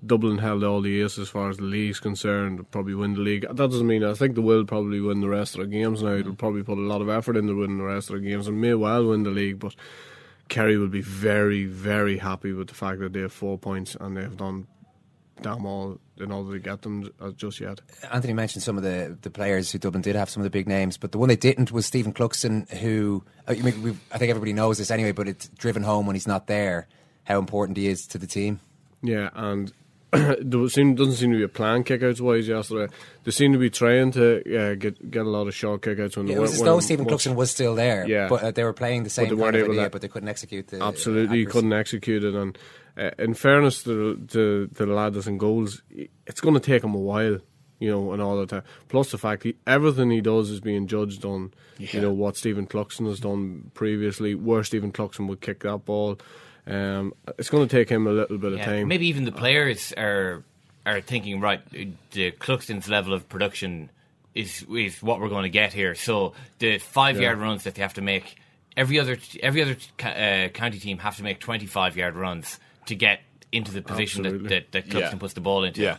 Dublin 0.04 0.38
held 0.38 0.64
all 0.64 0.80
the 0.80 1.00
ace 1.00 1.16
as 1.18 1.28
far 1.28 1.48
as 1.48 1.58
the 1.58 1.62
league's 1.62 2.00
concerned, 2.00 2.68
probably 2.72 2.94
win 2.94 3.14
the 3.14 3.20
league. 3.20 3.42
That 3.42 3.56
doesn't 3.56 3.86
mean 3.86 4.02
I 4.02 4.14
think 4.14 4.34
they 4.34 4.40
will 4.40 4.64
probably 4.64 5.00
win 5.00 5.20
the 5.20 5.28
rest 5.28 5.54
of 5.54 5.58
their 5.58 5.66
games 5.68 6.02
now. 6.02 6.20
They'll 6.22 6.34
probably 6.34 6.64
put 6.64 6.78
a 6.78 6.80
lot 6.80 7.00
of 7.00 7.08
effort 7.08 7.36
into 7.36 7.56
winning 7.56 7.78
the 7.78 7.84
rest 7.84 8.10
of 8.10 8.14
their 8.14 8.30
games 8.30 8.48
and 8.48 8.60
may 8.60 8.74
well 8.74 9.08
win 9.08 9.22
the 9.22 9.30
league, 9.30 9.60
but 9.60 9.74
Kerry 10.48 10.76
will 10.76 10.88
be 10.88 11.02
very, 11.02 11.66
very 11.66 12.18
happy 12.18 12.52
with 12.52 12.68
the 12.68 12.74
fact 12.74 12.98
that 12.98 13.12
they 13.12 13.20
have 13.20 13.32
four 13.32 13.58
points 13.58 13.96
and 13.98 14.16
they've 14.16 14.36
done 14.36 14.66
damn 15.40 15.64
all 15.64 15.98
in 16.22 16.32
order 16.32 16.52
to 16.52 16.58
get 16.58 16.82
them 16.82 17.10
uh, 17.20 17.30
just 17.32 17.60
yet. 17.60 17.80
Anthony 18.12 18.32
mentioned 18.32 18.62
some 18.62 18.76
of 18.76 18.82
the, 18.84 19.16
the 19.22 19.30
players 19.30 19.70
who 19.72 19.78
Dublin 19.78 20.02
did 20.02 20.16
have 20.16 20.30
some 20.30 20.40
of 20.40 20.44
the 20.44 20.50
big 20.50 20.66
names, 20.68 20.96
but 20.96 21.12
the 21.12 21.18
one 21.18 21.28
they 21.28 21.36
didn't 21.36 21.72
was 21.72 21.84
Stephen 21.86 22.12
Cluxton, 22.12 22.68
who 22.78 23.22
I, 23.46 23.54
mean, 23.54 23.98
I 24.12 24.18
think 24.18 24.30
everybody 24.30 24.52
knows 24.52 24.78
this 24.78 24.90
anyway, 24.90 25.12
but 25.12 25.28
it's 25.28 25.48
driven 25.48 25.82
home 25.82 26.06
when 26.06 26.14
he's 26.16 26.26
not 26.28 26.46
there 26.46 26.86
how 27.24 27.38
important 27.38 27.76
he 27.76 27.88
is 27.88 28.06
to 28.08 28.18
the 28.18 28.26
team. 28.26 28.60
Yeah, 29.02 29.30
and 29.34 29.72
there 30.12 30.68
seem, 30.68 30.94
doesn't 30.94 31.14
seem 31.14 31.30
to 31.32 31.38
be 31.38 31.42
a 31.44 31.48
plan 31.48 31.84
kickouts 31.84 32.20
wise 32.20 32.46
yesterday. 32.46 32.92
They 33.24 33.30
seem 33.30 33.52
to 33.52 33.58
be 33.58 33.70
trying 33.70 34.12
to 34.12 34.72
uh, 34.72 34.74
get 34.74 35.10
get 35.10 35.24
a 35.24 35.28
lot 35.28 35.46
of 35.48 35.54
short 35.54 35.80
kickouts 35.82 36.16
when 36.16 36.26
Yeah, 36.26 36.34
they 36.34 36.38
it 36.38 36.40
was 36.42 36.50
weren't 36.50 36.60
as 36.60 36.66
though 36.66 36.80
Stephen. 36.80 37.06
Cluxton 37.06 37.34
was 37.34 37.50
still 37.50 37.74
there, 37.74 38.06
Yeah, 38.06 38.28
but 38.28 38.42
uh, 38.42 38.50
they 38.50 38.62
were 38.64 38.72
playing 38.74 39.04
the 39.04 39.10
same. 39.10 39.28
But 39.28 39.36
they 39.36 39.42
weren't 39.42 39.56
able 39.56 39.70
idea, 39.70 39.84
to- 39.84 39.90
but 39.90 40.02
they 40.02 40.08
couldn't 40.08 40.28
execute 40.28 40.68
the 40.68 40.82
Absolutely, 40.82 41.38
you 41.38 41.46
couldn't 41.46 41.72
execute 41.72 42.24
it. 42.24 42.34
And 42.34 42.58
uh, 42.96 43.10
in 43.18 43.34
fairness 43.34 43.82
to, 43.84 44.14
the- 44.16 44.26
to, 44.28 44.66
to 44.74 44.86
the 44.86 44.92
lad 44.92 45.14
that's 45.14 45.26
in 45.26 45.38
goals, 45.38 45.82
it's 46.26 46.40
going 46.40 46.54
to 46.54 46.60
take 46.60 46.84
him 46.84 46.94
a 46.94 46.98
while, 46.98 47.38
you 47.78 47.90
know, 47.90 48.12
and 48.12 48.20
all 48.22 48.36
the 48.38 48.46
time. 48.46 48.62
Plus 48.88 49.10
the 49.10 49.18
fact 49.18 49.42
he, 49.44 49.56
everything 49.66 50.10
he 50.10 50.20
does 50.20 50.50
is 50.50 50.60
being 50.60 50.86
judged 50.86 51.24
on, 51.24 51.52
Yeah. 51.78 51.88
you 51.92 52.00
know, 52.00 52.12
what 52.12 52.36
Stephen 52.36 52.66
Cluxton 52.66 53.06
has 53.06 53.20
done 53.20 53.70
previously, 53.74 54.34
where 54.34 54.62
Stephen 54.64 54.92
Cluxton 54.92 55.26
would 55.28 55.40
kick 55.40 55.60
that 55.60 55.84
ball. 55.84 56.18
Um, 56.66 57.12
it's 57.38 57.50
going 57.50 57.66
to 57.66 57.76
take 57.76 57.88
him 57.88 58.06
a 58.06 58.12
little 58.12 58.38
bit 58.38 58.52
of 58.52 58.60
time. 58.60 58.86
Maybe 58.88 59.08
even 59.08 59.24
the 59.24 59.32
players 59.32 59.92
are 59.96 60.44
are 60.86 61.00
thinking, 61.00 61.40
right, 61.40 61.60
the 62.10 62.32
Cluxton's 62.32 62.88
level 62.88 63.14
of 63.14 63.28
production 63.28 63.90
is 64.34 64.64
is 64.70 65.02
what 65.02 65.20
we're 65.20 65.28
going 65.28 65.42
to 65.44 65.48
get 65.48 65.72
here. 65.72 65.94
So 65.94 66.34
the 66.60 66.78
five 66.78 67.16
Yeah. 67.16 67.28
yard 67.28 67.38
runs 67.38 67.64
that 67.64 67.74
they 67.74 67.82
have 67.82 67.94
to 67.94 68.00
make, 68.00 68.36
every 68.76 69.00
other 69.00 69.16
every 69.42 69.62
other 69.62 69.76
uh, 70.04 70.48
county 70.50 70.78
team 70.78 70.98
have 70.98 71.16
to 71.16 71.22
make 71.24 71.40
twenty 71.40 71.66
five 71.66 71.96
yard 71.96 72.14
runs 72.14 72.60
to 72.86 72.94
get 72.94 73.20
into 73.52 73.70
the 73.72 73.82
position 73.82 74.22
that, 74.22 74.30
Absolutely. 74.30 74.48
that, 74.60 74.72
that 74.72 74.86
Cluxton 74.88 75.12
Yeah. 75.12 75.18
puts 75.18 75.34
the 75.34 75.40
ball 75.40 75.64
into. 75.64 75.82
Yeah. 75.82 75.96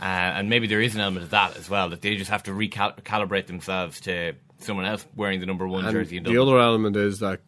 Uh, 0.00 0.04
and 0.04 0.50
maybe 0.50 0.66
there 0.66 0.80
is 0.80 0.94
an 0.94 1.00
element 1.00 1.24
of 1.24 1.30
that 1.30 1.56
as 1.56 1.70
well, 1.70 1.88
that 1.90 2.02
they 2.02 2.16
just 2.16 2.30
have 2.30 2.42
to 2.44 2.50
recalibrate 2.50 3.46
themselves 3.46 4.00
to 4.02 4.34
someone 4.58 4.84
else 4.86 5.06
wearing 5.14 5.40
the 5.40 5.46
number 5.46 5.66
one 5.66 5.84
And 5.84 5.92
jersey 5.92 6.16
in 6.18 6.24
the 6.24 6.36
other 6.40 6.58
element 6.58 6.96
is 6.96 7.20
that 7.20 7.40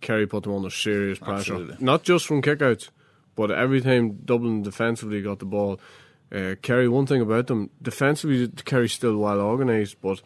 Kerry 0.00 0.26
put 0.26 0.42
them 0.42 0.54
under 0.54 0.70
serious 0.70 1.18
pressure, 1.18 1.54
Absolutely. 1.54 1.76
not 1.80 2.02
just 2.02 2.26
from 2.26 2.42
kickouts, 2.42 2.90
but 3.36 3.50
every 3.50 3.80
time 3.80 4.18
Dublin 4.24 4.62
defensively 4.62 5.22
got 5.22 5.38
the 5.38 5.44
ball. 5.46 5.80
Uh, 6.32 6.56
Kerry, 6.62 6.88
one 6.88 7.06
thing 7.06 7.20
about 7.20 7.46
them, 7.46 7.70
defensively, 7.80 8.48
Kerry's 8.64 8.92
still 8.92 9.16
well 9.16 9.40
organised, 9.40 10.00
but 10.02 10.20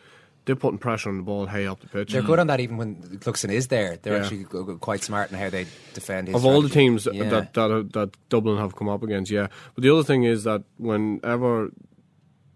they're 0.48 0.56
putting 0.56 0.78
pressure 0.78 1.10
on 1.10 1.18
the 1.18 1.22
ball 1.22 1.46
high 1.46 1.66
up 1.66 1.78
the 1.80 1.86
pitch. 1.86 2.10
They're 2.10 2.22
good 2.22 2.38
on 2.38 2.46
that 2.46 2.58
even 2.58 2.78
when 2.78 2.96
Cluxton 3.18 3.52
is 3.52 3.68
there. 3.68 3.98
They're 4.00 4.16
Yeah. 4.16 4.22
actually 4.22 4.44
quite 4.78 5.02
smart 5.04 5.30
in 5.30 5.36
how 5.38 5.50
they 5.50 5.66
defend 5.92 6.28
his 6.28 6.34
of 6.36 6.46
all 6.46 6.62
the 6.62 6.70
teams 6.70 7.06
Yeah. 7.12 7.28
that, 7.28 7.52
that 7.52 7.92
that 7.92 8.16
Dublin 8.30 8.56
have 8.56 8.74
come 8.74 8.88
up 8.88 9.02
against, 9.02 9.30
yeah. 9.30 9.48
But 9.74 9.82
the 9.84 9.90
other 9.92 10.02
thing 10.02 10.24
is 10.24 10.44
that 10.44 10.62
whenever 10.78 11.70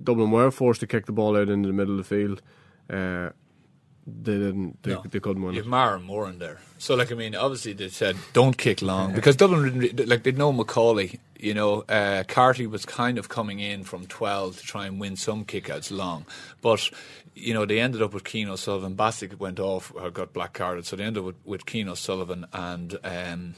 Dublin 0.03 0.31
were 0.31 0.51
forced 0.51 0.81
to 0.81 0.87
kick 0.87 1.05
the 1.05 1.13
ball 1.13 1.37
out 1.37 1.51
into 1.51 1.67
the 1.67 1.75
middle 1.75 1.99
of 2.01 2.09
the 2.09 2.17
field, 2.17 2.41
uh, 2.89 3.29
they 4.07 4.33
didn't. 4.33 4.83
They, 4.83 4.93
No. 4.93 5.03
they 5.09 5.21
couldn't 5.21 5.43
win 5.43 5.55
You've 5.55 5.67
Maher 5.67 5.97
and 5.97 6.05
Moore 6.05 6.29
in 6.29 6.39
there. 6.39 6.61
So, 6.79 6.95
like, 6.95 7.13
I 7.13 7.15
mean, 7.15 7.35
obviously 7.35 7.73
they 7.73 7.89
said 7.89 8.17
don't 8.33 8.57
kick 8.59 8.83
long 8.83 9.15
because 9.15 9.37
Dublin, 9.37 9.79
didn't 9.79 10.09
like, 10.09 10.23
they 10.25 10.33
know 10.33 10.53
Macauley. 10.53 11.19
You 11.39 11.55
know, 11.55 11.83
uh, 11.89 12.23
Carty 12.29 12.67
was 12.67 12.85
kind 12.87 13.19
of 13.19 13.29
coming 13.29 13.59
in 13.61 13.85
from 13.85 14.07
12 14.07 14.59
to 14.59 14.63
try 14.65 14.87
and 14.87 15.01
win 15.01 15.17
some 15.17 15.45
kickouts 15.45 15.91
long. 15.91 16.25
But, 16.61 16.89
you 17.35 17.53
know, 17.53 17.65
they 17.67 17.81
ended 17.81 18.01
up 18.03 18.15
with 18.15 18.27
Cian 18.29 18.49
O'Sullivan. 18.49 18.95
Bastick 18.95 19.41
went 19.41 19.59
off, 19.59 19.93
or 19.95 20.11
got 20.11 20.33
black 20.33 20.53
carded. 20.53 20.87
So 20.87 20.95
they 20.97 21.03
ended 21.05 21.21
up 21.21 21.27
with, 21.27 21.37
with 21.45 21.63
Cian 21.69 21.89
O'Sullivan 21.89 22.47
and. 22.53 22.97
Um, 23.05 23.55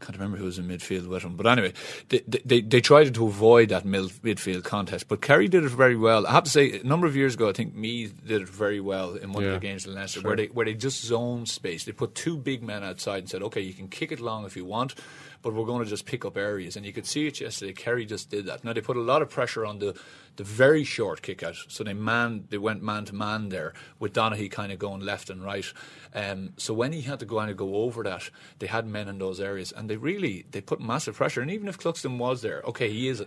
can't 0.00 0.16
remember 0.16 0.36
who 0.38 0.44
was 0.44 0.58
in 0.58 0.66
midfield 0.68 1.06
with 1.08 1.22
him, 1.22 1.36
but 1.36 1.46
anyway, 1.46 1.72
they 2.08 2.22
they, 2.44 2.60
they 2.60 2.80
tried 2.80 3.12
to 3.14 3.26
avoid 3.26 3.68
that 3.70 3.84
mid, 3.84 4.04
midfield 4.22 4.64
contest. 4.64 5.08
But 5.08 5.20
Kerry 5.20 5.48
did 5.48 5.64
it 5.64 5.70
very 5.70 5.96
well. 5.96 6.26
I 6.26 6.32
have 6.32 6.44
to 6.44 6.50
say, 6.50 6.80
a 6.80 6.84
number 6.84 7.06
of 7.06 7.16
years 7.16 7.34
ago, 7.34 7.48
I 7.48 7.52
think 7.52 7.74
Meath 7.74 8.14
did 8.26 8.42
it 8.42 8.48
very 8.48 8.80
well 8.80 9.14
in 9.14 9.32
one 9.32 9.42
Yeah, 9.42 9.50
of 9.50 9.60
the 9.60 9.66
games 9.66 9.86
in 9.86 9.94
Leicester, 9.94 10.20
sure. 10.20 10.28
where 10.30 10.36
they 10.36 10.46
where 10.46 10.66
they 10.66 10.74
just 10.74 11.04
zoned 11.04 11.48
space. 11.48 11.84
They 11.84 11.92
put 11.92 12.14
two 12.14 12.36
big 12.36 12.62
men 12.62 12.82
outside 12.84 13.18
and 13.18 13.28
said, 13.28 13.42
"Okay, 13.42 13.60
you 13.60 13.74
can 13.74 13.88
kick 13.88 14.12
it 14.12 14.20
long 14.20 14.44
if 14.46 14.56
you 14.56 14.64
want, 14.64 14.94
but 15.42 15.54
we're 15.54 15.64
going 15.64 15.84
to 15.84 15.88
just 15.88 16.06
pick 16.06 16.24
up 16.24 16.36
areas." 16.36 16.76
And 16.76 16.84
you 16.84 16.92
could 16.92 17.06
see 17.06 17.26
it 17.26 17.40
yesterday. 17.40 17.72
Kerry 17.72 18.06
just 18.06 18.30
did 18.30 18.46
that. 18.46 18.64
Now 18.64 18.72
they 18.72 18.80
put 18.80 18.96
a 18.96 19.00
lot 19.00 19.22
of 19.22 19.30
pressure 19.30 19.64
on 19.64 19.78
the 19.78 19.98
the 20.36 20.44
very 20.44 20.84
short 20.84 21.20
kick 21.22 21.42
out, 21.42 21.56
so 21.68 21.82
they 21.84 21.94
man 21.94 22.44
they 22.50 22.58
went 22.58 22.82
man 22.82 23.04
to 23.06 23.14
man 23.14 23.48
there 23.48 23.74
with 23.98 24.12
Donaghy 24.12 24.50
kind 24.50 24.72
of 24.72 24.78
going 24.78 25.00
left 25.00 25.30
and 25.30 25.44
right. 25.44 25.66
Um, 26.14 26.50
so 26.56 26.72
when 26.74 26.92
he 26.92 27.02
had 27.02 27.18
to 27.20 27.26
go 27.26 27.38
and 27.38 27.56
go 27.56 27.76
over 27.76 28.02
that, 28.04 28.30
they 28.58 28.66
had 28.66 28.86
men 28.86 29.08
in 29.08 29.18
those 29.18 29.40
areas, 29.40 29.72
and 29.72 29.90
they 29.90 29.96
really 29.96 30.46
they 30.50 30.60
put 30.60 30.80
massive 30.80 31.16
pressure. 31.16 31.40
And 31.40 31.50
even 31.50 31.68
if 31.68 31.78
Cluxton 31.78 32.18
was 32.18 32.42
there, 32.42 32.62
okay, 32.64 32.90
he 32.90 33.08
is 33.08 33.24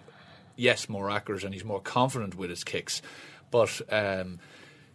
yes 0.56 0.90
more 0.90 1.10
accurate 1.10 1.44
and 1.44 1.54
he's 1.54 1.66
more 1.66 1.82
confident 1.82 2.36
with 2.36 2.50
his 2.50 2.64
kicks, 2.64 3.02
but. 3.52 3.82
Um, 3.90 4.40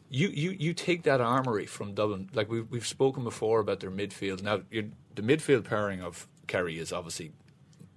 you, 0.08 0.28
you, 0.28 0.50
you 0.52 0.72
take 0.72 1.02
that 1.02 1.20
armory 1.20 1.66
from 1.66 1.94
Dublin. 1.94 2.30
Like 2.32 2.48
we've, 2.48 2.70
we've 2.70 2.86
spoken 2.86 3.24
before 3.24 3.60
about 3.60 3.80
their 3.80 3.90
midfield. 3.90 4.42
Now, 4.42 4.60
the 4.70 5.22
midfield 5.22 5.64
pairing 5.64 6.00
of 6.00 6.28
Kerry 6.46 6.78
is 6.78 6.92
obviously 6.92 7.32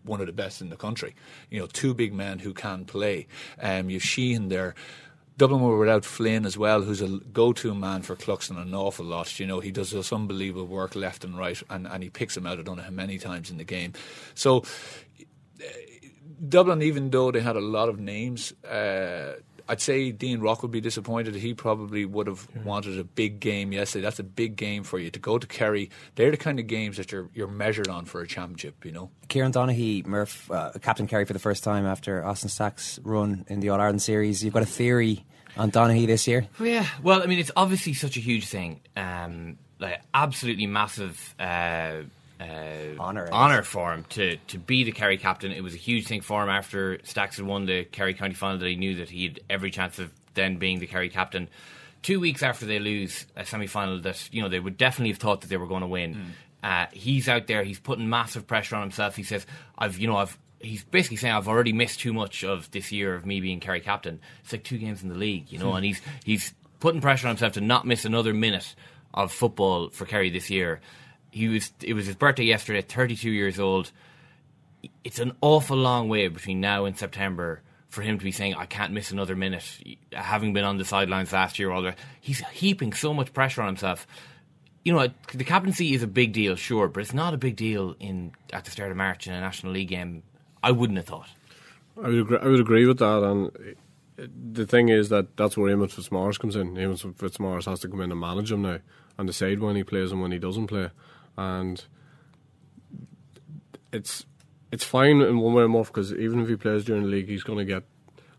one 0.03 0.19
of 0.21 0.27
the 0.27 0.33
best 0.33 0.61
in 0.61 0.69
the 0.69 0.75
country. 0.75 1.15
You 1.49 1.59
know, 1.59 1.67
two 1.67 1.93
big 1.93 2.13
men 2.13 2.39
who 2.39 2.53
can 2.53 2.85
play. 2.85 3.27
Um, 3.61 3.89
you've 3.89 4.03
Sheehan 4.03 4.49
there. 4.49 4.75
Dublin 5.37 5.61
were 5.61 5.77
without 5.77 6.03
Flynn 6.03 6.45
as 6.45 6.57
well, 6.57 6.81
who's 6.81 7.01
a 7.01 7.07
go-to 7.07 7.73
man 7.73 8.01
for 8.01 8.17
Cluxton 8.17 8.61
an 8.61 8.75
awful 8.75 9.05
lot. 9.05 9.39
You 9.39 9.47
know, 9.47 9.61
he 9.61 9.71
does 9.71 9.91
this 9.91 10.11
unbelievable 10.11 10.67
work 10.67 10.95
left 10.95 11.23
and 11.23 11.37
right, 11.37 11.61
and, 11.69 11.87
and 11.87 12.03
he 12.03 12.09
picks 12.09 12.35
him 12.35 12.45
out. 12.45 12.59
I 12.59 12.61
don't 12.61 12.75
know 12.75 12.83
how 12.83 12.89
many 12.89 13.17
times 13.17 13.49
in 13.49 13.55
the 13.55 13.63
game. 13.63 13.93
So 14.35 14.65
Dublin, 16.47 16.81
even 16.81 17.09
though 17.09 17.31
they 17.31 17.39
had 17.39 17.55
a 17.55 17.61
lot 17.61 17.87
of 17.87 17.99
names, 17.99 18.51
uh, 18.65 19.35
I'd 19.69 19.81
say 19.81 20.11
Dean 20.11 20.41
Rock 20.41 20.63
would 20.63 20.71
be 20.71 20.81
disappointed. 20.81 21.35
He 21.35 21.53
probably 21.53 22.03
would 22.03 22.25
have 22.25 22.47
wanted 22.65 22.99
a 22.99 23.03
big 23.03 23.39
game 23.39 23.71
yesterday. 23.71 24.01
That's 24.01 24.19
a 24.19 24.23
big 24.23 24.55
game 24.55 24.83
for 24.83 24.97
you 24.97 25.11
to 25.11 25.19
go 25.19 25.37
to 25.37 25.45
Kerry. 25.45 25.91
They're 26.15 26.31
the 26.31 26.37
kind 26.37 26.59
of 26.59 26.65
games 26.65 26.97
that 26.97 27.11
you're 27.11 27.29
you're 27.33 27.47
measured 27.47 27.87
on 27.87 28.05
for 28.05 28.21
a 28.21 28.27
championship. 28.27 28.83
You 28.83 28.91
know. 28.91 29.11
Kieran 29.27 29.51
Donaghy, 29.51 30.05
Murph, 30.05 30.49
uh, 30.51 30.71
Captain 30.81 31.05
Kerry 31.05 31.25
for 31.25 31.33
the 31.33 31.39
first 31.39 31.63
time 31.63 31.85
after 31.85 32.25
Austin 32.25 32.49
Stacks 32.49 32.99
run 33.03 33.45
in 33.47 33.59
the 33.59 33.69
All 33.69 33.79
Ireland 33.79 34.01
series. 34.01 34.43
You've 34.43 34.55
got 34.55 34.63
a 34.63 34.65
theory 34.65 35.23
on 35.55 35.71
Donaghy 35.71 36.07
this 36.07 36.27
year? 36.27 36.47
Well, 36.59 36.69
yeah. 36.69 36.87
Well, 37.03 37.21
I 37.21 37.27
mean, 37.27 37.39
it's 37.39 37.51
obviously 37.55 37.93
such 37.93 38.17
a 38.17 38.19
huge 38.19 38.47
thing. 38.47 38.81
Um, 38.97 39.57
like 39.79 40.01
absolutely 40.13 40.67
massive 40.67 41.35
uh, 41.39 42.01
uh, 42.39 42.45
honor 42.99 43.29
honor 43.31 43.63
for 43.63 43.93
him 43.93 44.05
to 44.09 44.37
to 44.47 44.57
be 44.57 44.83
the 44.83 44.91
Kerry 44.91 45.17
captain. 45.17 45.51
It 45.51 45.61
was 45.63 45.73
a 45.73 45.77
huge 45.77 46.07
thing 46.07 46.21
for 46.21 46.41
him 46.43 46.49
after 46.49 46.99
Stacks 47.03 47.37
had 47.37 47.45
won 47.45 47.65
the 47.65 47.83
Kerry 47.85 48.13
County 48.13 48.33
final. 48.33 48.57
That 48.59 48.67
he 48.67 48.75
knew 48.75 48.95
that 48.95 49.09
he 49.09 49.23
had 49.27 49.39
every 49.49 49.71
chance 49.71 49.99
of 49.99 50.11
then 50.35 50.57
being 50.57 50.79
the 50.79 50.87
Kerry 50.87 51.09
captain. 51.09 51.49
Two 52.01 52.19
weeks 52.21 52.41
after 52.43 52.65
they 52.65 52.79
lose 52.79 53.25
a 53.35 53.45
semi 53.45 53.67
final, 53.67 53.99
that 54.01 54.29
you 54.33 54.41
know 54.41 54.47
they 54.49 54.59
would 54.59 54.77
definitely 54.77 55.11
have 55.11 55.19
thought 55.19 55.41
that 55.41 55.47
they 55.49 55.57
were 55.57 55.67
going 55.67 55.81
to 55.81 55.87
win. 55.87 56.33
Uh, 56.63 56.85
he's 56.93 57.27
out 57.27 57.47
there. 57.47 57.63
He's 57.63 57.79
putting 57.79 58.09
massive 58.09 58.47
pressure 58.47 58.75
on 58.75 58.81
himself. 58.83 59.15
He 59.17 59.23
says, 59.23 59.45
"I've 59.77 59.97
you 59.97 60.07
know 60.07 60.15
I've." 60.17 60.37
He's 60.61 60.83
basically 60.83 61.15
saying 61.17 61.33
I've 61.33 61.47
already 61.47 61.71
missed 61.71 62.01
too 62.01 62.11
much 62.11 62.43
of 62.43 62.69
this 62.71 62.91
year 62.91 63.15
of 63.15 63.25
me 63.25 63.39
being 63.39 63.61
Kerry 63.61 63.79
captain. 63.79 64.19
It's 64.43 64.51
like 64.51 64.63
two 64.65 64.77
games 64.77 65.01
in 65.03 65.07
the 65.09 65.15
league, 65.15 65.51
you 65.53 65.57
know, 65.57 65.71
Hmm. 65.71 65.77
and 65.77 65.85
he's 65.85 66.01
he's 66.25 66.53
putting 66.81 66.99
pressure 67.01 67.27
on 67.27 67.31
himself 67.35 67.53
to 67.53 67.61
not 67.61 67.85
miss 67.87 68.03
another 68.05 68.33
minute 68.33 68.75
of 69.13 69.31
football 69.31 69.89
for 69.89 70.05
Kerry 70.05 70.29
this 70.29 70.49
year. 70.49 70.81
He 71.31 71.47
was 71.47 71.71
it 71.81 71.93
was 71.93 72.05
his 72.05 72.15
birthday 72.15 72.43
yesterday, 72.43 72.81
32 72.81 73.29
years 73.29 73.59
old. 73.59 73.91
It's 75.03 75.19
an 75.19 75.33
awful 75.41 75.77
long 75.77 76.09
way 76.09 76.27
between 76.27 76.61
now 76.61 76.85
and 76.85 76.97
September 76.97 77.61
for 77.89 78.01
him 78.01 78.17
to 78.17 78.23
be 78.23 78.31
saying 78.31 78.55
I 78.55 78.65
can't 78.65 78.93
miss 78.93 79.11
another 79.11 79.35
minute, 79.35 79.63
having 80.13 80.53
been 80.53 80.63
on 80.63 80.77
the 80.77 80.85
sidelines 80.85 81.33
last 81.33 81.59
year. 81.59 81.71
All 81.71 81.81
that 81.83 81.97
he's 82.21 82.39
heaping 82.49 82.93
so 82.93 83.13
much 83.13 83.33
pressure 83.33 83.61
on 83.61 83.67
himself. 83.67 84.07
You 84.83 84.93
know, 84.93 85.09
the 85.33 85.43
captaincy 85.43 85.93
is 85.93 86.03
a 86.03 86.07
big 86.07 86.31
deal, 86.31 86.55
sure, 86.55 86.87
but 86.87 87.01
it's 87.01 87.13
not 87.13 87.33
a 87.33 87.37
big 87.37 87.57
deal 87.57 87.95
in 87.99 88.31
at 88.53 88.65
the 88.65 88.71
start 88.71 88.91
of 88.91 88.97
March 88.97 89.27
in 89.27 89.33
a 89.33 89.39
National 89.41 89.73
League 89.73 89.89
game. 89.89 90.23
I 90.63 90.71
wouldn't 90.71 90.97
have 90.97 91.05
thought. 91.05 91.29
I 92.01 92.07
would 92.07 92.19
agree, 92.19 92.37
I 92.41 92.47
would 92.47 92.59
agree 92.59 92.85
with 92.85 92.99
that, 92.99 93.23
and 93.23 93.47
uh, 93.47 94.27
the 94.53 94.65
thing 94.65 94.89
is 94.89 95.09
that 95.09 95.35
that's 95.35 95.57
where 95.57 95.75
Eamon 95.75 95.91
Fitzmaurice 95.91 96.37
comes 96.37 96.55
in. 96.55 96.75
Eamon 96.75 97.15
Fitzmaurice 97.15 97.65
has 97.65 97.81
to 97.81 97.89
come 97.89 98.01
in 98.01 98.11
and 98.11 98.19
manage 98.19 98.51
him 98.51 98.61
now 98.61 98.79
and 99.17 99.27
decide 99.27 99.59
when 99.59 99.75
he 99.75 99.83
plays 99.83 100.11
and 100.11 100.21
when 100.21 100.31
he 100.31 100.39
doesn't 100.39 100.67
play, 100.67 100.89
and 101.39 101.85
it's 103.93 104.25
it's 104.71 104.83
fine 104.83 105.21
in 105.21 105.39
one 105.39 105.53
way 105.53 105.63
or 105.63 105.67
more 105.67 105.85
because 105.85 106.13
even 106.13 106.41
if 106.41 106.49
he 106.49 106.55
plays 106.55 106.83
during 106.83 107.03
the 107.03 107.07
league, 107.07 107.29
he's 107.29 107.43
going 107.43 107.57
to 107.57 107.65
get 107.65 107.83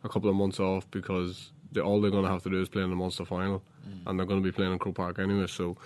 a 0.05 0.09
couple 0.09 0.31
of 0.31 0.37
months 0.37 0.61
off 0.61 0.89
because 0.91 1.51
they, 1.73 1.81
all 1.81 2.01
they're 2.01 2.11
going 2.11 2.25
to 2.25 2.31
have 2.31 2.43
to 2.43 2.51
do 2.51 2.61
is 2.61 2.69
play 2.69 2.83
in 2.83 2.91
the 2.91 2.97
Munster 2.97 3.25
final, 3.25 3.63
and 4.07 4.19
they're 4.19 4.27
going 4.27 4.43
to 4.43 4.45
be 4.45 4.53
playing 4.53 4.73
in 4.73 4.79
Croke 4.79 4.95
Park 4.95 5.19
anyway. 5.19 5.47
So, 5.47 5.77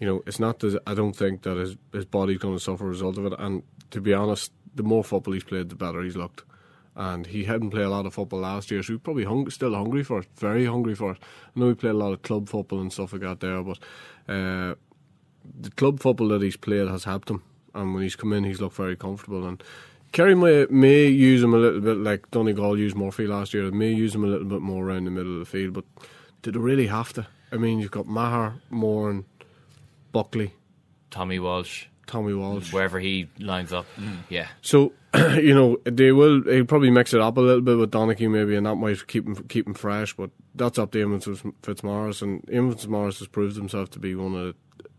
you 0.00 0.06
know, 0.06 0.22
it's 0.26 0.40
not. 0.40 0.58
That, 0.58 0.82
I 0.86 0.94
don't 0.94 1.14
think 1.14 1.42
that 1.42 1.56
his 1.56 1.76
his 1.92 2.04
body's 2.04 2.38
going 2.38 2.56
to 2.56 2.60
suffer 2.60 2.84
as 2.90 3.00
a 3.00 3.06
result 3.06 3.18
of 3.18 3.26
it. 3.26 3.38
And 3.38 3.62
to 3.92 4.00
be 4.00 4.12
honest, 4.12 4.52
the 4.74 4.82
more 4.82 5.04
football 5.04 5.32
he's 5.32 5.44
played, 5.44 5.68
the 5.68 5.76
better 5.76 6.02
he's 6.02 6.16
looked. 6.16 6.42
And 6.96 7.26
he 7.26 7.44
hadn't 7.44 7.70
played 7.70 7.86
a 7.86 7.90
lot 7.90 8.06
of 8.06 8.14
football 8.14 8.40
last 8.40 8.70
year, 8.70 8.80
so 8.82 8.92
he's 8.92 9.02
probably 9.02 9.24
hung, 9.24 9.50
still 9.50 9.74
hungry 9.74 10.04
for 10.04 10.20
it, 10.20 10.28
very 10.36 10.64
hungry 10.64 10.94
for 10.94 11.12
it. 11.12 11.18
I 11.56 11.58
know 11.58 11.68
he 11.68 11.74
played 11.74 11.94
a 11.94 11.98
lot 11.98 12.12
of 12.12 12.22
club 12.22 12.48
football 12.48 12.80
and 12.80 12.92
stuff 12.92 13.12
like 13.12 13.22
that 13.22 13.40
there, 13.40 13.64
but 13.64 13.78
uh, 14.28 14.76
the 15.60 15.70
club 15.70 16.00
football 16.00 16.28
that 16.28 16.42
he's 16.42 16.56
played 16.56 16.88
has 16.88 17.04
helped 17.04 17.30
him. 17.30 17.42
And 17.74 17.94
when 17.94 18.02
he's 18.02 18.16
come 18.16 18.32
in, 18.32 18.44
he's 18.44 18.60
looked 18.60 18.76
very 18.76 18.96
comfortable. 18.96 19.46
And 19.46 19.62
Kerry 20.12 20.34
may, 20.34 20.66
may 20.70 21.06
use 21.06 21.42
him 21.42 21.54
a 21.54 21.58
little 21.58 21.80
bit 21.80 21.96
like 21.96 22.30
Donegal 22.30 22.78
used 22.78 22.96
Murphy 22.96 23.26
last 23.26 23.52
year. 23.52 23.68
They 23.68 23.76
may 23.76 23.92
use 23.92 24.14
him 24.14 24.24
a 24.24 24.28
little 24.28 24.46
bit 24.46 24.60
more 24.60 24.84
around 24.84 25.04
the 25.04 25.10
middle 25.10 25.32
of 25.32 25.40
the 25.40 25.44
field, 25.44 25.74
but 25.74 25.84
did 26.42 26.54
they 26.54 26.60
really 26.60 26.86
have 26.86 27.12
to? 27.14 27.26
I 27.50 27.56
mean, 27.56 27.80
you've 27.80 27.90
got 27.90 28.06
Maher, 28.06 28.60
Moran, 28.70 29.24
Buckley, 30.12 30.52
Tommy 31.10 31.38
Walsh, 31.38 31.86
Tommy 32.06 32.34
Walsh, 32.34 32.72
wherever 32.72 33.00
he 33.00 33.28
lines 33.38 33.72
up, 33.72 33.86
yeah. 34.28 34.48
So 34.60 34.92
you 35.14 35.54
know 35.54 35.78
they 35.84 36.12
will. 36.12 36.42
He'll 36.42 36.64
probably 36.64 36.90
mix 36.90 37.14
it 37.14 37.20
up 37.20 37.36
a 37.36 37.40
little 37.40 37.60
bit 37.60 37.78
with 37.78 37.90
Donaghy 37.90 38.30
maybe, 38.30 38.56
and 38.56 38.66
that 38.66 38.76
might 38.76 39.06
keep 39.06 39.26
him 39.26 39.36
keep 39.48 39.66
him 39.66 39.74
fresh. 39.74 40.14
But 40.14 40.30
that's 40.54 40.78
up 40.78 40.92
to 40.92 40.98
Eamon 40.98 41.22
Fitz- 41.22 41.54
Fitzmaurice, 41.62 42.22
and 42.22 42.42
Eamon 42.46 42.72
Fitzmaurice 42.72 43.18
has 43.20 43.28
proved 43.28 43.56
himself 43.56 43.90
to 43.90 43.98
be 43.98 44.14
one 44.14 44.34
of 44.34 44.46
the, 44.46 44.54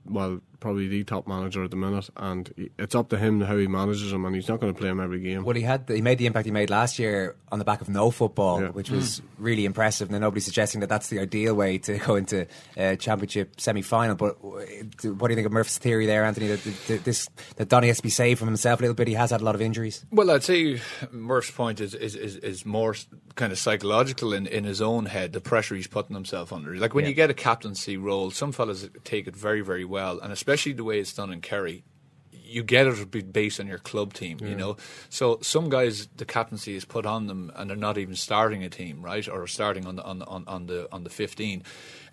well, 0.06 0.40
probably 0.60 0.88
the 0.88 1.04
top 1.04 1.28
manager 1.28 1.64
at 1.64 1.72
the 1.72 1.78
minute, 1.78 2.10
and 2.18 2.70
it's 2.78 2.96
up 2.96 3.10
to 3.10 3.18
him 3.18 3.42
how 3.42 3.58
he 3.58 3.68
manages 3.68 4.12
him, 4.12 4.26
and 4.26 4.36
he's 4.36 4.48
not 4.48 4.60
going 4.60 4.74
to 4.74 4.80
play 4.80 4.90
him 4.90 5.00
every 5.00 5.20
game. 5.20 5.44
Well, 5.44 5.56
he 5.56 5.62
had 5.62 5.86
he 5.88 6.02
made 6.02 6.18
the 6.18 6.26
impact 6.26 6.46
he 6.46 6.52
made 6.52 6.70
last 6.70 7.00
year 7.00 7.36
on 7.52 7.60
the 7.60 7.66
back 7.66 7.82
of 7.82 7.90
no 7.90 8.12
football, 8.12 8.62
which 8.68 8.90
was 8.90 9.22
really 9.38 9.66
impressive. 9.66 10.10
And 10.10 10.20
nobody's 10.20 10.46
suggesting 10.46 10.82
that 10.82 10.88
that's 10.90 11.10
the 11.10 11.20
ideal 11.20 11.54
way 11.54 11.78
to 11.80 11.98
go 12.00 12.16
into 12.16 12.48
a 12.78 12.96
championship 12.98 13.60
semi 13.60 13.82
final. 13.82 14.16
But 14.16 14.38
uh, 14.44 15.10
what 15.14 15.28
do 15.28 15.32
you 15.32 15.36
think 15.36 15.46
of 15.46 15.52
Murph's 15.54 15.78
theory 15.78 16.06
there, 16.06 16.24
Anthony? 16.26 16.48
That, 16.48 16.64
that 16.88 17.04
this 17.04 17.30
that 17.58 17.70
Donny 17.70 17.88
has 17.88 17.98
to 17.98 18.04
be 18.04 18.10
saved 18.10 18.40
from 18.40 18.48
himself 18.48 18.80
a 18.80 18.84
little 18.84 18.96
bit. 18.96 19.08
He 19.08 19.14
has 19.14 19.32
had 19.32 19.42
a 19.42 19.44
lot 19.44 19.56
of 19.56 19.62
injuries. 19.62 20.06
Well, 20.12 20.32
I'd 20.32 20.44
say 20.44 20.82
Murph's 21.12 21.52
point 21.52 21.80
is, 21.82 21.94
is, 21.94 22.16
is, 22.16 22.38
is 22.38 22.66
more 22.66 22.96
kind 23.36 23.52
of 23.52 23.60
psychological 23.60 24.34
in, 24.34 24.48
in 24.48 24.64
his 24.64 24.82
own 24.82 25.06
head, 25.06 25.34
the 25.34 25.42
pressure 25.42 25.76
he's 25.76 25.88
putting 25.88 26.16
himself 26.16 26.52
under. 26.54 26.76
Like 26.78 26.94
when 26.94 27.04
Yeah. 27.06 27.10
you 27.10 27.16
get 27.16 27.30
a 27.30 27.34
captaincy 27.34 27.98
role, 27.98 28.32
some 28.32 28.52
fellas 28.52 28.88
take 29.04 29.28
it 29.28 29.36
very, 29.36 29.62
very 29.62 29.86
well, 29.86 30.20
and 30.20 30.32
especially 30.46 30.74
the 30.74 30.84
way 30.84 31.00
it's 31.00 31.14
done 31.14 31.34
in 31.34 31.42
Kerry. 31.42 31.84
You 32.32 32.62
get 32.64 32.86
it 32.86 32.96
to 32.98 33.06
be- 33.08 33.22
based 33.24 33.60
on 33.60 33.66
your 33.66 33.80
club 33.80 34.14
team, 34.14 34.38
you 34.40 34.56
know. 34.56 34.78
So 35.10 35.40
some 35.42 35.68
guys, 35.70 36.08
the 36.18 36.26
captaincy 36.26 36.76
is 36.76 36.86
put 36.86 37.06
on 37.08 37.26
them, 37.26 37.52
and 37.56 37.68
they're 37.70 37.76
not 37.76 37.98
even 37.98 38.16
starting 38.16 38.64
a 38.64 38.70
team, 38.70 39.02
right, 39.02 39.28
or 39.28 39.48
starting 39.48 39.88
on 39.88 39.96
the 39.96 40.04
on 40.04 40.20
the, 40.20 40.26
on, 40.28 40.44
on 40.48 40.68
the 40.68 40.88
on 40.92 41.04
the 41.04 41.10
fifteen. 41.10 41.64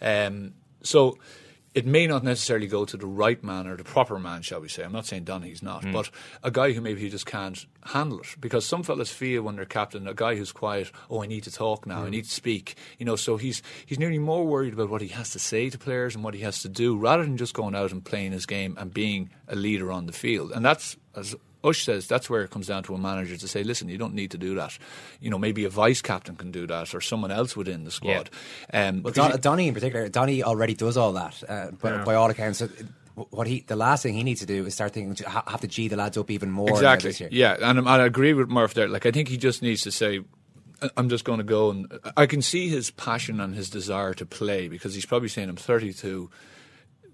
Um, 0.01 0.55
so 0.83 1.19
it 1.75 1.87
may 1.87 2.07
not 2.07 2.23
necessarily 2.23 2.67
go 2.67 2.85
to 2.85 2.97
the 2.99 3.07
right 3.07 3.43
man 3.43 3.67
or 3.67 3.77
the 3.77 3.85
proper 3.85 4.19
man, 4.19 4.43
shall 4.43 4.61
we 4.61 4.69
say. 4.69 4.83
I'm 4.85 4.93
not 4.93 5.07
saying 5.07 5.25
Donny's 5.25 5.63
not, 5.63 5.83
Mm. 5.83 5.93
but 5.95 6.11
a 6.43 6.51
guy 6.51 6.73
who 6.73 6.81
maybe 6.83 7.01
he 7.01 7.09
just 7.09 7.25
can't 7.25 7.65
handle 7.87 8.21
it. 8.21 8.27
Because 8.41 8.67
some 8.67 8.83
fellas 8.83 9.11
feel 9.11 9.43
when 9.43 9.57
they're 9.57 9.65
captain, 9.65 10.07
a 10.07 10.13
guy 10.15 10.37
who's 10.37 10.53
quiet, 10.53 10.91
oh, 11.09 11.23
I 11.23 11.27
need 11.27 11.45
to 11.45 11.51
talk 11.51 11.87
now, 11.87 12.03
I 12.03 12.09
Mm. 12.09 12.11
need 12.11 12.25
to 12.25 12.31
speak. 12.31 12.77
You 12.99 13.07
know, 13.07 13.17
so 13.17 13.37
he's 13.39 13.63
he's 13.87 13.99
nearly 13.99 14.19
more 14.19 14.45
worried 14.47 14.75
about 14.75 14.91
what 14.91 15.01
he 15.01 15.09
has 15.09 15.31
to 15.31 15.39
say 15.39 15.71
to 15.71 15.79
players 15.79 16.15
and 16.15 16.23
what 16.23 16.35
he 16.35 16.41
has 16.41 16.61
to 16.63 16.69
do, 16.69 16.97
rather 16.97 17.23
than 17.23 17.37
just 17.39 17.55
going 17.55 17.75
out 17.75 17.91
and 17.93 18.05
playing 18.05 18.33
his 18.33 18.45
game 18.47 18.77
and 18.79 18.93
being 18.93 19.31
a 19.49 19.57
leader 19.57 19.91
on 19.91 20.07
the 20.07 20.13
field. 20.13 20.53
And 20.53 20.65
that's 20.65 20.97
as 21.17 21.35
Ush 21.65 21.85
says, 21.85 22.07
that's 22.07 22.29
where 22.29 22.43
it 22.43 22.51
comes 22.51 22.67
down 22.67 22.83
to 22.85 22.95
a 22.95 22.99
manager 22.99 23.37
to 23.37 23.49
say, 23.49 23.63
listen, 23.63 23.89
you 23.89 23.99
don't 23.99 24.15
need 24.15 24.31
to 24.33 24.39
do 24.39 24.55
that. 24.57 24.77
You 25.21 25.31
know, 25.31 25.39
maybe 25.39 25.65
a 25.65 25.69
vice 25.69 26.03
captain 26.03 26.35
can 26.37 26.51
do 26.51 26.67
that 26.67 26.95
or 26.95 27.01
someone 27.01 27.31
else 27.31 27.57
within 27.57 27.85
the 27.85 27.91
squad. 27.91 28.31
Um, 28.73 29.03
Well, 29.03 29.13
because 29.13 29.31
Don, 29.33 29.41
Donny 29.41 29.69
in 29.69 29.75
particular, 29.75 30.09
Donny 30.09 30.43
already 30.43 30.75
does 30.75 30.97
all 30.97 31.13
that 31.13 31.43
uh, 31.49 31.71
by, 31.73 31.91
Yeah. 31.91 32.05
by 32.05 32.15
all 32.17 32.31
accounts. 32.31 32.59
So 32.59 32.69
what 33.31 33.47
he, 33.47 33.61
the 33.67 33.77
last 33.77 34.03
thing 34.03 34.15
he 34.15 34.25
needs 34.25 34.41
to 34.41 34.47
do 34.47 34.65
is 34.67 34.75
start 34.75 34.93
thinking 34.93 35.15
to 35.17 35.29
have 35.29 35.61
to 35.61 35.67
g 35.69 35.87
the 35.89 35.97
lads 35.97 36.17
up 36.17 36.31
even 36.31 36.51
more. 36.51 36.69
Exactly. 36.71 37.15
Yeah, 37.31 37.55
and, 37.55 37.65
I'm- 37.65 37.79
and 37.79 37.89
I 37.89 38.07
agree 38.07 38.33
with 38.33 38.49
Murph 38.49 38.75
there. 38.75 38.89
Like, 38.89 39.07
I 39.07 39.11
think 39.11 39.29
he 39.29 39.37
just 39.37 39.63
needs 39.63 39.83
to 39.83 39.91
say, 39.93 40.21
I'm 40.97 41.09
just 41.09 41.25
going 41.25 41.39
to 41.39 41.45
go 41.45 41.71
and 41.71 41.87
I 42.17 42.27
can 42.27 42.43
see 42.43 42.69
his 42.69 42.91
passion 42.91 43.39
and 43.41 43.55
his 43.55 43.71
desire 43.71 44.15
to 44.15 44.27
play 44.27 44.67
because 44.67 44.95
he's 44.95 45.07
probably 45.07 45.29
saying 45.29 45.49
I'm 45.49 45.55
32. 45.57 46.29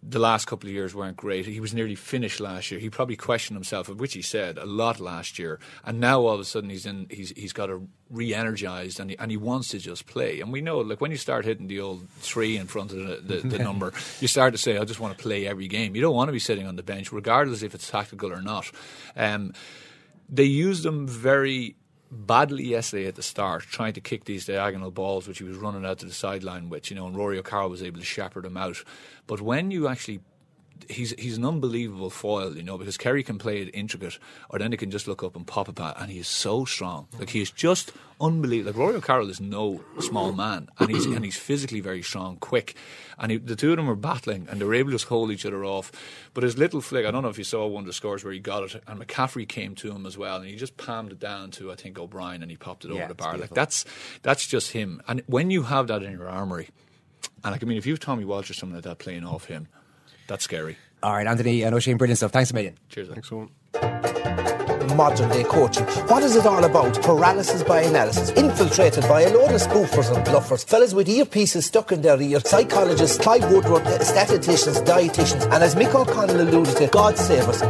The 0.02 0.18
last 0.18 0.46
couple 0.46 0.68
of 0.68 0.74
years 0.74 0.94
weren't 0.94 1.16
great. 1.16 1.46
He 1.46 1.60
was 1.60 1.74
nearly 1.74 1.94
finished 1.94 2.40
last 2.40 2.70
year. 2.70 2.80
He 2.80 2.88
probably 2.88 3.16
questioned 3.16 3.56
himself, 3.56 3.88
which 3.88 4.14
he 4.14 4.22
said 4.22 4.56
a 4.56 4.64
lot 4.64 5.00
last 5.00 5.38
year. 5.38 5.58
And 5.84 6.00
now 6.00 6.20
all 6.20 6.34
of 6.34 6.40
a 6.40 6.44
sudden 6.44 6.70
he's 6.70 6.86
in. 6.86 7.06
He's 7.10 7.30
he's 7.30 7.52
got 7.52 7.68
a 7.68 7.80
re-energized 8.10 9.00
and 9.00 9.10
he, 9.10 9.18
and 9.18 9.30
he 9.30 9.36
wants 9.36 9.68
to 9.68 9.78
just 9.78 10.06
play. 10.06 10.40
And 10.40 10.52
we 10.52 10.60
know, 10.60 10.78
like 10.78 11.00
when 11.00 11.10
you 11.10 11.16
start 11.16 11.44
hitting 11.44 11.66
the 11.66 11.80
old 11.80 12.08
three 12.20 12.56
in 12.56 12.66
front 12.66 12.92
of 12.92 12.98
the, 12.98 13.36
the, 13.40 13.48
the 13.48 13.58
number, 13.62 13.92
you 14.20 14.28
start 14.28 14.54
to 14.54 14.58
say, 14.58 14.78
I 14.78 14.84
just 14.84 15.00
want 15.00 15.16
to 15.16 15.22
play 15.22 15.46
every 15.46 15.68
game. 15.68 15.94
You 15.94 16.02
don't 16.02 16.14
want 16.14 16.28
to 16.28 16.32
be 16.32 16.38
sitting 16.38 16.66
on 16.66 16.76
the 16.76 16.82
bench, 16.82 17.12
regardless 17.12 17.62
if 17.62 17.74
it's 17.74 17.90
tactical 17.90 18.32
or 18.32 18.40
not. 18.40 18.70
Um, 19.16 19.52
they 20.28 20.44
used 20.44 20.84
him 20.84 21.06
very 21.06 21.76
badly 22.10 22.64
yesterday 22.64 23.06
at 23.06 23.14
the 23.14 23.22
start, 23.22 23.62
trying 23.62 23.92
to 23.94 24.00
kick 24.00 24.24
these 24.24 24.46
diagonal 24.46 24.90
balls, 24.90 25.28
which 25.28 25.38
he 25.38 25.44
was 25.44 25.56
running 25.56 25.84
out 25.84 25.98
to 25.98 26.06
the 26.06 26.12
sideline 26.12 26.68
with, 26.68 26.90
you 26.90 26.96
know, 26.96 27.06
and 27.06 27.16
Rory 27.16 27.38
O'Carroll 27.38 27.70
was 27.70 27.82
able 27.82 27.98
to 28.00 28.04
shepherd 28.04 28.46
him 28.46 28.56
out. 28.56 28.82
But 29.26 29.40
when 29.40 29.70
you 29.70 29.88
actually 29.88 30.20
he's 30.88 31.12
he's 31.18 31.36
an 31.36 31.44
unbelievable 31.44 32.10
foil, 32.10 32.56
you 32.56 32.62
know, 32.62 32.78
because 32.78 32.96
Kerry 32.96 33.22
can 33.22 33.38
play 33.38 33.62
it 33.62 33.70
intricate, 33.74 34.18
or 34.50 34.58
then 34.58 34.70
he 34.72 34.78
can 34.78 34.90
just 34.90 35.08
look 35.08 35.22
up 35.22 35.36
and 35.36 35.46
pop 35.46 35.68
it 35.68 35.74
back, 35.74 35.94
and 35.98 36.10
he 36.10 36.18
is 36.18 36.28
so 36.28 36.64
strong. 36.64 37.08
Like 37.18 37.30
he 37.30 37.40
is 37.40 37.50
just 37.50 37.92
unbelievable. 38.20 38.70
Like 38.72 38.78
Rory 38.78 38.94
O'Carroll 38.96 39.30
is 39.30 39.40
no 39.40 39.82
small 40.00 40.32
man, 40.32 40.68
and 40.78 40.90
he's 40.90 41.06
and 41.06 41.24
he's 41.24 41.36
physically 41.36 41.80
very 41.80 42.02
strong, 42.02 42.36
quick, 42.36 42.74
and 43.18 43.32
he, 43.32 43.38
the 43.38 43.56
two 43.56 43.70
of 43.70 43.76
them 43.76 43.86
were 43.86 43.96
battling, 43.96 44.46
and 44.50 44.60
they're 44.60 44.74
able 44.74 44.90
to 44.90 44.94
just 44.96 45.08
hold 45.08 45.30
each 45.30 45.46
other 45.46 45.64
off. 45.64 45.90
But 46.34 46.44
his 46.44 46.56
little 46.58 46.80
flick, 46.80 47.06
I 47.06 47.10
don't 47.10 47.22
know 47.22 47.28
if 47.28 47.38
you 47.38 47.44
saw 47.44 47.66
one 47.66 47.82
of 47.82 47.86
the 47.86 47.92
scores 47.92 48.24
where 48.24 48.32
he 48.32 48.38
got 48.38 48.62
it, 48.74 48.82
and 48.86 49.00
McCaffrey 49.00 49.48
came 49.48 49.74
to 49.76 49.90
him 49.90 50.06
as 50.06 50.16
well, 50.18 50.36
and 50.36 50.46
he 50.46 50.56
just 50.56 50.76
palmed 50.76 51.12
it 51.12 51.18
down 51.20 51.50
to 51.52 51.72
I 51.72 51.74
think 51.74 51.98
O'Brien, 51.98 52.42
and 52.42 52.50
he 52.50 52.56
popped 52.56 52.84
it 52.84 52.90
Yeah, 52.90 52.98
over 53.00 53.08
the 53.08 53.14
bar. 53.14 53.36
Like 53.36 53.54
that's 53.54 53.84
that's 54.22 54.46
just 54.46 54.72
him. 54.72 55.02
And 55.08 55.22
when 55.26 55.50
you 55.50 55.64
have 55.64 55.86
that 55.88 56.02
in 56.02 56.12
your 56.12 56.28
armory, 56.28 56.68
and 57.44 57.52
like 57.52 57.62
I 57.62 57.66
mean, 57.66 57.78
if 57.78 57.86
you 57.86 57.92
have 57.92 58.00
Tommy 58.00 58.24
Walsh 58.24 58.50
or 58.50 58.54
something 58.54 58.74
like 58.76 58.84
that 58.84 58.98
playing 58.98 59.24
off 59.24 59.44
him, 59.46 59.68
that's 60.28 60.44
scary. 60.44 60.76
All 61.02 61.14
right, 61.14 61.26
Anthony 61.26 61.62
and 61.62 61.74
Oisin, 61.74 61.96
brilliant 61.96 62.18
stuff. 62.18 62.32
Thanks 62.32 62.50
a 62.50 62.54
million. 62.54 62.76
Cheers. 62.88 63.08
Thanks, 63.08 63.28
so 63.28 63.48
modern 64.98 65.28
day 65.30 65.44
coaching. 65.44 65.84
What 66.08 66.24
is 66.24 66.34
it 66.34 66.44
all 66.44 66.64
about? 66.64 67.00
Paralysis 67.02 67.62
by 67.62 67.82
analysis, 67.82 68.30
infiltrated 68.30 69.04
by 69.04 69.22
a 69.22 69.32
load 69.32 69.52
of 69.52 69.60
spoofers 69.60 70.14
and 70.14 70.26
bluffers, 70.26 70.64
fellas 70.64 70.92
with 70.92 71.06
earpieces 71.06 71.62
stuck 71.64 71.92
in 71.92 72.02
their 72.02 72.20
ear, 72.20 72.40
psychologists, 72.40 73.16
Clive 73.18 73.48
Woodward, 73.52 73.86
statisticians, 74.02 74.80
dietitians, 74.80 75.44
and 75.44 75.62
as 75.62 75.76
Mick 75.76 75.94
O'Connell 75.94 76.40
alluded 76.40 76.76
to, 76.78 76.88
God 76.88 77.16
save 77.16 77.48
us. 77.48 77.62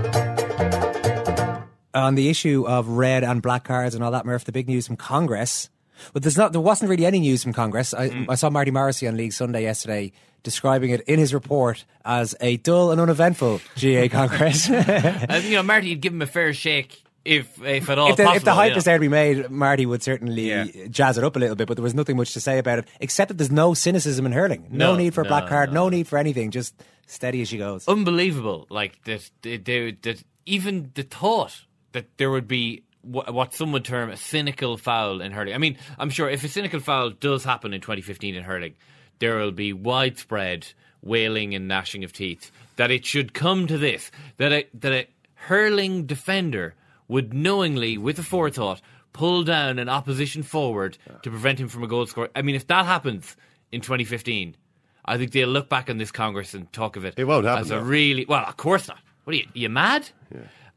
on 1.95 2.15
the 2.15 2.31
issue 2.31 2.65
of 2.67 2.89
red 2.89 3.25
and 3.25 3.43
black 3.43 3.65
cards 3.65 3.95
and 3.95 4.03
all 4.03 4.13
that, 4.13 4.25
Murph, 4.25 4.45
the 4.45 4.53
big 4.53 4.69
news 4.69 4.87
from 4.87 4.97
Congress. 4.97 5.69
But 6.13 6.23
there's 6.23 6.37
not, 6.37 6.53
there 6.53 6.61
wasn't 6.61 6.91
really 6.91 7.07
any 7.07 7.21
news 7.21 7.43
from 7.43 7.53
Congress. 7.53 7.95
I, 7.95 8.09
Mm. 8.09 8.27
I 8.29 8.35
saw 8.37 8.51
Marty 8.51 8.71
Morrissey 8.71 9.07
on 9.09 9.17
League 9.17 9.33
Sunday 9.33 9.63
yesterday 9.63 10.13
describing 10.43 10.91
it 10.91 11.01
in 11.03 11.19
his 11.19 11.35
report 11.35 11.85
as 12.05 12.35
a 12.41 12.57
dull 12.59 12.91
and 12.93 13.01
uneventful 13.01 13.61
GAA 13.81 14.09
Congress. 14.11 14.69
and, 14.71 15.45
you 15.45 15.53
know, 15.57 15.63
Marty, 15.73 15.89
you'd 15.89 16.01
give 16.01 16.13
him 16.13 16.23
a 16.23 16.27
fair 16.27 16.53
shake 16.55 17.03
if, 17.25 17.61
if 17.63 17.91
at 17.91 17.99
all 17.99 18.11
if, 18.11 18.17
the, 18.17 18.23
possible. 18.23 18.37
if 18.37 18.45
the 18.45 18.55
hype 18.55 18.71
you 18.73 18.79
is 18.79 18.85
there 18.85 18.97
to 18.97 19.01
be 19.01 19.09
made, 19.09 19.51
Marty 19.51 19.85
would 19.85 20.03
certainly 20.03 20.89
jazz 20.91 21.19
it 21.19 21.25
up 21.25 21.37
a 21.37 21.39
little 21.39 21.57
bit, 21.57 21.67
but 21.69 21.77
there 21.77 21.83
was 21.83 21.95
nothing 21.95 22.17
much 22.17 22.33
to 22.35 22.41
say 22.41 22.59
about 22.59 22.79
it, 22.79 22.87
except 23.01 23.29
that 23.29 23.37
there's 23.39 23.51
no 23.51 23.75
cynicism 23.75 24.25
in 24.25 24.33
hurling. 24.33 24.67
No, 24.71 24.93
No, 24.93 24.97
need 24.97 25.13
for 25.13 25.21
a 25.21 25.25
no, 25.25 25.29
black 25.29 25.49
card, 25.49 25.73
no. 25.73 25.89
need 25.89 26.07
for 26.09 26.17
anything, 26.19 26.51
just 26.51 26.75
steady 27.07 27.43
as 27.43 27.49
she 27.49 27.59
goes. 27.59 27.87
unbelievable. 27.89 28.67
Like 28.71 29.03
that, 29.05 29.29
that, 29.43 29.65
that, 30.03 30.23
even 30.47 30.91
the 30.95 31.03
thought 31.03 31.65
that 31.93 32.07
there 32.17 32.31
would 32.31 32.49
be 32.49 32.83
what 33.09 33.55
some 33.55 33.73
would 33.73 33.85
term 33.85 34.11
a 34.11 34.17
cynical 34.17 34.77
foul 34.77 35.21
in 35.21 35.33
hurling. 35.33 35.55
I 35.55 35.59
mean, 35.59 35.79
I'm 35.99 36.11
sure 36.11 36.29
if 36.29 36.45
a 36.45 36.49
cynical 36.49 36.81
foul 36.81 37.11
does 37.11 37.45
happen 37.45 37.73
in 37.73 37.81
2015 37.81 38.35
in 38.35 38.45
hurling, 38.45 38.75
there 39.19 39.37
will 39.37 39.53
be 39.53 39.73
widespread 39.73 40.67
wailing 41.03 41.55
and 41.55 41.69
gnashing 41.69 42.05
of 42.05 42.13
teeth. 42.13 42.51
That 42.77 42.91
it 42.91 43.05
should 43.05 43.35
come 43.35 43.67
to 43.67 43.79
this 43.79 44.11
that 44.37 44.53
a, 44.53 44.67
that 44.75 44.93
a 44.93 45.07
hurling 45.35 46.07
defender 46.07 46.75
would 47.09 47.33
knowingly, 47.33 47.99
with 47.99 48.19
a 48.19 48.23
forethought, 48.23 48.81
pull 49.13 49.43
down 49.43 49.79
an 49.79 49.89
opposition 49.89 50.43
forward 50.43 50.99
to 51.23 51.31
prevent 51.31 51.59
him 51.59 51.69
from 51.69 51.83
a 51.83 51.89
goal 51.89 52.07
score. 52.07 52.29
I 52.37 52.43
mean, 52.43 52.55
if 52.55 52.67
that 52.67 52.85
happens 52.85 53.37
in 53.73 53.81
2015. 53.81 54.57
I 55.05 55.17
think 55.17 55.33
they'll 55.33 55.49
look 55.49 55.69
back 55.69 55.89
on 55.89 55.99
this 55.99 56.13
Congress 56.13 56.55
and 56.55 56.71
talk 56.73 56.97
of 56.97 57.05
it. 57.05 57.15
It 57.17 57.25
won't 57.25 57.47
happen, 57.47 57.63
as 57.63 57.71
a 57.71 57.77
though. 57.77 57.81
really 57.81 58.27
well. 58.27 58.45
Of 58.45 58.57
course 58.57 58.89
not. 58.89 58.99
What 59.25 59.35
are 59.35 59.39
you? 59.39 59.47
you 59.55 59.69
mad? 59.69 60.09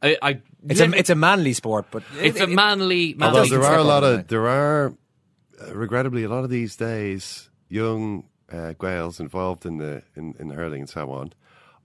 I, 0.01 0.17
I, 0.21 0.41
It's 0.69 0.79
a, 0.79 0.91
it's 0.91 1.09
a 1.09 1.15
manly 1.15 1.53
sport, 1.53 1.85
but 1.91 2.03
it's 2.19 2.39
a 2.39 2.47
manly. 2.47 3.13
manly 3.15 3.39
Although 3.39 3.49
there 3.49 3.63
are 3.63 3.77
a 3.79 3.83
lot 3.83 4.03
of 4.03 4.27
there 4.27 4.47
are, 4.47 4.93
uh, 5.59 5.75
regrettably, 5.75 6.23
a 6.23 6.29
lot 6.29 6.43
of 6.43 6.49
these 6.49 6.75
days 6.75 7.49
young 7.67 8.25
uh, 8.51 8.73
Gaels 8.79 9.19
involved 9.19 9.65
in 9.65 9.77
the 9.77 10.03
in, 10.15 10.35
in 10.39 10.49
hurling 10.51 10.81
and 10.81 10.89
so 10.89 11.11
on, 11.11 11.33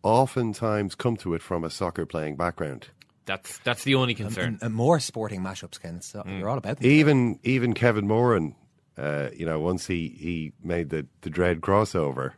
oftentimes 0.03 0.95
come 0.95 1.16
to 1.18 1.35
it 1.35 1.43
from 1.43 1.64
a 1.64 1.70
soccer 1.70 2.07
playing 2.07 2.37
background. 2.37 2.89
That's 3.24 3.59
that's 3.59 3.85
the 3.85 3.95
only 3.97 4.14
concern. 4.14 4.45
and, 4.45 4.59
and 4.62 4.74
more 4.74 5.01
sporting 5.01 5.41
mashups, 5.43 5.81
Ken. 5.81 6.01
So 6.01 6.22
Mm. 6.22 6.39
you're 6.39 6.49
all 6.49 6.59
about 6.59 6.79
them. 6.79 6.91
Even 6.91 7.41
even 7.43 7.72
Kevin 7.74 8.07
Moran, 8.07 8.55
uh, 8.97 9.31
you 9.35 9.45
know, 9.47 9.59
once 9.59 9.87
he, 9.87 10.09
he 10.09 10.53
made 10.62 10.91
the, 10.91 11.07
the 11.22 11.31
dread 11.31 11.61
crossover, 11.61 12.33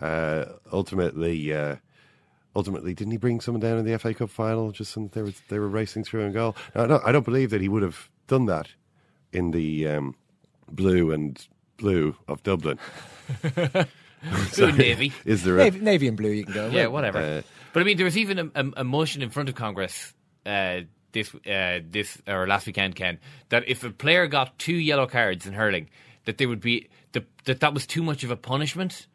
uh, 0.00 0.46
ultimately 0.72 1.52
uh, 1.52 1.76
ultimately 2.56 2.94
didn't 2.94 3.12
he 3.12 3.18
bring 3.18 3.40
someone 3.40 3.60
down 3.60 3.78
in 3.78 3.84
the 3.84 3.96
FA 3.98 4.12
Cup 4.14 4.30
final 4.30 4.72
just 4.72 4.92
so 4.92 5.02
that 5.02 5.12
they 5.12 5.22
were 5.22 5.32
they 5.48 5.58
were 5.60 5.68
racing 5.68 6.02
through 6.02 6.24
and 6.24 6.34
goal? 6.34 6.56
Now, 6.74 6.84
I 6.84 6.86
don't 6.88 7.04
I 7.06 7.12
don't 7.12 7.24
believe 7.24 7.50
that 7.50 7.60
he 7.60 7.68
would 7.68 7.82
have 7.82 8.08
done 8.26 8.46
that 8.46 8.68
in 9.32 9.52
the 9.52 9.86
um, 9.86 10.16
blue 10.68 11.12
and 11.12 11.46
blue 11.76 12.16
of 12.26 12.42
Dublin. 12.42 12.78
Blue 14.56 14.72
Navy. 14.72 15.12
Is 15.24 15.44
there 15.44 15.58
a, 15.58 15.64
Navy, 15.64 15.80
Navy 15.80 16.08
and 16.08 16.16
blue, 16.16 16.30
you 16.30 16.44
can 16.44 16.54
go. 16.54 16.66
yeah, 16.68 16.84
Well, 16.84 16.92
whatever. 16.92 17.18
uh, 17.18 17.42
but 17.72 17.80
I 17.80 17.84
mean, 17.84 17.96
there 17.96 18.06
was 18.06 18.16
even 18.16 18.38
a, 18.38 18.50
a, 18.54 18.70
a 18.78 18.84
motion 18.84 19.22
in 19.22 19.30
front 19.30 19.48
of 19.48 19.54
Congress 19.54 20.14
uh, 20.46 20.80
this 21.12 21.34
uh, 21.46 21.80
this 21.88 22.20
or 22.26 22.46
last 22.46 22.66
weekend, 22.66 22.96
Ken, 22.96 23.18
that 23.50 23.68
if 23.68 23.84
a 23.84 23.90
player 23.90 24.26
got 24.26 24.58
two 24.58 24.74
yellow 24.74 25.06
cards 25.06 25.46
in 25.46 25.52
hurling, 25.52 25.88
that 26.24 26.38
they 26.38 26.46
would 26.46 26.60
be 26.60 26.88
the, 27.12 27.24
that 27.44 27.60
that 27.60 27.74
was 27.74 27.86
too 27.86 28.02
much 28.02 28.24
of 28.24 28.30
a 28.30 28.36
punishment. 28.36 29.06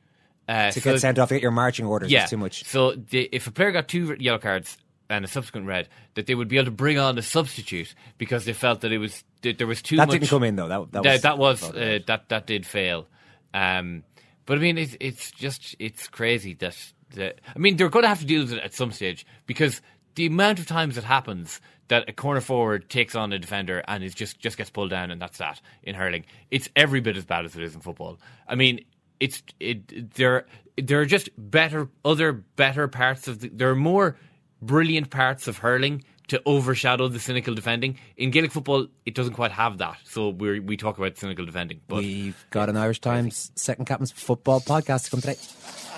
Uh, 0.47 0.71
to 0.71 0.81
so- 0.81 0.91
get 0.91 0.99
sent 1.01 1.19
off, 1.19 1.29
get 1.29 1.41
your 1.41 1.51
marching 1.51 1.85
orders. 1.85 2.11
yeah, 2.11 2.21
It's 2.23 2.31
too 2.31 2.37
much. 2.37 2.63
So 2.65 2.93
the, 2.93 3.29
if 3.31 3.47
a 3.47 3.51
player 3.51 3.71
got 3.71 3.87
two 3.87 4.15
yellow 4.19 4.39
cards 4.39 4.77
and 5.09 5.23
a 5.23 5.27
subsequent 5.27 5.67
red, 5.67 5.87
that 6.15 6.25
they 6.25 6.35
would 6.35 6.47
be 6.47 6.57
able 6.57 6.65
to 6.65 6.71
bring 6.71 6.97
on 6.97 7.17
a 7.17 7.21
substitute 7.21 7.93
because 8.17 8.45
they 8.45 8.53
felt 8.53 8.81
that 8.81 8.91
it 8.91 8.97
was 8.97 9.23
that 9.43 9.57
there 9.57 9.67
was 9.67 9.81
too 9.81 9.97
That 9.97 10.07
much. 10.07 10.19
didn't 10.19 10.29
come 10.29 10.43
in, 10.43 10.55
though. 10.55 10.67
That- 10.67 10.91
that 10.91 11.21
that, 11.21 11.37
was- 11.37 11.61
that 11.61 11.73
was 11.73 11.81
uh, 11.81 11.99
that 12.07 12.29
that 12.29 12.47
did 12.47 12.65
fail. 12.65 13.07
Um, 13.53 14.03
but 14.45 14.57
I 14.57 14.61
mean, 14.61 14.77
it's 14.77 14.95
it's 14.99 15.31
just 15.31 15.75
it's 15.79 16.07
crazy 16.07 16.53
that 16.55 16.77
that 17.15 17.39
I 17.55 17.59
mean 17.59 17.77
they're 17.77 17.89
going 17.89 18.03
to 18.03 18.09
have 18.09 18.19
to 18.19 18.25
deal 18.25 18.41
with 18.41 18.53
it 18.53 18.59
at 18.63 18.73
some 18.73 18.91
stage 18.91 19.25
because 19.45 19.81
the 20.15 20.25
amount 20.25 20.59
of 20.59 20.65
times 20.67 20.97
it 20.97 21.03
happens 21.03 21.61
that 21.89 22.07
a 22.09 22.13
corner 22.13 22.39
forward 22.41 22.89
takes 22.89 23.15
on 23.15 23.33
a 23.33 23.39
defender 23.39 23.83
and 23.87 24.03
is 24.03 24.13
just 24.13 24.39
just 24.39 24.57
gets 24.57 24.69
pulled 24.69 24.89
down 24.89 25.11
and 25.11 25.21
that's 25.21 25.37
that 25.39 25.61
in 25.83 25.95
hurling. 25.95 26.25
It's 26.49 26.69
every 26.75 27.01
bit 27.01 27.17
as 27.17 27.25
bad 27.25 27.45
as 27.45 27.55
it 27.55 27.63
is 27.63 27.75
in 27.75 27.81
football. 27.81 28.19
I 28.47 28.55
mean, 28.55 28.85
it's 29.21 29.41
it 29.61 30.13
there 30.15 30.45
there 30.77 30.99
are 30.99 31.05
just 31.05 31.29
better 31.37 31.87
other 32.03 32.33
better 32.33 32.89
parts 32.89 33.29
of 33.29 33.39
the, 33.39 33.47
there 33.49 33.69
are 33.69 33.75
more 33.75 34.17
brilliant 34.61 35.09
parts 35.09 35.47
of 35.47 35.59
hurling 35.59 36.03
to 36.27 36.41
overshadow 36.45 37.07
the 37.07 37.19
cynical 37.19 37.53
defending. 37.53 37.97
In 38.15 38.31
Gaelic 38.31 38.51
football, 38.51 38.87
it 39.05 39.15
doesn't 39.15 39.33
quite 39.33 39.51
have 39.51 39.77
that. 39.77 39.97
So 40.03 40.29
we 40.29 40.59
we 40.59 40.75
talk 40.75 40.97
about 40.97 41.17
cynical 41.17 41.45
defending, 41.45 41.81
but 41.87 41.99
We've 41.99 42.45
got 42.49 42.67
an 42.69 42.77
Irish 42.77 42.99
Times 42.99 43.51
second 43.55 43.85
captain's 43.85 44.11
football 44.11 44.59
podcast 44.59 45.05
to 45.05 45.11
come 45.11 45.21
today. 45.21 45.37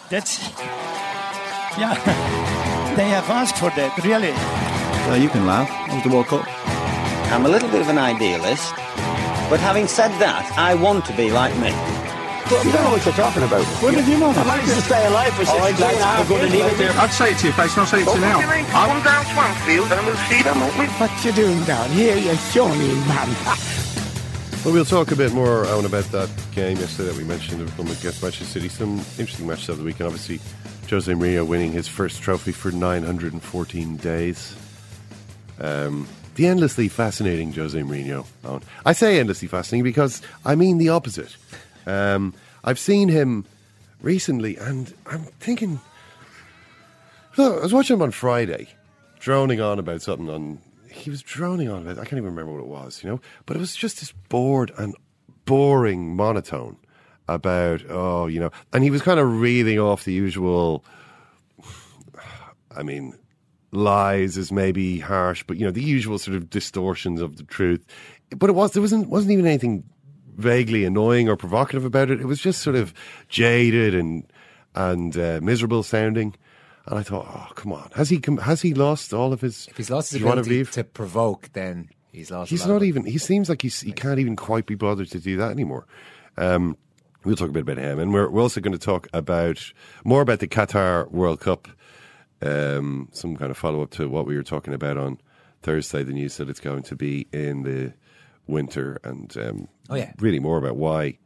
That's. 0.10 0.40
Yeah. 1.80 1.96
They 2.96 3.10
have 3.10 3.28
asked 3.30 3.58
for 3.58 3.72
that, 3.72 3.98
really. 4.04 4.32
Well, 5.08 5.18
you 5.18 5.30
can 5.30 5.48
laugh. 5.48 5.70
It 5.90 5.96
was 5.96 6.04
the 6.04 6.10
World 6.10 6.28
Cup. 6.28 6.46
I'm 7.34 7.46
a 7.46 7.50
little 7.50 7.70
bit 7.70 7.82
of 7.82 7.90
an 7.90 7.98
idealist, 7.98 8.76
but 9.50 9.60
having 9.60 9.88
said 9.88 10.10
that, 10.20 10.54
I 10.56 10.76
want 10.76 11.06
to 11.06 11.14
be 11.18 11.32
like 11.32 11.56
me. 11.58 11.72
You 12.52 12.72
don't 12.72 12.84
know 12.84 12.92
what 12.92 13.06
you're 13.06 13.14
talking 13.16 13.44
about. 13.44 13.66
What 13.82 13.96
did 13.96 14.08
you 14.08 14.20
know 14.20 14.34
that? 14.34 14.46
I 14.46 14.58
managed 14.58 14.76
to 14.76 14.82
stay 14.82 15.08
alive 15.08 15.34
for 15.34 15.46
63 15.46 15.64
and 15.64 15.80
a 15.80 16.04
half 16.04 16.30
years. 16.30 16.96
I'd 16.98 17.08
say 17.08 17.32
it 17.32 17.38
to 17.40 17.46
your 17.48 17.54
face, 17.56 17.72
and 17.72 17.80
I'll 17.80 17.88
say 17.88 18.02
it 18.02 18.06
to 18.06 18.14
you 18.14 18.22
now. 18.22 18.42
Come 18.42 19.04
down 19.04 19.26
Swansfield 19.32 19.92
and 19.92 20.06
we'll 20.06 20.16
see 20.28 20.42
them, 20.44 20.60
won't 20.60 20.78
we? 20.78 20.86
What 20.86 21.26
you 21.26 21.32
doing 21.32 21.64
down 21.64 21.90
here, 21.92 22.18
you 22.18 22.36
shawny 22.52 22.94
man? 23.08 23.30
Well, 24.66 24.74
we'll 24.74 24.86
talk 24.86 25.12
a 25.12 25.16
bit 25.16 25.34
more, 25.34 25.66
Eoin, 25.66 25.86
about 25.86 26.06
that 26.12 26.30
game 26.54 26.78
yesterday 26.78 27.10
that 27.10 27.18
we 27.18 27.24
mentioned 27.24 27.62
against 27.62 28.04
Manchester 28.22 28.46
City. 28.46 28.70
Some 28.70 29.00
interesting 29.18 29.48
matches 29.48 29.70
of 29.70 29.78
the 29.78 29.84
weekend. 29.84 30.08
Obviously, 30.08 30.40
Jose 30.90 31.12
Mourinho 31.12 31.48
winning 31.48 31.72
his 31.72 31.88
first 31.88 32.22
trophy 32.22 32.52
for 32.52 32.72
914 32.72 33.98
days. 33.98 34.56
Um, 35.60 36.08
the 36.36 36.48
endlessly 36.48 36.88
fascinating 36.88 37.54
Jose 37.54 37.80
Mourinho. 37.80 38.26
Eoin. 38.44 38.64
I 38.86 38.94
say 38.94 39.20
endlessly 39.20 39.48
fascinating 39.48 39.84
because 39.84 40.22
I 40.46 40.56
mean 40.56 40.78
the 40.78 40.90
opposite. 40.90 41.36
Um, 41.86 42.34
I've 42.64 42.80
seen 42.80 43.10
him 43.10 43.46
recently, 44.02 44.58
and 44.58 44.94
I'm 45.06 45.24
thinking. 45.40 45.80
Look, 47.38 47.60
I 47.60 47.64
was 47.64 47.74
watching 47.74 47.96
him 47.96 48.02
on 48.02 48.12
Friday, 48.12 48.68
droning 49.20 49.60
on 49.60 49.80
about 49.80 50.02
something 50.02 50.30
on. 50.30 50.60
He 50.90 51.10
was 51.10 51.22
droning 51.22 51.70
on 51.70 51.82
about. 51.82 51.98
I 51.98 52.06
can't 52.06 52.14
even 52.14 52.26
remember 52.26 52.54
what 52.54 52.62
it 52.62 52.68
was, 52.68 53.04
you 53.04 53.10
know. 53.10 53.20
But 53.46 53.58
it 53.58 53.60
was 53.60 53.76
just 53.76 54.00
this 54.00 54.12
bored 54.30 54.72
and 54.78 54.96
boring 55.46 56.16
monotone 56.16 56.78
about, 57.28 57.82
oh, 57.90 58.28
you 58.28 58.40
know, 58.40 58.52
and 58.72 58.84
he 58.84 58.92
was 58.92 59.02
kind 59.02 59.20
of 59.20 59.42
reading 59.42 59.80
off 59.80 60.04
the 60.04 60.14
usual. 60.14 60.86
I 62.76 62.84
mean, 62.84 63.18
lies 63.74 64.38
is 64.38 64.52
maybe 64.52 65.00
harsh, 65.00 65.44
but 65.46 65.58
you 65.58 65.66
know 65.66 65.72
the 65.72 65.82
usual 65.82 66.18
sort 66.20 66.38
of 66.38 66.50
distortions 66.50 67.22
of 67.22 67.38
the 67.38 67.44
truth. 67.44 67.84
But 68.30 68.50
it 68.50 68.54
was 68.54 68.72
there 68.72 68.82
wasn't 68.82 69.10
wasn't 69.10 69.34
even 69.34 69.46
anything 69.46 69.84
vaguely 70.36 70.86
annoying 70.86 71.30
or 71.30 71.36
provocative 71.36 71.86
about 71.86 72.10
it. 72.10 72.22
It 72.22 72.26
was 72.26 72.40
just 72.40 72.62
sort 72.62 72.76
of 72.76 72.94
jaded 73.30 73.96
and 73.96 74.26
and 74.76 75.16
uh, 75.18 75.40
miserable 75.42 75.84
sounding. 75.84 76.36
And 76.86 77.00
I 77.00 77.04
thought, 77.04 77.26
oh 77.30 77.54
come 77.56 77.72
on, 77.72 77.90
has 77.96 78.10
he 78.10 78.20
com- 78.20 78.38
has 78.38 78.62
he 78.62 78.74
lost 78.74 79.14
all 79.14 79.32
of 79.32 79.42
his? 79.42 79.68
If 79.70 79.78
he's 79.78 79.90
lost 79.90 80.12
his 80.12 80.18
Do 80.18 80.24
you 80.24 80.26
want 80.26 80.38
to 80.38 80.42
ability 80.42 80.58
leave? 80.58 80.72
to 80.72 80.84
provoke, 80.84 81.50
then 81.54 81.90
he's 82.12 82.30
lost. 82.32 82.50
He's 82.52 82.66
not 82.66 82.84
even. 82.84 83.06
He 83.06 83.18
seems 83.18 83.48
like 83.48 83.62
he's, 83.62 83.80
he 83.80 83.94
can't 83.94 84.20
even 84.20 84.36
quite 84.36 84.66
be 84.66 84.76
bothered 84.76 85.10
to 85.12 85.20
do 85.20 85.38
that 85.38 85.52
anymore. 85.52 85.88
Um, 86.38 86.76
we'll 87.24 87.38
talk 87.38 87.50
a 87.50 87.54
bit 87.54 87.62
about 87.64 87.78
him, 87.78 88.00
and 88.00 88.12
we're, 88.14 88.30
we're 88.30 88.42
also 88.42 88.60
going 88.60 88.78
to 88.78 88.86
talk 88.86 89.08
about 89.14 89.72
more 90.04 90.22
about 90.22 90.40
the 90.40 90.48
Qatar 90.48 91.10
World 91.10 91.40
Cup. 91.40 91.70
Um, 92.42 93.08
some 93.14 93.38
kind 93.38 93.50
of 93.52 93.58
follow 93.58 93.82
up 93.82 93.92
to 93.92 94.10
what 94.10 94.26
we 94.26 94.36
were 94.36 94.44
talking 94.44 94.74
about 94.74 94.98
on 94.98 95.20
Thursday. 95.62 96.04
The 96.04 96.12
news 96.12 96.36
that 96.36 96.50
it's 96.50 96.60
going 96.60 96.84
to 96.84 96.96
be 96.98 97.28
in 97.32 97.64
the 97.64 97.94
winter, 98.46 99.00
and 99.06 99.34
um, 99.38 99.68
Oh, 99.90 99.96
yeah. 99.96 100.14
really 100.20 100.40
more 100.40 100.58
about 100.58 100.78
why 100.78 101.18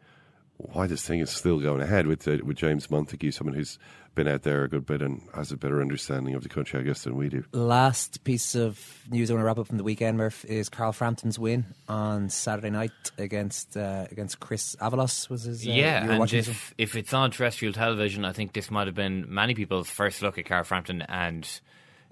why 0.57 0.87
this 0.87 1.03
thing 1.03 1.19
is 1.19 1.29
still 1.29 1.59
going 1.59 1.81
ahead 1.81 2.07
with 2.07 2.27
uh, 2.27 2.37
with 2.43 2.57
James 2.57 2.89
Montague, 2.89 3.31
someone 3.31 3.55
who's 3.55 3.77
been 4.15 4.27
out 4.27 4.41
there 4.41 4.63
a 4.63 4.69
good 4.69 4.85
bit 4.85 5.01
and 5.01 5.21
has 5.35 5.51
a 5.51 5.57
better 5.57 5.79
understanding 5.79 6.33
of 6.33 6.41
the 6.41 6.49
country, 6.49 6.79
I 6.79 6.83
guess, 6.83 7.03
than 7.03 7.15
we 7.15 7.29
do. 7.29 7.45
Last 7.51 8.23
piece 8.23 8.55
of 8.55 9.03
news 9.11 9.29
I 9.29 9.35
want 9.35 9.43
to 9.43 9.45
wrap 9.45 9.59
up 9.59 9.67
from 9.67 9.77
the 9.77 9.83
weekend, 9.83 10.17
Murph, 10.17 10.43
is 10.45 10.69
Carl 10.69 10.91
Frampton's 10.91 11.37
win 11.37 11.65
on 11.87 12.29
Saturday 12.29 12.71
night 12.71 12.91
against 13.19 13.77
uh, 13.77 14.07
against 14.11 14.39
Chris 14.39 14.75
Avalos. 14.77 15.29
Was 15.29 15.43
his? 15.43 15.65
Uh, 15.65 15.71
yeah, 15.71 16.09
and 16.09 16.19
watching 16.19 16.39
this 16.39 16.47
one? 16.47 16.55
if, 16.55 16.73
if 16.77 16.95
it's 16.95 17.13
on 17.13 17.29
terrestrial 17.29 17.73
television, 17.73 18.25
I 18.25 18.33
think 18.33 18.53
this 18.53 18.71
might 18.71 18.87
have 18.87 18.95
been 18.95 19.25
many 19.29 19.53
people's 19.53 19.89
first 19.89 20.21
look 20.23 20.39
at 20.39 20.45
Carl 20.45 20.63
Frampton, 20.63 21.03
and 21.03 21.47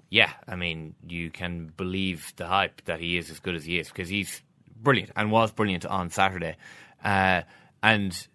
yeah, 0.08 0.30
I 0.46 0.54
mean, 0.54 0.94
you 1.06 1.30
can 1.30 1.72
believe 1.76 2.32
the 2.36 2.46
hype 2.46 2.84
that 2.84 3.00
he 3.00 3.18
is 3.18 3.30
as 3.30 3.40
good 3.40 3.56
as 3.56 3.64
he 3.64 3.78
is 3.78 3.88
because 3.88 4.08
he's 4.08 4.40
brilliant 4.82 5.10
and 5.16 5.30
was 5.30 5.52
brilliant 5.52 5.86
on 5.86 6.10
Saturday. 6.10 6.56
Uh, 7.04 7.42
and 7.82 8.26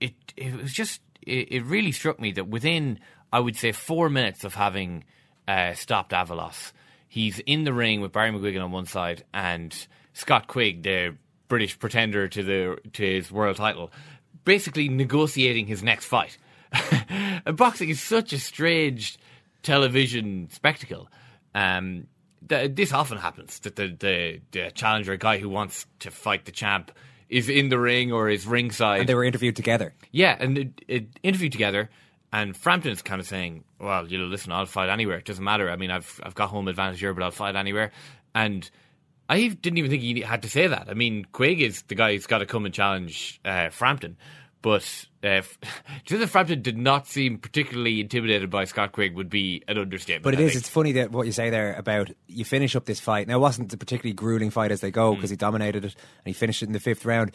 it 0.00 0.14
it 0.36 0.54
was 0.54 0.72
just 0.72 1.00
it, 1.22 1.52
it 1.52 1.64
really 1.64 1.92
struck 1.92 2.20
me 2.20 2.32
that 2.32 2.48
within 2.48 2.98
I 3.32 3.40
would 3.40 3.56
say 3.56 3.72
four 3.72 4.08
minutes 4.08 4.44
of 4.44 4.54
having 4.54 5.04
uh, 5.46 5.74
stopped 5.74 6.12
Avalos, 6.12 6.72
he's 7.08 7.38
in 7.40 7.64
the 7.64 7.72
ring 7.72 8.00
with 8.00 8.12
Barry 8.12 8.30
McGuigan 8.30 8.62
on 8.62 8.72
one 8.72 8.86
side 8.86 9.24
and 9.32 9.74
Scott 10.12 10.48
Quigg, 10.48 10.82
the 10.82 11.16
British 11.48 11.78
pretender 11.78 12.28
to 12.28 12.42
the 12.42 12.78
to 12.92 13.02
his 13.02 13.30
world 13.30 13.56
title, 13.56 13.90
basically 14.44 14.88
negotiating 14.88 15.66
his 15.66 15.82
next 15.82 16.06
fight. 16.06 16.38
boxing 17.56 17.88
is 17.88 18.00
such 18.00 18.32
a 18.32 18.38
strange 18.38 19.18
television 19.62 20.48
spectacle. 20.50 21.08
Um, 21.54 22.06
th- 22.48 22.74
this 22.74 22.92
often 22.92 23.18
happens 23.18 23.58
that 23.60 23.76
the, 23.76 23.88
the 23.98 24.40
the 24.52 24.70
challenger, 24.72 25.12
a 25.12 25.18
guy 25.18 25.38
who 25.38 25.48
wants 25.48 25.86
to 26.00 26.10
fight 26.10 26.44
the 26.44 26.52
champ, 26.52 26.90
is 27.28 27.48
in 27.48 27.68
the 27.68 27.78
ring 27.78 28.12
or 28.12 28.28
is 28.28 28.46
ringside. 28.46 29.00
And 29.00 29.08
they 29.08 29.14
were 29.14 29.24
interviewed 29.24 29.56
together. 29.56 29.94
Yeah, 30.12 30.36
and 30.38 30.58
it, 30.58 30.84
it 30.88 31.06
interviewed 31.22 31.52
together, 31.52 31.90
and 32.32 32.56
Frampton's 32.56 33.02
kind 33.02 33.20
of 33.20 33.26
saying, 33.26 33.64
"Well, 33.78 34.06
you 34.06 34.18
know, 34.18 34.24
listen, 34.24 34.52
I'll 34.52 34.66
fight 34.66 34.88
anywhere. 34.88 35.18
It 35.18 35.24
doesn't 35.24 35.44
matter. 35.44 35.70
I 35.70 35.76
mean, 35.76 35.90
I've 35.90 36.20
I've 36.22 36.34
got 36.34 36.50
home 36.50 36.68
advantage 36.68 37.00
here, 37.00 37.14
but 37.14 37.22
I'll 37.22 37.30
fight 37.30 37.56
anywhere." 37.56 37.92
And 38.34 38.68
I 39.28 39.46
didn't 39.46 39.78
even 39.78 39.90
think 39.90 40.02
he 40.02 40.20
had 40.22 40.42
to 40.42 40.48
say 40.50 40.66
that. 40.66 40.88
I 40.88 40.94
mean, 40.94 41.24
Quigg 41.32 41.60
is 41.60 41.82
the 41.82 41.94
guy 41.94 42.12
who's 42.12 42.26
got 42.26 42.38
to 42.38 42.46
come 42.46 42.64
and 42.64 42.74
challenge 42.74 43.40
uh, 43.44 43.70
Frampton, 43.70 44.16
but 44.62 45.06
uh, 45.22 45.42
that 46.08 46.28
Frampton 46.28 46.62
did 46.62 46.76
not 46.76 47.06
seem 47.06 47.38
particularly 47.38 48.00
intimidated 48.00 48.50
by 48.50 48.64
Scott 48.64 48.92
Quigg 48.92 49.14
would 49.14 49.30
be 49.30 49.62
an 49.68 49.78
understatement. 49.78 50.24
But 50.24 50.34
it 50.34 50.40
I 50.40 50.42
is. 50.44 50.52
think. 50.52 50.60
It's 50.60 50.68
funny 50.68 50.92
that 50.92 51.10
what 51.10 51.26
you 51.26 51.32
say 51.32 51.50
there 51.50 51.74
about 51.74 52.10
you 52.26 52.44
finish 52.44 52.76
up 52.76 52.84
this 52.84 53.00
fight. 53.00 53.28
Now, 53.28 53.36
it 53.36 53.40
wasn't 53.40 53.72
a 53.72 53.76
particularly 53.76 54.14
grueling 54.14 54.50
fight 54.50 54.72
as 54.72 54.80
they 54.80 54.90
go 54.90 55.14
because 55.14 55.30
he 55.30 55.36
dominated 55.36 55.84
it 55.84 55.94
and 55.94 56.26
he 56.26 56.32
finished 56.32 56.62
it 56.62 56.66
in 56.66 56.72
the 56.72 56.80
fifth 56.80 57.04
round. 57.04 57.32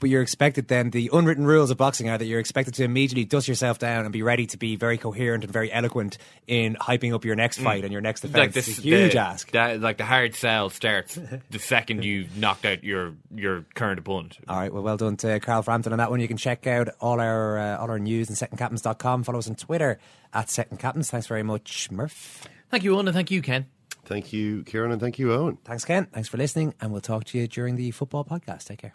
But 0.00 0.10
you're 0.10 0.22
expected 0.22 0.68
then, 0.68 0.90
the 0.90 1.10
unwritten 1.12 1.44
rules 1.44 1.70
of 1.70 1.76
boxing 1.76 2.08
are 2.08 2.16
that 2.16 2.24
you're 2.24 2.38
expected 2.38 2.74
to 2.74 2.84
immediately 2.84 3.24
dust 3.24 3.48
yourself 3.48 3.78
down 3.78 4.04
and 4.04 4.12
be 4.12 4.22
ready 4.22 4.46
to 4.46 4.56
be 4.56 4.76
very 4.76 4.96
coherent 4.96 5.42
and 5.44 5.52
very 5.52 5.72
eloquent 5.72 6.18
in 6.46 6.76
hyping 6.76 7.12
up 7.14 7.24
your 7.24 7.34
next 7.34 7.58
fight 7.58 7.82
and 7.82 7.92
your 7.92 8.00
next 8.00 8.20
defense. 8.20 8.38
like 8.38 8.56
it's 8.56 8.66
this, 8.66 8.78
a 8.78 8.82
huge 8.82 9.12
the, 9.12 9.18
ask. 9.18 9.50
that- 9.50 9.80
like 9.80 9.96
the 9.96 10.04
hard 10.04 10.34
sell 10.34 10.70
starts 10.70 11.18
the 11.50 11.58
second 11.58 12.04
you 12.04 12.26
knocked 12.36 12.64
out 12.64 12.84
your 12.84 13.14
your 13.34 13.64
current 13.74 13.98
opponent. 13.98 14.38
All 14.48 14.56
right, 14.58 14.72
well, 14.72 14.82
well 14.82 14.96
done 14.96 15.16
to 15.18 15.40
Carl 15.40 15.62
Frampton 15.62 15.92
on 15.92 15.98
that 15.98 16.10
one. 16.10 16.20
You 16.20 16.28
can 16.28 16.36
check 16.36 16.66
out 16.66 16.88
all 17.00 17.20
our 17.20 17.58
uh, 17.58 17.78
all 17.78 17.90
our 17.90 17.98
news 17.98 18.30
on 18.30 18.36
secondcaptains.com. 18.36 19.24
Follow 19.24 19.38
us 19.38 19.48
on 19.48 19.56
Twitter 19.56 19.98
at 20.32 20.48
Second 20.50 20.78
Captains. 20.78 21.10
Thanks 21.10 21.26
very 21.26 21.42
much, 21.42 21.90
Murph. 21.90 22.46
Thank 22.70 22.84
you, 22.84 22.92
Eoin, 22.94 23.06
and 23.06 23.14
thank 23.14 23.30
you, 23.30 23.42
Ken. 23.42 23.66
Thank 24.04 24.32
you, 24.32 24.62
Ciarán, 24.64 24.92
and 24.92 25.00
thank 25.00 25.18
you, 25.18 25.28
Eoin. 25.28 25.58
Thanks, 25.64 25.84
Ken. 25.84 26.06
Thanks 26.06 26.28
for 26.28 26.36
listening, 26.36 26.74
and 26.80 26.92
we'll 26.92 27.00
talk 27.00 27.24
to 27.24 27.38
you 27.38 27.46
during 27.48 27.76
the 27.76 27.90
football 27.90 28.24
podcast. 28.24 28.64
Take 28.66 28.78
care. 28.78 28.94